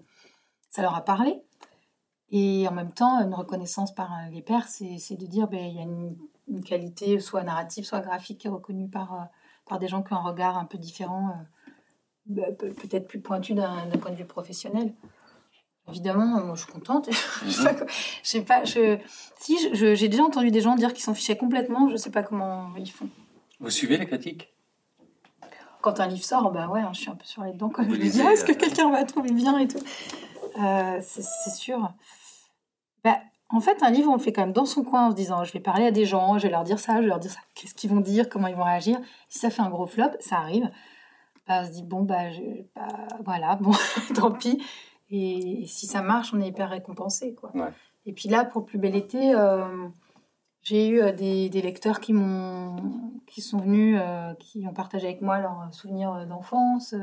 ça 0.71 0.83
leur 0.83 0.95
a 0.95 1.05
parlé. 1.05 1.43
Et 2.31 2.67
en 2.69 2.73
même 2.73 2.93
temps, 2.93 3.21
une 3.21 3.35
reconnaissance 3.35 3.93
par 3.93 4.13
euh, 4.13 4.31
les 4.31 4.43
pères, 4.43 4.69
c'est 4.69 5.17
de 5.17 5.27
dire, 5.27 5.49
ben, 5.49 5.61
il 5.61 5.77
y 5.77 5.81
a 5.81 5.83
une, 5.83 6.17
qualité 6.65 7.19
soit 7.21 7.45
narrative, 7.45 7.85
soit 7.85 8.01
graphique 8.01 8.39
qui 8.39 8.47
est 8.47 8.51
reconnue 8.51 8.89
par, 8.89 9.15
euh, 9.15 9.25
par 9.69 9.79
des 9.79 9.89
gens 9.89 10.03
qui 10.03 10.13
ont 10.13 10.17
un 10.17 10.23
regard 10.23 10.59
un 10.59 10.65
peu 10.65 10.79
différent, 10.79 11.35
ben, 12.27 12.55
peut-être 12.57 13.09
plus 13.09 13.21
pointu 13.21 13.55
d'un 13.55 13.89
point 14.01 14.11
de 14.13 14.17
vue 14.17 14.27
professionnel. 14.27 14.95
Évidemment, 15.91 16.27
moi 16.45 16.55
je 16.55 16.63
suis 16.63 16.73
contente. 16.73 17.09
je 17.47 17.79
sais 18.23 18.43
pas, 18.43 18.65
je, 18.65 18.99
si 19.39 19.57
j'ai 19.75 20.09
déjà 20.09 20.23
entendu 20.23 20.51
des 20.51 20.61
gens 20.61 20.75
dire 20.75 20.93
qu'ils 20.93 21.05
s'en 21.05 21.15
fichaient 21.15 21.37
complètement, 21.37 21.89
je 21.89 21.97
sais 21.97 22.11
pas 22.11 22.23
comment 22.23 22.71
ils 22.77 22.91
font. 22.91 23.09
Vous 23.61 23.71
suivez 23.71 23.99
les 23.99 24.07
critiques? 24.07 24.53
Quand 25.83 26.01
un 26.01 26.07
livre 26.07 26.25
sort, 26.25 26.51
bah 26.51 26.69
ouais, 26.69 26.81
hein, 26.81 26.91
je 26.93 27.01
suis 27.01 27.11
un 27.11 27.15
peu 27.15 27.25
sur 27.25 27.43
les 27.43 27.53
dents 27.53 27.71
quand 27.71 27.83
je 27.85 27.89
me 27.89 27.97
dis 27.97 28.21
est-ce 28.21 28.45
que 28.45 28.53
euh, 28.53 28.55
quelqu'un 28.55 28.91
va 28.91 29.05
trouver 29.05 29.33
bien 29.33 29.59
et 29.59 29.67
tout. 29.67 29.79
Euh, 30.63 30.99
c'est 31.01 31.51
sûr. 31.51 31.93
Bah, 33.03 33.19
en 33.49 33.61
fait, 33.61 33.83
un 33.83 33.91
livre, 33.91 34.11
on 34.11 34.15
le 34.15 34.21
fait 34.21 34.33
quand 34.33 34.43
même 34.43 34.53
dans 34.53 34.67
son 34.67 34.85
coin 34.85 35.07
en 35.07 35.11
se 35.11 35.17
disant 35.17 35.43
je 35.45 35.53
vais 35.53 35.61
parler 35.61 35.87
à 35.87 35.91
des 35.91 36.05
gens, 36.05 36.39
je 36.39 36.45
vais 36.45 36.51
leur 36.51 36.65
dire 36.65 36.79
ça, 36.79 36.97
je 36.97 37.01
vais 37.01 37.07
leur 37.07 37.19
dire 37.19 37.31
ça, 37.31 37.41
qu'est-ce 37.55 37.75
qu'ils 37.75 37.91
vont 37.91 38.01
dire, 38.01 38.29
comment 38.29 38.47
ils 38.47 38.55
vont 38.55 38.65
réagir? 38.65 38.99
Si 39.29 39.39
ça 39.39 39.51
fait 39.51 39.63
un 39.63 39.71
gros 39.71 39.87
flop, 39.87 40.11
ça 40.21 40.37
arrive. 40.37 40.71
Bah, 41.49 41.63
on 41.63 41.67
se 41.67 41.71
dit 41.71 41.83
bon, 41.83 42.03
bah, 42.03 42.31
je, 42.31 42.41
bah 42.77 42.89
voilà, 43.25 43.57
bon, 43.57 43.73
tant 44.15 44.33
pis. 44.33 44.63
Et, 45.11 45.65
si 45.67 45.87
ça 45.87 46.03
marche, 46.03 46.33
on 46.33 46.41
est 46.41 46.49
hyper 46.49 46.71
récompensé. 46.71 47.35
Quoi. 47.35 47.53
Et 48.07 48.13
puis 48.13 48.29
là, 48.29 48.45
pour 48.45 48.63
le 48.63 48.67
plus 48.67 48.79
bel 48.79 48.95
été, 48.95 49.35
euh, 49.35 49.89
j'ai 50.63 50.89
eu 50.89 51.01
euh, 51.01 51.13
des, 51.13 51.49
des, 51.49 51.63
lecteurs 51.63 52.01
qui, 52.01 52.13
m'ont, 52.13 52.77
qui 53.27 53.41
sont 53.41 53.59
venus, 53.59 53.99
euh, 54.01 54.35
qui 54.35 54.67
ont 54.67 54.73
partagé 54.73 55.07
avec 55.07 55.21
moi 55.21 55.39
leurs 55.39 55.69
souvenirs 55.73 56.27
d'enfance. 56.27 56.95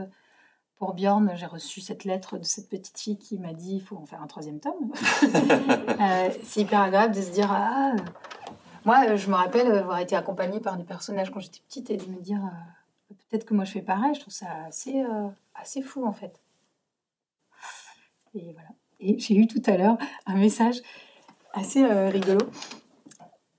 Pour 0.77 0.93
Bjorn, 0.93 1.31
j'ai 1.35 1.47
reçu 1.47 1.81
cette 1.81 2.03
lettre 2.05 2.37
de 2.37 2.43
cette 2.43 2.69
petite 2.69 2.97
fille 2.99 3.17
qui 3.17 3.39
m'a 3.39 3.53
dit 3.53 3.75
il 3.75 3.81
faut 3.81 3.97
en 3.97 4.05
faire 4.05 4.21
un 4.21 4.27
troisième 4.27 4.59
tome. 4.59 4.91
c'est 6.43 6.61
hyper 6.61 6.81
agréable 6.81 7.15
de 7.15 7.21
se 7.21 7.31
dire 7.31 7.51
ah, 7.51 7.93
moi, 8.85 9.15
je 9.15 9.29
me 9.29 9.35
rappelle 9.35 9.71
avoir 9.71 9.99
été 9.99 10.15
accompagnée 10.15 10.59
par 10.59 10.77
des 10.77 10.83
personnages 10.83 11.31
quand 11.31 11.39
j'étais 11.39 11.61
petite 11.67 11.89
et 11.89 11.97
de 11.97 12.05
me 12.05 12.21
dire 12.21 12.41
peut-être 13.07 13.43
que 13.43 13.55
moi 13.55 13.65
je 13.65 13.71
fais 13.71 13.81
pareil. 13.81 14.13
Je 14.13 14.21
trouve 14.21 14.33
ça 14.33 14.45
assez, 14.67 15.03
assez 15.55 15.81
fou 15.81 16.05
en 16.05 16.13
fait. 16.13 16.39
Et 18.35 18.53
voilà. 18.53 18.69
Et 18.99 19.19
j'ai 19.19 19.35
eu 19.35 19.47
tout 19.47 19.61
à 19.65 19.77
l'heure 19.77 19.97
un 20.25 20.35
message 20.35 20.81
assez 21.53 21.83
euh, 21.83 22.09
rigolo. 22.09 22.39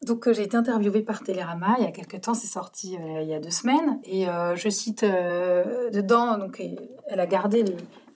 Donc 0.03 0.27
euh, 0.27 0.33
j'ai 0.33 0.43
été 0.43 0.57
interviewée 0.57 1.03
par 1.03 1.23
Télérama 1.23 1.77
il 1.79 1.85
y 1.85 1.87
a 1.87 1.93
quelques 1.93 2.21
temps, 2.21 2.35
c'est 2.35 2.47
sorti 2.47 2.97
euh, 2.97 3.23
il 3.23 3.29
y 3.29 3.35
a 3.35 3.41
deux 3.41 3.51
semaines, 3.51 4.01
et 4.05 4.27
je 4.27 4.69
cite 4.69 5.05
dedans, 5.05 6.39
donc 6.39 6.63
elle 7.07 7.21
a 7.21 7.27
gardé 7.27 7.65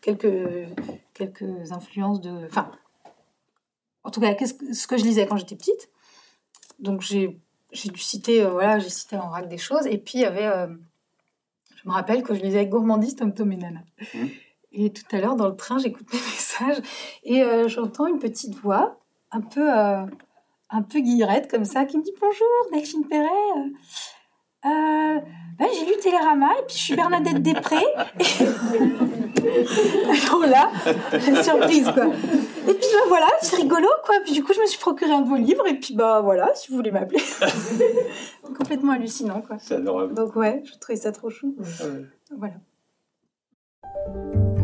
quelques, 0.01 0.69
quelques 1.15 1.73
influences 1.73 2.21
de... 2.21 2.47
Enfin, 2.47 2.71
en 4.05 4.11
tout 4.11 4.21
cas, 4.21 4.35
ce 4.37 4.87
que 4.87 4.97
je 4.97 5.05
lisais 5.05 5.27
quand 5.27 5.37
j'étais 5.37 5.57
petite. 5.57 5.91
Donc 6.79 7.03
j'ai 7.03 7.41
dû 7.73 8.01
citer, 8.01 8.45
voilà, 8.45 8.79
j'ai 8.79 8.89
cité 8.89 9.17
en 9.17 9.29
vrac 9.29 9.49
des 9.49 9.59
choses, 9.59 9.87
et 9.87 9.99
puis 9.99 10.19
il 10.19 10.23
y 10.23 10.25
avait... 10.25 10.69
je 11.77 11.89
me 11.89 11.93
rappelle 11.93 12.23
que 12.23 12.35
je 12.35 12.43
lisais 12.43 12.67
Gourmandiste, 12.67 13.19
Tom 13.19 13.35
Tom 13.35 13.53
et 13.53 13.57
Nana. 13.57 13.81
Mmh. 14.15 14.27
Et 14.73 14.91
tout 14.93 15.05
à 15.13 15.21
l'heure, 15.21 15.37
dans 15.37 15.49
le 15.49 15.57
train, 15.57 15.79
j'écoute 15.79 16.07
mes 16.13 16.19
messages 16.19 16.83
et 17.25 17.43
euh, 17.43 17.69
j'entends 17.69 18.07
une 18.07 18.19
petite 18.19 18.55
voix, 18.55 18.99
un 19.31 19.43
peu, 19.43 19.71
euh, 19.71 20.05
un 20.71 20.83
peu 20.83 21.01
guillerette 21.01 21.51
comme 21.51 21.65
ça, 21.65 21.85
qui 21.85 21.99
me 21.99 22.03
dit 22.03 22.13
Bonjour, 22.21 22.47
Delphine 22.73 23.07
Perret. 23.07 23.29
Euh, 24.65 25.19
ben, 25.59 25.69
j'ai 25.75 25.85
lu 25.87 25.93
Télérama 26.01 26.53
et 26.59 26.63
puis 26.67 26.77
je 26.77 26.83
suis 26.83 26.97
Bernadette 26.97 27.43
Després. 27.43 27.77
Alors 30.09 30.47
là, 30.47 30.71
surprise 31.43 31.91
quoi. 31.91 32.07
Et 32.07 32.75
puis 32.75 32.87
ben, 32.93 33.09
voilà, 33.09 33.27
c'est 33.43 33.57
rigolo 33.57 33.89
quoi. 34.05 34.15
Puis 34.25 34.33
du 34.33 34.45
coup, 34.45 34.53
je 34.55 34.61
me 34.61 34.67
suis 34.67 34.79
procuré 34.79 35.13
un 35.13 35.23
de 35.23 35.29
vos 35.29 35.37
livres 35.37 35.67
et 35.67 35.75
puis 35.75 35.95
bah 35.95 36.21
voilà, 36.23 36.55
si 36.55 36.71
vous 36.71 36.77
voulez 36.77 36.93
m'appeler. 36.93 37.21
Complètement 38.57 38.93
hallucinant 38.93 39.43
quoi. 39.43 39.57
C'est 39.59 39.75
adorable. 39.75 40.15
Donc 40.15 40.37
ouais, 40.37 40.63
je 40.65 40.79
trouvais 40.79 40.97
ça 40.97 41.11
trop 41.13 41.29
chou. 41.29 41.57
Voilà. 42.31 42.55